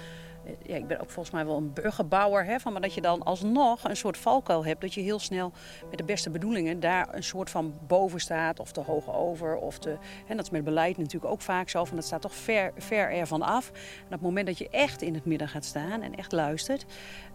Ja, 0.62 0.76
ik 0.76 0.86
ben 0.86 1.00
ook 1.00 1.10
volgens 1.10 1.34
mij 1.34 1.46
wel 1.46 1.56
een 1.56 1.72
burgerbouwer. 1.72 2.44
Hè, 2.44 2.60
van, 2.60 2.72
maar 2.72 2.80
dat 2.80 2.94
je 2.94 3.00
dan 3.00 3.22
alsnog 3.22 3.84
een 3.84 3.96
soort 3.96 4.16
valkuil 4.16 4.64
hebt. 4.64 4.80
Dat 4.80 4.94
je 4.94 5.00
heel 5.00 5.18
snel 5.18 5.52
met 5.88 5.98
de 5.98 6.04
beste 6.04 6.30
bedoelingen 6.30 6.80
daar 6.80 7.14
een 7.14 7.22
soort 7.22 7.50
van 7.50 7.74
boven 7.86 8.20
staat. 8.20 8.60
Of 8.60 8.72
te 8.72 8.80
hoog 8.80 9.14
over. 9.14 9.56
Of 9.56 9.78
te, 9.78 9.96
en 10.26 10.36
dat 10.36 10.44
is 10.44 10.50
met 10.50 10.64
beleid 10.64 10.98
natuurlijk 10.98 11.32
ook 11.32 11.40
vaak 11.40 11.68
zo. 11.68 11.84
Van 11.84 11.96
dat 11.96 12.04
staat 12.04 12.22
toch 12.22 12.34
ver, 12.34 12.72
ver 12.76 13.12
ervan 13.12 13.42
af. 13.42 13.68
En 13.68 14.04
op 14.04 14.10
het 14.10 14.20
moment 14.20 14.46
dat 14.46 14.58
je 14.58 14.68
echt 14.68 15.02
in 15.02 15.14
het 15.14 15.24
midden 15.24 15.48
gaat 15.48 15.64
staan. 15.64 16.02
En 16.02 16.14
echt 16.14 16.32
luistert. 16.32 16.86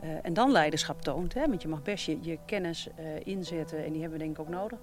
Uh, 0.04 0.10
en 0.22 0.34
dan 0.34 0.52
leiderschap 0.52 1.02
toont. 1.02 1.34
Hè, 1.34 1.48
want 1.48 1.62
je 1.62 1.68
mag 1.68 1.82
best 1.82 2.06
je, 2.06 2.38
kennis 2.46 2.88
uh, 3.00 3.06
inzetten. 3.24 3.86
En 3.86 3.92
die 3.92 4.02
hebben 4.02 4.20
we 4.20 4.26
denk 4.26 4.38
ik 4.38 4.44
ook 4.46 4.50
nodig. 4.50 4.80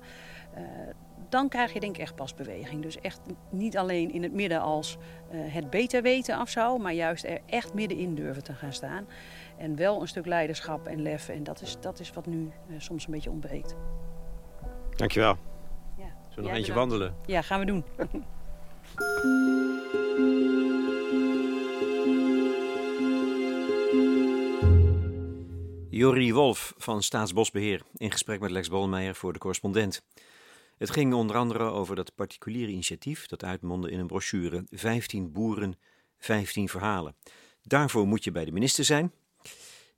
Uh, 0.57 0.61
dan 1.29 1.49
krijg 1.49 1.73
je 1.73 1.81
denk 1.81 1.95
ik 1.97 2.03
echt 2.03 2.15
pas 2.15 2.35
beweging. 2.35 2.83
Dus 2.83 3.01
echt 3.01 3.21
niet 3.51 3.77
alleen 3.77 4.13
in 4.13 4.23
het 4.23 4.33
midden 4.33 4.61
als 4.61 4.97
uh, 5.33 5.41
het 5.55 5.71
beter 5.71 6.03
weten 6.03 6.41
of 6.41 6.49
zo, 6.49 6.79
maar 6.79 6.93
juist 6.93 7.25
er 7.25 7.41
echt 7.47 7.75
middenin 7.75 8.15
durven 8.15 8.43
te 8.45 8.53
gaan 8.53 8.73
staan. 8.73 9.07
En 9.57 9.77
wel 9.77 10.01
een 10.01 10.09
stuk 10.09 10.27
leiderschap 10.27 10.87
en 10.87 11.03
lef. 11.03 11.29
En 11.29 11.45
dat 11.45 11.61
is, 11.61 11.77
dat 11.81 12.01
is 12.01 12.13
wat 12.13 12.27
nu 12.27 12.51
uh, 12.71 12.75
soms 12.81 13.07
een 13.07 13.13
beetje 13.13 13.31
ontbreekt. 13.31 13.75
Dankjewel. 14.97 15.37
Ja. 15.99 16.05
Zullen 16.05 16.35
we 16.35 16.41
nog 16.41 16.51
Ja, 16.51 16.57
eentje 16.57 16.73
bedankt. 16.73 16.91
wandelen? 16.91 17.15
Ja, 17.27 17.43
gaan 17.43 17.61
we 17.61 17.67
doen. 17.67 17.85
Jorrie 25.91 26.35
Wolf 26.35 26.75
van 26.77 27.03
Staatsbosbeheer 27.03 27.83
in 27.97 28.11
gesprek 28.11 28.41
met 28.41 28.51
Lex 28.51 28.69
Bolmeijer 28.69 29.15
voor 29.15 29.33
de 29.33 29.39
correspondent. 29.39 30.03
Het 30.79 30.91
ging 30.91 31.14
onder 31.14 31.37
andere 31.37 31.64
over 31.64 31.97
dat 31.97 32.14
particuliere 32.14 32.72
initiatief 32.72 33.27
dat 33.27 33.45
uitmondde 33.45 33.91
in 33.91 33.99
een 33.99 34.07
brochure 34.07 34.64
15 34.70 35.33
boeren, 35.33 35.79
15 36.18 36.68
verhalen. 36.68 37.16
Daarvoor 37.62 38.07
moet 38.07 38.25
je 38.25 38.33
bij 38.33 38.45
de 38.45 38.53
minister 38.53 38.85
zijn. 38.85 39.12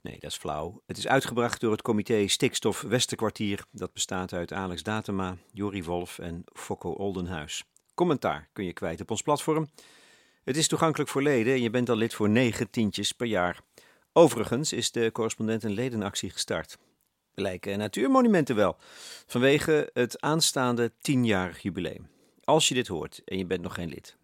Nee, 0.03 0.19
dat 0.21 0.31
is 0.31 0.37
flauw. 0.37 0.83
Het 0.87 0.97
is 0.97 1.07
uitgebracht 1.07 1.61
door 1.61 1.73
het 1.73 1.83
comité 1.83 2.29
Stikstof 2.29 2.81
Westerkwartier. 2.81 3.65
Dat 3.71 3.93
bestaat 3.93 4.33
uit 4.33 4.53
Alex 4.53 4.83
Datema, 4.83 5.37
Jorrie 5.53 5.85
Wolf 5.85 6.19
en 6.19 6.45
Fokko 6.53 6.91
Oldenhuis. 6.91 7.65
Commentaar 7.95 8.49
kun 8.53 8.65
je 8.65 8.73
kwijt 8.73 9.01
op 9.01 9.11
ons 9.11 9.23
platform. 9.23 9.69
Het 10.45 10.57
is 10.57 10.69
toegankelijk 10.69 11.11
voor 11.11 11.23
leden 11.23 11.55
en 11.55 11.63
je 11.63 11.71
bent 11.71 11.89
al 11.89 11.97
lid 11.97 12.15
voor 12.15 12.29
9 12.29 12.71
tientjes 12.71 13.13
per 13.13 13.27
jaar. 13.27 13.61
Overigens 14.13 14.73
is 14.73 14.91
de 14.91 15.13
correspondent 15.13 15.65
een 15.65 15.73
ledenactie 15.73 16.31
gestart. 16.31 16.79
Lijken 17.39 17.79
natuurmonumenten 17.79 18.57
wel, 18.57 18.77
vanwege 19.27 19.91
het 19.93 20.21
aanstaande 20.21 20.93
10-jarig 20.93 21.63
jubileum. 21.63 22.09
Als 22.45 22.69
je 22.69 22.75
dit 22.75 22.87
hoort 22.87 23.23
en 23.25 23.39
je 23.39 23.47
bent 23.47 23.63
nog 23.63 23.75
geen 23.75 23.89
lid, 23.89 24.17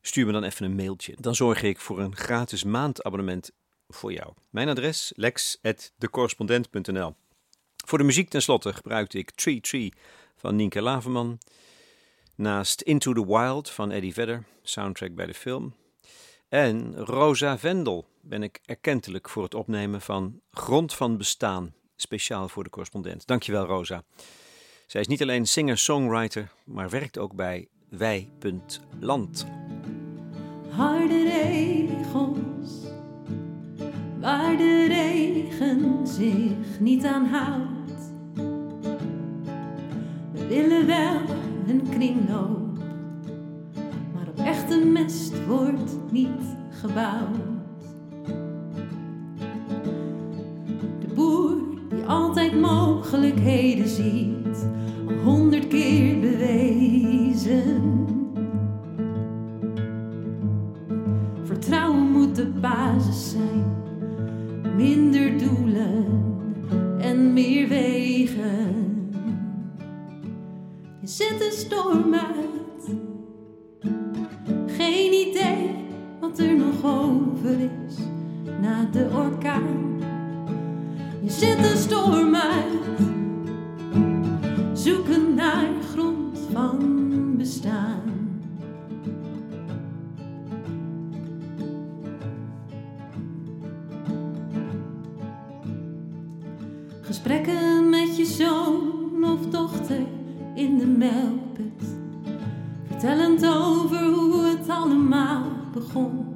stuur 0.00 0.26
me 0.26 0.32
dan 0.32 0.44
even 0.44 0.64
een 0.64 0.74
mailtje. 0.74 1.14
Dan 1.18 1.34
zorg 1.34 1.62
ik 1.62 1.80
voor 1.80 1.98
een 1.98 2.16
gratis 2.16 2.64
maandabonnement 2.64 3.50
voor 3.88 4.12
jou. 4.12 4.32
Mijn 4.50 4.68
adres 4.68 5.12
lex.decorrespondent.nl 5.16 7.14
Voor 7.86 7.98
de 7.98 8.04
muziek 8.04 8.28
tenslotte 8.28 8.72
gebruikte 8.72 9.18
ik 9.18 9.30
Tree 9.30 9.60
Tree 9.60 9.92
van 10.36 10.56
Nienke 10.56 10.82
Laverman. 10.82 11.38
Naast 12.34 12.80
Into 12.80 13.12
the 13.12 13.26
Wild 13.26 13.70
van 13.70 13.90
Eddie 13.90 14.12
Vedder, 14.12 14.44
soundtrack 14.62 15.14
bij 15.14 15.26
de 15.26 15.34
film. 15.34 15.74
En 16.48 16.96
Rosa 16.96 17.58
Vendel 17.58 18.08
ben 18.20 18.42
ik 18.42 18.60
erkentelijk 18.64 19.28
voor 19.28 19.42
het 19.42 19.54
opnemen 19.54 20.00
van 20.00 20.40
Grond 20.50 20.94
van 20.94 21.16
Bestaan, 21.16 21.74
speciaal 21.96 22.48
voor 22.48 22.64
de 22.64 22.70
correspondent. 22.70 23.26
Dankjewel 23.26 23.66
Rosa. 23.66 24.02
Zij 24.86 25.00
is 25.00 25.06
niet 25.06 25.22
alleen 25.22 25.46
singer-songwriter, 25.46 26.52
maar 26.64 26.90
werkt 26.90 27.18
ook 27.18 27.34
bij 27.34 27.68
Wij.land. 27.88 29.46
Harde 30.70 31.22
regels, 31.22 32.72
waar 34.20 34.56
de 34.56 34.86
regen 34.86 36.06
zich 36.06 36.80
niet 36.80 37.04
aan 37.04 37.26
houdt. 37.26 38.12
We 40.32 40.46
willen 40.46 40.86
wel 40.86 41.20
een 41.66 41.88
kringloop, 41.90 42.78
maar 44.14 44.28
op 44.28 44.38
echte 44.38 44.84
mest 44.84 45.46
wordt 45.46 46.12
niet 46.12 46.56
gebouwd. 46.70 47.43
Mogelijkheden 52.60 53.88
ziet, 53.88 54.66
honderd 55.24 55.68
keer 55.68 56.20
bewezen. 56.20 57.92
Vertrouwen 61.42 62.10
moet 62.10 62.36
de 62.36 62.46
basis 62.46 63.30
zijn, 63.30 63.64
minder 64.76 65.38
doelen 65.38 66.06
en 66.98 67.32
meer 67.32 67.68
wegen. 67.68 68.82
Je 71.00 71.06
zet 71.06 71.38
de 71.38 71.50
storm 71.50 72.14
uit, 72.14 72.96
geen 74.66 75.12
idee 75.28 75.70
wat 76.20 76.38
er 76.38 76.56
nog 76.56 76.84
over 76.84 77.60
is 77.86 77.96
na 78.60 78.84
de 78.84 79.08
orkaan. 79.14 79.94
Je 81.24 81.30
zet 81.30 81.58
de 81.58 81.76
storm 81.76 82.34
uit, 82.34 82.98
zoeken 84.72 85.34
naar 85.34 85.68
grond 85.92 86.38
van 86.52 87.34
bestaan. 87.36 88.00
Gesprekken 97.00 97.88
met 97.90 98.16
je 98.16 98.24
zoon 98.24 99.24
of 99.24 99.46
dochter 99.46 100.06
in 100.54 100.78
de 100.78 100.86
melkput. 100.86 101.96
Vertellend 102.86 103.46
over 103.46 104.04
hoe 104.04 104.44
het 104.44 104.68
allemaal 104.68 105.44
begon. 105.72 106.26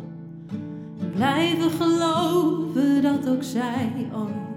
En 1.01 1.11
blijven 1.11 1.71
geloven 1.71 3.03
dat 3.03 3.29
ook 3.29 3.43
zij 3.43 4.11
ooit 4.15 4.48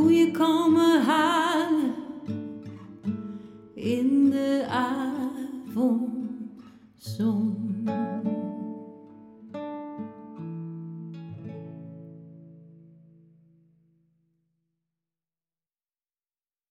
koeien 0.00 0.32
komen 0.32 1.02
halen 1.02 1.94
in 3.74 4.30
de 4.30 4.66
avondzon. 4.68 6.00